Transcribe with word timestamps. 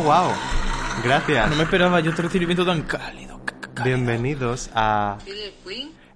Oh, 0.00 0.02
wow. 0.02 0.32
Gracias. 1.04 1.50
No 1.50 1.56
me 1.56 1.64
esperaba 1.64 2.00
yo 2.00 2.08
este 2.08 2.22
recibimiento 2.22 2.64
tan 2.64 2.84
cálido. 2.84 3.38
Bienvenidos 3.84 4.70
a 4.74 5.18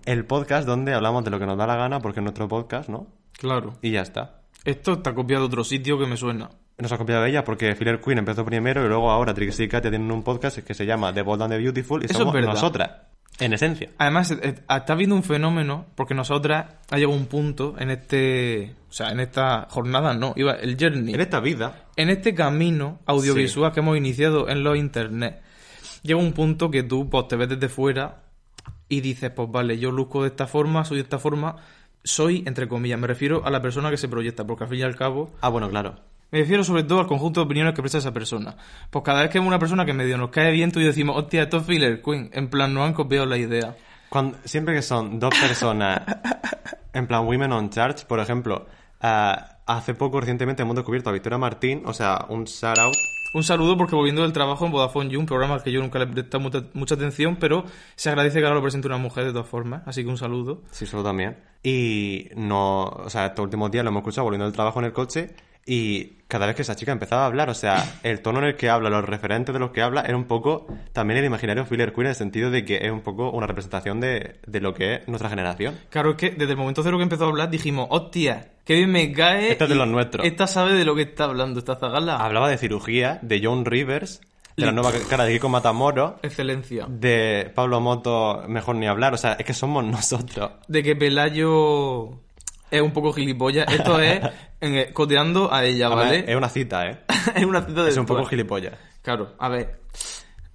el 0.07 0.25
podcast 0.25 0.67
donde 0.67 0.95
hablamos 0.95 1.23
de 1.23 1.31
lo 1.31 1.39
que 1.39 1.45
nos 1.45 1.59
da 1.59 1.67
la 1.67 1.77
gana 1.77 2.01
porque 2.01 2.21
es 2.21 2.25
nuestro 2.25 2.49
podcast, 2.49 2.89
¿no? 2.89 3.09
Claro. 3.33 3.75
Y 3.83 3.91
ya 3.91 4.01
está. 4.01 4.41
Esto 4.65 4.95
está 4.95 5.15
copiado 5.15 5.43
de 5.43 5.49
otro 5.49 5.65
sitio 5.65 5.99
que 5.99 6.07
me 6.07 6.17
suena. 6.17 6.49
Nos 6.79 6.93
ha 6.93 6.97
copiado 6.97 7.27
ella 7.27 7.45
porque 7.45 7.75
Filler 7.75 8.01
Queen 8.01 8.17
empezó 8.17 8.43
primero 8.47 8.83
y 8.83 8.89
luego 8.89 9.11
ahora 9.11 9.35
Trixie 9.35 9.67
y 9.67 9.69
Katia 9.69 9.91
tienen 9.91 10.11
un 10.11 10.23
podcast 10.23 10.61
que 10.61 10.73
se 10.73 10.87
llama 10.87 11.13
The 11.13 11.21
Bold 11.21 11.43
and 11.43 11.53
the 11.53 11.59
Beautiful 11.59 12.01
y 12.01 12.07
Eso 12.07 12.15
es 12.15 12.19
somos 12.21 12.35
nosotras, 12.41 12.91
en 13.39 13.53
esencia. 13.53 13.91
Además, 13.99 14.31
eh, 14.31 14.39
eh, 14.43 14.55
está 14.69 14.93
habiendo 14.93 15.17
un 15.17 15.23
fenómeno 15.23 15.87
porque 15.95 16.15
nosotras 16.15 16.67
ha 16.91 16.97
llegado 16.97 17.17
un 17.17 17.27
punto 17.27 17.75
en 17.79 17.91
este... 17.91 18.75
O 18.89 18.93
sea, 18.93 19.11
en 19.11 19.19
esta 19.19 19.67
jornada 19.71 20.15
no, 20.15 20.35
iba 20.37 20.53
el 20.53 20.77
journey. 20.79 21.15
En 21.15 21.21
esta 21.21 21.41
vida, 21.41 21.87
En 21.97 22.11
este 22.11 22.35
camino 22.35 23.01
audiovisual 23.07 23.73
que 23.73 23.81
hemos 23.81 23.97
iniciado 23.97 24.49
en 24.49 24.63
los 24.63 24.77
internet, 24.77 25.43
llega 26.03 26.21
un 26.21 26.33
punto 26.33 26.71
que 26.71 26.85
tú 26.85 27.11
pues, 27.11 27.27
te 27.27 27.35
ves 27.35 27.49
desde 27.49 27.69
fuera 27.69 28.23
y 28.89 29.01
dices, 29.01 29.31
pues 29.31 29.51
vale, 29.51 29.79
yo 29.79 29.91
luzco 29.91 30.23
de 30.23 30.29
esta 30.29 30.47
forma, 30.47 30.85
soy 30.85 30.99
de 30.99 31.03
esta 31.03 31.19
forma, 31.19 31.57
soy, 32.05 32.45
entre 32.47 32.69
comillas, 32.69 33.01
me 33.01 33.09
refiero 33.09 33.45
a 33.45 33.51
la 33.51 33.61
persona 33.61 33.91
que 33.91 33.97
se 33.97 34.09
proyecta, 34.09 34.47
porque 34.47 34.65
al 34.65 34.71
fin 34.71 34.79
y 34.79 34.83
al 34.83 34.95
cabo, 34.95 35.33
ah, 35.41 35.49
bueno, 35.49 35.69
claro. 35.69 35.97
Me 36.35 36.41
refiero 36.41 36.65
sobre 36.65 36.83
todo 36.83 36.99
al 36.99 37.07
conjunto 37.07 37.39
de 37.39 37.45
opiniones 37.45 37.75
que 37.75 37.81
presta 37.81 37.99
esa 37.99 38.13
persona. 38.13 38.57
Pues 38.91 39.05
cada 39.05 39.21
vez 39.21 39.31
que 39.31 39.39
vemos 39.39 39.47
una 39.47 39.61
persona 39.61 39.87
que 39.87 39.93
medio 39.93 40.19
nos 40.19 40.31
cae 40.31 40.51
bien, 40.51 40.73
tú 40.73 40.81
y 40.81 40.83
yo 40.83 40.89
decimos, 40.89 41.17
hostia, 41.17 41.45
esto 41.45 41.59
es 41.59 41.65
Filler 41.65 42.03
Queen, 42.03 42.29
en 42.33 42.51
plan, 42.51 42.75
no 42.75 42.83
han 42.83 42.93
copiado 42.93 43.25
la 43.25 43.39
idea. 43.39 43.77
Cuando, 44.09 44.37
siempre 44.45 44.75
que 44.75 44.83
son 44.83 45.21
dos 45.21 45.33
personas, 45.39 46.01
en 46.93 47.07
plan 47.07 47.25
Women 47.25 47.53
on 47.53 47.71
Charge, 47.71 48.05
por 48.07 48.19
ejemplo, 48.19 48.67
ah, 49.01 49.59
hace 49.65 49.95
poco 49.95 50.19
recientemente 50.19 50.63
hemos 50.63 50.75
descubierto 50.75 51.09
a 51.09 51.13
Victoria 51.13 51.39
Martín, 51.39 51.83
o 51.87 51.93
sea, 51.93 52.27
un 52.29 52.47
shout 52.47 52.81
out. 52.81 52.97
Un 53.33 53.45
saludo 53.45 53.77
porque 53.77 53.95
volviendo 53.95 54.23
del 54.23 54.33
trabajo 54.33 54.67
en 54.67 54.73
Vodafone 54.73 55.11
You, 55.11 55.21
un 55.21 55.27
programa 55.27 55.55
al 55.55 55.63
que 55.63 55.71
yo 55.71 55.81
nunca 55.81 56.01
le 56.01 56.07
he 56.07 56.09
prestado 56.09 56.41
mucha, 56.41 56.65
mucha 56.73 56.97
atención, 56.97 57.37
pero 57.37 57.65
se 57.95 58.09
agradece 58.09 58.41
que 58.41 58.45
ahora 58.45 58.57
lo 58.57 58.63
presente 58.63 58.89
una 58.89 58.99
mujer 58.99 59.25
de 59.25 59.31
todas 59.31 59.47
formas, 59.47 59.83
así 59.87 60.03
que 60.03 60.11
un 60.11 60.19
saludo. 60.19 60.63
Sí, 60.73 60.85
solo 60.85 61.05
también. 61.05 61.37
Y 61.63 62.29
no, 62.35 62.87
o 62.87 63.09
sea, 63.09 63.27
estos 63.27 63.45
últimos 63.45 63.71
días 63.71 63.85
lo 63.85 63.91
hemos 63.91 64.01
escuchado 64.01 64.25
volviendo 64.25 64.47
del 64.47 64.53
trabajo 64.53 64.81
en 64.81 64.87
el 64.87 64.93
coche 64.93 65.31
y 65.67 66.15
cada 66.29 66.47
vez 66.47 66.57
que 66.57 66.63
esa 66.63 66.75
chica 66.75 66.91
empezaba 66.93 67.23
a 67.23 67.27
hablar, 67.27 67.49
o 67.49 67.55
sea, 67.55 67.99
el 68.03 68.21
tono 68.21 68.41
en 68.41 68.47
el 68.47 68.57
que 68.57 68.69
habla, 68.69 68.91
los 68.91 69.05
referentes 69.05 69.53
de 69.53 69.59
los 69.59 69.71
que 69.71 69.83
habla, 69.83 70.03
era 70.03 70.17
un 70.17 70.25
poco 70.25 70.67
también 70.93 71.19
el 71.19 71.25
imaginario 71.25 71.65
Filler 71.65 71.93
Queen 71.93 72.07
en 72.07 72.11
el 72.11 72.17
sentido 72.17 72.51
de 72.51 72.65
que 72.65 72.79
es 72.85 72.91
un 72.91 73.03
poco 73.03 73.31
una 73.31 73.47
representación 73.47 74.01
de, 74.01 74.37
de 74.47 74.61
lo 74.61 74.75
que 74.75 74.95
es 74.95 75.09
nuestra 75.09 75.29
generación. 75.31 75.79
Claro, 75.91 76.11
es 76.11 76.17
que 76.17 76.31
desde 76.31 76.53
el 76.53 76.57
momento 76.57 76.83
cero 76.83 76.97
que 76.97 77.05
empezó 77.05 77.27
a 77.27 77.29
hablar 77.29 77.51
dijimos, 77.51 77.87
hostia, 77.91 78.49
qué 78.65 78.75
bien 78.75 78.91
me 78.91 79.13
cae. 79.13 79.53
Esta 79.53 79.65
es 79.65 79.71
de 79.71 79.77
los 79.77 79.89
nuestros. 79.89 80.27
Esta 80.27 80.47
sabe 80.47 80.75
de 80.75 80.85
lo 80.85 80.95
que 80.95 81.03
está 81.03 81.25
hablando, 81.25 81.61
esta 81.61 81.77
zagala. 81.77 82.17
Hablaba 82.17 82.49
de 82.49 82.59
cirugía, 82.59 83.19
de 83.23 83.41
John 83.43 83.65
Rivers, 83.65 84.21
de 84.57 84.67
la 84.67 84.73
nueva 84.73 84.93
cara 85.09 85.25
de 85.25 85.33
Kiko 85.35 85.49
Matamoros, 85.49 86.15
Excelencia. 86.23 86.87
de 86.89 87.51
Pablo 87.55 87.81
Moto, 87.81 88.45
mejor 88.49 88.77
ni 88.77 88.87
hablar, 88.87 89.15
o 89.15 89.17
sea, 89.17 89.33
es 89.35 89.45
que 89.45 89.53
somos 89.55 89.85
nosotros. 89.85 90.51
De 90.69 90.83
que 90.83 90.97
Pelayo 90.97 92.24
es 92.77 92.83
un 92.83 92.93
poco 92.93 93.13
gilipollas. 93.13 93.73
Esto 93.73 94.01
es 94.01 94.21
eh, 94.61 94.91
coteando 94.93 95.53
a 95.53 95.65
ella, 95.65 95.87
Además, 95.87 96.05
¿vale? 96.07 96.25
Es 96.29 96.37
una 96.37 96.49
cita, 96.49 96.87
¿eh? 96.89 97.01
es 97.37 97.45
una 97.45 97.63
cita 97.63 97.85
de 97.85 97.91
Es 97.91 97.97
un 97.97 98.07
poco 98.07 98.25
gilipollas. 98.25 98.75
Claro, 99.03 99.35
a 99.39 99.49
ver. 99.49 99.81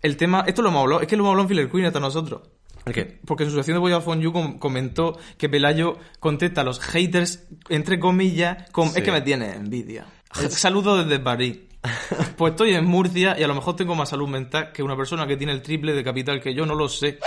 El 0.02 0.16
tema, 0.18 0.44
esto 0.48 0.62
lo 0.62 0.70
hemos 0.70 0.82
hablado, 0.82 1.02
es 1.02 1.08
que 1.08 1.16
lo 1.18 1.24
hemos 1.24 1.32
hablado 1.32 1.44
en 1.46 1.50
Filler 1.50 1.70
Queen 1.70 1.86
hasta 1.86 2.00
nosotros. 2.00 2.42
¿El 2.86 2.94
qué? 2.94 3.20
Porque 3.26 3.44
en 3.44 3.50
su 3.50 3.56
sección 3.58 3.76
de 3.76 3.80
Vodafone 3.80 4.22
You 4.24 4.32
com- 4.32 4.58
comentó 4.58 5.18
que 5.38 5.50
Pelayo 5.50 5.98
contesta 6.20 6.62
a 6.62 6.64
los 6.64 6.80
haters, 6.80 7.48
entre 7.68 8.00
comillas, 8.00 8.70
con 8.72 8.90
Sí. 8.90 9.00
es 9.00 9.04
que 9.04 9.12
me 9.12 9.22
tiene 9.22 9.52
envidia. 9.54 10.06
Saludo 10.50 11.04
desde 11.04 11.20
París. 11.20 11.60
Pues 12.38 12.52
estoy 12.52 12.74
en 12.74 12.86
Murcia 12.86 13.36
y 13.40 13.44
a 13.44 13.48
lo 13.48 13.56
mejor 13.56 13.76
tengo 13.76 13.96
más 13.96 14.10
salud 14.10 14.28
mental 14.28 14.72
que 14.74 14.84
una 14.84 14.96
persona 14.98 15.26
que 15.28 15.38
tiene 15.38 15.54
el 15.54 15.62
triple 15.62 15.94
de 15.94 16.04
capital 16.04 16.42
que 16.42 16.54
yo, 16.54 16.66
no 16.66 16.76
lo 16.76 16.88
sé. 16.90 17.20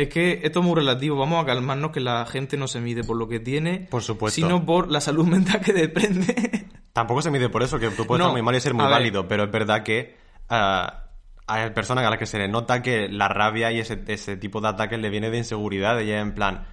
Es 0.00 0.08
que 0.08 0.40
esto 0.44 0.60
es 0.60 0.64
muy 0.64 0.76
relativo, 0.76 1.16
vamos 1.16 1.42
a 1.42 1.46
calmarnos 1.46 1.90
que 1.90 1.98
la 1.98 2.24
gente 2.24 2.56
no 2.56 2.68
se 2.68 2.80
mide 2.80 3.02
por 3.02 3.16
lo 3.16 3.26
que 3.26 3.40
tiene, 3.40 3.88
Por 3.90 4.02
supuesto. 4.02 4.36
sino 4.40 4.64
por 4.64 4.90
la 4.92 5.00
salud 5.00 5.26
mental 5.26 5.60
que 5.60 5.72
desprende. 5.72 6.66
Tampoco 6.92 7.20
se 7.20 7.32
mide 7.32 7.48
por 7.48 7.64
eso, 7.64 7.80
que 7.80 7.88
tú 7.90 8.06
puedes 8.06 8.20
No, 8.20 8.26
estar 8.26 8.32
muy 8.32 8.42
mal 8.42 8.54
y 8.54 8.60
ser 8.60 8.74
muy 8.74 8.84
ver. 8.84 8.92
válido, 8.92 9.26
pero 9.26 9.44
es 9.44 9.50
verdad 9.50 9.82
que 9.82 10.14
ah, 10.48 11.04
hay 11.48 11.70
personas 11.70 12.04
a 12.04 12.10
las 12.10 12.18
que 12.20 12.26
se 12.26 12.38
les 12.38 12.48
nota 12.48 12.80
que 12.80 13.08
la 13.08 13.26
rabia 13.26 13.72
y 13.72 13.80
ese, 13.80 14.00
ese 14.06 14.36
tipo 14.36 14.60
de 14.60 14.68
ataques 14.68 15.00
le 15.00 15.10
viene 15.10 15.30
de 15.30 15.38
inseguridad, 15.38 15.98
ya 16.00 16.20
en 16.20 16.32
plan, 16.32 16.64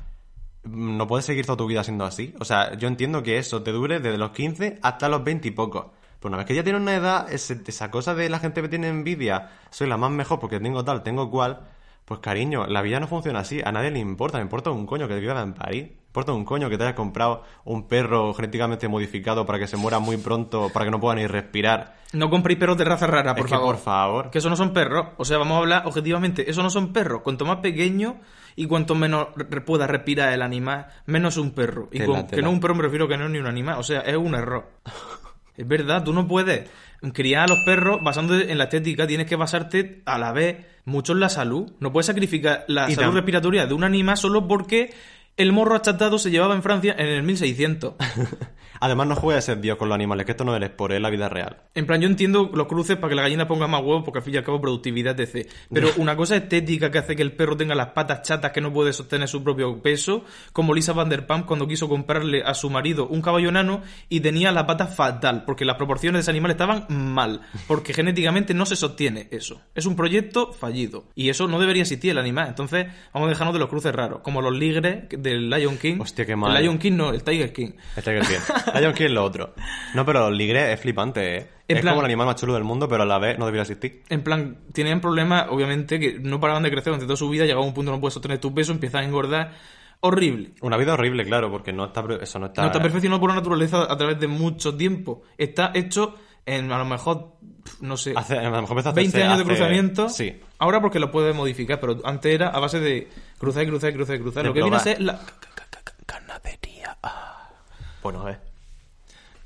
"Mm, 0.64 0.96
no 0.98 1.08
puedes 1.08 1.26
seguir 1.26 1.48
toda 1.48 1.58
tu 1.58 1.66
vida 1.66 1.84
siendo 1.84 2.06
así. 2.06 2.36
O 2.40 2.46
sea, 2.46 2.76
yo 2.78 2.88
entiendo 2.88 3.24
que 3.24 3.40
eso 3.40 3.64
te 3.64 3.72
dure 3.72 4.00
desde 4.00 4.20
los 4.20 4.32
15 4.32 4.78
hasta 4.84 5.10
los 5.10 5.24
20 5.24 5.48
y 5.48 5.52
pocos. 5.52 5.88
Pero 6.20 6.30
una 6.30 6.38
vez 6.38 6.46
que 6.46 6.54
ya 6.54 6.64
tienes 6.64 6.82
una 6.82 6.94
edad, 6.96 7.28
esa 7.34 7.90
cosa 7.90 8.14
de 8.14 8.30
la 8.30 8.38
gente 8.38 8.62
que 8.62 8.70
tiene 8.70 8.88
envidia, 8.88 9.50
soy 9.72 9.88
la 9.88 9.98
más 9.98 10.12
mejor 10.12 10.40
porque 10.40 10.60
tengo 10.60 10.84
tal, 10.86 11.02
tengo 11.02 11.30
cual, 11.32 11.70
pues 12.06 12.20
cariño, 12.20 12.68
la 12.68 12.82
vida 12.82 13.00
no 13.00 13.08
funciona 13.08 13.40
así, 13.40 13.62
a 13.66 13.72
nadie 13.72 13.90
le 13.92 14.00
importa, 14.00 14.38
me 14.38 14.44
importa 14.44 14.70
un 14.72 14.86
coño 14.86 15.08
que 15.08 15.20
viva 15.20 15.42
en 15.42 15.54
París, 15.54 15.84
me 15.90 15.98
importa 16.08 16.34
un 16.34 16.46
coño 16.46 16.70
que 16.70 16.78
te 16.78 16.84
hayas 16.84 16.96
comprado 16.96 17.44
un 17.66 17.88
perro 17.88 18.34
genéticamente 18.34 18.88
modificado 18.88 19.46
para 19.46 19.58
que 19.60 19.68
se 19.68 19.76
muera 19.76 20.00
muy 20.00 20.18
pronto, 20.18 20.70
para 20.72 20.86
que 20.86 20.92
no 20.92 21.00
pueda 21.00 21.16
ni 21.16 21.26
respirar. 21.28 21.96
No 22.14 22.30
compréis 22.30 22.58
perros 22.60 22.78
de 22.78 22.86
raza 22.86 23.08
rara, 23.08 23.34
por 23.36 23.46
es 23.48 23.52
que, 23.52 23.58
favor. 23.58 23.76
por 23.76 23.84
favor. 23.84 24.30
Que 24.30 24.38
eso 24.38 24.50
no 24.50 24.56
son 24.56 24.72
perros. 24.72 25.08
O 25.18 25.26
sea, 25.26 25.38
vamos 25.38 25.56
a 25.56 25.60
hablar 25.60 25.84
objetivamente. 25.86 26.50
Eso 26.50 26.64
no 26.64 26.70
son 26.70 26.94
perros. 26.94 27.22
Cuanto 27.24 27.44
más 27.44 27.58
pequeño 27.58 28.22
y 28.56 28.68
cuanto 28.68 28.96
menos 28.96 29.28
re- 29.36 29.60
pueda 29.60 29.86
respirar 29.86 30.32
el 30.32 30.42
animal, 30.42 30.88
menos 31.08 31.36
un 31.36 31.52
perro. 31.52 31.90
Y 31.92 31.98
Tela, 31.98 32.20
con- 32.22 32.28
que 32.28 32.42
no 32.42 32.52
un 32.52 32.62
perro 32.62 32.76
me 32.76 32.84
refiero 32.84 33.10
que 33.10 33.18
no 33.18 33.26
es 33.26 33.32
ni 33.32 33.40
un 33.40 33.48
animal. 33.48 33.80
O 33.80 33.84
sea, 33.84 34.00
es 34.02 34.16
un 34.16 34.34
error. 34.36 34.70
es 35.58 35.68
verdad, 35.68 36.04
tú 36.06 36.14
no 36.14 36.26
puedes 36.28 36.70
criar 37.14 37.44
a 37.44 37.48
los 37.48 37.60
perros 37.66 38.00
basándote 38.02 38.52
en 38.52 38.58
la 38.58 38.66
estética. 38.66 39.08
Tienes 39.08 39.28
que 39.28 39.36
basarte 39.36 40.02
a 40.06 40.18
la 40.18 40.32
vez 40.32 40.66
mucho 40.86 41.14
en 41.14 41.20
la 41.20 41.30
salud. 41.30 41.72
No 41.80 41.92
puedes 41.92 42.08
sacrificar 42.08 42.66
la 42.68 42.90
Y 42.90 42.96
salud 42.96 43.14
respiratoria 43.14 43.66
de 43.66 43.74
un 43.74 43.84
animal 43.84 44.18
solo 44.18 44.48
porque 44.48 44.94
el 45.38 45.52
morro 45.52 45.76
achatado 45.76 46.18
se 46.18 46.32
llevaba 46.32 46.56
en 46.56 46.64
Francia 46.64 46.96
en 46.98 47.08
el 47.08 47.24
1600. 47.24 47.96
Además, 48.80 49.08
no 49.08 49.16
juegues 49.16 49.44
a 49.44 49.48
ser 49.48 49.62
Dios 49.62 49.78
con 49.78 49.90
los 49.90 49.96
animales, 49.96 50.26
que 50.26 50.34
esto 50.34 50.44
no 50.44 50.56
es 50.56 50.70
por 50.70 50.92
es 50.92 51.02
la 51.02 51.10
vida 51.10 51.30
real. 51.30 51.64
En 51.74 51.86
plan, 51.86 52.02
yo 52.02 52.08
entiendo 52.08 52.52
los 52.54 52.68
cruces 52.68 52.98
para 52.98 53.10
que 53.10 53.16
la 53.16 53.22
gallina 53.22 53.48
ponga 53.48 53.68
más 53.68 53.82
huevos, 53.82 54.04
porque 54.04 54.20
al 54.20 54.24
fin 54.24 54.34
y 54.36 54.38
al 54.38 54.44
cabo 54.44 54.62
productividad 54.62 55.16
DC. 55.16 55.48
Pero 55.72 55.90
una 55.98 56.16
cosa 56.16 56.36
estética 56.36 56.92
que 56.92 57.00
hace 57.00 57.16
que 57.16 57.22
el 57.22 57.34
perro 57.34 57.56
tenga 57.58 57.76
las 57.76 57.88
patas 57.88 58.22
chatas 58.24 58.52
que 58.52 58.62
no 58.62 58.74
puede 58.74 58.94
sostener 58.94 59.28
su 59.28 59.44
propio 59.44 59.82
peso, 59.82 60.26
como 60.54 60.74
Lisa 60.74 60.94
Vanderpump 60.94 61.46
cuando 61.46 61.68
quiso 61.68 61.88
comprarle 61.88 62.44
a 62.44 62.54
su 62.54 62.70
marido 62.70 63.08
un 63.08 63.22
caballo 63.22 63.50
enano 63.50 63.82
y 64.10 64.20
tenía 64.20 64.52
la 64.52 64.66
pata 64.66 64.88
fatal, 64.88 65.44
porque 65.46 65.66
las 65.66 65.78
proporciones 65.78 66.20
de 66.20 66.22
ese 66.22 66.32
animal 66.32 66.52
estaban 66.52 66.86
mal, 66.90 67.42
porque 67.68 67.94
genéticamente 67.94 68.54
no 68.54 68.66
se 68.66 68.76
sostiene 68.76 69.28
eso. 69.32 69.62
Es 69.74 69.86
un 69.86 69.96
proyecto 69.96 70.52
fallido. 70.54 71.06
Y 71.16 71.30
eso 71.30 71.48
no 71.48 71.60
debería 71.60 71.84
existir 71.84 72.12
el 72.12 72.18
animal. 72.18 72.50
Entonces, 72.50 72.88
vamos 73.14 73.28
a 73.28 73.30
dejarnos 73.30 73.54
de 73.54 73.60
los 73.60 73.70
cruces 73.70 73.94
raros, 73.94 74.20
como 74.22 74.42
los 74.42 74.54
ligres 74.54 75.06
del 75.26 75.50
Lion 75.50 75.78
King. 75.78 75.98
Hostia, 76.00 76.26
qué 76.26 76.36
mal. 76.38 76.56
El 76.56 76.64
Lion 76.64 76.78
King 76.78 76.94
no, 76.94 77.10
el 77.12 77.22
Tiger 77.24 77.52
King. 77.52 77.72
Este 77.98 78.14
que 78.14 78.20
bien. 78.28 78.42
Lion 78.82 78.94
King 78.94 79.06
es 79.06 79.12
lo 79.12 79.24
otro. 79.26 79.54
No, 79.94 80.06
pero 80.06 80.30
el 80.30 80.38
ligre 80.38 80.72
es 80.72 80.80
flipante, 80.80 81.36
¿eh? 81.38 81.48
En 81.68 81.78
es 81.78 81.82
plan- 81.82 81.94
como 81.96 82.02
el 82.02 82.06
animal 82.06 82.28
más 82.28 82.36
chulo 82.38 82.54
del 82.54 82.64
mundo, 82.64 82.88
pero 82.88 83.04
a 83.04 83.06
la 83.06 83.18
vez 83.20 83.38
no 83.38 83.46
debería 83.46 83.64
existir. 83.64 84.04
En 84.10 84.24
plan, 84.24 84.58
tenían 84.72 85.02
problemas, 85.02 85.48
obviamente, 85.50 86.00
que 86.00 86.20
no 86.20 86.40
paraban 86.40 86.64
de 86.64 86.70
crecer 86.70 86.86
durante 86.92 87.06
toda 87.06 87.18
su 87.18 87.28
vida, 87.30 87.44
llegaba 87.44 87.64
a 87.64 87.68
un 87.68 87.74
punto 87.74 87.92
no 87.92 88.00
puedes 88.00 88.14
sostener 88.14 88.38
tu 88.40 88.54
peso, 88.54 88.72
empiezas 88.72 89.02
a 89.02 89.04
engordar. 89.04 89.52
Horrible. 90.02 90.52
Una 90.62 90.78
vida 90.78 90.94
horrible, 90.94 91.26
claro, 91.26 91.50
porque 91.50 91.74
no 91.74 91.86
está, 91.86 92.04
eso 92.22 92.38
no 92.40 92.48
está... 92.48 92.62
No 92.62 92.68
está 92.68 92.82
perfeccionado 92.82 93.20
por 93.20 93.30
la 93.30 93.36
naturaleza 93.38 93.92
a 93.92 93.98
través 93.98 94.20
de 94.20 94.28
mucho 94.28 94.76
tiempo. 94.76 95.24
Está 95.38 95.72
hecho 95.74 96.14
en, 96.46 96.72
a 96.72 96.78
lo 96.78 96.86
mejor, 96.86 97.38
no 97.82 97.98
sé, 97.98 98.14
Hace- 98.16 98.38
a 98.38 98.44
lo 98.44 98.62
mejor 98.62 98.72
empezó 98.78 98.90
a 98.90 98.94
20 98.94 99.18
hacerse 99.18 99.24
años 99.26 99.38
de 99.38 99.44
hace- 99.44 99.50
cruzamiento. 99.56 100.10
Sí. 100.10 100.40
Ahora 100.60 100.80
porque 100.82 101.00
lo 101.00 101.10
puedes 101.10 101.36
modificar, 101.36 101.80
pero 101.80 101.98
antes 102.04 102.32
era 102.36 102.50
a 102.50 102.60
base 102.60 102.80
de 102.80 103.08
cruzar, 103.46 103.64
y 103.64 103.68
cruzar, 103.68 103.94
cruzar, 103.94 104.20
cruzar. 104.20 104.46
Lo 104.46 104.54
que 104.54 104.62
viene 104.62 104.76
a 104.76 104.80
ser 104.80 105.02
la 105.02 105.20
ganadería. 106.08 106.98
Ah. 107.04 107.50
Bueno, 108.02 108.28
eh. 108.30 108.38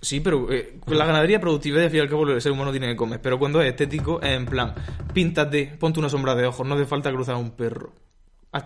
Sí, 0.02 0.22
pero 0.22 0.52
eh, 0.52 0.80
la 0.88 1.06
ganadería 1.06 1.42
productividad, 1.42 1.84
al 1.84 1.90
fin 1.90 1.98
y 1.98 2.02
al 2.02 2.10
cabo, 2.10 2.28
el 2.30 2.42
ser 2.42 2.52
humano 2.52 2.72
tiene 2.72 2.88
que 2.88 2.96
comer. 2.96 3.22
Pero 3.22 3.38
cuando 3.38 3.62
es 3.62 3.70
estético, 3.70 4.22
es 4.22 4.30
en 4.30 4.46
plan, 4.46 4.74
píntate, 5.14 5.76
ponte 5.78 6.00
una 6.00 6.10
sombra 6.10 6.36
de 6.36 6.46
ojos, 6.46 6.66
no 6.66 6.76
hace 6.76 6.86
falta 6.86 7.12
cruzar 7.12 7.36
un 7.36 7.52
perro. 7.52 7.94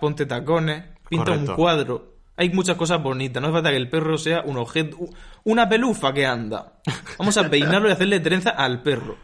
Ponte 0.00 0.26
tacones, 0.26 0.84
pinta 1.08 1.32
Correcto. 1.32 1.50
un 1.50 1.56
cuadro. 1.56 2.14
Hay 2.36 2.50
muchas 2.50 2.76
cosas 2.76 3.02
bonitas, 3.02 3.40
no 3.40 3.48
hace 3.48 3.54
falta 3.54 3.70
que 3.70 3.76
el 3.76 3.88
perro 3.88 4.16
sea 4.18 4.42
un 4.42 4.56
objeto, 4.56 4.96
una 5.44 5.68
pelufa 5.68 6.12
que 6.12 6.26
anda. 6.26 6.74
Vamos 7.18 7.36
a 7.36 7.48
peinarlo 7.48 7.88
y 7.88 7.92
hacerle 7.92 8.20
trenza 8.20 8.50
al 8.50 8.82
perro. 8.82 9.16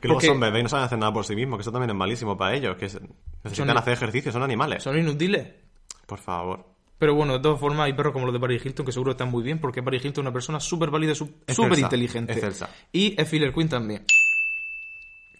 Que 0.00 0.08
luego 0.08 0.20
son 0.20 0.40
bebés 0.40 0.60
y 0.60 0.62
no 0.64 0.68
saben 0.68 0.84
hacer 0.86 0.98
nada 0.98 1.12
por 1.12 1.24
sí 1.24 1.36
mismos, 1.36 1.58
que 1.58 1.62
eso 1.62 1.70
también 1.72 1.90
es 1.90 1.96
malísimo 1.96 2.36
para 2.36 2.54
ellos, 2.56 2.76
que 2.76 2.86
necesitan 2.86 3.54
Son- 3.54 3.70
hacer 3.78 3.92
ejercicio, 3.92 4.32
son 4.32 4.42
animales. 4.42 4.82
son 4.82 4.98
inútiles. 4.98 5.46
Por 6.06 6.18
favor. 6.18 6.66
Pero 6.98 7.14
bueno, 7.14 7.34
de 7.34 7.38
todas 7.40 7.58
formas, 7.60 7.86
hay 7.86 7.92
perros 7.94 8.12
como 8.12 8.26
los 8.26 8.32
de 8.34 8.40
Paris 8.40 8.64
Hilton 8.66 8.84
que 8.84 8.92
seguro 8.92 9.12
están 9.12 9.30
muy 9.30 9.42
bien, 9.42 9.58
porque 9.58 9.82
Paris 9.82 10.04
Hilton 10.04 10.22
es 10.24 10.26
una 10.26 10.32
persona 10.32 10.60
súper 10.60 10.90
válida, 10.90 11.14
súper 11.14 11.78
inteligente. 11.78 12.32
excelsa. 12.32 12.68
Y 12.92 13.14
es 13.18 13.28
Filler 13.28 13.54
Queen 13.54 13.68
también. 13.68 14.04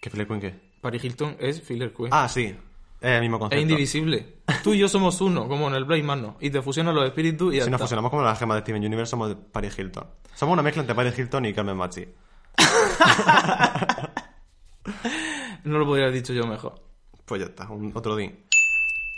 ¿Qué 0.01 0.09
Philip 0.09 0.27
Quinn 0.27 0.39
qué? 0.39 0.55
Paris 0.81 1.03
Hilton 1.03 1.35
es 1.39 1.61
Filler 1.61 1.93
Queen. 1.93 2.09
Ah, 2.11 2.27
sí. 2.27 2.55
Es 3.01 3.09
el 3.09 3.21
mismo 3.21 3.37
es 3.37 3.39
concepto. 3.41 3.61
indivisible. 3.61 4.37
Tú 4.63 4.73
y 4.73 4.79
yo 4.79 4.87
somos 4.87 5.19
uno, 5.21 5.47
como 5.47 5.67
en 5.67 5.75
el 5.75 5.85
Blade 5.85 6.03
Manor. 6.03 6.35
Y 6.39 6.49
te 6.49 6.61
fusionan 6.61 6.95
los 6.95 7.05
espíritus 7.05 7.53
y 7.53 7.57
ya 7.57 7.65
Si 7.65 7.69
nos 7.69 7.81
fusionamos 7.81 8.09
como 8.09 8.23
las 8.23 8.37
gemas 8.39 8.57
de 8.57 8.61
Steven 8.61 8.83
Universe, 8.85 9.11
somos 9.11 9.29
de 9.29 9.35
Paris 9.35 9.77
Hilton. 9.77 10.05
Somos 10.35 10.53
una 10.53 10.63
mezcla 10.63 10.81
entre 10.81 10.95
Paris 10.95 11.17
Hilton 11.17 11.45
y 11.45 11.53
Carmen 11.53 11.77
Machi. 11.77 12.05
No 15.63 15.77
lo 15.77 15.85
podría 15.85 16.05
haber 16.05 16.15
dicho 16.15 16.33
yo 16.33 16.45
mejor. 16.47 16.75
Pues 17.25 17.41
ya 17.41 17.47
está, 17.47 17.67
otro 17.93 18.15
día. 18.15 18.31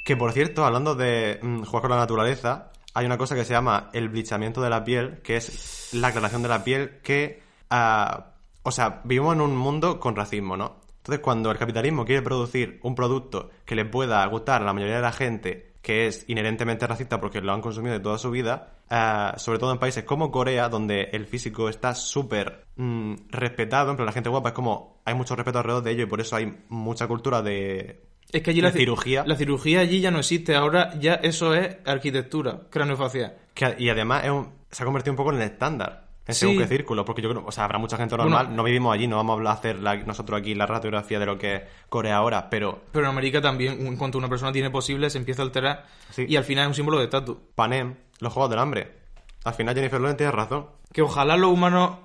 Que 0.05 0.17
por 0.17 0.33
cierto, 0.33 0.65
hablando 0.65 0.95
de 0.95 1.39
mm, 1.41 1.63
jugar 1.63 1.81
con 1.81 1.91
la 1.91 1.97
naturaleza, 1.97 2.71
hay 2.93 3.05
una 3.05 3.17
cosa 3.17 3.35
que 3.35 3.45
se 3.45 3.53
llama 3.53 3.89
el 3.93 4.09
blichamiento 4.09 4.61
de 4.61 4.69
la 4.69 4.83
piel, 4.83 5.21
que 5.23 5.37
es 5.37 5.89
la 5.93 6.09
aclaración 6.09 6.41
de 6.43 6.49
la 6.49 6.63
piel 6.63 6.99
que... 7.01 7.41
ah, 7.69 8.27
o 8.63 8.71
sea, 8.71 9.01
vivimos 9.03 9.35
en 9.35 9.41
un 9.41 9.55
mundo 9.57 9.99
con 9.99 10.15
racismo, 10.15 10.55
¿no? 10.55 10.77
Entonces, 10.97 11.21
cuando 11.21 11.51
el 11.51 11.57
capitalismo 11.57 12.05
quiere 12.05 12.21
producir 12.21 12.79
un 12.83 12.95
producto 12.95 13.49
que 13.65 13.75
le 13.75 13.83
pueda 13.83 14.25
gustar 14.27 14.61
a 14.61 14.65
la 14.65 14.73
mayoría 14.73 14.97
de 14.97 15.01
la 15.01 15.11
gente, 15.11 15.72
que 15.83 16.07
es 16.07 16.23
inherentemente 16.27 16.87
racista 16.87 17.19
porque 17.21 17.41
lo 17.41 17.53
han 17.53 17.61
consumido 17.61 17.93
de 17.93 17.99
toda 17.99 18.17
su 18.17 18.31
vida, 18.31 18.77
ah, 18.89 19.35
sobre 19.37 19.59
todo 19.59 19.71
en 19.73 19.77
países 19.79 20.05
como 20.05 20.31
Corea, 20.31 20.69
donde 20.69 21.09
el 21.11 21.27
físico 21.27 21.69
está 21.69 21.93
súper 21.93 22.63
mm, 22.77 23.13
respetado, 23.29 23.91
en 23.91 23.97
plan, 23.97 24.05
la 24.07 24.11
gente 24.13 24.29
guapa 24.29 24.49
es 24.49 24.55
como... 24.55 25.01
Hay 25.05 25.13
mucho 25.13 25.35
respeto 25.35 25.59
alrededor 25.59 25.83
de 25.83 25.91
ello 25.91 26.03
y 26.03 26.07
por 26.07 26.21
eso 26.21 26.37
hay 26.37 26.57
mucha 26.69 27.05
cultura 27.07 27.41
de 27.41 28.01
Es 28.31 28.41
que 28.41 28.51
allí 28.51 28.61
La 28.61 28.69
la, 28.69 28.73
ci- 28.73 28.77
cirugía. 28.77 29.23
La 29.27 29.35
cirugía 29.35 29.81
allí 29.81 29.99
ya 29.99 30.09
no 30.11 30.19
existe. 30.19 30.55
Ahora 30.55 30.97
ya 30.97 31.15
eso 31.15 31.53
es 31.53 31.75
arquitectura 31.85 32.61
craneofacial. 32.69 33.35
Que- 33.53 33.75
y 33.77 33.89
además 33.89 34.23
es 34.23 34.31
un- 34.31 34.49
se 34.71 34.81
ha 34.81 34.85
convertido 34.85 35.11
un 35.11 35.17
poco 35.17 35.31
en 35.31 35.37
el 35.41 35.43
estándar. 35.43 36.02
En 36.25 36.33
Sí. 36.33 36.41
según 36.41 36.57
qué 36.59 36.67
círculo, 36.67 37.03
porque 37.03 37.21
yo 37.21 37.29
creo, 37.29 37.43
o 37.45 37.51
sea, 37.51 37.65
habrá 37.65 37.77
mucha 37.79 37.97
gente 37.97 38.15
normal, 38.15 38.45
Bueno. 38.45 38.55
no 38.57 38.63
vivimos 38.63 38.93
allí, 38.93 39.07
no 39.07 39.17
vamos 39.17 39.45
a 39.45 39.51
hacer 39.51 39.79
la- 39.79 39.97
nosotros 39.97 40.39
aquí 40.39 40.55
la 40.55 40.65
radiografía 40.65 41.19
de 41.19 41.25
lo 41.25 41.37
que 41.37 41.55
es 41.55 41.61
Corea 41.89 42.15
ahora, 42.15 42.49
pero 42.49 42.83
Pero 42.93 43.05
en 43.05 43.11
América 43.11 43.41
también, 43.41 43.85
en 43.85 43.97
cuanto 43.97 44.17
una 44.17 44.29
persona 44.29 44.51
tiene 44.53 44.69
posible, 44.69 45.09
se 45.09 45.17
empieza 45.17 45.41
a 45.41 45.45
alterar. 45.45 45.85
Sí. 46.11 46.25
Y 46.27 46.37
al 46.37 46.45
final 46.45 46.63
es 46.63 46.67
un 46.69 46.75
símbolo 46.75 46.97
de 46.99 47.03
estatus. 47.05 47.37
Panem, 47.55 47.95
los 48.19 48.31
juegos 48.31 48.49
del 48.49 48.59
hambre. 48.59 48.91
Al 49.43 49.53
final 49.53 49.75
Jennifer 49.75 49.99
Lawrence 49.99 50.17
tiene 50.17 50.31
razón. 50.31 50.67
Que 50.93 51.01
ojalá 51.01 51.35
los 51.35 51.51
humanos 51.51 51.97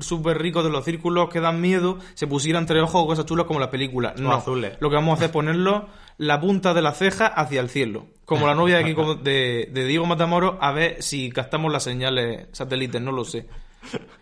súper 0.00 0.38
ricos 0.38 0.64
de 0.64 0.70
los 0.70 0.84
círculos 0.84 1.28
que 1.28 1.40
dan 1.40 1.60
miedo 1.60 1.98
se 2.14 2.26
pusieran 2.26 2.62
entre 2.62 2.80
ojos 2.80 3.02
o 3.02 3.06
cosas 3.06 3.24
chulas 3.26 3.46
como 3.46 3.60
las 3.60 3.68
películas. 3.68 4.18
No, 4.18 4.32
azules. 4.32 4.76
Lo 4.80 4.88
que 4.88 4.96
vamos 4.96 5.12
a 5.12 5.14
hacer 5.16 5.26
es 5.26 5.32
ponerlo 5.32 5.86
la 6.18 6.40
punta 6.40 6.72
de 6.74 6.80
la 6.82 6.92
ceja 6.92 7.26
hacia 7.26 7.60
el 7.60 7.68
cielo. 7.68 8.06
Como 8.24 8.46
la 8.46 8.54
novia 8.54 8.76
de, 8.78 8.82
aquí 8.84 8.94
como 8.94 9.14
de, 9.16 9.68
de 9.70 9.84
Diego 9.84 10.06
Matamoros, 10.06 10.56
a 10.60 10.72
ver 10.72 11.02
si 11.02 11.30
captamos 11.30 11.70
las 11.70 11.84
señales 11.84 12.48
satélites, 12.52 13.00
no 13.02 13.12
lo 13.12 13.24
sé. 13.24 13.46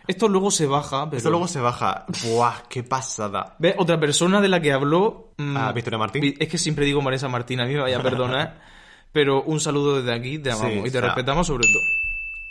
Esto 0.07 0.27
luego 0.27 0.51
se 0.51 0.65
baja, 0.67 1.05
pero... 1.05 1.17
Esto 1.17 1.29
luego 1.29 1.47
se 1.47 1.59
baja. 1.59 2.05
Buah, 2.25 2.63
qué 2.69 2.83
pasada. 2.83 3.55
¿Ves? 3.59 3.75
Otra 3.77 3.99
persona 3.99 4.41
de 4.41 4.47
la 4.49 4.61
que 4.61 4.71
habló... 4.71 5.33
mm, 5.37 5.57
Ah, 5.57 5.71
Victoria 5.71 5.97
Martín. 5.99 6.35
Es 6.39 6.47
que 6.49 6.57
siempre 6.57 6.85
digo 6.85 7.01
Marisa 7.01 7.27
Martín, 7.27 7.59
a 7.59 7.65
mí 7.65 7.73
me 7.73 7.81
vaya 7.81 7.97
a 7.97 8.03
perdonar. 8.03 8.59
pero 9.11 9.43
un 9.43 9.59
saludo 9.59 9.97
desde 10.01 10.13
aquí, 10.13 10.39
te 10.39 10.51
amamos 10.51 10.71
Sí, 10.73 10.81
y 10.85 10.91
te 10.91 11.01
respetamos 11.01 11.47
sobre 11.47 11.63
todo. 11.67 11.81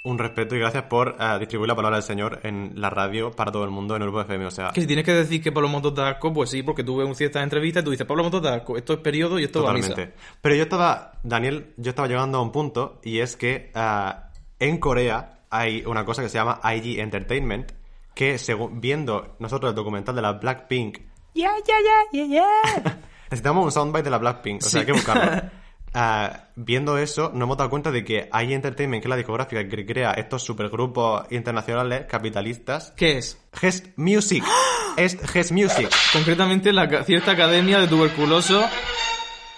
Un 0.06 0.19
respeto 0.19 0.55
y 0.55 0.58
gracias 0.58 0.82
por 0.84 1.16
eh, 1.19 1.38
distribuir 1.38 1.69
la 1.69 1.75
palabra 1.75 1.96
del 1.96 2.02
Señor 2.05 2.40
en 2.43 2.72
la 2.76 2.90
radio 2.90 3.31
para 3.31 3.50
todo 3.50 3.64
el 3.64 3.70
mundo 3.70 3.96
en 3.96 4.02
Grupo 4.02 4.20
FM. 4.20 4.44
O 4.44 4.50
sea, 4.50 4.70
Que 4.70 4.82
si 4.82 4.87
tienes 4.87 5.02
que 5.05 5.14
decir 5.14 5.43
que 5.43 5.50
Pablo 5.50 5.69
Motos 5.70 5.94
da 5.94 6.08
asco, 6.10 6.31
pues 6.31 6.50
sí, 6.50 6.62
porque 6.62 6.84
tú 6.84 6.96
ves 6.99 7.08
un 7.08 7.14
ciertas 7.14 7.43
entrevistas 7.43 7.81
y 7.81 7.84
tú 7.84 7.90
dices, 7.90 8.06
Pablo 8.06 8.22
Motos 8.22 8.43
da 8.43 8.56
asco, 8.56 8.76
esto 8.76 8.93
es 8.93 8.99
periodo 8.99 9.38
y 9.38 9.44
esto 9.44 9.62
va 9.62 9.70
a 9.70 9.72
misa. 9.72 9.88
Totalmente. 9.90 10.17
Pero 10.43 10.55
yo 10.56 10.62
estaba, 10.64 11.12
Daniel, 11.22 11.72
yo 11.78 11.88
estaba 11.88 12.06
llegando 12.06 12.37
a 12.37 12.43
un 12.43 12.52
punto 12.52 13.00
y 13.02 13.20
es 13.20 13.37
que 13.37 13.70
ah, 13.75 14.28
en 14.58 14.76
Corea 14.78 15.33
hay 15.55 15.85
una 15.87 16.05
cosa 16.05 16.23
que 16.23 16.29
se 16.29 16.39
llama 16.39 16.61
IG 16.65 16.99
Entertainment 16.99 17.73
que 18.15 18.39
según 18.39 18.81
viendo 18.81 19.37
nosotros 19.39 19.71
el 19.71 19.77
documental 19.77 20.15
de 20.15 20.23
la 20.23 20.33
Blackpink 20.33 20.99
Ya, 21.35 21.51
ya, 21.67 21.75
ya, 21.83 22.25
ya, 22.27 22.27
ya. 22.27 22.99
necesitamos 23.31 23.65
un 23.65 23.73
soundbite 23.73 24.05
de 24.05 24.11
la 24.11 24.19
Blackpink, 24.19 24.62
o 24.65 24.69
sea, 24.69 24.81
hay 24.81 24.87
que 24.87 24.93
buscarlo. 24.93 25.43
Ah, 25.97 26.49
viendo 26.56 26.99
eso, 26.99 27.31
nos 27.33 27.43
hemos 27.43 27.56
dado 27.56 27.71
cuenta 27.71 27.93
de 27.93 28.03
que 28.03 28.29
IG 28.33 28.51
Entertainment, 28.51 29.01
que 29.01 29.06
es 29.06 29.11
la 29.11 29.17
discográfica 29.17 29.69
que 29.69 29.87
crea 29.87 30.11
estos 30.11 30.43
supergrupos 30.43 31.25
internacionales 31.31 32.06
capitalistas, 32.09 32.93
¿Qué 32.97 33.19
es? 33.19 33.39
Gest 33.53 33.87
Music, 33.95 34.43
es 34.97 35.17
Gest 35.31 35.53
Music. 35.53 35.89
Concretamente 36.12 36.73
la 36.73 37.05
cierta 37.05 37.31
academia 37.31 37.79
de 37.79 37.87
tuberculosos. 37.87 38.65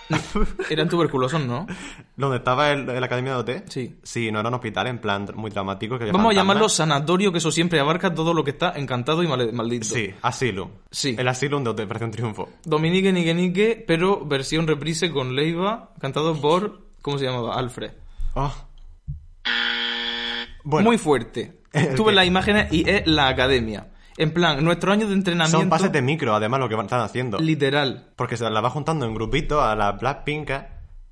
Eran 0.71 0.89
tuberculosos, 0.89 1.45
¿no? 1.45 1.67
¿Dónde 2.17 2.39
estaba 2.39 2.71
el, 2.73 2.87
la 2.87 3.07
Academia 3.07 3.33
de 3.33 3.39
OT? 3.39 3.69
Sí. 3.69 3.97
Sí, 4.03 4.31
no 4.31 4.41
era 4.41 4.49
un 4.49 4.55
hospital 4.55 4.87
en 4.87 4.99
plan 5.01 5.27
muy 5.35 5.51
dramático. 5.51 5.99
Que 5.99 6.13
Vamos 6.13 6.33
a 6.33 6.37
llamarlo 6.37 6.69
sanatorio, 6.69 7.33
que 7.33 7.39
eso 7.39 7.51
siempre 7.51 7.81
abarca 7.81 8.15
todo 8.15 8.33
lo 8.35 8.45
que 8.45 8.51
está 8.53 8.73
encantado 8.77 9.23
y 9.23 9.27
mal- 9.29 9.53
maldito. 9.53 9.87
Sí, 9.87 10.13
Asylum. 10.23 10.71
Sí. 10.91 11.17
El 11.19 11.27
Asylum 11.29 11.65
de 11.65 11.71
Operación 11.71 12.11
Triunfo. 12.11 12.49
Dominique 12.65 13.13
Nique 13.13 13.35
Nique, 13.35 13.85
pero 13.87 14.25
versión 14.25 14.67
reprise 14.67 15.11
con 15.11 15.35
Leiva, 15.35 15.93
cantado 16.01 16.35
por. 16.41 16.83
¿Cómo 17.03 17.19
se 17.19 17.25
llamaba? 17.27 17.57
Alfred. 17.59 17.93
Oh. 18.35 18.53
Bueno, 20.65 20.89
Muy 20.89 20.99
fuerte. 20.99 21.61
Tuve 21.97 22.13
las 22.13 22.27
imágenes 22.27 22.73
y 22.73 22.89
es 22.89 23.07
la 23.07 23.29
academia. 23.29 23.89
En 24.17 24.33
plan, 24.33 24.65
nuestro 24.65 24.93
año 24.93 25.07
de 25.07 25.15
entrenamiento. 25.15 25.59
son 25.59 25.69
pases 25.69 25.93
de 25.93 26.03
micro, 26.03 26.35
además, 26.35 26.61
lo 26.61 26.69
que 26.69 26.75
están 26.75 27.01
haciendo. 27.01 27.39
Literal. 27.39 28.13
Porque 28.17 28.37
se 28.37 28.49
la 28.49 28.61
va 28.61 28.71
juntando 28.71 29.07
en 29.07 29.15
grupito 29.15 29.63
a 29.63 29.75
la 29.75 29.93
Blackpink, 29.93 30.51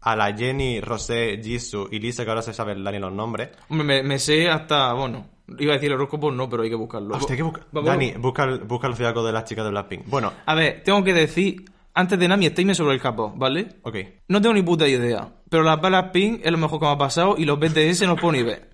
a 0.00 0.16
la 0.16 0.34
Jenny, 0.36 0.80
Rosé, 0.80 1.40
Jisoo 1.42 1.88
y 1.90 1.98
Lisa, 1.98 2.24
que 2.24 2.30
ahora 2.30 2.42
se 2.42 2.54
sabe 2.54 2.74
Dani 2.74 2.98
los 2.98 3.12
nombres. 3.12 3.50
Hombre, 3.68 3.86
me, 3.86 4.02
me 4.02 4.18
sé 4.18 4.48
hasta. 4.48 4.92
Bueno, 4.94 5.26
iba 5.58 5.72
a 5.72 5.76
decir 5.76 5.90
el 5.90 5.96
horóscopo, 5.96 6.30
no, 6.30 6.48
pero 6.48 6.62
hay 6.62 6.70
que 6.70 6.76
buscarlo. 6.76 7.14
Hostia, 7.14 7.34
hay 7.34 7.36
que 7.38 7.42
buscar. 7.42 7.66
Dani, 7.72 8.12
busca 8.12 8.44
el, 8.44 8.60
busca 8.60 8.86
el 8.86 8.94
de 8.96 9.32
las 9.32 9.44
chicas 9.44 9.64
de 9.64 9.70
Blackpink. 9.70 10.06
Bueno, 10.06 10.32
A 10.46 10.54
ver, 10.54 10.82
tengo 10.84 11.02
que 11.04 11.12
decir, 11.12 11.64
antes 11.94 12.18
de 12.18 12.28
nada, 12.28 12.36
mi 12.36 12.46
statement 12.46 12.76
sobre 12.76 12.94
el 12.94 13.00
capo, 13.00 13.32
¿vale? 13.36 13.76
ok. 13.82 13.96
No 14.28 14.40
tengo 14.40 14.54
ni 14.54 14.62
puta 14.62 14.88
idea, 14.88 15.28
pero 15.48 15.62
las 15.62 15.80
balas 15.80 16.10
ping 16.12 16.40
es 16.42 16.50
lo 16.50 16.58
mejor 16.58 16.80
que 16.80 16.86
me 16.86 16.92
ha 16.92 16.98
pasado 16.98 17.36
y 17.38 17.44
los 17.44 17.58
BTS 17.58 18.02
no 18.02 18.16
puedo 18.16 18.32
ni 18.32 18.42
ver. 18.42 18.73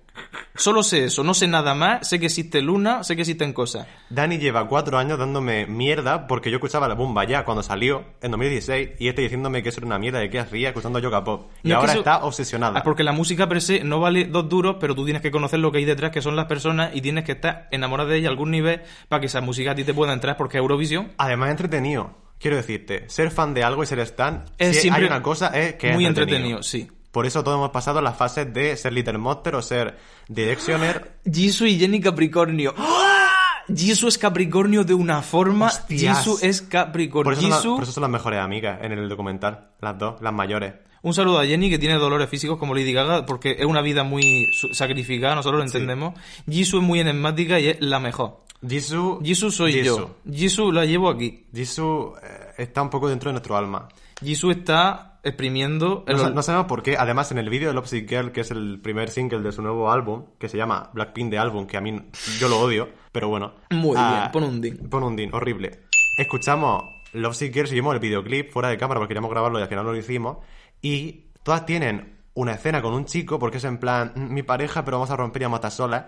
Solo 0.55 0.83
sé 0.83 1.05
eso, 1.05 1.23
no 1.23 1.33
sé 1.33 1.47
nada 1.47 1.73
más, 1.73 2.07
sé 2.07 2.19
que 2.19 2.25
existe 2.25 2.61
Luna, 2.61 3.03
sé 3.03 3.15
que 3.15 3.21
existen 3.21 3.53
cosas. 3.53 3.87
Dani 4.09 4.37
lleva 4.37 4.67
cuatro 4.67 4.97
años 4.97 5.17
dándome 5.17 5.65
mierda 5.65 6.27
porque 6.27 6.51
yo 6.51 6.57
escuchaba 6.57 6.87
la 6.89 6.93
bomba 6.93 7.23
ya 7.23 7.45
cuando 7.45 7.63
salió 7.63 8.03
en 8.21 8.31
2016 8.31 8.89
y 8.99 9.07
este 9.07 9.21
diciéndome 9.21 9.63
que 9.63 9.69
eso 9.69 9.79
era 9.79 9.87
una 9.87 9.97
mierda 9.97 10.19
de 10.19 10.29
que 10.29 10.39
hacía 10.39 10.67
escuchando 10.69 10.99
Yoga 10.99 11.23
Pop. 11.23 11.49
Y 11.63 11.69
No 11.69 11.75
es 11.75 11.77
que 11.77 11.79
ahora 11.79 11.91
eso- 11.93 11.99
está 11.99 12.23
obsesionada. 12.25 12.79
Ah, 12.79 12.83
Porque 12.83 13.03
la 13.03 13.13
música 13.13 13.47
per 13.47 13.61
se 13.61 13.83
no 13.83 13.99
vale 14.01 14.25
dos 14.25 14.49
duros, 14.49 14.75
pero 14.79 14.93
tú 14.93 15.05
tienes 15.05 15.21
que 15.21 15.31
conocer 15.31 15.59
lo 15.59 15.71
que 15.71 15.77
hay 15.79 15.85
detrás, 15.85 16.11
que 16.11 16.21
son 16.21 16.35
las 16.35 16.45
personas, 16.47 16.91
y 16.93 17.01
tienes 17.01 17.23
que 17.23 17.31
estar 17.31 17.67
enamorado 17.71 18.09
de 18.09 18.17
ella 18.17 18.27
a 18.27 18.31
algún 18.31 18.51
nivel 18.51 18.81
para 19.07 19.21
que 19.21 19.27
esa 19.27 19.39
música 19.41 19.71
a 19.71 19.75
ti 19.75 19.83
te 19.85 19.93
pueda 19.93 20.11
entrar, 20.13 20.35
porque 20.37 20.57
Eurovisión 20.57 21.13
Además 21.17 21.47
es 21.47 21.51
entretenido. 21.51 22.17
Quiero 22.39 22.57
decirte, 22.57 23.07
ser 23.07 23.31
fan 23.31 23.53
de 23.53 23.63
algo 23.63 23.83
y 23.83 23.85
ser 23.85 23.99
stan, 23.99 24.45
es 24.57 24.75
si 24.75 24.81
siempre 24.81 25.03
hay 25.03 25.07
una 25.07 25.21
cosa 25.21 25.47
es 25.57 25.75
que 25.75 25.89
es 25.89 25.93
muy 25.95 26.05
entretenido. 26.07 26.57
entretenido, 26.57 26.63
sí. 26.63 26.91
Por 27.11 27.25
eso 27.25 27.43
todos 27.43 27.57
hemos 27.57 27.71
pasado 27.71 28.01
las 28.01 28.15
fases 28.17 28.53
de 28.53 28.75
ser 28.77 28.93
Little 28.93 29.17
Monster 29.17 29.55
o 29.55 29.61
ser 29.61 29.97
Directioner. 30.27 31.17
Jisoo 31.31 31.67
y 31.67 31.77
Jenny 31.77 31.99
Capricornio. 31.99 32.73
¡Ah! 32.77 33.27
Jisoo 33.73 34.07
es 34.09 34.17
Capricornio 34.17 34.83
de 34.83 34.93
una 34.93 35.21
forma. 35.21 35.67
Hostias. 35.67 36.17
Jisoo 36.19 36.37
es 36.41 36.61
Por 36.61 36.69
Capricornio. 36.69 37.33
eso, 37.33 37.41
son 37.61 37.69
la- 37.71 37.75
por 37.75 37.83
eso 37.83 37.91
son 37.91 38.01
las 38.01 38.09
mejores 38.11 38.39
amigas 38.39 38.79
en 38.81 38.91
el 38.93 39.07
documental. 39.09 39.69
Las 39.81 39.97
dos, 39.97 40.21
las 40.21 40.33
mayores. 40.33 40.73
Un 41.03 41.13
saludo 41.13 41.39
a 41.39 41.45
Jenny 41.45 41.69
que 41.69 41.79
tiene 41.79 41.95
dolores 41.95 42.29
físicos 42.29 42.57
como 42.59 42.75
Lady 42.75 42.93
Gaga 42.93 43.25
porque 43.25 43.55
es 43.57 43.65
una 43.65 43.81
vida 43.81 44.03
muy 44.03 44.47
sacrificada, 44.73 45.33
nosotros 45.35 45.59
lo 45.59 45.65
entendemos. 45.65 46.13
Jisoo 46.49 46.79
es 46.79 46.85
muy 46.85 46.99
enigmática 46.99 47.59
y 47.59 47.69
es 47.69 47.77
la 47.81 47.99
mejor. 47.99 48.41
Jisoo. 48.67 49.19
Jisoo 49.23 49.49
soy 49.51 49.73
Jisoo. 49.73 49.97
yo. 50.25 50.31
Jisoo 50.31 50.71
la 50.71 50.85
llevo 50.85 51.09
aquí. 51.09 51.47
Jisoo 51.53 52.15
eh, 52.21 52.53
está 52.59 52.81
un 52.83 52.89
poco 52.91 53.09
dentro 53.09 53.29
de 53.29 53.33
nuestro 53.33 53.57
alma. 53.57 53.87
Jisoo 54.21 54.51
está 54.51 55.19
exprimiendo 55.23 56.03
el 56.07 56.33
No, 56.33 56.41
sabemos 56.41 56.67
por 56.67 56.81
qué. 56.83 56.97
Además, 56.97 57.31
en 57.31 57.37
el 57.37 57.49
vídeo 57.49 57.67
de 57.69 57.73
Lopsy 57.73 58.07
Girl, 58.07 58.31
que 58.31 58.41
es 58.41 58.51
el 58.51 58.79
primer 58.81 59.09
single 59.09 59.41
de 59.41 59.51
su 59.51 59.61
nuevo 59.61 59.91
álbum, 59.91 60.25
que 60.39 60.49
se 60.49 60.57
llama 60.57 60.89
Blackpink 60.93 61.29
de 61.31 61.37
álbum, 61.37 61.67
que 61.67 61.77
a 61.77 61.81
mí 61.81 61.99
yo 62.39 62.47
lo 62.49 62.59
odio, 62.59 62.89
pero 63.11 63.27
bueno. 63.29 63.53
Muy 63.69 63.95
Ah, 63.99 64.19
bien, 64.19 64.31
pon 64.31 64.43
un 64.43 64.61
din. 64.61 64.89
Pon 64.89 65.03
un 65.03 65.15
din, 65.15 65.33
horrible. 65.33 65.81
Escuchamos 66.17 66.83
Lopsy 67.13 67.51
Girl, 67.51 67.67
seguimos 67.67 67.93
el 67.93 67.99
videoclip 67.99 68.51
fuera 68.51 68.69
de 68.69 68.77
cámara 68.77 68.99
porque 68.99 69.09
queríamos 69.09 69.31
grabarlo 69.31 69.59
y 69.59 69.61
al 69.61 69.67
final 69.67 69.85
no 69.85 69.91
lo 69.91 69.97
hicimos. 69.97 70.37
Y 70.81 71.25
todas 71.43 71.65
tienen 71.65 72.17
una 72.33 72.53
escena 72.53 72.81
con 72.81 72.93
un 72.93 73.05
chico 73.05 73.37
porque 73.39 73.57
es 73.57 73.63
en 73.65 73.77
plan, 73.77 74.13
"Mm, 74.15 74.33
mi 74.33 74.43
pareja, 74.43 74.83
pero 74.85 74.97
vamos 74.97 75.11
a 75.11 75.15
romper 75.17 75.41
y 75.41 75.45
a 75.45 75.49
estar 75.53 75.71
solas. 75.71 76.05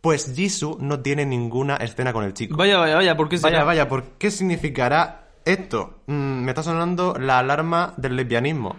Pues 0.00 0.34
Jisoo 0.36 0.76
no 0.80 1.00
tiene 1.00 1.24
ninguna 1.24 1.76
escena 1.76 2.12
con 2.12 2.24
el 2.24 2.34
chico. 2.34 2.56
Vaya, 2.56 2.78
vaya, 2.78 2.94
vaya, 2.96 3.16
¿por 3.16 3.28
qué 3.28 3.38
será? 3.38 3.50
Vaya, 3.52 3.64
vaya, 3.64 3.88
¿por 3.88 4.04
qué 4.18 4.30
significará 4.30 5.23
esto? 5.44 6.02
Mm, 6.06 6.42
me 6.44 6.50
está 6.50 6.62
sonando 6.62 7.14
la 7.18 7.38
alarma 7.38 7.94
del 7.96 8.16
lesbianismo. 8.16 8.76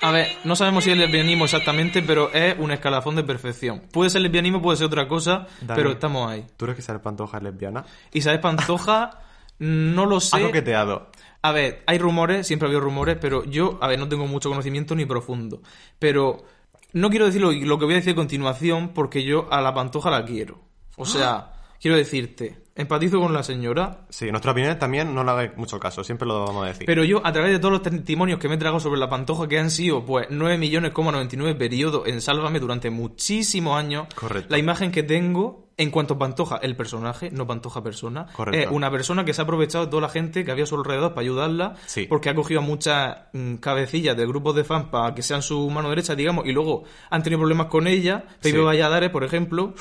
A 0.00 0.10
ver, 0.10 0.28
no 0.44 0.54
sabemos 0.54 0.84
si 0.84 0.90
es 0.90 0.98
lesbianismo 0.98 1.44
exactamente, 1.46 2.02
pero 2.02 2.30
es 2.32 2.56
un 2.58 2.70
escalafón 2.70 3.16
de 3.16 3.24
perfección. 3.24 3.80
Puede 3.90 4.10
ser 4.10 4.20
lesbianismo, 4.20 4.60
puede 4.60 4.76
ser 4.76 4.86
otra 4.88 5.08
cosa, 5.08 5.46
Dani. 5.62 5.76
pero 5.76 5.92
estamos 5.92 6.30
ahí. 6.30 6.44
¿Tú 6.58 6.66
crees 6.66 6.76
que 6.76 6.82
Isabel 6.82 7.00
Pantoja 7.00 7.38
es 7.38 7.42
lesbiana? 7.42 7.84
Isabel 8.12 8.40
Pantoja, 8.40 9.18
no 9.60 10.04
lo 10.04 10.18
Ha 10.18 10.20
sé. 10.20 10.42
coqueteado. 10.42 11.10
A 11.40 11.52
ver, 11.52 11.82
hay 11.86 11.96
rumores, 11.96 12.46
siempre 12.46 12.66
ha 12.66 12.68
habido 12.68 12.80
rumores, 12.82 13.16
pero 13.18 13.44
yo, 13.44 13.78
a 13.80 13.88
ver, 13.88 13.98
no 13.98 14.06
tengo 14.08 14.26
mucho 14.26 14.50
conocimiento 14.50 14.94
ni 14.94 15.06
profundo. 15.06 15.62
Pero 15.98 16.44
no 16.92 17.08
quiero 17.08 17.24
decir 17.24 17.40
lo, 17.40 17.52
lo 17.52 17.78
que 17.78 17.84
voy 17.86 17.94
a 17.94 17.98
decir 17.98 18.12
a 18.12 18.16
continuación 18.16 18.88
porque 18.90 19.24
yo 19.24 19.48
a 19.50 19.62
la 19.62 19.72
Pantoja 19.72 20.10
la 20.10 20.24
quiero. 20.26 20.60
O 20.96 21.06
sea, 21.06 21.52
quiero 21.80 21.96
decirte, 21.96 22.62
empatizo 22.76 23.20
con 23.20 23.32
la 23.32 23.42
señora, 23.42 24.06
Sí, 24.10 24.30
nuestra 24.30 24.52
opinión 24.52 24.78
también 24.78 25.14
no 25.14 25.22
le 25.24 25.30
hagáis 25.30 25.56
mucho 25.56 25.78
caso, 25.78 26.02
siempre 26.02 26.26
lo 26.26 26.44
vamos 26.44 26.64
a 26.64 26.68
decir. 26.68 26.86
pero 26.86 27.04
yo 27.04 27.20
a 27.24 27.32
través 27.32 27.52
de 27.52 27.58
todos 27.58 27.72
los 27.72 27.82
testimonios 27.82 28.38
que 28.40 28.48
me 28.48 28.54
he 28.54 28.58
tragado 28.58 28.80
sobre 28.80 28.98
la 29.00 29.08
Pantoja, 29.08 29.46
que 29.48 29.58
han 29.58 29.70
sido 29.70 30.04
pues 30.04 30.26
9 30.30 30.58
millones,99 30.58 31.56
periodos 31.56 32.06
en 32.08 32.20
Sálvame 32.20 32.60
durante 32.60 32.90
muchísimos 32.90 33.76
años, 33.78 34.06
Correcto. 34.14 34.48
la 34.50 34.58
imagen 34.58 34.90
que 34.90 35.02
tengo 35.02 35.64
en 35.76 35.90
cuanto 35.90 36.14
a 36.14 36.18
Pantoja, 36.18 36.56
el 36.58 36.76
personaje, 36.76 37.30
no 37.32 37.48
Pantoja 37.48 37.82
persona, 37.82 38.26
Correcto. 38.32 38.68
es 38.68 38.72
una 38.72 38.92
persona 38.92 39.24
que 39.24 39.34
se 39.34 39.40
ha 39.40 39.44
aprovechado 39.44 39.86
de 39.86 39.90
toda 39.90 40.02
la 40.02 40.08
gente 40.08 40.44
que 40.44 40.52
había 40.52 40.62
a 40.62 40.66
su 40.68 40.76
alrededor 40.76 41.14
para 41.14 41.22
ayudarla, 41.22 41.74
Sí. 41.86 42.06
porque 42.08 42.28
ha 42.30 42.34
cogido 42.36 42.60
a 42.60 42.62
muchas 42.62 43.16
mm, 43.32 43.56
cabecillas 43.56 44.16
de 44.16 44.24
grupos 44.24 44.54
de 44.54 44.62
fans 44.62 44.86
para 44.92 45.14
que 45.16 45.22
sean 45.22 45.42
su 45.42 45.68
mano 45.70 45.88
derecha, 45.90 46.14
digamos, 46.14 46.46
y 46.46 46.52
luego 46.52 46.84
han 47.10 47.24
tenido 47.24 47.40
problemas 47.40 47.66
con 47.66 47.88
ella, 47.88 48.24
Pepe 48.40 48.56
Sí. 48.56 48.56
Valladares, 48.64 49.10
por 49.10 49.24
ejemplo, 49.24 49.74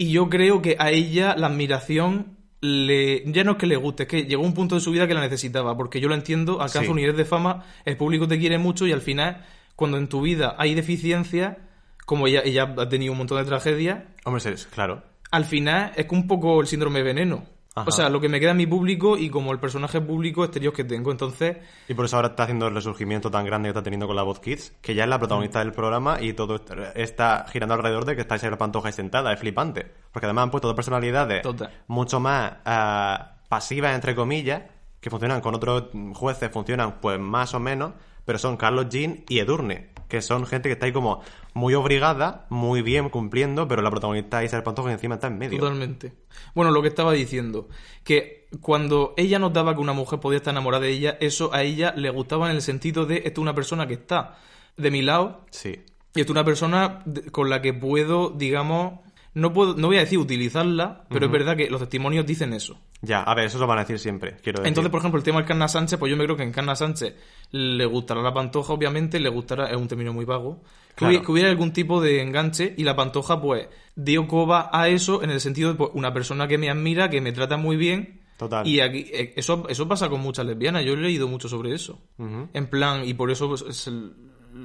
y 0.00 0.10
yo 0.12 0.30
creo 0.30 0.62
que 0.62 0.76
a 0.78 0.90
ella 0.90 1.34
la 1.36 1.48
admiración 1.48 2.38
le 2.62 3.22
ya 3.30 3.44
no 3.44 3.52
es 3.52 3.56
que 3.58 3.66
le 3.66 3.76
guste, 3.76 4.04
es 4.04 4.08
que 4.08 4.22
llegó 4.24 4.42
un 4.42 4.54
punto 4.54 4.74
de 4.76 4.80
su 4.80 4.90
vida 4.92 5.06
que 5.06 5.12
la 5.12 5.20
necesitaba, 5.20 5.76
porque 5.76 6.00
yo 6.00 6.08
lo 6.08 6.14
entiendo, 6.14 6.54
alcanza 6.62 6.84
Sí. 6.84 6.88
un 6.88 6.96
nivel 6.96 7.16
de 7.16 7.26
fama, 7.26 7.64
el 7.84 7.98
público 7.98 8.26
te 8.26 8.38
quiere 8.38 8.56
mucho 8.56 8.86
y 8.86 8.92
al 8.92 9.02
final, 9.02 9.44
cuando 9.76 9.98
en 9.98 10.08
tu 10.08 10.22
vida 10.22 10.54
hay 10.58 10.74
deficiencias, 10.74 11.58
como 12.06 12.26
ella, 12.26 12.40
ella 12.44 12.74
ha 12.78 12.88
tenido 12.88 13.12
un 13.12 13.18
montón 13.18 13.38
de 13.38 13.44
tragedias, 13.44 14.04
Hombre, 14.24 14.42
claro. 14.72 15.02
al 15.30 15.44
final 15.44 15.92
es 15.96 16.06
que 16.06 16.14
un 16.14 16.26
poco 16.26 16.60
el 16.62 16.66
síndrome 16.66 17.02
veneno. 17.02 17.44
Ajá. 17.74 17.88
O 17.88 17.92
sea, 17.92 18.08
lo 18.08 18.20
que 18.20 18.28
me 18.28 18.40
queda 18.40 18.50
en 18.50 18.56
mi 18.56 18.66
público 18.66 19.16
y 19.16 19.30
como 19.30 19.52
el 19.52 19.60
personaje 19.60 20.00
público 20.00 20.42
exterior 20.44 20.72
que 20.72 20.82
tengo. 20.82 21.12
Entonces, 21.12 21.58
Y 21.88 21.94
por 21.94 22.04
eso 22.04 22.16
ahora 22.16 22.28
está 22.30 22.42
haciendo 22.42 22.66
el 22.66 22.74
resurgimiento 22.74 23.30
tan 23.30 23.44
grande 23.46 23.68
que 23.68 23.70
está 23.70 23.82
teniendo 23.82 24.08
con 24.08 24.16
la 24.16 24.22
voz 24.24 24.40
Kids, 24.40 24.72
que 24.82 24.94
ya 24.96 25.04
es 25.04 25.08
la 25.08 25.18
protagonista 25.20 25.60
del 25.60 25.72
programa 25.72 26.20
y 26.20 26.32
todo 26.32 26.56
est- 26.56 26.70
está 26.96 27.46
girando 27.48 27.74
alrededor 27.74 28.04
de 28.06 28.16
que 28.16 28.22
está 28.22 28.36
Isabel 28.36 28.58
Pantoja 28.58 28.88
ahí 28.88 28.92
sentada, 28.92 29.32
es 29.32 29.38
flipante. 29.38 29.86
Porque 30.10 30.26
además 30.26 30.44
han 30.44 30.50
puesto 30.50 30.66
dos 30.66 30.74
personalidades 30.74 31.42
Total. 31.42 31.70
mucho 31.86 32.18
más 32.18 32.54
ah, 32.64 33.36
pasivas, 33.48 33.94
entre 33.94 34.16
comillas, 34.16 34.62
que 35.00 35.08
funcionan 35.08 35.40
con 35.40 35.54
otros 35.54 35.84
jueces, 36.14 36.50
funcionan 36.50 37.00
pues 37.00 37.20
más 37.20 37.54
o 37.54 37.60
menos, 37.60 37.92
pero 38.24 38.38
son 38.38 38.56
Carlos 38.56 38.88
Jean 38.90 39.24
y 39.28 39.38
Edurne, 39.38 39.90
que 40.08 40.20
son 40.22 40.44
gente 40.44 40.68
que 40.68 40.72
está 40.74 40.86
ahí 40.86 40.92
como 40.92 41.22
muy 41.54 41.74
obligada, 41.74 42.46
muy 42.48 42.82
bien 42.82 43.08
cumpliendo, 43.08 43.66
pero 43.68 43.82
la 43.82 43.90
protagonista 43.90 44.44
Isabel 44.44 44.62
Pantoja 44.64 44.92
encima 44.92 45.16
está 45.16 45.26
en 45.26 45.38
medio. 45.38 45.58
totalmente. 45.58 46.12
Bueno, 46.54 46.70
lo 46.70 46.82
que 46.82 46.88
estaba 46.88 47.12
diciendo, 47.12 47.68
que 48.04 48.48
cuando 48.60 49.14
ella 49.16 49.38
notaba 49.38 49.74
que 49.74 49.80
una 49.80 49.92
mujer 49.92 50.20
podía 50.20 50.38
estar 50.38 50.52
enamorada 50.52 50.84
de 50.84 50.90
ella, 50.92 51.16
eso 51.20 51.52
a 51.52 51.62
ella 51.62 51.92
le 51.96 52.10
gustaba 52.10 52.50
en 52.50 52.56
el 52.56 52.62
sentido 52.62 53.06
de, 53.06 53.16
esto 53.18 53.40
es 53.40 53.42
una 53.42 53.54
persona 53.54 53.86
que 53.86 53.94
está 53.94 54.38
de 54.76 54.90
mi 54.90 55.02
lado 55.02 55.44
Sí. 55.50 55.70
y 56.14 56.20
esto 56.20 56.30
es 56.32 56.36
una 56.36 56.44
persona 56.44 57.04
con 57.32 57.50
la 57.50 57.60
que 57.62 57.74
puedo, 57.74 58.30
digamos, 58.30 59.00
no 59.34 59.52
puedo, 59.52 59.74
no 59.76 59.86
voy 59.86 59.96
a 59.98 60.00
decir 60.00 60.18
utilizarla, 60.18 61.04
pero 61.08 61.26
es 61.26 61.32
verdad 61.32 61.56
que 61.56 61.70
los 61.70 61.80
testimonios 61.80 62.26
dicen 62.26 62.52
eso. 62.52 62.80
Ya, 63.02 63.22
a 63.22 63.34
ver, 63.34 63.46
eso 63.46 63.58
lo 63.58 63.66
van 63.66 63.78
a 63.78 63.82
decir 63.82 63.98
siempre, 63.98 64.36
quiero 64.42 64.58
decir. 64.58 64.68
Entonces, 64.68 64.90
por 64.90 65.00
ejemplo, 65.00 65.18
el 65.18 65.24
tema 65.24 65.38
del 65.38 65.46
Carna 65.46 65.68
Sánchez, 65.68 65.98
pues 65.98 66.10
yo 66.10 66.16
me 66.16 66.24
creo 66.24 66.36
que 66.36 66.42
en 66.42 66.52
Carna 66.52 66.74
Sánchez 66.74 67.14
le 67.52 67.84
gustará 67.86 68.22
la 68.22 68.34
pantoja, 68.34 68.72
obviamente, 68.72 69.20
le 69.20 69.28
gustará, 69.28 69.70
es 69.70 69.76
un 69.76 69.88
término 69.88 70.12
muy 70.12 70.24
vago, 70.24 70.62
que, 70.90 70.94
Claro. 70.96 71.10
hubiera, 71.10 71.24
que 71.26 71.32
hubiera 71.32 71.50
algún 71.50 71.72
tipo 71.72 72.00
de 72.00 72.20
enganche 72.22 72.74
y 72.76 72.82
la 72.84 72.96
pantoja, 72.96 73.40
pues, 73.40 73.68
dio 73.94 74.26
coba 74.26 74.68
a 74.72 74.88
eso 74.88 75.22
en 75.22 75.30
el 75.30 75.40
sentido 75.40 75.70
de 75.70 75.74
pues, 75.76 75.90
una 75.94 76.12
persona 76.12 76.48
que 76.48 76.58
me 76.58 76.68
admira, 76.68 77.08
que 77.08 77.20
me 77.20 77.32
trata 77.32 77.56
muy 77.56 77.76
bien. 77.76 78.20
Total. 78.36 78.66
Y 78.66 78.80
aquí, 78.80 79.06
eh, 79.12 79.34
eso, 79.36 79.66
eso 79.68 79.86
pasa 79.86 80.08
con 80.08 80.20
muchas 80.20 80.46
lesbianas, 80.46 80.84
yo 80.84 80.94
he 80.94 80.96
leído 80.96 81.28
mucho 81.28 81.48
sobre 81.48 81.74
eso. 81.74 82.00
En 82.18 82.66
plan, 82.68 83.04
y 83.04 83.14
por 83.14 83.30
eso 83.30 83.48
pues, 83.48 83.62
es 83.68 83.86
el, 83.86 84.12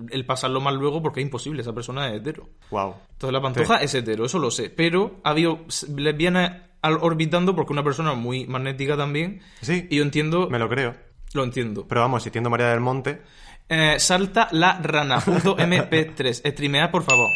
el 0.10 0.26
pasarlo 0.26 0.60
mal 0.62 0.76
luego, 0.76 1.02
porque 1.02 1.20
es 1.20 1.26
imposible, 1.26 1.62
esa 1.62 1.74
persona 1.74 2.10
es 2.10 2.16
hetero. 2.22 2.50
Wow. 2.72 2.96
Entonces 3.14 3.34
la 3.34 3.42
pantoja 3.42 3.78
es 3.82 3.94
hetero, 3.94 4.26
eso 4.26 4.40
lo 4.40 4.52
sé. 4.52 4.70
Pero 4.70 5.20
ha 5.24 5.30
habido 5.32 5.60
lesbianas 5.96 6.62
orbitando 6.84 7.56
porque 7.56 7.74
una 7.74 7.84
persona 7.84 8.14
muy 8.14 8.46
magnética 8.48 8.96
también. 8.98 9.42
Sí, 9.62 9.88
Y 9.90 9.98
yo 9.98 10.04
entiendo, 10.04 10.50
me 10.50 10.60
lo 10.60 10.70
creo. 10.70 10.96
lo 11.34 11.44
entiendo. 11.44 11.88
Pero 11.88 12.02
vamos, 12.02 12.20
existiendo 12.22 12.50
María 12.50 12.68
del 12.70 12.80
Monte, 12.82 13.22
Eh, 13.68 13.96
salta 14.00 14.48
la 14.52 14.80
rana. 14.82 15.20
punto 15.20 15.58
MP3. 15.58 16.52
Streamead, 16.52 16.92
por 16.92 17.04
favor. 17.04 17.28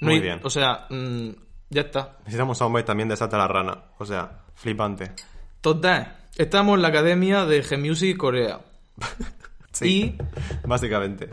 No 0.00 0.06
Muy 0.06 0.14
hay- 0.16 0.20
bien. 0.20 0.40
O 0.42 0.50
sea, 0.50 0.86
mm, 0.90 1.28
ya 1.70 1.82
está. 1.82 2.16
necesitamos 2.24 2.58
soundbite 2.58 2.86
también 2.86 3.08
de 3.08 3.16
Salta 3.16 3.38
la 3.38 3.46
Rana. 3.46 3.78
O 3.98 4.04
sea, 4.04 4.40
flipante. 4.56 5.12
Total. 5.60 6.16
Estamos 6.36 6.74
en 6.76 6.82
la 6.82 6.88
academia 6.88 7.44
de 7.46 7.62
G-Music 7.62 8.16
Corea. 8.16 8.60
Sí. 9.74 10.14
Y, 10.18 10.66
Básicamente. 10.68 11.30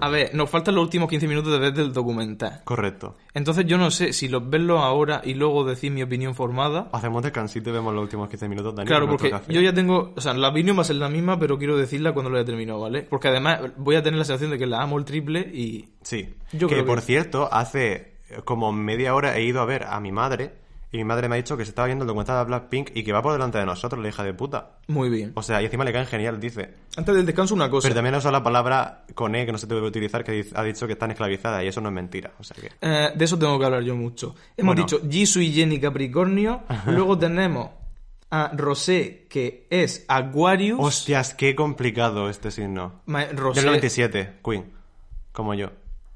A 0.00 0.08
ver, 0.08 0.34
nos 0.34 0.48
faltan 0.50 0.74
los 0.74 0.84
últimos 0.84 1.08
15 1.08 1.26
minutos 1.28 1.52
de 1.52 1.58
ver 1.58 1.72
del 1.72 1.92
documental. 1.92 2.60
Correcto. 2.64 3.16
Entonces 3.34 3.66
yo 3.66 3.78
no 3.78 3.90
sé 3.90 4.12
si 4.12 4.28
los 4.28 4.48
verlo 4.48 4.78
ahora 4.80 5.20
y 5.24 5.34
luego 5.34 5.64
decir 5.64 5.90
mi 5.92 6.02
opinión 6.02 6.34
formada. 6.34 6.88
Hacemos 6.92 7.22
descansito 7.22 7.70
y 7.70 7.72
vemos 7.72 7.94
los 7.94 8.02
últimos 8.02 8.28
15 8.28 8.48
minutos, 8.48 8.74
Dani. 8.74 8.86
Claro, 8.86 9.08
porque 9.08 9.32
yo 9.48 9.60
ya 9.60 9.72
tengo, 9.72 10.12
o 10.16 10.20
sea, 10.20 10.34
la 10.34 10.48
opinión 10.48 10.76
va 10.76 10.82
a 10.82 10.84
ser 10.84 10.96
la 10.96 11.08
misma, 11.08 11.38
pero 11.38 11.58
quiero 11.58 11.76
decirla 11.76 12.12
cuando 12.12 12.30
lo 12.30 12.36
haya 12.36 12.46
terminado, 12.46 12.80
¿vale? 12.80 13.02
Porque 13.02 13.28
además 13.28 13.60
voy 13.76 13.96
a 13.96 14.02
tener 14.02 14.18
la 14.18 14.24
sensación 14.24 14.50
de 14.50 14.58
que 14.58 14.66
la 14.66 14.82
amo 14.82 14.98
el 14.98 15.04
triple 15.04 15.40
y 15.40 15.88
Sí. 16.02 16.34
Yo 16.52 16.68
que 16.68 16.74
creo 16.74 16.84
que- 16.84 16.88
por 16.90 17.00
cierto, 17.00 17.48
hace 17.52 18.18
como 18.44 18.72
media 18.72 19.14
hora 19.14 19.36
he 19.36 19.42
ido 19.44 19.60
a 19.60 19.64
ver 19.64 19.84
a 19.84 19.98
mi 20.00 20.12
madre 20.12 20.52
y 20.90 20.96
mi 20.98 21.04
madre 21.04 21.28
me 21.28 21.34
ha 21.34 21.36
dicho 21.36 21.56
que 21.56 21.64
se 21.64 21.70
estaba 21.70 21.86
viendo 21.86 22.04
el 22.04 22.06
documental 22.06 22.38
de 22.38 22.44
Blackpink 22.48 22.90
y 22.94 23.02
que 23.04 23.12
va 23.12 23.20
por 23.22 23.32
delante 23.32 23.58
de 23.58 23.66
nosotros, 23.66 24.00
la 24.02 24.08
hija 24.08 24.24
de 24.24 24.32
puta. 24.34 24.78
muy 24.86 25.08
bien. 25.10 25.32
O 25.34 25.42
sea, 25.42 25.60
y 25.60 25.66
encima 25.66 25.84
le 25.84 25.92
caen 25.92 26.06
genial, 26.06 26.40
dice. 26.40 26.74
Antes 26.96 27.14
del 27.14 27.26
descanso 27.26 27.54
una 27.54 27.68
cosa. 27.68 27.86
Pero 27.86 27.94
también 27.94 28.14
ha 28.14 28.18
usado 28.18 28.32
la 28.32 28.42
palabra 28.42 29.04
con 29.14 29.34
E 29.34 29.44
que 29.44 29.52
no 29.52 29.58
se 29.58 29.66
debe 29.66 29.82
utilizar, 29.86 30.24
que 30.24 30.46
ha 30.54 30.62
dicho 30.62 30.86
que 30.86 30.94
están 30.94 31.10
esclavizadas 31.10 31.62
y 31.62 31.66
eso 31.66 31.80
no 31.80 31.88
es 31.90 31.94
mentira. 31.94 32.32
O 32.38 32.44
sea 32.44 32.56
que. 32.60 32.70
Eh, 32.80 33.10
de 33.14 33.24
eso 33.24 33.38
tengo 33.38 33.58
que 33.58 33.64
hablar 33.66 33.82
yo 33.82 33.94
mucho. 33.96 34.34
Hemos 34.56 34.74
Bueno. 34.74 34.82
dicho 34.88 35.00
Jisoo 35.10 35.42
y 35.42 35.52
Jenny 35.52 35.78
Capricornio. 35.78 36.62
Luego 36.86 37.18
tenemos 37.18 37.70
a 38.30 38.50
Rosé, 38.54 39.26
que 39.28 39.66
es 39.70 40.04
Aquarius. 40.08 40.78
Hostias, 40.80 41.34
qué 41.34 41.54
complicado 41.54 42.28
este 42.30 42.50
signo. 42.50 43.00
Ma- 43.06 43.26
Rosé. 43.26 43.60
el 43.60 43.66
97, 43.66 44.34
Queen. 44.44 44.72
Como 45.32 45.54
yo. 45.54 45.70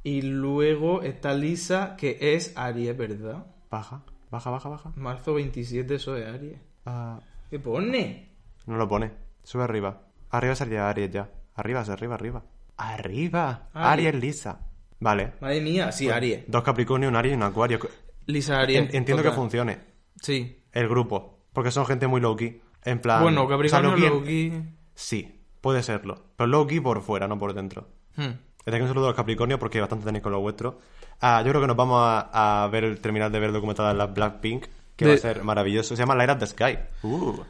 Y 0.05 0.23
luego 0.23 1.02
está 1.02 1.33
Lisa, 1.33 1.95
que 1.97 2.19
es 2.35 2.52
Aries, 2.57 2.97
¿verdad? 2.97 3.47
Baja, 3.71 4.02
baja, 4.32 4.50
baja, 4.50 4.68
baja. 4.68 4.92
Marzo 4.96 5.34
27, 5.34 5.94
eso 5.94 6.16
es 6.16 6.26
Aries. 6.26 6.58
Ah, 6.86 7.20
¿Qué 7.50 7.60
pone? 7.60 8.30
no 8.66 8.76
lo 8.76 8.88
pone. 8.88 9.12
Sube 9.44 9.62
arriba. 9.62 10.02
Arriba 10.30 10.54
sería 10.56 10.88
Aries 10.88 11.10
ya. 11.12 11.30
Arriba, 11.54 11.80
arriba, 11.80 12.14
arriba. 12.16 12.42
Arriba. 12.76 13.68
Aries. 13.74 14.08
Aries 14.08 14.14
lisa. 14.22 14.60
Vale. 15.00 15.34
Madre 15.40 15.60
mía, 15.60 15.92
sí, 15.92 16.08
Aries. 16.10 16.44
Dos 16.48 16.62
Capricornio, 16.62 17.08
un 17.08 17.16
Aries 17.16 17.32
y 17.34 17.36
un 17.36 17.42
Acuario. 17.42 17.78
Lisa 18.26 18.60
Aries. 18.60 18.78
En- 18.90 18.96
entiendo 18.96 19.22
que 19.22 19.30
funcione 19.32 19.80
Sí. 20.20 20.62
el 20.72 20.88
grupo. 20.88 21.40
Porque 21.52 21.70
son 21.70 21.84
gente 21.86 22.06
muy 22.06 22.20
low-key. 22.20 22.60
En 22.84 23.00
plan... 23.00 23.22
Bueno, 23.22 23.42
o 23.44 23.48
sea, 23.48 23.56
Capricornio, 23.56 24.08
low-key 24.10 24.46
en- 24.46 24.54
Loki. 24.58 24.68
Sí, 24.94 25.40
puede 25.60 25.82
serlo. 25.82 26.24
Pero 26.36 26.46
low-key 26.46 26.80
por 26.80 27.02
fuera, 27.02 27.28
no 27.28 27.38
por 27.38 27.52
dentro. 27.52 27.88
Hmm. 28.16 28.32
Desde 28.64 28.76
aquí 28.76 28.82
un 28.82 28.88
saludo 28.88 29.06
a 29.06 29.08
los 29.08 29.16
Capricornios 29.16 29.58
porque 29.60 29.80
bastante 29.80 30.04
tenéis 30.04 30.22
con 30.22 30.32
lo 30.32 30.40
vuestro. 30.40 30.78
Ah, 31.23 31.41
yo 31.45 31.50
creo 31.50 31.61
que 31.62 31.67
nos 31.69 31.76
vamos 31.76 32.00
a, 32.02 32.64
a 32.64 32.69
ver 32.69 32.85
el 32.85 33.00
terminar 33.00 33.31
de 33.31 33.38
ver 33.41 33.52
de 33.93 33.95
la 33.95 34.07
Blackpink, 34.07 34.64
que 34.97 35.05
De- 35.07 35.11
va 35.12 35.14
a 35.17 35.21
ser 35.21 35.43
maravilloso. 35.45 35.97
Se 35.97 36.02
llama 36.02 36.14
Light 36.17 36.31
Up 36.33 36.38
the 36.41 36.47
Sky. 36.47 36.79
Uh. 37.05 37.41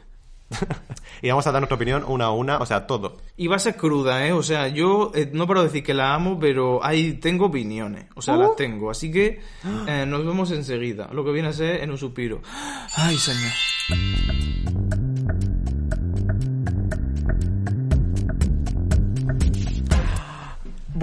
y 1.23 1.29
vamos 1.29 1.47
a 1.47 1.51
dar 1.51 1.61
nuestra 1.61 1.75
opinión 1.75 2.03
una 2.07 2.25
a 2.25 2.31
una, 2.31 2.59
o 2.59 2.65
sea, 2.67 2.85
todo. 2.85 3.17
Y 3.35 3.47
va 3.47 3.55
a 3.55 3.59
ser 3.59 3.75
cruda, 3.75 4.27
¿eh? 4.27 4.33
O 4.33 4.43
sea, 4.43 4.67
yo 4.67 5.11
eh, 5.15 5.27
no 5.33 5.47
de 5.47 5.67
decir 5.69 5.83
que 5.83 5.95
la 5.95 6.13
amo, 6.13 6.37
pero 6.39 6.85
ahí 6.85 7.13
tengo 7.13 7.47
opiniones. 7.47 8.05
O 8.15 8.21
sea, 8.21 8.35
Uh. 8.35 8.39
las 8.41 8.55
tengo. 8.55 8.91
Así 8.91 9.11
que 9.11 9.41
eh, 9.87 10.05
nos 10.07 10.23
vemos 10.25 10.51
enseguida. 10.51 11.09
Lo 11.11 11.25
que 11.25 11.31
viene 11.31 11.47
a 11.49 11.53
ser 11.53 11.81
en 11.81 11.89
un 11.89 11.97
suspiro. 11.97 12.41
Ay, 12.97 13.17
señor. 13.17 13.51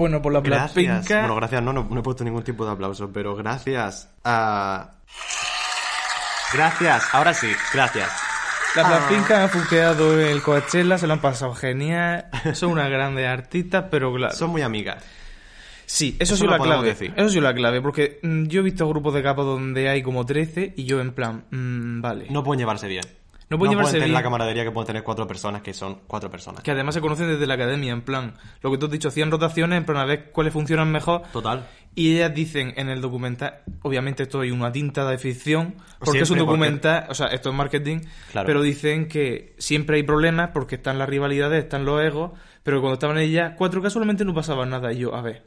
Bueno, 0.01 0.19
por 0.19 0.33
la 0.33 0.41
Gracias. 0.41 1.07
Bueno, 1.07 1.35
gracias, 1.35 1.61
no, 1.61 1.71
no, 1.71 1.87
no 1.87 1.99
he 1.99 2.01
puesto 2.01 2.23
ningún 2.23 2.41
tipo 2.41 2.65
de 2.65 2.71
aplauso, 2.71 3.11
pero 3.13 3.35
gracias 3.35 4.09
a... 4.23 4.95
Gracias, 6.51 7.03
ahora 7.13 7.35
sí, 7.35 7.51
gracias. 7.71 8.09
La 8.75 8.87
Blackpink 8.87 9.29
ha 9.29 9.47
fuqueado 9.47 10.19
el 10.19 10.41
Coachella, 10.41 10.97
se 10.97 11.05
lo 11.05 11.13
han 11.13 11.21
pasado 11.21 11.53
genial. 11.53 12.25
Son 12.53 12.71
unas 12.71 12.89
grandes 12.89 13.27
artistas, 13.27 13.85
pero 13.91 14.11
claro. 14.11 14.33
Son 14.33 14.49
muy 14.49 14.63
amigas. 14.63 15.03
Sí, 15.85 16.15
eso, 16.17 16.33
Eso 16.33 16.45
lo 16.45 16.51
la 16.51 16.57
clave. 16.57 16.87
decir. 16.87 17.13
Eso 17.15 17.29
sido 17.29 17.43
la 17.43 17.53
clave, 17.53 17.79
porque 17.79 18.19
mm, 18.23 18.45
yo 18.45 18.61
he 18.61 18.63
visto 18.63 18.89
grupos 18.89 19.13
de 19.13 19.21
capas 19.21 19.45
donde 19.45 19.87
hay 19.87 20.01
como 20.01 20.25
13 20.25 20.73
y 20.77 20.85
yo 20.85 20.99
en 20.99 21.11
plan, 21.11 21.45
mm, 21.51 22.01
vale. 22.01 22.25
No 22.31 22.43
pueden 22.43 22.57
llevarse 22.57 22.87
bien. 22.87 23.03
No 23.51 23.59
pueden 23.59 23.71
llevarse 23.73 23.91
tener 23.93 24.07
bien. 24.07 24.13
la 24.15 24.23
camaradería 24.23 24.63
que 24.63 24.71
pueden 24.71 24.87
tener 24.87 25.03
cuatro 25.03 25.27
personas, 25.27 25.61
que 25.61 25.73
son 25.73 25.99
cuatro 26.07 26.31
personas. 26.31 26.63
Que 26.63 26.71
además 26.71 26.95
se 26.95 27.01
conocen 27.01 27.27
desde 27.27 27.45
la 27.45 27.53
academia, 27.53 27.91
en 27.93 28.01
plan, 28.01 28.33
lo 28.61 28.71
que 28.71 28.77
tú 28.79 28.85
has 28.87 28.91
dicho, 28.91 29.09
hacían 29.09 29.29
rotaciones, 29.29 29.77
en 29.77 29.85
plan, 29.85 29.97
a 29.99 30.05
ver 30.05 30.31
cuáles 30.31 30.53
funcionan 30.53 30.91
mejor. 30.91 31.21
Total. 31.33 31.67
Y 31.93 32.15
ellas 32.15 32.33
dicen 32.33 32.73
en 32.77 32.89
el 32.89 33.01
documental, 33.01 33.59
obviamente 33.83 34.23
esto 34.23 34.39
hay 34.39 34.49
una 34.51 34.71
tinta 34.71 35.07
de 35.09 35.17
ficción, 35.17 35.75
porque 35.99 36.19
es 36.21 36.29
un 36.31 36.37
porque- 36.37 36.47
documental, 36.49 37.05
o 37.09 37.13
sea, 37.13 37.27
esto 37.27 37.49
es 37.49 37.55
marketing, 37.55 37.99
Claro. 38.31 38.47
pero 38.47 38.61
dicen 38.61 39.07
que 39.09 39.53
siempre 39.59 39.97
hay 39.97 40.03
problemas 40.03 40.51
porque 40.53 40.75
están 40.75 40.97
las 40.97 41.09
rivalidades, 41.09 41.61
están 41.63 41.83
los 41.85 42.01
egos, 42.01 42.31
pero 42.63 42.79
cuando 42.79 42.93
estaban 42.93 43.17
ellas, 43.17 43.53
cuatro 43.57 43.81
casualmente 43.81 44.23
no 44.23 44.33
pasaba 44.33 44.65
nada. 44.65 44.93
Y 44.93 44.99
yo, 44.99 45.13
a 45.13 45.21
ver, 45.21 45.45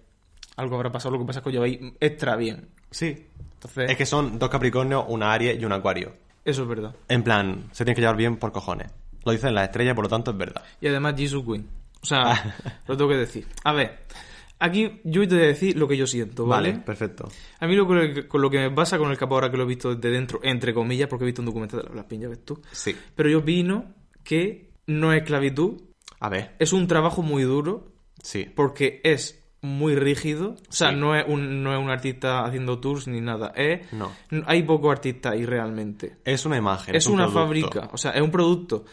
algo 0.56 0.76
habrá 0.76 0.92
pasado, 0.92 1.12
lo 1.14 1.20
que 1.20 1.26
pasa 1.26 1.38
es 1.38 1.42
que 1.42 1.48
os 1.48 1.52
lleváis 1.54 1.78
extra 2.00 2.36
bien. 2.36 2.68
Sí. 2.90 3.26
Entonces, 3.54 3.90
Es 3.90 3.96
que 3.96 4.04
son 4.04 4.38
dos 4.38 4.50
Capricornios, 4.50 5.06
una 5.08 5.32
Aries 5.32 5.58
y 5.58 5.64
un 5.64 5.72
Acuario. 5.72 6.12
Eso 6.44 6.62
es 6.62 6.68
verdad. 6.68 6.94
En 7.08 7.22
plan, 7.22 7.64
se 7.72 7.84
tienen 7.84 7.94
que 7.94 8.00
llevar 8.02 8.16
bien 8.16 8.36
por 8.36 8.52
cojones. 8.52 8.90
Lo 9.24 9.32
dicen 9.32 9.54
las 9.54 9.64
estrellas, 9.64 9.94
por 9.94 10.04
lo 10.04 10.08
tanto 10.10 10.30
es 10.32 10.36
verdad. 10.36 10.62
Y 10.80 10.86
además 10.88 11.14
Jisoo 11.16 11.44
Queen. 11.44 11.66
O 12.02 12.06
sea, 12.06 12.56
lo 12.86 12.96
tengo 12.96 13.10
que 13.10 13.16
decir. 13.16 13.46
A 13.64 13.72
ver, 13.72 14.00
aquí 14.58 15.00
yo 15.04 15.26
te 15.26 15.34
voy 15.36 15.44
a 15.44 15.48
decir 15.48 15.76
lo 15.76 15.88
que 15.88 15.96
yo 15.96 16.06
siento, 16.06 16.46
¿vale? 16.46 16.72
Vale, 16.72 16.84
perfecto. 16.84 17.28
A 17.60 17.66
mí 17.66 17.74
lo 17.74 17.88
que, 17.88 18.28
con 18.28 18.42
lo 18.42 18.50
que 18.50 18.58
me 18.58 18.70
pasa 18.70 18.98
con 18.98 19.10
el 19.10 19.16
capo 19.16 19.34
ahora 19.34 19.50
que 19.50 19.56
lo 19.56 19.62
he 19.62 19.66
visto 19.66 19.94
desde 19.94 20.10
dentro, 20.10 20.40
entre 20.42 20.74
comillas, 20.74 21.08
porque 21.08 21.24
he 21.24 21.26
visto 21.26 21.40
un 21.42 21.46
documental 21.46 21.80
de 21.80 21.86
la 21.86 21.92
Blackpink, 21.92 22.22
ya 22.22 22.28
ves 22.28 22.44
tú. 22.44 22.60
Sí. 22.72 22.94
Pero 23.14 23.28
yo 23.30 23.38
opino 23.38 23.86
que 24.22 24.70
no 24.86 25.12
es 25.12 25.22
esclavitud, 25.22 25.80
A 26.20 26.28
ver, 26.28 26.54
es 26.58 26.72
un 26.74 26.86
trabajo 26.86 27.22
muy 27.22 27.42
duro, 27.42 27.92
sí. 28.22 28.44
porque 28.54 29.00
es 29.04 29.43
muy 29.64 29.94
rígido. 29.96 30.56
O 30.68 30.72
sea, 30.72 30.90
Sí. 30.90 30.96
no, 30.96 31.16
es 31.16 31.24
un, 31.26 31.62
no 31.62 31.72
es 31.72 31.78
un 31.82 31.90
artista 31.90 32.44
haciendo 32.44 32.78
tours 32.78 33.08
ni 33.08 33.20
nada. 33.20 33.52
Es, 33.56 33.92
No. 33.92 34.12
Hay 34.46 34.62
pocos 34.62 34.92
artistas 34.92 35.32
ahí 35.32 35.44
realmente. 35.46 36.18
Es 36.24 36.44
una 36.46 36.56
imagen. 36.56 36.94
Es 36.94 37.06
un 37.06 37.14
una 37.14 37.24
producto. 37.24 37.40
fábrica, 37.44 37.88
o 37.92 37.96
sea, 37.96 38.12
es 38.12 38.20
un 38.20 38.30
producto. 38.30 38.84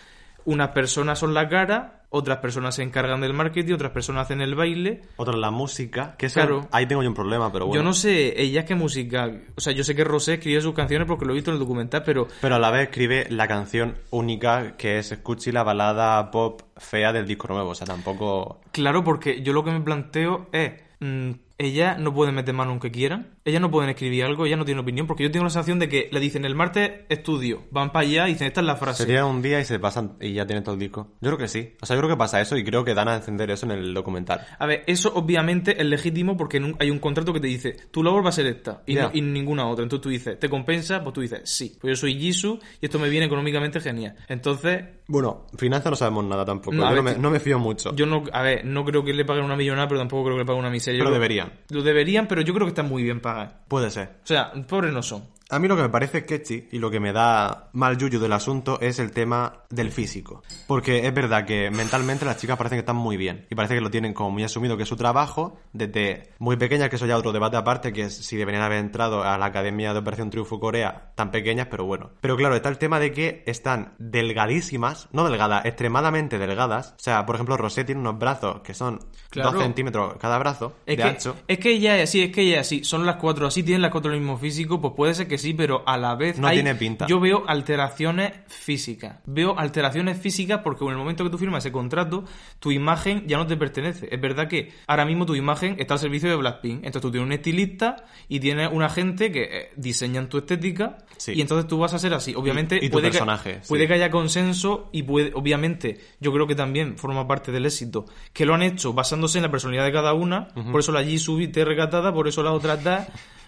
Unas 0.45 0.69
personas 0.69 1.19
son 1.19 1.33
la 1.33 1.47
cara, 1.49 2.00
otras 2.13 2.37
personas 2.39 2.75
se 2.75 2.83
encargan 2.83 3.21
del 3.21 3.33
marketing, 3.33 3.73
otras 3.73 3.91
personas 3.91 4.23
hacen 4.25 4.41
el 4.41 4.53
baile. 4.53 5.01
Otra 5.15 5.35
la 5.37 5.49
música, 5.49 6.15
que 6.17 6.25
eso- 6.27 6.39
Claro. 6.41 6.67
ahí 6.71 6.85
tengo 6.85 7.01
yo 7.01 7.09
un 7.09 7.15
problema, 7.15 7.51
pero 7.51 7.65
bueno. 7.67 7.81
Yo 7.81 7.83
no 7.83 7.93
sé 7.93 8.39
ella 8.41 8.65
qué 8.65 8.75
música. 8.75 9.31
O 9.55 9.61
sea, 9.61 9.71
yo 9.73 9.83
sé 9.83 9.95
que 9.95 10.03
Rosé 10.03 10.33
escribe 10.35 10.61
sus 10.61 10.73
canciones 10.75 11.07
porque 11.07 11.25
lo 11.25 11.31
he 11.31 11.35
visto 11.35 11.49
en 11.51 11.55
el 11.55 11.59
documental, 11.59 12.03
pero 12.05 12.27
Pero 12.41 12.55
a 12.55 12.59
la 12.59 12.69
vez 12.69 12.83
escribe 12.89 13.27
la 13.29 13.47
canción 13.47 13.95
única 14.11 14.75
que 14.77 14.99
es 14.99 15.11
Escuchi, 15.11 15.51
la 15.51 15.63
balada 15.63 16.29
pop 16.31 16.61
fea 16.77 17.13
del 17.13 17.25
disco 17.25 17.47
nuevo. 17.47 17.69
O 17.69 17.75
sea, 17.75 17.87
tampoco. 17.87 18.59
claro, 18.71 19.03
porque 19.03 19.41
yo 19.41 19.53
lo 19.53 19.63
que 19.63 19.71
me 19.71 19.81
planteo 19.81 20.47
es. 20.51 20.73
mm, 20.99 21.31
ella 21.61 21.97
no 21.97 22.13
puede 22.13 22.31
meter 22.31 22.53
mano 22.53 22.71
aunque 22.71 22.91
quieran. 22.91 23.35
Ella 23.45 23.59
no 23.59 23.71
pueden 23.71 23.89
escribir 23.89 24.23
algo, 24.25 24.45
ella 24.45 24.57
no 24.57 24.65
tiene 24.65 24.81
opinión, 24.81 25.07
porque 25.07 25.23
yo 25.23 25.31
tengo 25.31 25.43
la 25.45 25.49
sensación 25.49 25.79
de 25.79 25.89
que 25.89 26.09
le 26.11 26.19
dicen 26.19 26.45
el 26.45 26.55
martes 26.55 26.91
estudio, 27.09 27.63
van 27.71 27.91
para 27.91 28.05
allá 28.07 28.27
y 28.27 28.33
dicen 28.33 28.47
esta 28.47 28.61
es 28.61 28.67
la 28.67 28.75
frase. 28.75 29.03
Se 29.03 29.07
tiran 29.07 29.25
un 29.25 29.41
día 29.41 29.59
y 29.59 29.65
se 29.65 29.79
pasan 29.79 30.17
y 30.21 30.33
ya 30.33 30.45
tienen 30.45 30.63
todo 30.63 30.73
el 30.75 30.79
disco. 30.79 31.13
Yo 31.21 31.29
creo 31.29 31.37
que 31.37 31.47
sí. 31.47 31.73
O 31.81 31.85
sea, 31.85 31.95
yo 31.95 32.01
creo 32.01 32.09
que 32.11 32.17
pasa 32.17 32.39
eso 32.41 32.57
y 32.57 32.63
creo 32.63 32.83
que 32.85 32.93
dan 32.93 33.07
a 33.07 33.15
encender 33.15 33.49
eso 33.51 33.65
en 33.65 33.71
el 33.73 33.93
documental. 33.93 34.45
A 34.59 34.65
ver, 34.65 34.83
eso 34.87 35.11
obviamente 35.15 35.79
es 35.81 35.85
legítimo 35.85 36.37
porque 36.37 36.57
en 36.57 36.65
un- 36.65 36.75
hay 36.79 36.89
un 36.91 36.99
contrato 36.99 37.33
que 37.33 37.39
te 37.39 37.47
dice, 37.47 37.75
tu 37.91 38.03
labor 38.03 38.23
va 38.25 38.29
a 38.29 38.33
ser 38.33 38.45
esta 38.47 38.83
y, 38.85 38.95
no- 38.95 39.11
y 39.13 39.21
ninguna 39.21 39.67
otra. 39.67 39.83
Entonces 39.83 40.01
tú 40.03 40.09
dices, 40.09 40.39
¿te 40.39 40.49
compensa? 40.49 41.01
Pues 41.03 41.13
tú 41.13 41.21
dices, 41.21 41.41
sí. 41.45 41.77
Pues 41.81 41.91
yo 41.91 41.95
soy 42.01 42.19
Jisoo 42.19 42.59
y 42.79 42.85
esto 42.85 42.99
me 42.99 43.09
viene 43.09 43.25
económicamente 43.25 43.79
genial. 43.79 44.15
Entonces, 44.27 44.83
Bueno, 45.11 45.45
finanzas 45.57 45.89
no 45.91 45.95
sabemos 45.97 46.23
nada 46.23 46.45
tampoco. 46.45 46.73
No, 46.75 46.89
yo 46.89 46.95
no 46.95 47.03
me, 47.03 47.15
no 47.17 47.29
me 47.29 47.39
fío 47.41 47.59
mucho. 47.59 47.93
yo 47.93 48.05
no, 48.05 48.23
a 48.31 48.41
ver, 48.41 48.63
no 48.65 48.85
creo 48.85 49.03
que 49.03 49.13
le 49.13 49.25
paguen 49.25 49.43
una 49.43 49.57
millonada, 49.57 49.87
pero 49.89 49.99
tampoco 49.99 50.23
creo 50.23 50.35
que 50.37 50.43
le 50.43 50.45
paguen 50.45 50.61
una 50.61 50.69
miseria. 50.69 50.99
Pero 50.99 51.09
creo- 51.09 51.19
deberían. 51.19 51.51
Lo 51.69 51.81
deberían, 51.83 52.27
pero 52.27 52.41
yo 52.41 52.53
creo 52.53 52.65
que 52.65 52.69
están 52.69 52.87
muy 52.87 53.03
bien 53.03 53.19
pagadas. 53.19 53.53
Puede 53.67 53.91
ser. 53.91 54.19
O 54.23 54.27
sea, 54.27 54.53
pobres 54.67 54.93
no 54.93 55.03
son. 55.03 55.23
A 55.51 55.59
mí 55.59 55.67
lo 55.67 55.75
que 55.75 55.81
me 55.83 55.89
parece 55.89 56.21
sketchy 56.21 56.69
y 56.71 56.79
lo 56.79 56.89
que 56.89 56.99
me 56.99 57.11
da 57.11 57.69
mal 57.73 57.97
yuyu 57.97 58.19
del 58.19 58.31
asunto 58.33 58.79
es 58.81 58.99
el 58.99 59.11
tema 59.11 59.63
del 59.69 59.91
físico. 59.91 60.43
Porque 60.65 61.05
es 61.05 61.13
verdad 61.13 61.45
que 61.45 61.69
mentalmente 61.69 62.25
las 62.25 62.37
chicas 62.37 62.57
parecen 62.57 62.77
que 62.77 62.81
están 62.81 62.95
muy 62.95 63.17
bien. 63.17 63.45
Y 63.49 63.55
parece 63.55 63.75
que 63.75 63.81
lo 63.81 63.91
tienen 63.91 64.13
como 64.13 64.31
muy 64.31 64.43
asumido 64.43 64.77
que 64.77 64.83
es 64.83 64.89
su 64.89 64.95
trabajo, 64.95 65.59
desde 65.73 66.31
muy 66.39 66.55
pequeñas, 66.55 66.89
que 66.89 66.95
eso 66.95 67.05
ya 67.05 67.17
otro 67.17 67.31
debate 67.33 67.57
aparte, 67.57 67.91
que 67.91 68.03
es 68.03 68.15
si 68.15 68.37
deberían 68.37 68.63
haber 68.63 68.79
entrado 68.79 69.23
a 69.23 69.37
la 69.37 69.45
Academia 69.47 69.93
de 69.93 69.99
Operación 69.99 70.29
Triunfo 70.29 70.59
Corea 70.59 71.11
tan 71.15 71.31
pequeñas, 71.31 71.67
pero 71.69 71.83
bueno. 71.85 72.11
Pero 72.21 72.37
claro, 72.37 72.55
está 72.55 72.69
el 72.69 72.77
tema 72.77 72.99
de 72.99 73.11
que 73.11 73.43
están 73.45 73.93
delgadísimas, 73.99 75.09
no 75.11 75.27
delgadas, 75.29 75.65
extremadamente 75.65 76.37
delgadas. 76.39 76.91
O 76.97 77.03
sea, 77.03 77.25
por 77.25 77.35
ejemplo, 77.35 77.57
Rosé 77.57 77.83
tiene 77.83 78.01
unos 78.01 78.17
brazos 78.17 78.61
que 78.61 78.73
son 78.73 78.99
Claro. 79.29 79.51
2 79.53 79.61
centímetros 79.63 80.15
cada 80.19 80.37
brazo 80.37 80.73
Es 80.85 80.97
de 80.97 81.03
que, 81.03 81.09
ancho. 81.09 81.35
es 81.47 81.57
que 81.59 81.71
ella 81.71 81.97
es 81.97 82.09
así, 82.09 82.21
es 82.21 82.31
que 82.31 82.41
ella 82.41 82.55
es 82.59 82.67
así. 82.67 82.83
Son 82.83 83.05
las 83.05 83.15
cuatro 83.15 83.47
así, 83.47 83.63
tienen 83.63 83.81
las 83.81 83.91
cuatro 83.91 84.11
el 84.11 84.19
mismo 84.19 84.37
físico, 84.37 84.81
pues 84.81 84.93
puede 84.95 85.13
ser 85.13 85.27
que 85.27 85.37
sí, 85.41 85.53
pero 85.53 85.83
a 85.85 85.97
la 85.97 86.15
vez 86.15 86.39
No 86.39 86.47
hay- 86.47 86.57
tiene 86.57 86.75
pinta. 86.75 87.07
Yo 87.07 87.19
veo 87.19 87.43
alteraciones 87.47 88.31
físicas. 88.47 89.17
Veo 89.25 89.57
alteraciones 89.57 90.17
físicas 90.17 90.61
porque 90.63 90.83
en 90.85 90.91
el 90.91 90.97
momento 90.97 91.23
que 91.23 91.29
tú 91.29 91.37
firmas 91.37 91.65
ese 91.65 91.71
contrato, 91.71 92.23
tu 92.59 92.71
imagen 92.71 93.25
ya 93.27 93.37
no 93.37 93.47
te 93.47 93.57
pertenece. 93.57 94.07
Es 94.11 94.21
verdad 94.21 94.47
que 94.47 94.71
ahora 94.87 95.05
mismo 95.05 95.25
tu 95.25 95.35
imagen 95.35 95.75
está 95.79 95.95
al 95.95 95.99
servicio 95.99 96.29
de 96.29 96.35
Blackpink. 96.35 96.77
Entonces 96.85 97.01
tú 97.01 97.11
tienes 97.11 97.25
un 97.25 97.31
estilista 97.33 97.95
y 98.29 98.39
tienes 98.39 98.69
una 98.71 98.89
gente 98.89 99.31
que 99.31 99.43
eh, 99.43 99.69
diseñan 99.75 100.29
tu 100.29 100.37
estética 100.37 100.99
Sí. 101.17 101.33
y 101.35 101.41
entonces 101.41 101.67
tú 101.67 101.77
vas 101.77 101.93
a 101.93 101.99
ser 101.99 102.13
así. 102.13 102.33
Obviamente 102.35 102.75
Y- 102.81 102.85
y 102.85 102.89
tu 102.89 102.93
puede, 102.93 103.09
personaje, 103.09 103.59
que, 103.61 103.67
puede 103.67 103.87
que 103.87 103.93
haya 103.95 104.09
consenso 104.11 104.89
y 104.91 105.03
puede, 105.03 105.31
obviamente, 105.33 105.99
yo 106.19 106.31
creo 106.33 106.47
que 106.47 106.55
también 106.55 106.97
forma 106.97 107.27
parte 107.27 107.51
del 107.51 107.65
éxito, 107.65 108.05
que 108.33 108.45
lo 108.45 108.53
han 108.53 108.61
hecho 108.63 108.93
basándose 108.93 109.37
en 109.37 109.43
la 109.43 109.51
personalidad 109.51 109.85
de 109.85 109.91
cada 109.91 110.13
una, 110.13 110.47
por 110.71 110.79
eso 110.79 110.91
la 110.91 111.03
Jisoo 111.03 111.39
es 111.39 111.53
recatada, 111.53 112.13
por 112.13 112.27
eso 112.27 112.43
la 112.43 112.51
otra 112.51 112.77
da, 112.77 113.07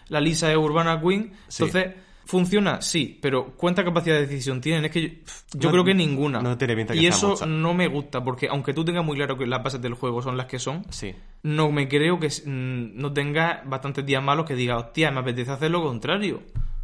la 0.10 0.20
Lisa 0.22 0.52
es 0.52 0.58
Urbana 0.58 1.00
Queen, 1.02 1.32
Sí. 1.48 1.63
entonces, 1.63 1.94
¿funciona? 2.26 2.82
Sí, 2.82 3.20
pero 3.22 3.54
¿cuánta 3.58 3.84
capacidad 3.84 4.16
de 4.16 4.28
decisión 4.28 4.62
tienen? 4.62 4.86
Es 4.86 4.92
que 4.92 5.02
yo, 5.02 5.10
yo 5.54 5.70
No- 5.70 5.72
creo 5.72 5.84
que 5.84 5.94
ninguna. 5.94 6.42
no 6.42 6.58
tiene 6.58 6.76
pinta 6.76 6.94
que 6.94 7.00
y 7.02 7.06
eso 7.08 7.30
mucha. 7.30 7.46
no 7.46 7.74
me 7.74 7.88
gusta, 7.88 8.24
porque 8.24 8.48
aunque 8.50 8.74
tú 8.74 8.86
tengas 8.86 9.04
muy 9.04 9.16
claro 9.18 9.38
que 9.38 9.46
las 9.46 9.62
bases 9.63 9.82
del 9.82 9.94
juego 9.94 10.22
son 10.22 10.38
las 10.38 10.46
que 10.48 10.60
son, 10.60 10.86
Sí. 10.89 11.13
no 11.44 11.72
me 11.72 11.88
creo 11.88 12.20
que 12.20 12.28
mm, 12.28 13.00
no 13.00 13.12
tengas 13.13 13.68
bastantes 13.68 14.06
días 14.06 14.24
malos 14.24 14.46
que 14.46 14.56
diga, 14.56 14.78
hostia, 14.78 15.12
me 15.12 15.20
apetece 15.20 15.52
hacer 15.52 15.72
lo 15.72 15.82
contrario. 15.84 16.42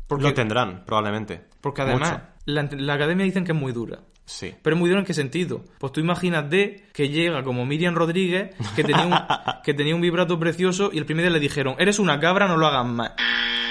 Porque, 0.08 0.24
Lo 0.24 0.34
tendrán, 0.34 0.84
probablemente. 0.86 1.42
porque 1.62 1.84
además, 1.84 2.20
la, 2.46 2.68
la 2.72 2.94
academia 2.96 3.26
dicen 3.26 3.44
que 3.46 3.52
es 3.52 3.58
muy 3.58 3.72
dura. 3.72 4.00
Sí. 4.30 4.54
Pero 4.62 4.76
es 4.76 4.80
muy 4.80 4.90
duro 4.90 5.00
en 5.00 5.08
qué 5.08 5.16
sentido. 5.16 5.64
Pues 5.80 5.92
tú 5.92 6.00
imagínate 6.00 6.84
que 6.94 7.10
llega 7.10 7.44
como 7.44 7.66
Miriam 7.66 7.96
Rodríguez, 7.96 8.56
que 8.76 8.84
tenía 8.84 9.08
un, 9.08 9.14
que 9.64 9.74
tenía 9.74 9.96
un 9.96 10.02
vibrato 10.02 10.40
precioso 10.40 10.92
y 10.94 11.00
el 11.00 11.06
primer 11.06 11.24
día 11.24 11.32
le 11.32 11.40
dijeron, 11.40 11.76
eres 11.80 11.98
una 11.98 12.20
cabra, 12.20 12.48
no 12.48 12.56
lo 12.56 12.68
hagas 12.68 12.86
más. 12.86 13.12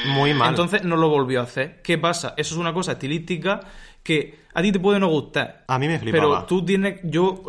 Muy 0.07 0.35
mal. 0.35 0.49
Entonces 0.51 0.83
no 0.83 0.97
lo 0.97 1.09
volvió 1.09 1.41
a 1.41 1.45
hacer. 1.45 1.81
¿Qué 1.83 1.97
pasa? 1.97 2.35
Eso 2.37 2.57
es 2.57 2.61
una 2.61 2.73
cosa 2.73 2.93
estilística 2.93 3.61
que 4.03 4.41
a 4.53 4.61
ti 4.61 4.73
te 4.73 4.81
puede 4.81 4.99
no 4.99 5.07
gustar. 5.09 5.65
A 5.69 5.79
mí 5.79 5.87
me 5.87 5.99
flipaba. 5.99 6.23
Pero 6.23 6.45
tú 6.47 6.65
tienes, 6.65 7.01
yo, 7.05 7.43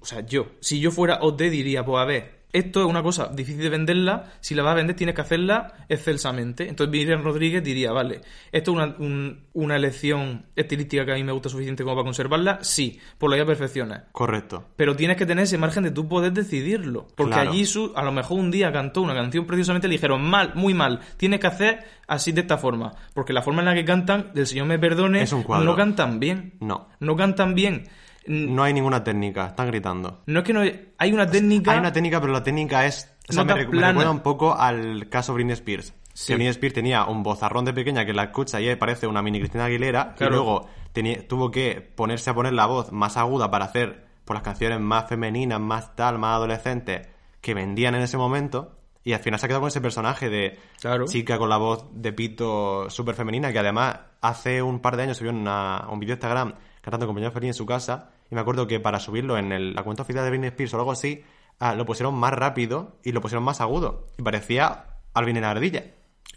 o 0.00 0.04
sea, 0.04 0.24
yo, 0.24 0.52
si 0.60 0.78
yo 0.78 0.92
fuera 0.92 1.18
OT 1.20 1.42
diría, 1.42 1.84
pues 1.84 2.00
a 2.00 2.04
ver, 2.04 2.41
esto 2.52 2.80
es 2.80 2.86
una 2.86 3.02
cosa 3.02 3.28
difícil 3.34 3.62
de 3.62 3.68
venderla, 3.70 4.32
si 4.40 4.54
la 4.54 4.62
vas 4.62 4.72
a 4.72 4.76
vender 4.76 4.94
tienes 4.96 5.14
que 5.14 5.20
hacerla 5.22 5.72
excelsamente. 5.88 6.68
Entonces 6.68 6.90
Miriam 6.92 7.22
Rodríguez 7.22 7.62
diría, 7.64 7.92
vale, 7.92 8.20
esto 8.50 8.70
es 8.72 8.76
una, 8.76 8.94
un- 8.98 9.40
una 9.54 9.76
elección 9.76 10.46
estilística 10.56 11.04
que 11.04 11.12
a 11.12 11.14
mí 11.14 11.24
me 11.24 11.32
gusta 11.32 11.48
suficiente 11.48 11.82
como 11.82 11.96
para 11.96 12.04
conservarla, 12.04 12.58
sí, 12.62 12.98
pues 13.18 13.30
la 13.30 13.36
voy 13.36 13.42
a 13.42 13.46
perfeccionar. 13.46 14.08
Correcto. 14.12 14.64
Pero 14.76 14.94
tienes 14.96 15.16
que 15.16 15.26
tener 15.26 15.44
ese 15.44 15.58
margen 15.58 15.82
de 15.84 15.90
tú 15.90 16.08
poder 16.08 16.32
decidirlo. 16.32 17.06
Porque 17.16 17.32
Claro. 17.34 17.50
allí 17.50 17.64
su, 17.64 17.92
a 17.96 18.02
lo 18.02 18.12
mejor 18.12 18.38
un 18.38 18.50
día 18.50 18.72
cantó 18.72 19.02
una 19.02 19.14
canción 19.14 19.46
precisamente 19.46 19.88
le 19.88 19.92
dijeron 19.94 20.22
mal, 20.22 20.52
muy 20.54 20.74
mal, 20.74 21.00
tienes 21.16 21.40
que 21.40 21.46
hacer 21.46 21.84
así 22.06 22.32
de 22.32 22.42
esta 22.42 22.58
forma. 22.58 22.92
Porque 23.14 23.32
la 23.32 23.42
forma 23.42 23.60
en 23.60 23.66
la 23.66 23.74
que 23.74 23.84
cantan, 23.84 24.30
del 24.34 24.46
Señor 24.46 24.66
me 24.66 24.78
perdone, 24.78 25.22
Es 25.22 25.32
un 25.32 25.42
cuadro. 25.42 25.64
no 25.64 25.76
cantan 25.76 26.20
bien. 26.20 26.54
No. 26.60 26.88
No 27.00 27.16
cantan 27.16 27.54
bien. 27.54 27.84
No 28.26 28.62
hay 28.62 28.72
ninguna 28.72 29.02
técnica, 29.02 29.46
están 29.48 29.66
gritando. 29.68 30.22
No 30.26 30.40
es 30.40 30.44
que 30.44 30.52
no 30.52 30.60
hay 30.60 31.12
una 31.12 31.26
técnica. 31.26 31.72
Hay 31.72 31.78
una 31.78 31.92
técnica, 31.92 32.20
pero 32.20 32.32
la 32.32 32.42
técnica 32.42 32.86
es. 32.86 33.12
O 33.28 33.32
sea, 33.32 33.44
me, 33.44 33.54
recuerda 33.54 34.10
un 34.10 34.20
poco 34.20 34.54
al 34.56 35.08
caso 35.08 35.34
Britney 35.34 35.54
Spears. 35.54 35.94
Sí. 36.12 36.28
Que 36.28 36.34
Britney 36.34 36.50
Spears 36.50 36.74
tenía 36.74 37.04
un 37.06 37.22
vozarrón 37.22 37.64
de 37.64 37.72
pequeña 37.72 38.04
que 38.04 38.12
la 38.12 38.24
escucha 38.24 38.60
y 38.60 38.74
parece 38.76 39.06
una 39.06 39.22
mini 39.22 39.38
Cristina 39.40 39.64
Aguilera. 39.64 40.14
Claro. 40.14 40.32
Y 40.32 40.36
luego 40.36 40.68
tenía- 40.92 41.26
tuvo 41.26 41.50
que 41.50 41.80
ponerse 41.80 42.30
a 42.30 42.34
poner 42.34 42.52
la 42.52 42.66
voz 42.66 42.92
más 42.92 43.16
aguda 43.16 43.50
para 43.50 43.64
hacer 43.64 44.04
por 44.24 44.34
las 44.34 44.42
canciones 44.42 44.78
más 44.80 45.08
femeninas, 45.08 45.58
más 45.60 45.96
tal, 45.96 46.18
más 46.18 46.36
adolescentes 46.36 47.08
que 47.40 47.54
vendían 47.54 47.94
en 47.94 48.02
ese 48.02 48.16
momento. 48.16 48.76
Y 49.04 49.14
al 49.14 49.20
final 49.20 49.40
se 49.40 49.46
ha 49.46 49.48
quedado 49.48 49.62
con 49.62 49.68
ese 49.68 49.80
personaje 49.80 50.28
de 50.30 50.58
Claro. 50.80 51.06
chica 51.06 51.38
con 51.38 51.48
la 51.48 51.56
voz 51.56 51.86
de 51.92 52.12
pito 52.12 52.88
súper 52.88 53.16
femenina 53.16 53.50
que 53.52 53.58
además 53.58 53.96
hace 54.20 54.62
un 54.62 54.78
par 54.80 54.96
de 54.96 55.02
años 55.04 55.16
subió 55.16 55.32
una- 55.32 55.86
un 55.90 55.98
vídeo 55.98 56.14
de 56.14 56.20
Instagram 56.20 56.54
cantando 56.82 57.06
con 57.06 57.14
Peña 57.16 57.30
Feliz 57.30 57.48
en 57.48 57.54
su 57.54 57.64
casa 57.64 58.10
y 58.30 58.34
me 58.34 58.40
acuerdo 58.42 58.66
que 58.66 58.78
para 58.80 59.00
subirlo 59.00 59.38
en 59.38 59.52
el- 59.52 59.72
la 59.74 59.82
cuenta 59.82 60.02
oficial 60.02 60.24
de 60.24 60.30
Britney 60.30 60.48
Spears 60.48 60.74
o 60.74 60.78
algo 60.78 60.92
así 60.92 61.22
ah, 61.60 61.74
lo 61.74 61.86
pusieron 61.86 62.14
más 62.14 62.32
rápido 62.34 62.96
y 63.04 63.12
lo 63.12 63.20
pusieron 63.20 63.44
más 63.44 63.60
agudo 63.60 64.08
y 64.18 64.22
parecía 64.22 64.86
Alvin 65.14 65.36
en 65.36 65.42
la 65.42 65.50
ardilla. 65.52 65.84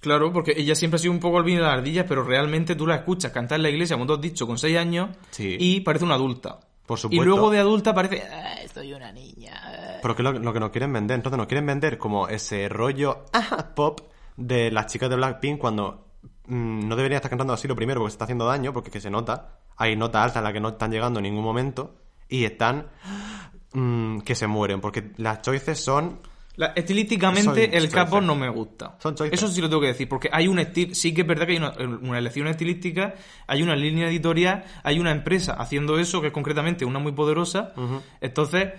Claro, 0.01 0.31
porque 0.31 0.53
ella 0.55 0.75
siempre 0.75 0.97
ha 0.97 0.99
sido 0.99 1.13
un 1.13 1.19
poco 1.19 1.37
olvida 1.37 1.57
de 1.57 1.63
las 1.63 1.73
ardillas, 1.73 2.05
pero 2.07 2.23
realmente 2.23 2.75
tú 2.75 2.85
la 2.85 2.95
escuchas 2.97 3.31
cantar 3.31 3.55
en 3.57 3.63
la 3.63 3.69
iglesia, 3.69 3.95
como 3.95 4.05
tú 4.05 4.13
has 4.13 4.21
dicho, 4.21 4.45
con 4.45 4.57
6 4.59 4.77
años, 4.77 5.09
Sí. 5.31 5.57
y 5.59 5.79
parece 5.81 6.05
una 6.05 6.13
adulta. 6.15 6.59
Por 6.85 6.99
Y 6.99 7.01
supuesto. 7.01 7.25
luego 7.25 7.49
de 7.49 7.57
adulta 7.59 7.95
parece, 7.95 8.21
"Ah, 8.31 8.57
soy 8.71 8.93
una 8.93 9.11
niña. 9.11 9.53
ah". 9.63 9.97
Pero 10.03 10.15
que 10.15 10.21
es 10.21 10.23
lo, 10.25 10.33
lo 10.33 10.53
que 10.53 10.59
nos 10.59 10.69
quieren 10.69 10.93
vender. 10.93 11.15
Entonces 11.15 11.37
nos 11.37 11.47
quieren 11.47 11.65
vender 11.65 11.97
como 11.97 12.27
ese 12.27 12.69
rollo 12.69 13.25
ah, 13.33 13.69
pop 13.75 14.01
de 14.37 14.69
las 14.69 14.85
chicas 14.91 15.09
de 15.09 15.15
Blackpink 15.15 15.57
cuando 15.57 16.04
mm, 16.47 16.87
no 16.87 16.95
deberían 16.95 17.17
estar 17.17 17.29
cantando 17.29 17.53
así 17.53 17.67
lo 17.67 17.75
primero 17.75 17.99
porque 18.01 18.11
se 18.11 18.15
está 18.15 18.25
haciendo 18.25 18.45
daño, 18.45 18.73
porque 18.73 18.91
que 18.91 19.01
se 19.01 19.09
nota. 19.09 19.59
Hay 19.77 19.95
notas 19.95 20.23
altas 20.23 20.37
en 20.37 20.43
las 20.45 20.53
que 20.53 20.59
no 20.59 20.69
están 20.69 20.91
llegando 20.91 21.19
en 21.19 21.23
ningún 21.23 21.43
momento 21.43 21.95
y 22.29 22.45
están 22.45 22.87
mm, 23.73 24.19
que 24.19 24.35
se 24.35 24.47
mueren 24.47 24.81
porque 24.81 25.11
las 25.17 25.41
choices 25.41 25.79
son 25.79 26.19
La- 26.55 26.67
estilísticamente 26.67 27.75
el 27.77 27.89
capo 27.89 28.21
no 28.21 28.35
me 28.35 28.47
gusta. 28.49 28.95
Son 28.99 29.13
choices. 29.15 29.37
Eso 29.37 29.47
sí 29.49 29.59
lo 29.61 29.67
tengo 29.69 29.81
que 29.81 29.87
decir, 29.87 30.07
porque 30.07 30.29
hay 30.31 30.47
un 30.47 30.59
estilo, 30.59 30.95
sí 30.95 31.13
que 31.13 31.21
es 31.21 31.27
verdad 31.27 31.45
que 31.45 31.51
hay 31.53 31.57
una, 31.57 31.73
una 32.01 32.17
elección 32.17 32.47
estilística, 32.47 33.15
hay 33.47 33.61
una 33.61 33.75
línea 33.75 34.07
editorial, 34.07 34.63
hay 34.83 34.99
una 34.99 35.11
empresa 35.11 35.53
haciendo 35.53 35.99
eso, 35.99 36.21
que 36.21 36.27
es 36.27 36.33
concretamente 36.33 36.85
una 36.85 36.99
muy 36.99 37.11
poderosa, 37.11 37.73
entonces 38.21 38.69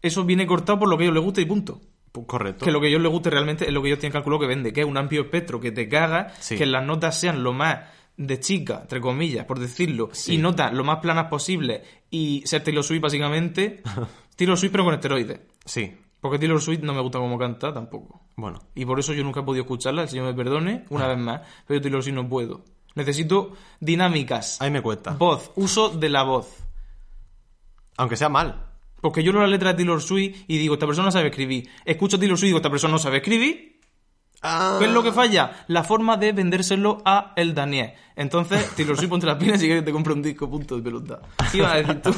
eso 0.00 0.24
viene 0.24 0.46
cortado 0.46 0.78
por 0.78 0.88
lo 0.88 0.96
que 0.96 1.02
a 1.02 1.06
ellos 1.06 1.14
les 1.14 1.24
gusta 1.24 1.40
y 1.42 1.44
punto. 1.46 1.80
Correcto. 2.24 2.64
Que 2.64 2.70
lo 2.70 2.80
que 2.80 2.86
a 2.86 2.88
ellos 2.90 3.02
les 3.02 3.10
guste 3.10 3.30
realmente 3.30 3.66
es 3.66 3.72
lo 3.72 3.82
que 3.82 3.88
ellos 3.88 3.98
tienen 3.98 4.12
calculado 4.12 4.40
que 4.40 4.46
vende, 4.46 4.72
que 4.72 4.80
es 4.82 4.86
un 4.86 4.96
amplio 4.96 5.22
espectro 5.22 5.60
que 5.60 5.72
te 5.72 5.88
caga, 5.88 6.32
Sí. 6.38 6.56
que 6.56 6.64
las 6.66 6.84
notas 6.86 7.18
sean 7.18 7.42
lo 7.42 7.52
más 7.52 7.80
de 8.16 8.40
chica, 8.40 8.78
entre 8.82 9.00
comillas, 9.00 9.44
por 9.44 9.58
decirlo, 9.58 10.08
Sí. 10.12 10.34
y 10.34 10.38
notas 10.38 10.72
lo 10.72 10.84
más 10.84 11.00
planas 11.00 11.26
posible 11.26 11.82
y 12.10 12.42
ser 12.46 12.62
Taylor 12.64 12.82
Swift 12.84 13.02
básicamente, 13.02 13.82
Taylor 14.36 14.56
Swift 14.56 14.72
pero 14.72 14.84
con 14.84 14.94
esteroides. 14.94 15.40
Sí. 15.64 15.94
Porque 16.20 16.38
Taylor 16.38 16.60
Swift 16.60 16.80
no 16.82 16.94
me 16.94 17.00
gusta 17.02 17.18
como 17.18 17.38
canta 17.38 17.72
tampoco. 17.74 18.22
Bueno. 18.36 18.58
Y 18.74 18.84
por 18.86 18.98
eso 18.98 19.12
yo 19.12 19.22
nunca 19.22 19.40
he 19.40 19.42
podido 19.42 19.64
escucharla, 19.64 20.02
el 20.02 20.08
señor 20.08 20.26
me 20.26 20.34
perdone, 20.34 20.84
una 20.88 21.06
vez 21.08 21.18
más. 21.18 21.42
Pero 21.66 21.78
yo 21.78 21.82
Taylor 21.82 22.02
Swift 22.02 22.14
no 22.14 22.28
puedo. 22.28 22.64
Necesito 22.94 23.52
dinámicas. 23.80 24.60
Ahí 24.62 24.70
me 24.70 24.80
cuesta. 24.80 25.10
Voz, 25.12 25.52
uso 25.56 25.90
de 25.90 26.08
la 26.08 26.22
voz. 26.22 26.64
Aunque 27.98 28.16
sea 28.16 28.28
mal. 28.30 28.65
Porque 29.06 29.22
yo 29.22 29.30
leo 29.30 29.40
la 29.40 29.46
letra 29.46 29.68
de 29.70 29.76
Taylor 29.76 30.02
Swift 30.02 30.46
y 30.48 30.58
digo, 30.58 30.74
esta 30.74 30.84
persona 30.84 31.12
sabe 31.12 31.28
escribir. 31.28 31.70
Escucho 31.84 32.16
a 32.16 32.18
Taylor 32.18 32.36
Swift 32.36 32.46
y 32.46 32.48
digo, 32.48 32.58
esta 32.58 32.70
persona 32.70 32.90
no 32.90 32.98
sabe 32.98 33.18
escribir. 33.18 33.78
Ah. 34.42 34.78
¿Qué 34.80 34.86
es 34.86 34.90
lo 34.90 35.00
que 35.04 35.12
falla? 35.12 35.64
La 35.68 35.84
forma 35.84 36.16
de 36.16 36.32
vendérselo 36.32 37.02
a 37.04 37.32
el 37.36 37.54
Daniel. 37.54 37.92
Entonces, 38.16 38.68
Taylor 38.76 38.96
Swift, 38.96 39.10
ponte 39.10 39.24
las 39.24 39.36
pilas 39.36 39.62
y 39.62 39.68
que 39.68 39.82
te 39.82 39.92
compre 39.92 40.12
un 40.12 40.22
disco, 40.22 40.50
punto 40.50 40.74
de 40.74 40.82
pelota. 40.82 41.20
¿Qué 41.52 41.58
ibas 41.58 41.72
a 41.72 41.76
decir 41.76 42.02
tú? 42.02 42.12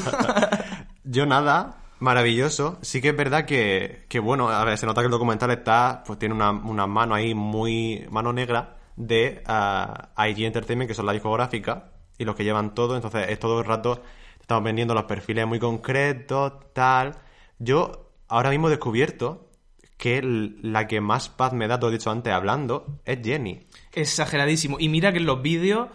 Yo 1.03 1.27
nada, 1.27 1.77
maravilloso. 1.99 2.79
Sí 2.81 3.01
que 3.01 3.09
es 3.09 3.15
verdad 3.15 3.45
que, 3.45 4.07
que, 4.09 4.17
bueno, 4.17 4.49
a 4.49 4.65
ver, 4.65 4.75
se 4.79 4.87
nota 4.87 5.01
que 5.01 5.05
el 5.05 5.11
documental 5.11 5.51
está, 5.51 6.03
pues 6.07 6.17
tiene 6.17 6.33
una, 6.33 6.49
una 6.49 6.87
mano 6.87 7.13
ahí 7.13 7.35
muy, 7.35 8.07
mano 8.09 8.33
negra 8.33 8.77
de 8.95 9.43
ah, 9.45 10.09
IG 10.27 10.43
Entertainment, 10.45 10.87
que 10.87 10.95
son 10.95 11.05
la 11.05 11.13
discográfica, 11.13 11.91
y 12.17 12.25
los 12.25 12.35
que 12.35 12.43
llevan 12.43 12.73
todo, 12.73 12.95
entonces 12.95 13.27
es 13.29 13.37
todo 13.37 13.59
el 13.59 13.65
rato, 13.65 14.01
estamos 14.49 14.63
vendiendo 14.63 14.95
los 14.95 15.03
perfiles 15.03 15.45
muy 15.45 15.59
concretos, 15.59 16.53
tal. 16.73 17.13
Yo 17.59 18.09
ahora 18.27 18.49
mismo 18.49 18.65
he 18.65 18.71
descubierto 18.71 19.51
que 19.95 20.23
la 20.23 20.87
que 20.87 21.01
más 21.01 21.29
paz 21.29 21.53
me 21.53 21.67
da, 21.67 21.79
todo 21.79 21.91
he 21.91 21.93
dicho 21.93 22.09
antes 22.09 22.33
hablando, 22.33 22.99
es 23.05 23.19
Jenny. 23.23 23.59
Exageradísimo. 23.93 24.77
Y 24.79 24.89
mira 24.89 25.11
que 25.11 25.19
en 25.19 25.27
los 25.27 25.43
vídeos, 25.43 25.89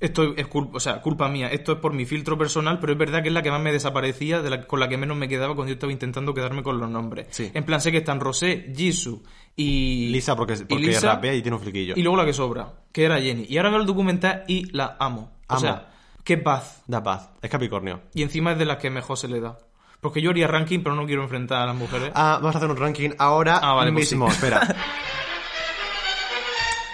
esto 0.00 0.34
es 0.38 0.46
culpa, 0.46 0.78
o 0.78 0.80
sea, 0.80 1.02
culpa 1.02 1.28
mía, 1.28 1.48
esto 1.48 1.72
es 1.72 1.78
por 1.80 1.92
mi 1.92 2.06
filtro 2.06 2.38
personal, 2.38 2.78
pero 2.80 2.94
es 2.94 2.98
verdad 2.98 3.20
que 3.20 3.28
es 3.28 3.34
la 3.34 3.42
que 3.42 3.50
más 3.50 3.60
me 3.60 3.72
desaparecía, 3.72 4.40
de 4.40 4.48
la- 4.48 4.66
con 4.66 4.80
la 4.80 4.88
que 4.88 4.96
menos 4.96 5.14
me 5.18 5.28
quedaba 5.28 5.54
cuando 5.54 5.68
yo 5.68 5.74
estaba 5.74 5.92
intentando 5.92 6.32
quedarme 6.32 6.62
con 6.62 6.78
los 6.78 6.88
nombres. 6.88 7.26
Sí. 7.28 7.50
En 7.52 7.64
plan, 7.64 7.82
sé 7.82 7.92
que 7.92 7.98
están 7.98 8.20
Rosé, 8.20 8.72
Jisoo 8.74 9.20
y... 9.54 10.08
Lisa 10.08 10.34
porque, 10.34 10.54
y 10.54 10.64
porque 10.64 10.76
Lisa, 10.86 11.12
rapea 11.16 11.34
y 11.34 11.42
tiene 11.42 11.56
un 11.58 11.62
fliquillo. 11.62 11.92
Y 11.94 12.02
luego 12.02 12.16
la 12.16 12.24
que 12.24 12.32
sobra, 12.32 12.72
que 12.90 13.04
era 13.04 13.20
Jenny. 13.20 13.44
Y 13.50 13.58
ahora 13.58 13.68
veo 13.68 13.80
el 13.80 13.86
documental 13.86 14.44
y 14.48 14.74
la 14.74 14.96
amo. 14.98 15.32
O 15.46 15.52
Amo. 15.52 15.60
sea, 15.60 15.92
qué 16.28 16.36
paz. 16.36 16.82
Da 16.86 17.02
paz. 17.02 17.30
Es 17.40 17.48
Capricornio. 17.50 18.02
Y 18.12 18.22
encima 18.22 18.52
es 18.52 18.58
de 18.58 18.66
las 18.66 18.76
que 18.76 18.90
mejor 18.90 19.16
se 19.16 19.28
le 19.28 19.40
da. 19.40 19.56
Porque 20.02 20.20
yo 20.20 20.28
haría 20.30 20.46
ranking, 20.46 20.80
pero 20.82 20.94
no 20.94 21.06
quiero 21.06 21.22
enfrentar 21.22 21.62
a 21.62 21.66
las 21.66 21.74
mujeres. 21.74 22.10
Ah, 22.14 22.34
vamos 22.40 22.54
a 22.54 22.58
hacer 22.58 22.70
un 22.70 22.76
ranking 22.76 23.10
ahora 23.18 23.58
Ah, 23.62 23.72
vale, 23.72 23.92
pues 23.92 24.12
mismo. 24.12 24.28
sí. 24.30 24.34
Espera. 24.34 24.60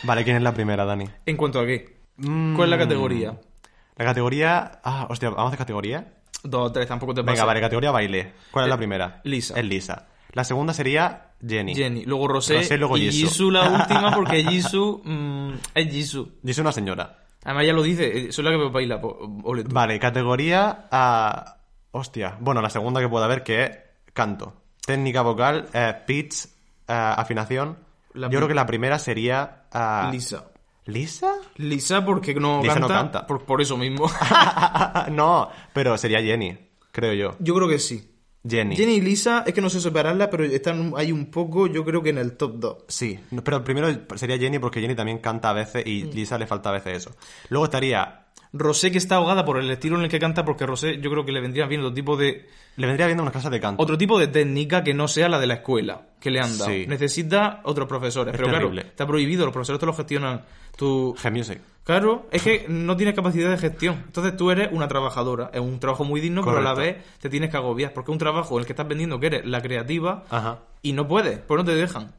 vale, 0.05 0.25
¿quién 0.25 0.37
es 0.37 0.43
la 0.43 0.55
primera, 0.55 0.85
Dani? 0.85 1.07
En 1.27 1.37
cuanto 1.37 1.59
a 1.61 1.67
qué. 1.67 1.99
Mm. 2.17 2.55
¿Cuál 2.55 2.69
es 2.73 2.79
la 2.79 2.85
categoría? 2.85 3.41
La 3.97 4.05
categoría. 4.05 4.81
Ah, 4.85 5.07
hostia, 5.11 5.31
¿vamos 5.31 5.45
a 5.45 5.49
hacer 5.49 5.59
categoría? 5.59 6.15
Dos, 6.43 6.73
tres, 6.73 6.87
tampoco 6.87 7.13
te 7.15 7.23
pasa. 7.23 7.33
Venga, 7.33 7.45
vale, 7.45 7.61
categoría 7.61 7.91
baile. 7.91 8.33
¿Cuál 8.51 8.65
es 8.65 8.69
Eh, 8.69 8.71
la 8.71 8.77
primera? 8.77 9.21
Lisa. 9.25 9.59
Es 9.59 9.65
Lisa. 9.65 10.07
La 10.33 10.45
segunda 10.45 10.73
sería 10.75 11.31
Jenny. 11.47 11.75
Jenny, 11.75 12.05
luego 12.05 12.29
Rosé, 12.29 12.59
Rosé, 12.59 12.77
luego 12.79 12.97
y 12.97 13.11
Jisoo. 13.11 13.29
Jisoo 13.29 13.51
la 13.51 13.69
última 13.81 14.15
porque 14.15 14.45
Jisoo 14.45 15.01
mm, 15.05 15.51
es 15.75 15.91
Jisoo. 15.93 16.29
Soy 16.45 16.61
una 16.61 16.73
señora. 16.73 17.24
Además 17.45 17.67
ya 17.67 17.73
lo 17.73 17.83
dice, 17.83 18.27
eh, 18.29 18.33
soy 18.33 18.45
la 18.45 18.51
que 18.51 18.59
me 18.59 18.71
baila, 18.71 19.01
po- 19.01 19.19
ole 19.45 19.65
tú. 19.65 19.71
Vale, 19.75 19.99
categoría. 19.99 20.89
ah, 20.91 21.59
hostia. 21.91 22.37
Bueno, 22.41 22.61
la 22.63 22.71
segunda 22.71 23.01
que 23.01 23.09
puede 23.09 23.25
haber 23.27 23.43
que 23.43 23.65
es 23.65 23.71
canto. 24.13 24.55
Técnica 24.85 25.23
vocal, 25.23 25.67
eh, 25.73 25.95
pitch, 26.07 26.47
eh, 26.47 26.49
afinación. 26.89 27.79
La 28.15 28.29
Yo 28.31 28.39
creo 28.39 28.49
que 28.49 28.55
la 28.55 28.67
primera 28.67 28.99
sería. 28.99 29.65
Lisa. 30.11 30.47
¿Lisa? 30.87 31.33
Lisa 31.57 32.05
porque 32.05 32.35
no 32.35 32.61
Lisa 32.63 32.75
canta, 32.75 32.81
no 32.89 32.95
canta. 32.95 33.27
Por, 33.27 33.45
por 33.45 33.61
eso 33.63 33.77
mismo. 33.77 34.07
no, 35.11 35.49
pero 35.73 35.97
sería 35.97 36.21
Jenny, 36.23 36.57
creo 36.93 37.13
yo. 37.15 37.37
yo 37.41 37.55
creo 37.55 37.69
que 37.69 37.79
sí. 37.79 38.14
Jenny. 38.47 38.77
Jenny 38.77 38.95
y 38.97 39.01
Lisa, 39.01 39.43
es 39.47 39.55
que 39.55 39.61
no 39.61 39.71
sé 39.71 39.81
separarlas, 39.81 40.29
pero 40.29 40.45
están 40.45 40.93
ahí 40.97 41.11
un 41.13 41.27
poco, 41.31 41.67
yo 41.67 41.85
creo 41.85 42.03
que 42.03 42.11
en 42.11 42.19
el 42.19 42.37
top 42.37 42.57
2. 42.59 42.77
Sí, 42.89 43.19
pero 43.43 43.65
primero 43.65 43.89
sería 44.17 44.37
Jenny 44.39 44.59
porque 44.59 44.81
Jenny 44.81 44.95
también 44.95 45.19
canta 45.19 45.51
a 45.51 45.53
veces 45.55 45.87
y 45.87 46.05
Mm. 46.05 46.11
Lisa 46.15 46.39
le 46.39 46.47
falta 46.47 46.69
a 46.69 46.73
veces 46.73 46.97
eso. 46.99 47.11
Luego 47.49 47.65
estaría. 47.65 48.24
Rosé 48.57 48.93
que 48.93 48.99
está 48.99 49.17
ahogada 49.17 49.45
por 49.45 49.59
el 49.59 49.69
estilo 49.71 49.97
en 49.97 50.05
el 50.05 50.09
que 50.09 50.21
canta, 50.21 50.45
porque 50.45 50.65
Rosé 50.65 51.01
yo 51.01 51.11
creo 51.11 51.25
que 51.27 51.33
le 51.33 51.41
vendría 51.41 51.67
bien 51.67 51.81
otro 51.81 51.93
tipo 51.93 52.17
de 52.17 52.49
Le 52.77 52.87
vendría 52.87 53.07
viendo 53.07 53.23
unas 53.25 53.33
clases 53.33 53.51
de 53.51 53.59
canto. 53.61 53.83
otro 53.83 53.99
tipo 53.99 54.19
de 54.19 54.29
técnica 54.29 54.85
que 54.85 54.95
no 54.95 55.09
sea 55.09 55.29
la 55.29 55.41
de 55.41 55.47
la 55.49 55.55
escuela 55.55 56.03
que 56.21 56.31
le 56.31 56.39
han 56.41 56.57
dado. 56.57 56.71
Sí. 56.71 56.87
Necesita 56.87 57.61
otros 57.65 57.89
profesores, 57.89 58.33
Es 58.33 58.39
pero 58.41 58.51
terrible. 58.53 58.83
claro, 58.83 58.89
está 58.91 59.07
prohibido, 59.07 59.45
los 59.45 59.53
profesores 59.53 59.81
te 59.81 59.87
lo 59.87 59.93
gestionan. 59.93 60.43
Tu 60.77 61.15
G-Music. 61.15 61.61
Claro, 61.85 62.27
es 62.33 62.43
que 62.43 62.65
no 62.69 62.97
tienes 62.97 63.15
capacidad 63.15 63.51
de 63.51 63.59
gestión. 63.59 64.03
Entonces 64.07 64.37
tú 64.37 64.51
eres 64.51 64.71
una 64.73 64.89
trabajadora. 64.89 65.51
Es 65.53 65.61
un 65.61 65.79
trabajo 65.79 66.05
muy 66.05 66.21
digno, 66.21 66.43
pero 66.45 66.59
a 66.59 66.63
la 66.63 66.75
vez 66.75 66.97
te 67.21 67.29
tienes 67.29 67.51
que 67.51 67.57
agobiar. 67.57 67.93
Porque 67.93 68.11
es 68.11 68.13
un 68.15 68.19
trabajo 68.19 68.55
en 68.57 68.61
el 68.61 68.67
que 68.67 68.73
estás 68.73 68.89
vendiendo 68.89 69.21
que 69.21 69.27
eres 69.27 69.47
la 69.47 69.61
creativa 69.63 70.25
Ajá. 70.31 70.61
y 70.83 70.93
no 70.93 71.07
puedes, 71.07 71.39
pues 71.39 71.59
no 71.59 71.65
te 71.65 71.75
dejan. 71.77 72.13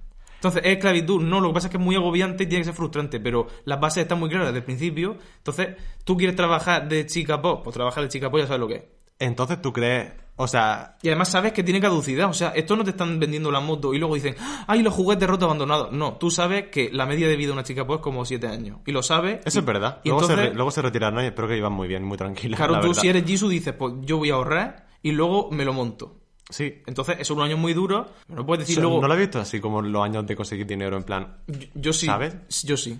Entonces 0.45 0.61
es 0.65 0.73
esclavitud. 0.77 1.21
No, 1.21 1.39
lo 1.39 1.47
que 1.49 1.53
pasa 1.55 1.67
es 1.67 1.71
que 1.71 1.77
es 1.77 1.83
muy 1.83 1.95
agobiante 1.95 2.43
y 2.43 2.47
tiene 2.47 2.61
que 2.61 2.65
ser 2.65 2.73
frustrante, 2.75 3.19
pero 3.19 3.47
las 3.65 3.79
bases 3.79 4.03
están 4.03 4.19
muy 4.19 4.29
claras 4.29 4.47
desde 4.47 4.59
el 4.59 4.63
principio. 4.65 5.17
Entonces, 5.37 5.69
tú 6.03 6.15
quieres 6.17 6.35
trabajar 6.35 6.87
de 6.87 7.05
chica 7.07 7.41
pop, 7.41 7.61
pues 7.63 7.73
trabajar 7.73 8.03
de 8.03 8.09
chica 8.09 8.29
pop 8.29 8.39
ya 8.39 8.45
sabes 8.47 8.59
lo 8.59 8.67
que 8.67 8.75
es. 8.75 8.83
Entonces 9.19 9.61
tú 9.61 9.71
crees. 9.73 10.11
O 10.37 10.47
sea, 10.49 10.97
Y 11.01 11.07
además 11.07 11.29
sabes 11.29 11.53
que 11.53 11.63
tiene 11.63 11.79
caducidad. 11.79 12.29
O 12.29 12.33
sea, 12.33 12.49
esto 12.49 12.75
no 12.75 12.83
te 12.83 12.89
están 12.89 13.19
vendiendo 13.21 13.49
la 13.51 13.61
moto 13.61 13.93
y 13.93 13.97
luego 13.99 14.15
dicen, 14.15 14.35
¡ay, 14.67 14.83
los 14.83 14.93
juguetes 14.93 15.27
rotos 15.29 15.45
abandonados! 15.45 15.93
No, 15.93 16.15
tú 16.17 16.29
sabes 16.29 16.65
que 16.69 16.89
la 16.91 17.05
media 17.05 17.27
de 17.29 17.37
vida 17.37 17.47
de 17.47 17.53
una 17.53 17.63
chica 17.63 17.87
pop 17.87 17.95
es 17.95 18.01
como 18.01 18.25
7 18.25 18.45
años. 18.47 18.79
Y 18.85 18.91
lo 18.91 19.01
sabes. 19.01 19.39
eso 19.45 19.59
es 19.59 19.65
verdad. 19.65 20.01
Y 20.03 20.09
luego, 20.09 20.25
se 20.25 20.33
entonces- 20.33 20.49
re- 20.51 20.55
luego 20.55 20.71
se 20.71 20.81
retirarán 20.81 21.23
y 21.23 21.27
espero 21.27 21.47
que 21.47 21.57
iban 21.57 21.71
muy 21.71 21.87
bien, 21.87 22.03
muy 22.03 22.17
tranquilos. 22.17 22.57
Claro, 22.57 22.73
la 22.73 22.81
tú 22.81 22.87
verdad. 22.89 23.01
si 23.01 23.07
eres 23.07 23.23
Jisoo 23.23 23.47
dices, 23.47 23.73
pues 23.73 23.93
yo 24.01 24.17
voy 24.17 24.29
a 24.31 24.33
ahorrar 24.33 24.87
y 25.01 25.13
luego 25.13 25.49
me 25.51 25.63
lo 25.63 25.71
monto. 25.71 26.17
Sí. 26.49 26.81
Entonces, 26.85 27.25
son 27.27 27.37
unos 27.37 27.47
años 27.47 27.59
muy 27.59 27.73
pero 27.73 28.05
No 28.27 28.45
puedes 28.45 28.61
decir 28.61 28.75
So- 28.75 28.81
luego. 28.81 29.01
No 29.01 29.07
lo 29.07 29.13
he 29.15 29.19
visto 29.19 29.39
así 29.39 29.59
como 29.59 29.81
los 29.81 30.03
años 30.03 30.25
de 30.27 30.35
conseguir 30.35 30.65
dinero, 30.65 30.97
en 30.97 31.03
plan. 31.03 31.37
yo, 31.47 31.67
yo 31.75 31.93
sí. 31.93 32.05
¿Sabes? 32.05 32.35
Yo 32.63 32.77
sí. 32.77 32.99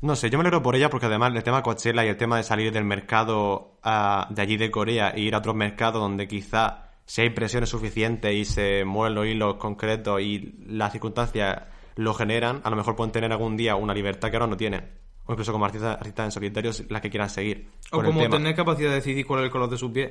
No 0.00 0.16
sé, 0.16 0.28
yo 0.28 0.36
me 0.36 0.42
alegro 0.42 0.62
por 0.62 0.76
ella 0.76 0.90
porque 0.90 1.06
además 1.06 1.32
el 1.34 1.42
tema 1.42 1.62
Coachella 1.62 2.04
y 2.04 2.08
el 2.08 2.16
tema 2.18 2.36
de 2.36 2.42
salir 2.42 2.70
del 2.70 2.84
mercado 2.84 3.78
ah, 3.82 4.28
de 4.30 4.42
allí 4.42 4.58
de 4.58 4.70
Corea 4.70 5.10
e 5.10 5.20
ir 5.20 5.34
a 5.34 5.38
otros 5.38 5.56
mercados 5.56 6.00
donde 6.00 6.28
quizá 6.28 6.90
si 7.06 7.22
hay 7.22 7.30
presiones 7.30 7.70
suficientes 7.70 8.34
y 8.34 8.44
se 8.44 8.84
mueven 8.84 9.14
los 9.14 9.26
hilos 9.26 9.54
concretos 9.56 10.20
y 10.20 10.56
las 10.66 10.92
circunstancias 10.92 11.62
lo 11.96 12.12
generan, 12.12 12.60
a 12.64 12.70
lo 12.70 12.76
mejor 12.76 12.96
pueden 12.96 13.12
tener 13.12 13.32
algún 13.32 13.56
día 13.56 13.76
una 13.76 13.94
libertad 13.94 14.30
que 14.30 14.36
ahora 14.36 14.46
no 14.46 14.56
tienen. 14.56 14.90
O 15.26 15.32
incluso 15.32 15.52
como 15.52 15.64
artistas, 15.64 15.96
artistas 15.96 16.26
en 16.26 16.32
solitario, 16.32 16.70
las 16.90 17.00
que 17.00 17.08
quieran 17.08 17.30
seguir. 17.30 17.70
O 17.90 18.02
como 18.02 18.28
tener 18.28 18.54
capacidad 18.54 18.90
de 18.90 18.96
decidir 18.96 19.26
cuál 19.26 19.40
es 19.40 19.44
el 19.46 19.50
color 19.50 19.70
de 19.70 19.78
sus 19.78 19.90
pies. 19.90 20.10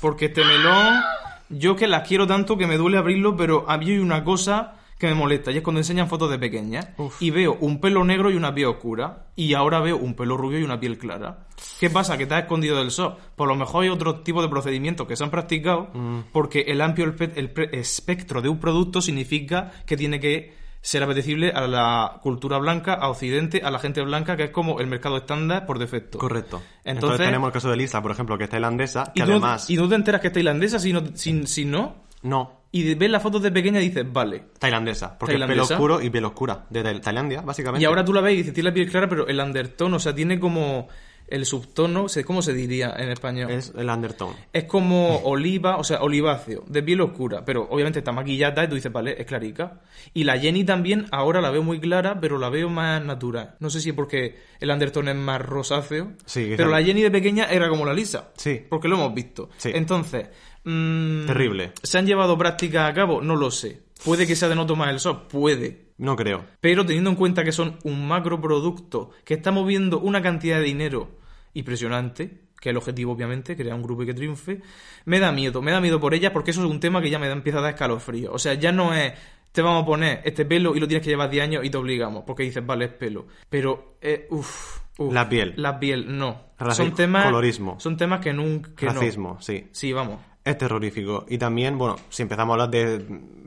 Porque 0.00 0.26
este 0.26 0.44
melón, 0.44 1.02
yo 1.48 1.76
que 1.76 1.86
las 1.86 2.06
quiero 2.06 2.26
tanto 2.26 2.56
que 2.56 2.66
me 2.66 2.76
duele 2.76 2.98
abrirlo, 2.98 3.36
pero 3.36 3.64
a 3.68 3.78
mí 3.78 3.90
hay 3.90 3.98
una 3.98 4.24
cosa 4.24 4.74
que 4.98 5.06
me 5.06 5.14
molesta, 5.14 5.52
y 5.52 5.56
es 5.56 5.62
cuando 5.62 5.78
enseñan 5.78 6.08
fotos 6.08 6.28
de 6.28 6.40
pequeñas, 6.40 6.88
y 7.20 7.30
veo 7.30 7.56
un 7.60 7.80
pelo 7.80 8.04
negro 8.04 8.32
y 8.32 8.34
una 8.34 8.52
piel 8.52 8.66
oscura, 8.66 9.26
y 9.36 9.54
ahora 9.54 9.78
veo 9.78 9.96
un 9.96 10.14
pelo 10.14 10.36
rubio 10.36 10.58
y 10.58 10.64
una 10.64 10.80
piel 10.80 10.98
clara. 10.98 11.46
¿Qué 11.78 11.88
pasa? 11.88 12.18
Que 12.18 12.24
has 12.24 12.42
escondido 12.42 12.76
del 12.78 12.90
sol. 12.90 13.14
Por 13.36 13.46
lo 13.46 13.54
mejor 13.54 13.84
hay 13.84 13.90
otro 13.90 14.20
tipo 14.22 14.42
de 14.42 14.48
procedimientos 14.48 15.06
que 15.06 15.14
se 15.14 15.22
han 15.22 15.30
practicado, 15.30 15.90
porque 16.32 16.62
el 16.62 16.80
amplio 16.80 17.14
el 17.16 17.52
espectro 17.72 18.42
de 18.42 18.48
un 18.48 18.58
producto 18.58 19.00
significa 19.00 19.70
que 19.86 19.96
tiene 19.96 20.18
que 20.18 20.52
ser 20.88 21.02
apetecible 21.02 21.50
a 21.52 21.66
la 21.66 22.18
cultura 22.22 22.56
blanca, 22.58 22.94
a 22.94 23.08
Occidente, 23.10 23.60
a 23.62 23.70
la 23.70 23.78
gente 23.78 24.00
blanca, 24.02 24.36
que 24.38 24.44
es 24.44 24.50
como 24.50 24.80
el 24.80 24.86
mercado 24.86 25.18
estándar 25.18 25.66
por 25.66 25.78
defecto. 25.78 26.18
Correcto. 26.18 26.62
Entonces, 26.78 26.94
Entonces, 26.94 27.26
tenemos 27.26 27.48
el 27.48 27.52
caso 27.52 27.70
de 27.70 27.76
Lisa, 27.76 28.00
por 28.00 28.10
ejemplo, 28.10 28.38
que 28.38 28.44
es 28.44 28.50
tailandesa, 28.50 29.12
que 29.14 29.20
y, 29.20 29.22
además... 29.22 29.68
y 29.68 29.76
tú 29.76 29.86
te 29.88 29.94
enteras 29.96 30.20
que 30.22 30.28
es 30.28 30.32
tailandesa 30.32 30.78
si 30.78 30.92
no, 30.94 31.02
si, 31.14 31.46
si 31.46 31.64
no 31.66 31.96
No, 32.22 32.62
y 32.72 32.94
ves 32.94 33.10
las 33.10 33.22
fotos 33.22 33.42
de 33.42 33.52
pequeña 33.52 33.80
y 33.80 33.88
dices, 33.90 34.04
vale. 34.10 34.44
tailandesa. 34.58 35.18
Porque 35.18 35.34
Tailandesa. 35.34 35.62
pelo 35.62 35.74
oscuro 35.74 36.02
y 36.02 36.08
piel 36.10 36.24
oscura. 36.24 36.64
De 36.70 36.82
Tail- 36.82 37.00
Tailandia, 37.02 37.42
básicamente. 37.42 37.82
Y 37.82 37.84
ahora 37.86 38.02
tú 38.04 38.12
la 38.14 38.20
ves 38.22 38.32
y 38.34 38.36
dices, 38.38 38.54
tiene 38.54 38.70
la 38.70 38.74
piel 38.74 38.90
clara, 38.90 39.08
pero 39.08 39.26
el 39.26 39.38
undertone, 39.40 39.96
o 39.96 39.98
sea, 39.98 40.14
tiene 40.14 40.40
como 40.40 40.88
el 41.30 41.46
subtono, 41.46 42.06
¿cómo 42.24 42.42
se 42.42 42.52
diría 42.52 42.94
en 42.98 43.10
español? 43.10 43.50
Es 43.50 43.72
el 43.76 43.88
undertone. 43.88 44.34
Es 44.52 44.64
como 44.64 45.18
oliva, 45.24 45.76
o 45.76 45.84
sea, 45.84 46.02
oliváceo, 46.02 46.64
de 46.66 46.82
piel 46.82 47.00
oscura, 47.00 47.44
pero 47.44 47.66
obviamente 47.70 48.00
está 48.00 48.12
maquillada 48.12 48.64
y 48.64 48.68
tú 48.68 48.74
dices, 48.74 48.92
vale, 48.92 49.16
es 49.18 49.26
clarica. 49.26 49.80
Y 50.14 50.24
la 50.24 50.38
Jenny 50.38 50.64
también, 50.64 51.06
ahora 51.10 51.40
la 51.40 51.50
veo 51.50 51.62
muy 51.62 51.80
clara, 51.80 52.18
pero 52.20 52.38
la 52.38 52.48
veo 52.48 52.68
más 52.68 53.04
natural. 53.04 53.56
No 53.60 53.70
sé 53.70 53.80
si 53.80 53.90
es 53.90 53.94
porque 53.94 54.38
el 54.60 54.70
undertone 54.70 55.10
es 55.10 55.16
más 55.16 55.40
rosáceo, 55.40 56.12
Sí, 56.24 56.54
pero 56.56 56.70
la 56.70 56.82
Jenny 56.82 57.02
de 57.02 57.10
pequeña 57.10 57.44
era 57.44 57.68
como 57.68 57.84
la 57.84 57.92
Lisa. 57.92 58.30
Sí. 58.36 58.62
Porque 58.68 58.88
lo 58.88 58.96
hemos 58.96 59.14
visto. 59.14 59.50
Sí. 59.56 59.70
Entonces, 59.74 60.28
mm, 60.64 61.26
Terrible. 61.26 61.72
¿se 61.82 61.98
han 61.98 62.06
llevado 62.06 62.36
prácticas 62.38 62.90
a 62.90 62.94
cabo? 62.94 63.20
No 63.20 63.36
lo 63.36 63.50
sé. 63.50 63.82
Puede 64.04 64.26
que 64.26 64.36
sea 64.36 64.48
de 64.48 64.54
no 64.54 64.66
tomar 64.66 64.88
el 64.90 65.00
sol, 65.00 65.26
puede. 65.28 65.88
No 65.98 66.14
creo. 66.14 66.44
Pero 66.60 66.86
teniendo 66.86 67.10
en 67.10 67.16
cuenta 67.16 67.42
que 67.42 67.50
son 67.50 67.78
un 67.82 68.06
macro 68.06 68.40
producto 68.40 69.10
que 69.24 69.34
está 69.34 69.50
moviendo 69.50 69.98
una 69.98 70.22
cantidad 70.22 70.58
de 70.58 70.64
dinero 70.64 71.17
impresionante, 71.54 72.28
que 72.60 72.68
es 72.68 72.70
el 72.70 72.76
objetivo 72.76 73.12
obviamente, 73.12 73.56
crear 73.56 73.74
un 73.76 73.82
grupo 73.82 74.02
y 74.02 74.06
que 74.06 74.14
triunfe, 74.14 74.60
me 75.04 75.20
da 75.20 75.30
miedo, 75.32 75.62
me 75.62 75.70
da 75.72 75.80
miedo 75.80 76.00
por 76.00 76.14
ellas 76.14 76.32
porque 76.32 76.50
eso 76.50 76.64
es 76.64 76.70
un 76.70 76.80
tema 76.80 77.00
que 77.00 77.10
ya 77.10 77.18
me 77.18 77.26
da, 77.28 77.32
empieza 77.32 77.58
a 77.58 77.62
dar 77.62 77.74
escalofrío. 77.74 78.32
O 78.32 78.38
sea, 78.38 78.54
ya 78.54 78.72
no 78.72 78.94
es 78.94 79.12
te 79.52 79.62
vamos 79.62 79.82
a 79.82 79.86
poner 79.86 80.20
este 80.24 80.44
pelo 80.44 80.76
y 80.76 80.80
lo 80.80 80.86
tienes 80.86 81.02
que 81.02 81.10
llevar 81.10 81.30
10 81.30 81.42
años 81.44 81.64
y 81.64 81.70
te 81.70 81.76
obligamos, 81.78 82.24
porque 82.26 82.42
dices, 82.42 82.64
vale, 82.64 82.84
es 82.84 82.92
pelo. 82.92 83.26
Pero, 83.48 83.96
eh, 84.00 84.26
uff, 84.30 84.80
La 84.98 85.28
piel. 85.28 85.54
La 85.56 85.80
piel, 85.80 86.16
no. 86.18 86.48
Raci- 86.58 86.74
son 86.74 86.94
temas... 86.94 87.24
colorismo. 87.24 87.80
Son 87.80 87.96
temas 87.96 88.20
que 88.20 88.32
nunca... 88.32 88.70
que 88.76 88.86
no. 88.86 88.92
Racismo, 88.92 89.40
sí. 89.40 89.66
Sí, 89.72 89.92
vamos. 89.92 90.20
Es 90.48 90.58
terrorífico. 90.58 91.26
Y 91.28 91.36
también, 91.38 91.76
bueno, 91.78 91.96
si 92.08 92.22
empezamos 92.22 92.52
a 92.52 92.54
hablar 92.54 92.70
de 92.70 93.04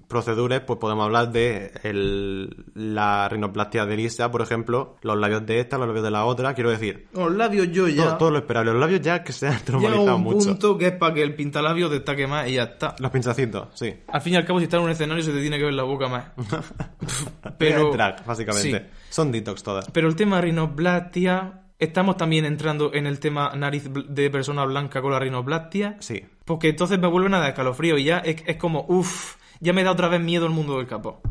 proceduras, 0.07 0.61
pues 0.67 0.77
podemos 0.77 1.05
hablar 1.05 1.31
de 1.31 1.71
el- 1.83 2.65
la 2.75 3.29
rinoplastia 3.29 3.85
de 3.85 3.95
Lisa, 3.95 4.29
por 4.29 4.41
ejemplo, 4.41 4.97
los 5.01 5.17
labios 5.17 5.45
de 5.45 5.61
esta, 5.61 5.77
los 5.77 5.87
labios 5.87 6.03
de 6.03 6.11
la 6.11 6.25
otra. 6.25 6.53
Quiero 6.53 6.69
decir, 6.69 7.07
Los 7.13 7.31
labios 7.33 7.71
yo 7.71 7.87
ya... 7.87 8.03
todo, 8.03 8.17
todo 8.17 8.31
lo 8.31 8.37
esperable. 8.39 8.71
Los 8.73 8.81
labios 8.81 8.99
ya 9.01 9.23
que 9.23 9.31
se 9.31 9.47
han 9.47 9.53
Llega 9.59 9.71
normalizado 9.71 10.15
un 10.17 10.23
mucho. 10.23 10.47
punto 10.49 10.77
que 10.77 10.87
es 10.87 10.91
para 10.93 11.13
que 11.13 11.23
el 11.23 11.33
pintalabio 11.33 11.87
destaque 11.87 12.27
más 12.27 12.47
y 12.49 12.53
ya 12.55 12.63
está. 12.63 12.93
Los 12.99 13.09
pinchacitos, 13.09 13.69
sí. 13.73 13.93
Al 14.07 14.21
fin 14.21 14.33
y 14.33 14.35
al 14.35 14.45
cabo, 14.45 14.59
si 14.59 14.65
estás 14.65 14.79
en 14.79 14.83
un 14.85 14.91
escenario, 14.91 15.23
se 15.23 15.31
te 15.31 15.39
tiene 15.41 15.57
que 15.57 15.63
ver 15.63 15.73
la 15.75 15.83
boca 15.83 16.07
más. 16.09 16.25
Pero... 17.57 17.91
Drag, 17.93 18.25
básicamente. 18.25 18.79
sí. 18.79 18.85
Son 19.09 19.31
detox 19.31 19.63
todas. 19.63 19.89
pero 19.91 20.07
el 20.07 20.15
tema 20.15 20.39
rinoplastia, 20.41 21.61
estamos 21.79 22.17
también 22.17 22.45
entrando 22.45 22.93
en 22.93 23.07
el 23.07 23.19
tema 23.19 23.51
nariz 23.55 23.89
de 23.91 24.29
persona 24.29 24.65
blanca 24.65 25.01
con 25.01 25.11
la 25.11 25.19
rinoplastia. 25.19 25.97
Sí. 25.99 26.23
Porque 26.51 26.67
entonces 26.67 26.99
me 26.99 27.07
vuelven 27.07 27.33
a 27.33 27.39
dar 27.39 27.49
escalofrío 27.51 27.97
y 27.97 28.03
ya 28.03 28.17
es, 28.19 28.43
es 28.45 28.57
como, 28.57 28.83
uff, 28.89 29.35
ya 29.61 29.71
me 29.71 29.85
da 29.85 29.91
otra 29.91 30.09
vez 30.09 30.19
miedo 30.19 30.45
el 30.45 30.51
mundo 30.51 30.77
del 30.77 30.85
capó. 30.85 31.21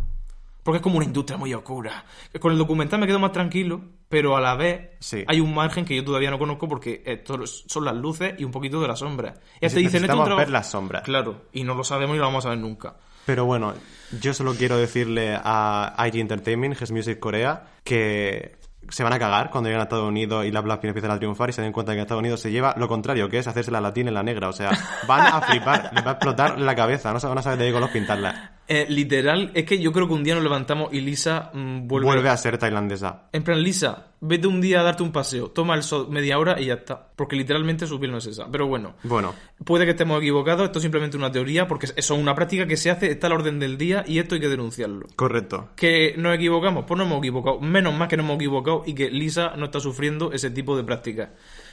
Porque 0.63 0.77
es 0.79 0.83
como 0.83 0.97
una 0.97 1.05
industria 1.05 1.37
muy 1.37 1.53
oscura. 1.53 2.07
Con 2.41 2.53
el 2.53 2.59
documental 2.59 3.01
me 3.01 3.07
quedo 3.07 3.19
más 3.19 3.33
tranquilo, 3.33 3.83
pero 4.09 4.35
a 4.35 4.41
la 4.41 4.55
vez 4.55 4.93
Sí. 4.99 5.23
hay 5.27 5.41
un 5.41 5.55
margen 5.55 5.85
que 5.85 5.95
yo 5.95 6.03
todavía 6.05 6.31
no 6.31 6.39
conozco 6.39 6.69
porque 6.69 7.03
esto 7.05 7.39
son 7.47 7.85
las 7.85 7.95
luces 7.97 8.35
y 8.39 8.45
un 8.45 8.51
poquito 8.51 8.81
de 8.81 8.89
la 8.89 8.97
sombra. 8.97 9.35
Y 9.61 9.69
te 9.69 9.77
dicen, 9.79 10.05
esto 10.05 10.23
es 10.25 10.29
un 10.31 10.37
ver 10.37 10.49
las 10.51 10.71
sombras. 10.71 11.03
Claro, 11.03 11.43
y 11.53 11.65
no 11.65 11.75
lo 11.75 11.85
sabemos 11.85 12.15
y 12.15 12.19
no 12.19 12.23
lo 12.25 12.29
vamos 12.29 12.47
a 12.47 12.51
ver 12.51 12.59
nunca. 12.59 12.97
Pero 13.27 13.45
bueno, 13.45 13.75
yo 14.21 14.33
solo 14.33 14.55
quiero 14.55 14.79
decirle 14.79 15.35
a 15.43 15.95
IG 16.09 16.17
Entertainment, 16.21 16.81
His 16.81 16.91
Music 16.93 17.19
Corea, 17.21 17.67
que 17.85 18.57
se 18.89 19.05
van 19.05 19.13
a 19.13 19.19
cagar 19.19 19.51
cuando 19.51 19.69
lleguen 19.69 19.81
a 19.81 19.85
Estados 19.85 20.09
Unidos 20.09 20.47
y 20.47 20.51
la 20.51 20.61
Blackpink 20.61 20.91
empiecen 20.91 21.11
a 21.11 21.19
triunfar 21.19 21.51
y 21.51 21.53
se 21.53 21.63
den 21.63 21.73
cuenta 21.73 21.93
que 21.93 21.99
en 21.99 22.03
Estados 22.03 22.21
Unidos 22.21 22.41
se 22.41 22.51
lleva 22.51 22.75
lo 22.77 22.89
contrario, 22.89 23.29
que 23.29 23.39
es 23.39 23.47
hacerse 23.47 23.71
la 23.71 23.81
latina 23.81 24.11
y 24.11 24.15
la 24.15 24.23
negra. 24.23 24.49
O 24.49 24.53
sea, 24.53 24.71
van 25.07 25.27
a 25.27 25.41
flipar, 25.43 25.91
les 25.95 26.05
va 26.05 26.11
a 26.11 26.15
explotar 26.15 26.59
la 26.59 26.75
cabeza, 26.75 27.13
no 27.13 27.21
se 27.21 27.27
van 27.27 27.39
a 27.39 27.43
saber 27.43 27.59
de 27.59 27.67
qué 27.67 27.73
color 27.73 27.93
pintarla. 27.93 28.60
Eh, 28.73 28.87
literal, 28.89 29.51
es 29.55 29.65
que 29.65 29.81
yo 29.81 29.91
creo 29.91 30.07
que 30.07 30.15
un 30.15 30.23
día 30.23 30.37
nos 30.37 30.45
levantamos 30.45 30.93
y 30.93 31.01
Lisa 31.01 31.51
mm, 31.53 31.89
vuelve... 31.89 32.07
Vuelve 32.07 32.29
a 32.29 32.37
ser 32.37 32.57
tailandesa. 32.57 33.25
En 33.33 33.43
plan, 33.43 33.61
Lisa, 33.61 34.13
vete 34.21 34.47
un 34.47 34.61
día 34.61 34.79
a 34.79 34.85
darte 34.85 35.03
un 35.03 35.11
paseo, 35.11 35.51
toma 35.51 35.75
el 35.75 35.83
sol 35.83 36.07
media 36.09 36.39
hora 36.39 36.61
y 36.61 36.67
ya 36.67 36.75
está. 36.75 37.09
Porque 37.17 37.35
literalmente 37.35 37.89
su 37.89 37.99
piel 37.99 38.13
no 38.13 38.19
es 38.19 38.27
esa. 38.27 38.49
Pero 38.49 38.69
bueno, 38.69 38.95
Bueno, 39.03 39.35
puede 39.65 39.87
que 39.87 39.91
estemos 39.91 40.19
equivocados, 40.19 40.67
esto 40.67 40.79
es 40.79 40.85
simplemente 40.85 41.17
una 41.17 41.33
teoría, 41.33 41.67
porque 41.67 41.87
eso 41.87 42.15
es 42.15 42.21
una 42.21 42.37
práctica 42.37 42.65
que 42.69 42.77
se 42.77 42.93
hace, 42.93 43.11
está 43.11 43.27
al 43.27 43.33
orden 43.33 43.59
del 43.59 43.77
día 43.77 44.05
y 44.07 44.21
esto 44.21 44.37
hay 44.37 44.41
que 44.41 44.49
denunciarlo. 44.49 45.09
correcto. 45.17 45.71
¿Que 45.75 46.15
nos 46.17 46.33
equivocamos? 46.37 46.85
Pues 46.87 46.97
no 46.97 47.03
hemos 47.03 47.19
equivocado. 47.19 47.59
Menos 47.59 47.93
más 47.95 48.07
que 48.07 48.17
no 48.17 48.23
hemos 48.23 48.37
equivocado 48.37 48.85
y 48.87 48.95
que 48.95 49.11
Lisa 49.11 49.55
no 49.57 49.65
está 49.65 49.81
sufriendo 49.81 50.31
ese 50.33 50.49
tipo 50.49 50.77
de 50.77 50.85
prácticas. 50.85 51.31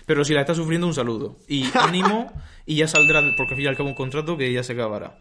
Pero 0.08 0.26
si 0.26 0.34
la 0.34 0.42
está 0.42 0.56
sufriendo, 0.56 0.88
un 0.88 0.96
saludo. 0.96 1.38
Y 1.48 1.66
ánimo, 1.80 2.34
y 2.66 2.78
ya 2.78 2.88
saldrá, 2.88 3.22
porque 3.38 3.54
al 3.54 3.56
fin 3.56 3.66
y 3.66 3.68
al 3.68 3.78
cabo 3.78 3.90
un 3.90 3.96
contrato 3.96 4.36
que 4.36 4.52
ya 4.52 4.64
se 4.64 4.74
acabará. 4.74 5.20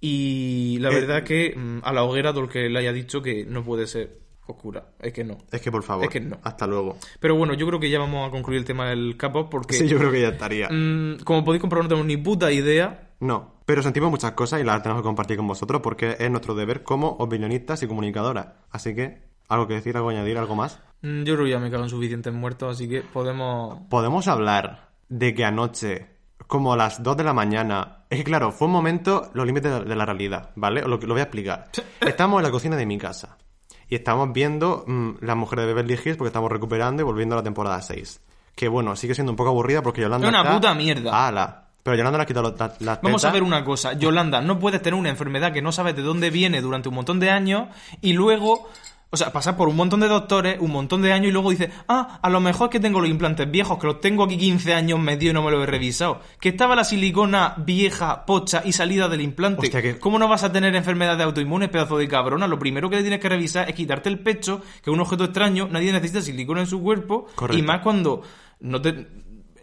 Y 0.00 0.78
la 0.80 0.90
Eh, 0.90 0.94
verdad 0.94 1.22
que 1.24 1.54
mm, 1.56 1.78
a 1.82 1.92
la 1.92 2.04
hoguera 2.04 2.32
todo 2.32 2.44
el 2.44 2.50
que 2.50 2.68
le 2.68 2.78
haya 2.78 2.92
dicho 2.92 3.20
que 3.22 3.44
no 3.44 3.64
puede 3.64 3.86
ser 3.86 4.18
oscura. 4.46 4.86
Es 5.00 5.12
que 5.12 5.24
no. 5.24 5.38
Es 5.52 5.60
que 5.60 5.70
por 5.70 5.82
favor, 5.82 6.04
Es 6.04 6.10
que 6.10 6.20
no. 6.20 6.38
hasta 6.42 6.66
luego. 6.66 6.96
Pero 7.20 7.36
bueno, 7.36 7.52
yo 7.54 7.66
creo 7.66 7.78
que 7.80 7.90
ya 7.90 7.98
vamos 7.98 8.26
a 8.26 8.30
concluir 8.30 8.58
el 8.60 8.64
tema 8.64 8.88
del 8.88 9.16
K-pop 9.16 9.50
porque, 9.50 9.74
Sí, 9.74 9.86
yo 9.88 9.98
creo 9.98 10.10
que 10.10 10.22
ya 10.22 10.28
estaría. 10.28 10.68
mm, 10.70 11.18
como 11.24 11.44
podéis 11.44 11.60
comprobar, 11.60 11.84
no 11.84 11.88
tenemos 11.88 12.06
ni 12.06 12.16
puta 12.16 12.50
idea. 12.50 13.10
No, 13.20 13.56
pero 13.66 13.82
sentimos 13.82 14.10
muchas 14.10 14.32
cosas 14.32 14.60
y 14.60 14.64
las 14.64 14.80
tenemos 14.82 15.02
que 15.02 15.06
compartir 15.06 15.36
con 15.36 15.46
vosotros 15.48 15.80
porque 15.82 16.16
es 16.18 16.30
nuestro 16.30 16.54
deber 16.54 16.82
como 16.84 17.08
opinionistas 17.08 17.82
y 17.82 17.86
comunicadoras. 17.88 18.46
Así 18.70 18.94
que, 18.94 19.18
¿algo 19.48 19.66
que 19.66 19.74
decir, 19.74 19.96
algo 19.96 20.08
que 20.10 20.14
añadir, 20.16 20.38
algo 20.38 20.54
más? 20.54 20.80
Mm, 21.02 21.24
Yo 21.24 21.34
creo 21.34 21.44
que 21.44 21.50
ya 21.50 21.58
me 21.58 21.70
cago 21.70 21.82
en 21.82 21.90
suficientes 21.90 22.32
muertos, 22.32 22.74
así 22.76 22.88
que 22.88 23.02
podemos... 23.02 23.80
Podemos 23.90 24.28
hablar 24.28 24.88
de 25.10 25.34
que 25.34 25.44
anoche, 25.44 26.06
como 26.48 26.72
a 26.72 26.76
las 26.76 27.00
2 27.02 27.16
de 27.16 27.22
la 27.24 27.32
mañana, 27.32 27.98
es 28.10 28.18
que 28.18 28.24
claro, 28.24 28.50
fue 28.50 28.66
un 28.66 28.72
momento, 28.72 29.30
los 29.34 29.46
límites 29.46 29.84
de- 29.84 29.94
la 29.94 30.04
realidad, 30.04 30.50
¿vale? 30.56 30.80
Lo, 30.82 30.96
lo 30.96 31.14
voy 31.14 31.20
a 31.20 31.24
explicar. 31.24 31.68
Estamos 32.00 32.38
en 32.40 32.42
la 32.44 32.50
cocina 32.50 32.74
de 32.76 32.86
mi 32.86 32.98
casa 32.98 33.36
y 33.88 33.94
estamos 33.94 34.32
viendo 34.32 34.82
mm, 34.86 35.10
La 35.20 35.34
Mujer 35.36 35.60
de 35.60 35.66
Beverly 35.66 35.94
Hills 35.94 36.16
porque 36.16 36.28
estamos 36.28 36.50
recuperando 36.50 37.02
y 37.02 37.04
volviendo 37.04 37.36
a 37.36 37.38
la 37.38 37.42
temporada 37.44 37.80
6. 37.80 38.20
Que 38.56 38.66
bueno, 38.66 38.96
sigue 38.96 39.14
siendo 39.14 39.30
un 39.32 39.36
poco 39.36 39.50
aburrida 39.50 39.82
porque 39.82 40.00
Yolanda 40.00 40.26
Es 40.26 40.30
una 40.32 40.40
está- 40.42 40.54
puta 40.54 40.74
mierda. 40.74 41.28
¡Hala! 41.28 41.64
Pero 41.82 41.96
Yolanda 41.96 42.18
le 42.18 42.22
ha 42.24 42.26
quitado 42.26 42.54
las 42.58 42.80
las 42.82 43.00
Vamos 43.02 43.24
a 43.24 43.30
ver 43.30 43.42
una 43.42 43.64
cosa, 43.64 43.92
Yolanda, 43.94 44.40
no 44.42 44.58
puedes 44.58 44.82
tener 44.82 44.98
una 44.98 45.08
enfermedad 45.10 45.52
que 45.52 45.62
no 45.62 45.70
sabes 45.72 45.94
de 45.96 46.02
dónde 46.02 46.28
viene 46.30 46.60
durante 46.60 46.88
un 46.88 46.96
montón 46.96 47.20
de 47.20 47.30
años 47.30 47.68
y 48.02 48.12
luego, 48.14 48.68
o 49.10 49.16
sea, 49.16 49.32
pasar 49.32 49.56
por 49.56 49.68
un 49.68 49.76
montón 49.76 50.00
de 50.00 50.08
doctores, 50.08 50.58
un 50.60 50.70
montón 50.70 51.00
de 51.00 51.12
años 51.12 51.28
y 51.28 51.32
luego 51.32 51.50
dices, 51.50 51.70
ah, 51.88 52.18
a 52.22 52.28
lo 52.28 52.40
mejor 52.40 52.66
es 52.68 52.72
que 52.72 52.80
tengo 52.80 53.00
los 53.00 53.08
implantes 53.08 53.50
viejos, 53.50 53.78
que 53.78 53.86
los 53.86 54.00
tengo 54.00 54.24
aquí 54.24 54.36
15 54.36 54.74
años 54.74 54.98
medio 55.00 55.30
y 55.30 55.32
no 55.34 55.42
me 55.42 55.50
los 55.50 55.62
he 55.62 55.66
revisado. 55.66 56.20
Que 56.40 56.50
estaba 56.50 56.76
la 56.76 56.84
silicona 56.84 57.54
vieja, 57.56 58.26
pocha 58.26 58.62
y 58.64 58.72
salida 58.72 59.08
del 59.08 59.22
implante. 59.22 59.62
Hostia, 59.66 59.80
que- 59.80 59.98
¿Cómo 59.98 60.18
no 60.18 60.28
vas 60.28 60.44
a 60.44 60.52
tener 60.52 60.74
enfermedades 60.76 61.24
autoinmunes, 61.24 61.70
pedazo 61.70 61.96
de 61.96 62.06
cabrona? 62.06 62.46
Lo 62.46 62.58
primero 62.58 62.90
que 62.90 62.96
le 62.96 63.02
tienes 63.02 63.20
que 63.20 63.28
revisar 63.30 63.68
es 63.68 63.74
quitarte 63.74 64.08
el 64.10 64.18
pecho, 64.18 64.60
que 64.82 64.90
es 64.90 64.94
un 64.94 65.00
objeto 65.00 65.24
extraño, 65.24 65.68
nadie 65.70 65.90
necesita 65.92 66.20
silicona 66.20 66.60
en 66.60 66.66
su 66.66 66.82
cuerpo, 66.82 67.26
Correcto. 67.34 67.58
y 67.58 67.62
más 67.66 67.80
cuando 67.80 68.22
no 68.60 68.82
te... 68.82 69.06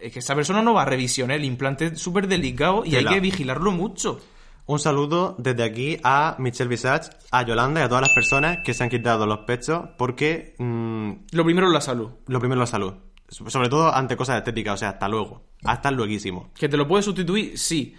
Es 0.00 0.12
que 0.12 0.18
esa 0.18 0.34
persona 0.34 0.60
no 0.60 0.74
va 0.74 0.82
a 0.82 0.84
revisión, 0.86 1.30
¿eh? 1.30 1.36
el 1.36 1.44
implante 1.44 1.86
es 1.86 1.98
súper 2.00 2.26
delicado 2.28 2.82
y 2.84 2.90
Tela. 2.90 3.10
hay 3.10 3.14
que 3.16 3.20
vigilarlo 3.20 3.72
mucho. 3.72 4.20
Un 4.68 4.78
saludo 4.80 5.36
desde 5.38 5.62
aquí 5.62 5.98
a 6.02 6.34
Michelle 6.38 6.68
Visage, 6.68 7.10
a 7.30 7.42
Yolanda 7.44 7.80
y 7.80 7.84
a 7.84 7.88
todas 7.88 8.02
las 8.02 8.12
personas 8.14 8.58
que 8.64 8.74
se 8.74 8.82
han 8.82 8.90
quitado 8.90 9.24
los 9.26 9.38
pechos 9.46 9.90
porque 9.96 10.54
mm, 10.58 11.10
Lo 11.32 11.44
primero 11.44 11.68
es 11.68 11.72
la 11.72 11.80
salud. 11.80 12.10
lo 12.26 12.40
primero 12.40 12.62
es 12.62 12.68
la 12.70 12.72
salud. 12.72 12.94
Sobre 13.28 13.68
todo 13.68 13.94
ante 13.94 14.16
cosas 14.16 14.38
estéticas, 14.38 14.74
o 14.74 14.76
sea, 14.76 14.90
hasta 14.90 15.08
luego. 15.08 15.42
Hasta 15.64 15.90
lueguísimo. 15.90 16.50
¿Que 16.54 16.68
te 16.68 16.76
lo 16.76 16.86
puedes 16.88 17.04
sustituir? 17.04 17.56
Sí. 17.58 17.94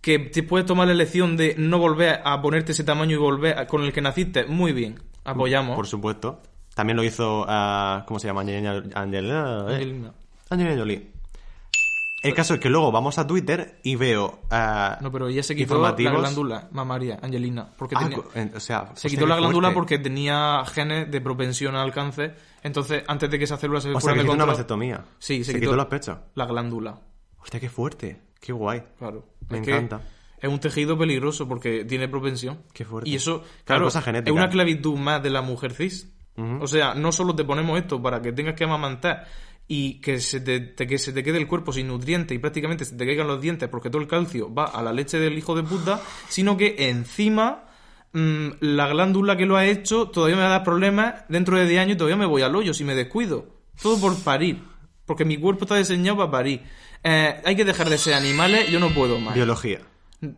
¿Que 0.00 0.18
te 0.18 0.42
puedes 0.42 0.66
tomar 0.66 0.86
la 0.86 0.92
elección 0.94 1.36
de 1.36 1.54
no 1.58 1.78
volver 1.78 2.20
a 2.24 2.40
ponerte 2.40 2.72
ese 2.72 2.84
tamaño 2.84 3.14
y 3.16 3.18
volver 3.18 3.58
a- 3.58 3.66
con 3.66 3.82
el 3.82 3.92
que 3.92 4.00
naciste? 4.00 4.44
Muy 4.46 4.72
bien. 4.72 4.98
Apoyamos. 5.24 5.76
Por 5.76 5.86
supuesto. 5.86 6.40
También 6.74 6.96
lo 6.96 7.04
hizo, 7.04 7.44
ah, 7.48 8.04
¿cómo 8.06 8.18
se 8.18 8.26
llama? 8.28 8.40
Angelina. 8.42 8.82
Angelina. 8.94 10.12
Angelina 10.48 10.76
Jolie. 10.78 11.10
El 12.22 12.34
caso 12.34 12.54
es 12.54 12.60
que 12.60 12.68
luego 12.68 12.92
vamos 12.92 13.18
a 13.18 13.26
Twitter 13.26 13.78
y 13.82 13.96
veo... 13.96 14.40
ah, 14.50 14.98
No, 15.00 15.10
pero 15.10 15.28
ella 15.28 15.42
se 15.42 15.56
quitó 15.56 15.80
la 15.80 15.92
glándula 15.92 16.68
mamaria, 16.72 17.18
Angelina. 17.22 17.68
Porque 17.78 17.94
Ah, 17.96 18.00
tenía- 18.08 18.56
o 18.56 18.60
sea, 18.60 18.86
se 18.88 18.92
hostia, 18.92 19.10
quitó 19.10 19.26
la 19.26 19.36
glándula 19.36 19.72
porque 19.72 19.98
tenía 19.98 20.62
genes 20.66 21.10
de 21.10 21.20
propensión 21.20 21.76
al 21.76 21.92
cáncer. 21.92 22.36
Entonces, 22.62 23.04
antes 23.08 23.30
de 23.30 23.38
que 23.38 23.44
esas 23.44 23.58
células 23.58 23.82
se 23.84 23.88
O 23.88 23.92
sea, 23.92 24.00
fueran 24.00 24.18
que 24.18 24.24
de 24.24 24.30
una 24.34 24.44
vasectomía. 24.44 25.04
Sí, 25.18 25.44
se, 25.44 25.52
se 25.52 25.60
quitó 25.60 25.74
los 25.76 25.86
pechos. 25.86 26.18
La 26.34 26.44
glándula. 26.44 27.00
Hostia, 27.38 27.58
qué 27.58 27.70
fuerte. 27.70 28.20
Qué 28.38 28.52
guay. 28.52 28.82
Claro. 28.98 29.24
Me 29.48 29.58
Es 29.60 29.68
encanta. 29.68 30.02
Es 30.38 30.48
un 30.50 30.58
tejido 30.60 30.98
peligroso 30.98 31.48
porque 31.48 31.84
tiene 31.84 32.08
propensión. 32.08 32.62
Qué 32.72 32.84
fuerte. 32.84 33.08
Y 33.08 33.14
eso, 33.14 33.42
Claro, 33.64 33.88
es 33.88 33.96
una 34.30 34.44
esclavitud 34.44 34.96
más 34.98 35.22
de 35.22 35.30
la 35.30 35.40
mujer 35.42 35.72
cis. 35.72 36.10
O 36.60 36.66
sea, 36.66 36.94
no 36.94 37.12
solo 37.12 37.34
te 37.34 37.44
ponemos 37.44 37.78
esto 37.78 38.00
para 38.00 38.22
que 38.22 38.32
tengas 38.32 38.54
que 38.54 38.64
amamantar 38.64 39.26
y 39.72 40.00
que 40.00 40.18
se 40.18 40.40
te, 40.40 40.58
te- 40.58 40.88
que 40.88 40.98
se 40.98 41.12
te 41.12 41.22
quede 41.22 41.38
el 41.38 41.46
cuerpo 41.46 41.72
sin 41.72 41.86
nutrientes 41.86 42.34
y 42.34 42.40
prácticamente 42.40 42.84
se 42.84 42.96
te 42.96 43.06
caigan 43.06 43.28
los 43.28 43.40
dientes 43.40 43.68
porque 43.68 43.88
todo 43.88 44.02
el 44.02 44.08
calcio 44.08 44.52
va 44.52 44.64
a 44.64 44.82
la 44.82 44.92
leche 44.92 45.20
del 45.20 45.38
hijo 45.38 45.54
de 45.54 45.62
puta, 45.62 46.02
sino 46.28 46.56
que 46.56 46.74
encima 46.90 47.66
mm, 48.12 48.48
la 48.60 48.88
glándula 48.88 49.36
que 49.36 49.46
lo 49.46 49.56
ha 49.56 49.64
hecho 49.66 50.08
todavía 50.08 50.34
me 50.34 50.42
va 50.42 50.48
a 50.48 50.50
dar 50.58 50.64
problemas 50.64 51.22
dentro 51.28 51.56
de 51.56 51.68
10 51.68 51.82
años 51.82 51.94
y 51.94 51.98
todavía 51.98 52.16
me 52.16 52.26
voy 52.26 52.42
al 52.42 52.56
hoyo 52.56 52.74
si 52.74 52.82
me 52.82 52.96
descuido. 52.96 53.46
Todo 53.80 54.00
por 54.00 54.18
parir. 54.24 54.58
Porque 55.06 55.24
mi 55.24 55.36
cuerpo 55.36 55.66
está 55.66 55.76
diseñado 55.76 56.16
para 56.18 56.30
parir. 56.32 56.62
Eh, 57.04 57.40
hay 57.44 57.54
que 57.54 57.64
dejar 57.64 57.88
de 57.88 57.96
ser 57.98 58.14
animales, 58.14 58.68
yo 58.70 58.80
no 58.80 58.90
puedo 58.90 59.20
más. 59.20 59.34
Biología. 59.36 59.78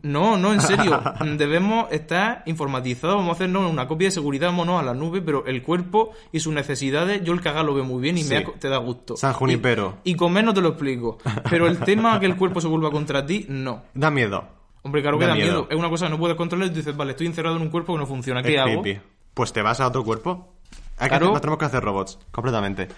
No, 0.03 0.37
no, 0.37 0.53
en 0.53 0.61
serio. 0.61 1.01
Debemos 1.39 1.91
estar 1.91 2.43
informatizados. 2.47 3.17
Vamos 3.17 3.31
a 3.31 3.33
hacernos 3.33 3.71
una 3.71 3.89
copia 3.89 4.07
de 4.09 4.13
seguridad, 4.13 4.49
vámonos 4.49 4.81
a 4.81 4.85
la 4.85 4.95
nube, 4.95 5.21
pero 5.23 5.45
el 5.47 5.63
cuerpo 5.63 6.13
y 6.31 6.39
sus 6.41 6.53
necesidades, 6.55 7.23
yo 7.25 7.33
el 7.33 7.41
cagar 7.41 7.65
lo 7.65 7.75
veo 7.75 7.85
muy 7.85 8.01
bien 8.01 8.17
y 8.19 8.23
Sí. 8.23 8.33
me 8.35 8.43
te 8.43 8.69
da 8.69 8.77
gusto. 8.79 9.17
San 9.17 9.33
Junipero. 9.33 9.99
Y, 10.05 10.13
y 10.13 10.15
comer 10.15 10.45
no 10.45 10.55
te 10.55 10.61
lo 10.61 10.69
explico. 10.69 11.19
Pero 11.51 11.67
el 11.67 11.79
tema 11.79 12.19
que 12.21 12.27
el 12.27 12.37
cuerpo 12.37 12.61
se 12.61 12.69
vuelva 12.69 12.91
contra 12.93 13.27
ti, 13.27 13.45
no. 13.49 13.83
Da 13.95 14.11
miedo. 14.11 14.45
Hombre, 14.83 15.03
claro 15.03 15.19
que 15.19 15.25
Da 15.25 15.31
da 15.31 15.37
miedo. 15.37 15.51
miedo. 15.63 15.67
Es 15.71 15.77
una 15.77 15.89
cosa 15.89 16.07
que 16.07 16.11
no 16.11 16.19
puedes 16.19 16.37
controlar 16.37 16.67
y 16.69 16.71
tú 16.71 16.77
dices, 16.77 16.97
vale, 16.97 17.13
estoy 17.13 17.27
encerrado 17.27 17.57
en 17.57 17.63
un 17.63 17.71
cuerpo 17.71 17.93
que 17.95 17.99
no 17.99 18.07
funciona. 18.07 18.43
¿Qué 18.43 18.55
Es 18.55 18.61
hago? 18.61 18.83
creepy. 18.83 19.01
Pues 19.35 19.53
te 19.53 19.63
vas 19.63 19.81
a 19.81 19.87
otro 19.89 20.05
cuerpo. 20.05 20.53
Hay 20.99 21.07
que 21.07 21.09
Claro. 21.09 21.25
hacer- 21.27 21.33
nos 21.33 21.41
tenemos 21.41 21.59
que 21.59 21.65
hacer 21.65 21.83
robots, 21.83 22.19
completamente. 22.31 22.89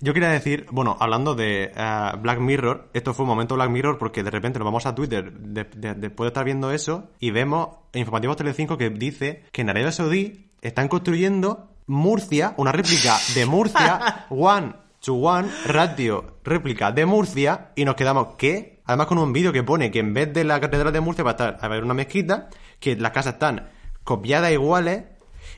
Yo 0.00 0.12
quería 0.12 0.28
decir, 0.28 0.66
bueno, 0.70 0.96
hablando 1.00 1.34
de 1.34 1.72
eh, 1.74 2.10
Black 2.20 2.38
Mirror, 2.38 2.90
esto 2.92 3.14
fue 3.14 3.24
un 3.24 3.30
momento 3.30 3.54
Black 3.54 3.70
Mirror 3.70 3.96
porque 3.98 4.22
de 4.22 4.30
repente 4.30 4.58
nos 4.58 4.66
vamos 4.66 4.84
a 4.86 4.94
Twitter 4.94 5.32
de- 5.32 5.64
de- 5.64 5.94
después 5.94 6.26
de 6.26 6.28
estar 6.28 6.44
viendo 6.44 6.70
eso 6.70 7.08
y 7.18 7.30
vemos 7.30 7.68
Informativos 7.94 8.36
Telecinco 8.36 8.76
que 8.76 8.90
dice 8.90 9.44
que 9.52 9.62
en 9.62 9.70
Arabia 9.70 9.90
Saudí 9.92 10.50
están 10.60 10.88
construyendo 10.88 11.70
Murcia, 11.86 12.52
una 12.58 12.72
réplica 12.72 13.16
de 13.34 13.46
Murcia, 13.46 14.26
one 14.30 14.74
to 15.00 15.14
one, 15.14 15.48
ratio, 15.66 16.38
réplica 16.44 16.92
de 16.92 17.06
Murcia 17.06 17.68
y 17.76 17.84
nos 17.86 17.94
quedamos, 17.94 18.34
¿qué? 18.36 18.80
Además 18.84 19.06
con 19.06 19.18
un 19.18 19.32
vídeo 19.32 19.52
que 19.52 19.62
pone 19.62 19.90
que 19.90 20.00
en 20.00 20.12
vez 20.12 20.32
de 20.34 20.44
la 20.44 20.60
catedral 20.60 20.92
de 20.92 21.00
Murcia 21.00 21.24
va 21.24 21.30
a 21.30 21.34
estar 21.34 21.58
a 21.60 21.68
ver 21.68 21.82
una 21.84 21.94
mezquita, 21.94 22.48
que 22.80 22.96
las 22.96 23.12
casas 23.12 23.34
están 23.34 23.68
copiadas 24.04 24.52
iguales 24.52 25.04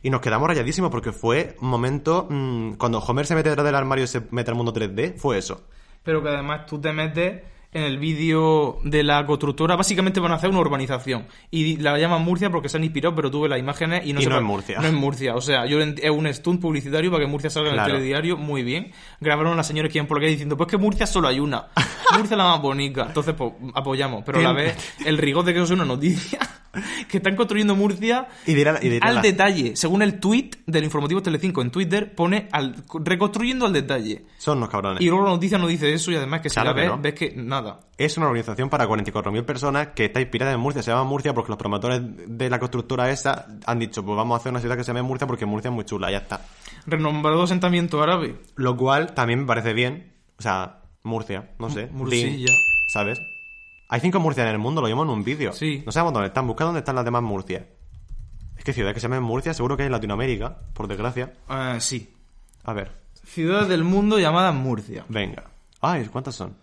y 0.03 0.11
nos 0.11 0.21
quedamos 0.21 0.49
rayadísimos 0.49 0.91
porque 0.91 1.13
fue 1.13 1.57
un 1.61 1.69
momento 1.69 2.27
mm, 2.29 2.73
cuando 2.75 2.99
Homer 2.99 3.27
se 3.27 3.35
mete 3.35 3.49
detrás 3.49 3.65
del 3.65 3.75
armario 3.75 4.05
y 4.05 4.09
se 4.09 4.23
mete 4.31 4.51
al 4.51 4.57
mundo 4.57 4.73
3D, 4.73 5.17
fue 5.17 5.39
eso. 5.39 5.63
Pero 6.03 6.23
que 6.23 6.29
además 6.29 6.67
tú 6.67 6.81
te 6.81 6.93
metes 6.93 7.43
en 7.73 7.83
el 7.83 7.99
vídeo 7.99 8.79
de 8.85 9.03
la 9.03 9.25
constructora. 9.27 9.77
Básicamente 9.77 10.21
van 10.21 10.33
a 10.33 10.37
hacer 10.37 10.49
una 10.51 10.61
urbanización. 10.61 11.27
Y 11.51 11.77
la 11.77 11.99
llaman 11.99 12.23
Murcia 12.23 12.51
porque 12.51 12.69
se 12.69 12.77
han 12.79 12.85
inspirado, 12.85 13.15
pero 13.15 13.31
tú 13.31 13.43
ves 13.43 13.51
las 13.51 13.59
imágenes 13.59 14.07
y 14.07 14.13
no, 14.13 14.21
Y 14.21 14.25
se 14.25 14.31
no 14.31 14.37
es 14.37 14.43
Murcia. 14.43 14.81
No 14.81 14.87
es 14.87 14.93
Murcia. 14.95 15.35
O 15.35 15.41
sea, 15.41 15.67
yo 15.67 15.81
es 15.81 16.11
un 16.11 16.33
stunt 16.33 16.61
publicitario 16.61 17.11
para 17.11 17.25
que 17.25 17.31
Murcia 17.31 17.51
salga 17.51 17.73
en 17.73 17.79
el 17.79 17.85
telediario. 17.87 18.37
Muy 18.37 18.63
bien. 18.63 18.93
Grabaron 19.21 19.53
a 19.53 19.57
las 19.57 19.67
señoras 19.67 19.93
que 19.93 20.03
por 20.05 20.17
la 20.19 20.23
calle 20.23 20.33
diciendo, 20.33 20.57
pues 20.57 20.69
que 20.69 20.79
Murcia 20.79 21.07
solo 21.07 21.29
hay 21.29 21.41
una. 21.41 21.67
Murcia 22.17 22.35
es 22.35 22.39
la 22.39 22.45
más 22.45 22.63
bonita. 22.63 23.05
Entonces, 23.09 23.35
pues, 23.37 23.53
apoyamos. 23.75 24.23
Pero 24.25 24.39
a 24.39 24.43
la 24.43 24.53
vez, 24.53 24.77
el 25.05 25.19
rigor 25.19 25.45
de 25.45 25.53
que 25.53 25.59
eso 25.59 25.67
es 25.67 25.71
una 25.73 25.85
noticia. 25.85 26.39
que 27.09 27.17
están 27.17 27.35
construyendo 27.35 27.75
Murcia 27.75 28.29
Y 28.47 28.55
dirá, 28.55 28.79
y 28.81 28.89
dirá 28.89 29.09
al 29.09 29.17
la- 29.17 29.23
detalle. 29.23 29.75
Según 29.77 30.03
el 30.03 30.21
tweet 30.21 30.51
del 30.67 30.85
informativo 30.85 31.23
Telecinco 31.23 31.63
en 31.63 31.71
Twitter, 31.71 32.15
pone 32.15 32.49
al, 32.53 32.77
reconstruyendo 33.05 33.67
al 33.67 33.73
detalle. 33.73 34.25
Son 34.39 34.59
unos 34.59 34.69
cabrones. 34.71 35.01
Y 35.01 35.07
luego 35.09 35.25
la 35.25 35.31
noticia 35.31 35.59
no 35.59 35.67
dice 35.67 35.93
eso 35.93 36.11
y 36.13 36.17
además 36.17 36.41
que 36.41 36.51
si 36.51 36.55
Claro 36.55 36.71
la 36.71 36.75
que 36.75 36.81
ves, 36.83 36.91
no. 36.91 36.99
ves 37.03 37.15
que 37.15 37.33
nada. 37.37 37.58
Es 37.97 38.17
una 38.17 38.27
organización 38.27 38.69
para 38.69 38.87
44.000 38.87 39.45
personas 39.45 39.89
que 39.89 40.07
está 40.07 40.21
inspirada 40.21 40.53
en 40.53 40.61
Murcia, 40.61 40.83
se 40.83 40.91
llama 40.91 41.05
Murcia 41.05 41.35
porque 41.35 41.51
los 41.51 41.59
promotores 41.59 42.01
de 42.05 42.51
la 42.51 42.59
constructora 42.59 43.11
esa 43.11 43.47
han 43.67 43.79
dicho, 43.79 44.05
pues 44.05 44.17
vamos 44.17 44.35
a 44.37 44.41
hacer 44.41 44.51
una 44.51 44.61
ciudad 44.61 44.77
que 44.77 44.85
se 44.85 44.89
llame 44.89 45.03
Murcia 45.03 45.27
porque 45.27 45.47
Murcia 45.47 45.69
es 45.69 45.75
muy 45.75 45.85
chula, 45.85 46.11
ya 46.11 46.19
está. 46.19 46.41
Renombrado 46.87 47.43
asentamiento 47.43 48.03
árabe. 48.03 48.37
Lo 48.57 48.77
cual 48.77 49.15
también 49.15 49.41
me 49.41 49.47
parece 49.47 49.73
bien, 49.73 50.13
o 50.39 50.43
sea, 50.43 50.81
Murcia, 51.03 51.51
no 51.59 51.71
sé. 51.71 51.89
Din, 52.09 52.47
¿Sabes? 52.89 53.19
Hay 53.89 54.01
cinco 54.01 54.21
Murcia 54.21 54.43
en 54.45 54.51
el 54.51 54.59
mundo, 54.59 54.81
lo 54.81 54.89
vimos 54.89 55.05
en 55.05 55.11
un 55.11 55.25
vídeo. 55.25 55.53
Sí. 55.53 55.83
No 55.85 55.93
sabemos 55.93 56.13
dónde 56.13 56.29
están, 56.29 56.47
busca 56.47 56.65
dónde 56.65 56.81
están 56.81 56.95
las 56.97 57.05
demás 57.05 57.23
Murcia. 57.23 57.67
Es 58.57 58.65
que 58.65 58.73
ciudad 58.73 58.93
que 58.93 59.01
se 59.01 59.09
llame 59.09 59.21
Murcia 59.21 59.55
seguro 59.55 59.77
que 59.77 59.85
hay 59.85 59.87
en 59.87 59.93
Latinoamérica, 59.93 60.59
por 60.75 60.89
desgracia. 60.89 61.33
Ah, 61.49 61.77
sí. 61.81 62.13
A 62.65 62.73
ver, 62.73 62.93
Ciudad 63.25 63.69
del 63.69 63.85
mundo 63.85 64.19
llamada 64.19 64.53
Murcia. 64.53 65.05
venga. 65.09 65.45
Ay, 65.81 66.07
¿cuántas 66.07 66.35
son? 66.35 66.57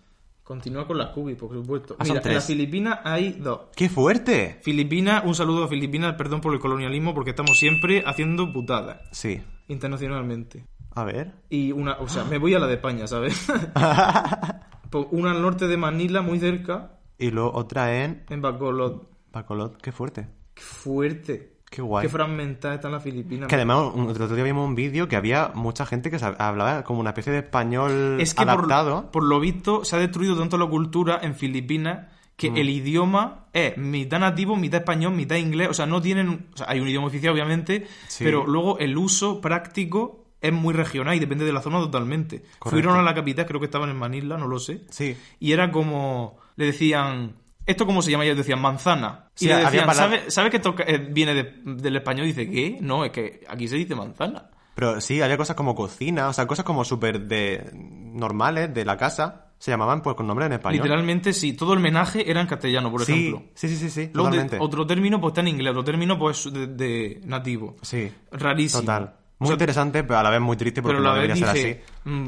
Continúa 0.45 0.86
con 0.86 0.97
las 0.99 1.10
cubis, 1.10 1.36
por 1.36 1.51
supuesto. 1.51 1.95
Ah, 1.99 2.05
son 2.05 2.17
Mira, 2.17 2.29
en 2.29 2.36
las 2.36 2.45
Filipinas 2.45 2.99
hay 3.03 3.31
dos. 3.34 3.62
¡Qué 3.75 3.89
fuerte! 3.89 4.60
Filipinas, 4.62 5.23
un 5.25 5.34
saludo 5.34 5.63
a 5.63 5.67
Filipinas, 5.67 6.13
perdón 6.13 6.39
por 6.39 6.53
el 6.53 6.60
colonialismo, 6.60 7.13
porque 7.15 7.31
estamos 7.31 7.58
siempre 7.58 8.03
haciendo 8.05 8.53
putadas 8.53 9.01
Sí. 9.12 9.41
internacionalmente. 9.67 10.65
A 10.91 11.03
ver. 11.03 11.34
Y 11.49 11.71
una, 11.71 11.93
o 11.93 12.08
sea, 12.08 12.23
me 12.25 12.38
voy 12.38 12.53
a 12.53 12.60
la 12.60 12.67
de 12.67 12.75
España, 12.75 13.08
¿sabes? 13.08 13.47
Pues 14.91 15.08
una 15.12 15.31
al 15.31 15.41
norte 15.41 15.67
de 15.67 15.77
Manila, 15.77 16.21
muy 16.21 16.39
cerca, 16.39 16.99
Y 17.17 17.31
luego 17.31 17.51
otra 17.53 18.03
en 18.03 18.23
en 18.29 18.41
Bacolod. 18.41 19.01
Bacolod. 19.34 19.77
¡Qué 19.81 19.91
fuerte! 19.91 20.27
Qué 20.53 20.62
fuerte. 20.62 21.55
Qué 21.75 21.81
guay. 21.81 22.03
Qué 22.05 22.09
fragmentada 22.09 22.75
están 22.75 22.91
las 22.93 23.03
Filipinas. 23.03 23.49
Que 23.49 23.55
además, 23.55 23.91
un- 23.93 24.09
otro 24.09 24.27
día 24.33 24.43
vimos 24.45 24.65
un 24.67 24.75
vídeo 24.75 25.07
que 25.09 25.15
había 25.17 25.51
mucha 25.53 25.85
gente 25.85 26.09
que 26.09 26.17
hablaba 26.38 26.83
como 26.83 27.01
una 27.01 27.09
especie 27.09 27.33
de 27.33 27.39
español 27.39 28.17
Es 28.21 28.33
que 28.33 28.45
por, 28.45 28.49
adaptado. 28.49 29.11
por 29.11 29.23
lo 29.23 29.39
visto 29.39 29.83
se 29.83 29.95
ha 29.95 29.99
destruido 29.99 30.38
tanto 30.38 30.57
la 30.57 30.67
cultura 30.67 31.19
en 31.21 31.35
Filipinas 31.35 32.07
que 32.38 32.51
Mm. 32.51 32.57
el 32.57 32.69
idioma 32.69 33.45
es 33.53 33.77
mitad 33.77 34.19
nativo, 34.19 34.55
mitad 34.55 34.79
español, 34.81 35.13
mitad 35.13 35.35
inglés. 35.38 35.69
O 35.69 35.73
sea, 35.73 35.85
no 35.85 36.01
tienen. 36.01 36.47
O 36.53 36.57
sea, 36.57 36.67
hay 36.69 36.79
un 36.79 36.88
idioma 36.88 37.07
oficial, 37.07 37.33
obviamente, 37.33 37.88
Sí. 38.07 38.23
pero 38.23 38.45
luego 38.47 38.77
el 38.79 38.97
uso 38.97 39.39
práctico 39.41 40.25
es 40.41 40.53
muy 40.53 40.73
regional 40.73 41.15
y 41.15 41.19
depende 41.19 41.43
de 41.45 41.53
la 41.53 41.61
zona 41.61 41.79
totalmente. 41.79 42.39
Correcto. 42.59 42.69
Fueron 42.69 42.97
a 42.97 43.01
la 43.03 43.13
capital, 43.15 43.45
creo 43.45 43.59
que 43.59 43.65
estaban 43.65 43.89
en 43.89 43.95
Manila, 43.97 44.38
no 44.38 44.47
lo 44.47 44.59
sé. 44.59 44.81
Sí. 44.89 45.15
Y 45.39 45.51
era 45.53 45.71
como. 45.71 46.38
Le 46.57 46.65
decían. 46.67 47.33
¿Esto 47.65 47.86
cómo 47.86 48.01
se 48.01 48.12
llama? 48.12 48.25
Y 48.25 48.28
ellos 48.28 48.38
decían 48.38 48.62
manzana. 48.62 49.30
Sí, 49.34 49.45
y 49.45 49.47
le 49.47 49.54
había 49.56 49.65
decían, 49.69 49.86
palabras- 49.88 50.19
¿sabes 50.21 50.34
sabe 50.34 50.49
que 50.51 50.60
toca- 50.60 50.84
eh, 50.88 50.97
viene 51.12 51.34
de- 51.34 51.54
del 51.63 51.95
español? 51.95 52.25
Y 52.25 52.34
dice, 52.34 52.49
¿qué? 52.49 52.78
No, 52.82 53.04
es 53.06 53.12
que 53.12 53.41
aquí 53.47 53.67
se 53.67 53.75
dice 53.75 53.95
manzana. 53.95 54.49
Pero 54.75 54.99
sí, 55.01 55.21
había 55.21 55.38
cosas 55.38 55.56
como 55.56 55.73
cocina, 55.73 56.28
o 56.28 56.34
sea, 56.34 56.45
cosas 56.47 56.65
como 56.65 56.84
súper 56.84 57.21
de 57.21 57.69
normales 57.73 58.73
de 58.73 58.86
la 58.86 58.97
casa. 58.97 59.41
Se 59.58 59.71
llamaban 59.71 60.01
pues 60.01 60.15
con 60.17 60.28
nombre 60.28 60.45
en 60.47 60.54
español. 60.54 60.84
Literalmente, 60.84 61.32
sí. 61.32 61.54
Todo 61.54 61.73
el 61.73 61.80
menaje 61.80 62.30
era 62.30 62.41
en 62.41 62.47
castellano, 62.47 62.91
por 62.91 63.04
sí, 63.06 63.13
ejemplo. 63.13 63.43
sí, 63.56 63.69
sí, 63.69 63.78
sí, 63.78 63.89
sí, 63.89 64.01
de- 64.01 64.08
totalmente. 64.10 64.58
otro 64.60 64.86
término 64.86 65.19
pues 65.21 65.32
está 65.32 65.41
en 65.41 65.47
inglés, 65.47 65.71
otro 65.71 65.84
término 65.86 66.19
pues 66.19 66.51
de, 66.51 66.67
de 66.67 67.21
nativo. 67.23 67.78
Sí, 67.82 68.12
Rarísimo. 68.32 68.82
total. 68.82 69.13
Muy 69.39 69.45
O 69.45 69.47
sea, 69.47 69.54
interesante, 69.54 70.04
pero 70.04 70.19
a 70.19 70.23
la 70.23 70.30
vez 70.30 70.41
muy 70.41 70.58
triste 70.58 70.82
porque 70.82 70.97
pero 70.97 71.04
no 71.04 71.13
la 71.15 71.19
vez 71.21 71.30
debería 71.34 71.54
ser 71.54 71.82
así. 71.82 72.10
mm, 72.10 72.28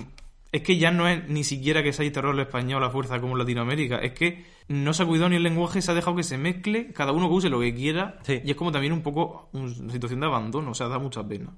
es 0.54 0.62
que 0.62 0.78
ya 0.78 0.90
no 0.92 1.08
es 1.08 1.28
ni 1.28 1.44
siquiera 1.44 1.84
que 1.84 1.92
se 1.92 2.02
haya 2.04 2.12
terror 2.14 2.40
español 2.40 2.82
a 2.84 2.90
fuerza 2.90 3.20
como 3.20 3.34
en 3.34 3.40
Latinoamérica, 3.40 3.98
es 3.98 4.14
que 4.14 4.46
no 4.70 4.94
se 4.94 5.04
ha 5.04 5.06
cuidado 5.06 5.30
ni 5.30 5.36
el 5.38 5.44
lenguaje, 5.44 5.82
se 5.82 5.92
ha 5.92 5.94
dejado 5.94 6.16
que 6.18 6.24
se 6.24 6.38
mezcle, 6.38 6.92
cada 6.94 7.12
uno 7.12 7.28
que 7.30 7.36
use 7.36 7.50
lo 7.50 7.60
que 7.60 7.74
quiera, 7.74 8.20
Sí. 8.24 8.42
y 8.44 8.52
es 8.52 8.56
como 8.58 8.72
también 8.72 8.94
un 8.94 9.02
poco 9.02 9.50
una 9.54 9.92
situación 9.92 10.20
de 10.20 10.26
abandono, 10.26 10.72
o 10.72 10.74
sea, 10.74 10.88
da 10.88 11.00
mucha 11.00 11.26
pena. 11.28 11.50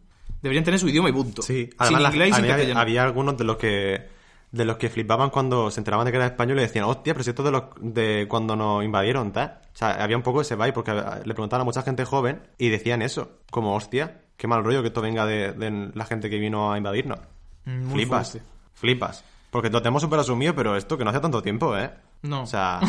Deberían 0.42 0.64
tener 0.64 0.80
su 0.80 0.88
idioma 0.88 1.10
y 1.10 1.14
punto. 1.14 1.42
Sí, 1.42 1.66
sin 1.66 1.74
además 1.80 2.02
la- 2.02 2.10
inglés 2.10 2.30
y 2.30 2.34
sin 2.42 2.52
había, 2.52 2.80
había 2.80 3.04
algunos 3.04 3.38
de 3.38 3.44
los 3.44 3.58
que 3.58 4.20
de 4.52 4.66
los 4.66 4.78
que 4.78 4.90
flipaban 4.90 5.30
cuando 5.30 5.70
se 5.70 5.80
enteraban 5.80 6.06
de 6.06 6.12
que 6.12 6.18
era 6.18 6.26
español 6.26 6.58
y 6.58 6.62
decían, 6.64 6.86
hostia, 6.86 7.14
pero 7.14 7.24
si 7.24 7.30
esto 7.30 7.44
de 7.44 7.52
los 7.52 7.64
de 7.82 8.26
cuando 8.28 8.56
nos 8.56 8.84
invadieron, 8.84 9.32
tal. 9.32 9.60
O 9.74 9.78
sea, 9.78 9.92
había 10.04 10.18
un 10.18 10.24
poco 10.24 10.42
ese 10.42 10.56
vibe 10.56 10.74
porque 10.74 10.92
le 10.92 11.34
preguntaban 11.36 11.62
a 11.62 11.66
mucha 11.66 11.84
gente 11.84 12.04
joven 12.04 12.42
y 12.58 12.70
decían 12.70 13.04
eso, 13.04 13.30
como 13.52 13.76
hostia, 13.76 14.22
qué 14.38 14.48
mal 14.48 14.64
rollo 14.64 14.82
que 14.82 14.88
esto 14.88 15.02
venga 15.02 15.28
de, 15.28 15.52
de 15.52 15.92
la 15.94 16.06
gente 16.06 16.32
que 16.32 16.40
vino 16.40 16.72
a 16.74 16.80
invadirnos. 16.80 17.20
Mm, 17.66 17.84
muy 17.86 17.94
flipas, 17.94 18.32
fuerte. 18.32 18.48
flipas. 18.74 19.24
Porque 19.52 19.70
lo 19.70 19.84
tenemos 19.84 20.02
súper 20.02 20.18
asumido, 20.20 20.56
pero 20.56 20.76
esto 20.76 20.98
que 20.98 21.04
no 21.04 21.12
hace 21.12 21.20
tanto 21.20 21.44
tiempo, 21.44 21.78
¿eh? 21.78 21.92
No. 22.22 22.44
O 22.44 22.46
sea, 22.46 22.80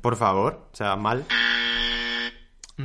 por 0.00 0.16
favor, 0.16 0.68
o 0.72 0.76
sea, 0.76 0.96
mal. 0.96 1.26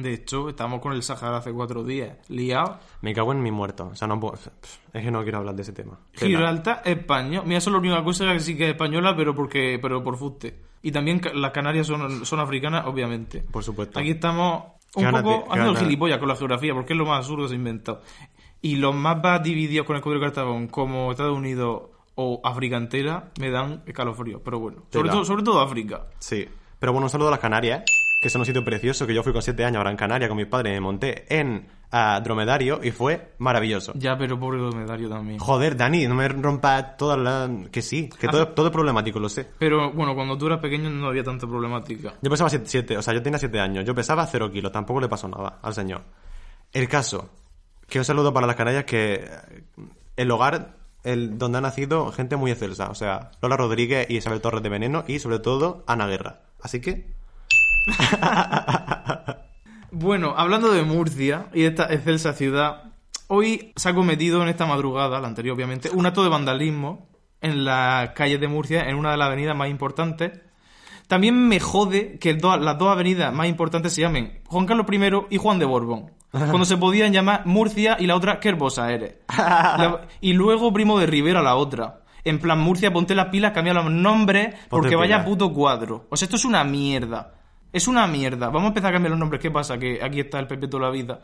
De 0.02 0.14
hecho, 0.14 0.50
estamos 0.50 0.82
con 0.82 0.92
el 0.94 1.04
Sahara 1.04 1.38
hace 1.38 1.54
cuatro 1.54 1.84
días, 1.84 2.18
liado. 2.28 2.80
Me 3.02 3.14
cago 3.14 3.32
en 3.32 3.42
mi 3.42 3.52
muerto. 3.52 3.90
O 3.94 3.96
sea, 3.96 4.08
no 4.08 4.20
puedo... 4.20 4.38
Es 4.94 5.04
que 5.04 5.12
no 5.12 5.24
quiero 5.24 5.38
hablar 5.38 5.56
de 5.56 5.62
ese 5.62 5.72
tema. 5.72 6.00
Gibraltar, 6.14 6.82
España. 6.84 7.42
Mira, 7.44 7.60
eso 7.60 7.70
es 7.70 7.74
la 7.74 7.80
única 7.80 8.04
cosa 8.04 8.34
que 8.34 8.40
sí 8.42 8.58
que 8.58 8.66
es 8.66 8.70
española, 8.72 9.16
pero 9.16 9.34
porque 9.34 9.80
pero 9.82 10.04
por 10.04 10.18
fuste. 10.18 10.60
Y 10.82 10.92
también 10.92 11.22
las 11.34 11.52
Canarias 11.52 11.88
son, 11.88 12.26
son 12.26 12.40
africanas, 12.42 12.86
obviamente. 12.86 13.42
Por 13.42 13.64
supuesto. 13.64 14.00
Aquí 14.00 14.12
estamos 14.12 14.66
un 14.96 15.12
poco 15.12 15.46
haciendo 15.50 15.76
gilipollas 15.76 16.20
con 16.20 16.28
la 16.28 16.36
geografía, 16.36 16.74
porque 16.74 16.94
es 16.94 17.00
lo 17.00 17.06
más 17.06 17.20
absurdo 17.20 17.44
que 17.44 17.50
se 17.50 17.56
ha 17.56 17.58
inventado. 17.58 18.02
Y 18.62 18.76
los 18.76 18.94
mapas 18.94 19.44
divididos 19.44 19.86
con 19.86 19.96
el 19.96 20.02
código 20.02 20.20
de 20.20 20.28
Cartabón, 20.28 20.68
como 20.68 21.12
Estados 21.12 21.38
Unidos 21.38 21.84
o 22.16 22.42
África 22.44 22.78
entera, 22.78 23.32
me 23.40 23.50
dan 23.52 23.84
escalofríos. 23.86 24.42
Pero 24.44 24.60
bueno, 24.60 24.84
sobre 24.92 25.10
todo, 25.10 25.26
sobre 25.26 25.44
todo 25.44 25.62
África. 25.62 26.08
Sí. 26.20 26.48
Pero 26.80 26.92
bueno, 26.92 27.06
un 27.06 27.10
saludo 27.10 27.30
a 27.30 27.32
las 27.32 27.40
Canarias, 27.40 27.84
que 28.22 28.30
son 28.30 28.42
un 28.42 28.46
sitio 28.46 28.64
precioso, 28.64 29.08
que 29.08 29.14
yo 29.14 29.24
fui 29.24 29.34
con 29.34 29.42
siete 29.42 29.64
años 29.66 29.78
a 29.80 29.84
Gran 29.84 29.96
Canaria 29.96 30.28
con 30.28 30.38
mis 30.38 30.46
padres 30.48 30.74
me 30.74 30.80
monté 30.82 31.26
en 31.40 31.68
ah, 31.92 32.20
Dromedario 32.24 32.80
y 32.84 32.92
fue 32.92 33.34
maravilloso. 33.38 33.94
Ya, 33.96 34.18
pero 34.18 34.38
pobre 34.40 34.60
dromedario 34.60 35.10
también. 35.10 35.40
Joder, 35.40 35.78
Dani, 35.78 36.06
no 36.08 36.16
me 36.16 36.28
rompas 36.28 36.98
toda 36.98 37.16
la... 37.18 37.50
Que 37.72 37.82
sí, 37.82 38.10
que 38.20 38.28
todo, 38.28 38.50
todo 38.50 38.68
es 38.68 38.74
problemático, 38.74 39.20
lo 39.20 39.30
sé. 39.30 39.48
Pero 39.58 39.92
bueno, 39.94 40.16
cuando 40.16 40.38
tú 40.38 40.48
eras 40.48 40.60
pequeño 40.60 40.90
no 40.90 41.08
había 41.08 41.24
tanta 41.24 41.48
problemática. 41.48 42.14
Yo 42.22 42.30
pesaba 42.30 42.50
siete, 42.50 42.66
siete- 42.68 42.98
o 42.98 43.02
sea, 43.02 43.14
yo 43.14 43.22
tenía 43.22 43.40
siete 43.40 43.60
años. 43.60 43.86
Yo 43.86 43.96
pesaba 43.96 44.26
cero 44.28 44.52
kilos, 44.52 44.72
tampoco 44.72 45.00
le 45.00 45.08
pasó 45.08 45.28
nada 45.28 45.60
al 45.62 45.74
señor. 45.74 46.02
El 46.74 46.88
caso, 46.90 47.30
que 47.88 48.00
un 48.00 48.06
saludo 48.06 48.34
para 48.34 48.48
las 48.48 48.56
Canarias, 48.58 48.84
que 48.84 49.30
el 50.18 50.32
hogar 50.32 50.85
el, 51.06 51.38
donde 51.38 51.60
ha 51.60 51.62
nacido 51.62 52.12
gente 52.12 52.36
muy 52.36 52.52
excelsa. 52.52 52.90
O 52.90 52.96
sea, 52.96 53.32
Lola 53.42 53.58
Rodríguez 53.58 54.08
y 54.10 54.18
Isabel 54.18 54.42
Torres 54.42 54.64
de 54.64 54.70
Veneno 54.70 55.06
y 55.08 55.20
sobre 55.20 55.40
todo 55.40 55.84
Ana 55.88 56.08
Guerra. 56.08 56.42
Así 56.62 56.82
que, 56.82 57.14
Bueno, 59.92 60.34
hablando 60.36 60.74
de 60.74 60.84
Murcia 60.84 61.48
y 61.54 61.64
esta 61.64 61.86
excelsa 61.86 62.34
ciudad, 62.34 62.92
hoy 63.28 63.72
se 63.78 63.88
ha 63.88 63.96
cometido 63.96 64.42
en 64.42 64.50
esta 64.50 64.66
madrugada, 64.66 65.22
la 65.22 65.28
anterior 65.28 65.56
obviamente, 65.56 65.90
un 65.90 66.06
acto 66.06 66.22
de 66.22 66.30
vandalismo 66.30 67.08
en 67.40 67.64
las 67.64 68.10
calles 68.10 68.42
de 68.42 68.50
Murcia, 68.50 68.90
en 68.90 68.98
una 68.98 69.12
de 69.12 69.18
las 69.18 69.28
avenidas 69.28 69.56
más 69.56 69.70
importantes, 69.70 70.32
También 71.08 71.48
me 71.48 71.60
jode 71.60 72.18
que 72.20 72.34
las 72.34 72.78
dos 72.78 72.90
avenidas 72.90 73.34
más 73.34 73.48
importantes 73.48 73.94
se 73.94 74.02
llamen 74.02 74.42
Juan 74.48 74.66
Carlos 74.66 74.88
I 74.92 75.36
y 75.36 75.38
Juan 75.38 75.60
de 75.60 75.66
Borbón. 75.66 76.12
Cuando 76.40 76.66
se 76.66 76.78
podían 76.78 77.14
llamar 77.14 77.46
Murcia 77.46 77.98
y 78.00 78.08
la 78.08 78.16
otra, 78.16 78.40
qué 78.40 78.50
hermosa 78.50 78.92
eres. 78.92 79.16
La- 79.38 80.02
y 80.22 80.34
luego 80.34 80.72
Primo 80.74 81.00
de 81.00 81.06
Rivera 81.06 81.42
la 81.42 81.56
otra. 81.56 82.02
En 82.24 82.40
plan, 82.40 82.60
Murcia, 82.60 82.92
ponte 82.92 83.14
las 83.14 83.28
pilas, 83.28 83.52
cambia 83.52 83.74
los 83.74 83.90
nombres, 83.92 84.56
porque 84.70 84.96
vaya 84.96 85.18
pilas. 85.18 85.28
puto 85.30 85.54
cuadro. 85.54 86.08
O 86.10 86.18
sea, 86.18 86.26
esto 86.26 86.38
es 86.38 86.46
una 86.46 86.64
mierda. 86.64 87.34
Es 87.72 87.88
una 87.88 88.08
mierda. 88.08 88.48
Vamos 88.48 88.64
a 88.64 88.68
empezar 88.70 88.90
a 88.90 88.94
cambiar 88.94 89.12
los 89.12 89.20
nombres. 89.20 89.42
¿Qué 89.42 89.52
pasa? 89.52 89.78
Que 89.78 90.00
aquí 90.02 90.22
está 90.22 90.40
el 90.40 90.48
Pepe 90.48 90.68
toda 90.68 90.84
la 90.86 90.90
vida. 90.90 91.20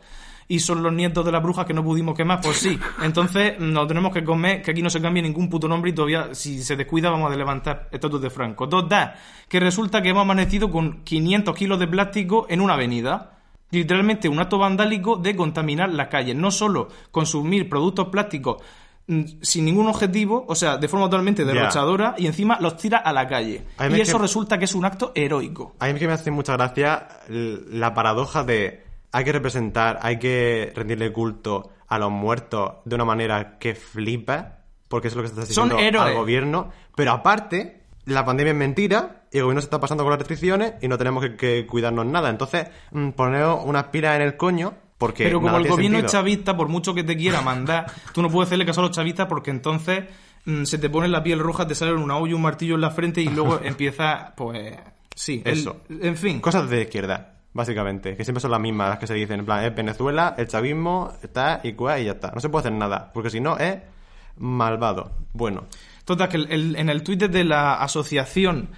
Y 0.48 0.60
son 0.60 0.82
los 0.82 0.92
nietos 0.92 1.24
de 1.24 1.32
las 1.32 1.42
brujas 1.42 1.64
que 1.66 1.72
no 1.72 1.82
pudimos 1.82 2.14
quemar. 2.14 2.40
Pues 2.42 2.58
sí. 2.58 2.78
Entonces 3.02 3.58
nos 3.58 3.88
tenemos 3.88 4.12
que 4.12 4.22
comer 4.22 4.60
que 4.62 4.70
aquí 4.70 4.82
no 4.82 4.90
se 4.90 5.00
cambie 5.00 5.22
ningún 5.22 5.48
puto 5.48 5.66
nombre 5.66 5.90
y 5.90 5.94
todavía, 5.94 6.34
si 6.34 6.62
se 6.62 6.76
descuida, 6.76 7.10
vamos 7.10 7.32
a 7.32 7.36
levantar 7.36 7.88
estatutos 7.90 8.20
de 8.22 8.30
Franco. 8.30 8.66
Dos 8.66 8.88
da 8.88 9.14
que 9.48 9.58
resulta 9.60 10.02
que 10.02 10.10
hemos 10.10 10.22
amanecido 10.22 10.70
con 10.70 11.02
500 11.04 11.56
kilos 11.56 11.78
de 11.80 11.86
plástico 11.88 12.46
en 12.50 12.60
una 12.60 12.74
avenida. 12.74 13.38
Literalmente 13.72 14.28
un 14.28 14.38
acto 14.38 14.58
vandálico 14.58 15.16
de 15.16 15.34
contaminar 15.34 15.90
las 15.90 16.08
calles. 16.08 16.36
No 16.36 16.50
solo 16.50 16.88
consumir 17.10 17.68
productos 17.68 18.08
plásticos 18.08 18.62
mm, 19.08 19.22
sin 19.40 19.64
ningún 19.64 19.88
objetivo, 19.88 20.44
o 20.46 20.54
sea, 20.54 20.76
de 20.76 20.86
forma 20.88 21.06
totalmente 21.06 21.44
derrochadora, 21.44 22.14
y 22.18 22.26
encima 22.26 22.58
los 22.60 22.76
tira 22.76 22.98
a 22.98 23.12
la 23.12 23.26
calle. 23.26 23.64
A 23.78 23.88
Y 23.88 24.00
eso 24.00 24.18
que- 24.18 24.22
resulta 24.22 24.58
que 24.58 24.66
es 24.66 24.74
un 24.74 24.84
acto 24.84 25.10
heroico. 25.14 25.74
A 25.80 25.88
mí 25.88 25.98
que 25.98 26.06
me 26.06 26.12
hace 26.12 26.30
mucha 26.30 26.52
gracia 26.52 27.08
la 27.28 27.92
paradoja 27.94 28.44
de 28.44 28.84
hay 29.10 29.24
que 29.24 29.32
representar, 29.32 29.98
hay 30.02 30.18
que 30.18 30.72
rendirle 30.74 31.12
culto 31.12 31.70
a 31.88 31.98
los 31.98 32.10
muertos 32.10 32.76
de 32.84 32.94
una 32.94 33.04
manera 33.04 33.58
que 33.58 33.74
flipa, 33.74 34.58
porque 34.88 35.08
eso 35.08 35.14
es 35.14 35.16
lo 35.16 35.22
que 35.22 35.28
se 35.34 35.40
está 35.42 35.54
Son 35.54 35.70
exigiendo 35.72 36.00
al 36.02 36.14
gobierno, 36.14 36.70
pero 36.94 37.12
aparte, 37.12 37.82
la 38.04 38.24
pandemia 38.24 38.52
es 38.52 38.58
mentira 38.58 39.21
y 39.32 39.38
el 39.38 39.44
gobierno 39.44 39.60
se 39.60 39.66
está 39.66 39.80
pasando 39.80 40.04
con 40.04 40.10
las 40.10 40.18
restricciones 40.18 40.74
y 40.82 40.88
no 40.88 40.98
tenemos 40.98 41.22
que, 41.24 41.36
que 41.36 41.66
cuidarnos 41.66 42.06
nada. 42.06 42.28
Entonces, 42.30 42.66
mm, 42.90 43.10
poneos 43.10 43.60
unas 43.64 43.84
pilas 43.84 44.16
en 44.16 44.22
el 44.22 44.36
coño 44.36 44.74
porque 44.98 45.24
Pero 45.24 45.40
como 45.40 45.56
el 45.56 45.66
gobierno 45.68 45.98
es 45.98 46.06
chavista, 46.12 46.56
por 46.56 46.68
mucho 46.68 46.94
que 46.94 47.02
te 47.02 47.16
quiera 47.16 47.40
mandar, 47.40 47.86
tú 48.12 48.22
no 48.22 48.28
puedes 48.30 48.48
hacerle 48.48 48.66
caso 48.66 48.80
a 48.82 48.84
los 48.84 48.92
chavistas 48.92 49.26
porque 49.26 49.50
entonces 49.50 50.04
mm, 50.44 50.62
se 50.64 50.78
te 50.78 50.88
pone 50.90 51.08
la 51.08 51.22
piel 51.24 51.38
roja, 51.40 51.66
te 51.66 51.74
sale 51.74 51.92
una 51.94 52.16
olla 52.16 52.30
y 52.30 52.34
un 52.34 52.42
martillo 52.42 52.76
en 52.76 52.82
la 52.82 52.90
frente 52.90 53.20
y 53.20 53.28
luego 53.28 53.58
empieza, 53.64 54.32
pues, 54.36 54.76
sí, 55.14 55.42
el- 55.44 55.58
Eso. 55.58 55.80
en 55.88 56.16
fin. 56.16 56.40
Cosas 56.40 56.70
de 56.70 56.82
izquierda, 56.82 57.34
básicamente, 57.52 58.16
que 58.16 58.24
siempre 58.24 58.40
son 58.40 58.52
las 58.52 58.60
mismas 58.60 58.90
las 58.90 58.98
que 58.98 59.06
se 59.08 59.14
dicen. 59.14 59.40
En 59.40 59.46
plan, 59.46 59.64
es 59.64 59.74
Venezuela, 59.74 60.34
el 60.38 60.46
chavismo, 60.46 61.12
está 61.22 61.60
y 61.64 61.72
cuá 61.72 61.98
y 61.98 62.04
ya 62.04 62.12
está. 62.12 62.30
No 62.32 62.40
se 62.40 62.48
puede 62.48 62.60
hacer 62.68 62.72
nada, 62.78 63.10
porque 63.12 63.30
si 63.30 63.40
no 63.40 63.58
es 63.58 63.78
malvado. 64.36 65.12
Bueno, 65.32 65.64
Total, 66.04 66.28
que 66.28 66.36
el- 66.36 66.50
el- 66.50 66.76
en 66.76 66.88
el 66.88 67.02
Twitter 67.04 67.30
de 67.30 67.44
la 67.44 67.74
Asociación 67.74 68.70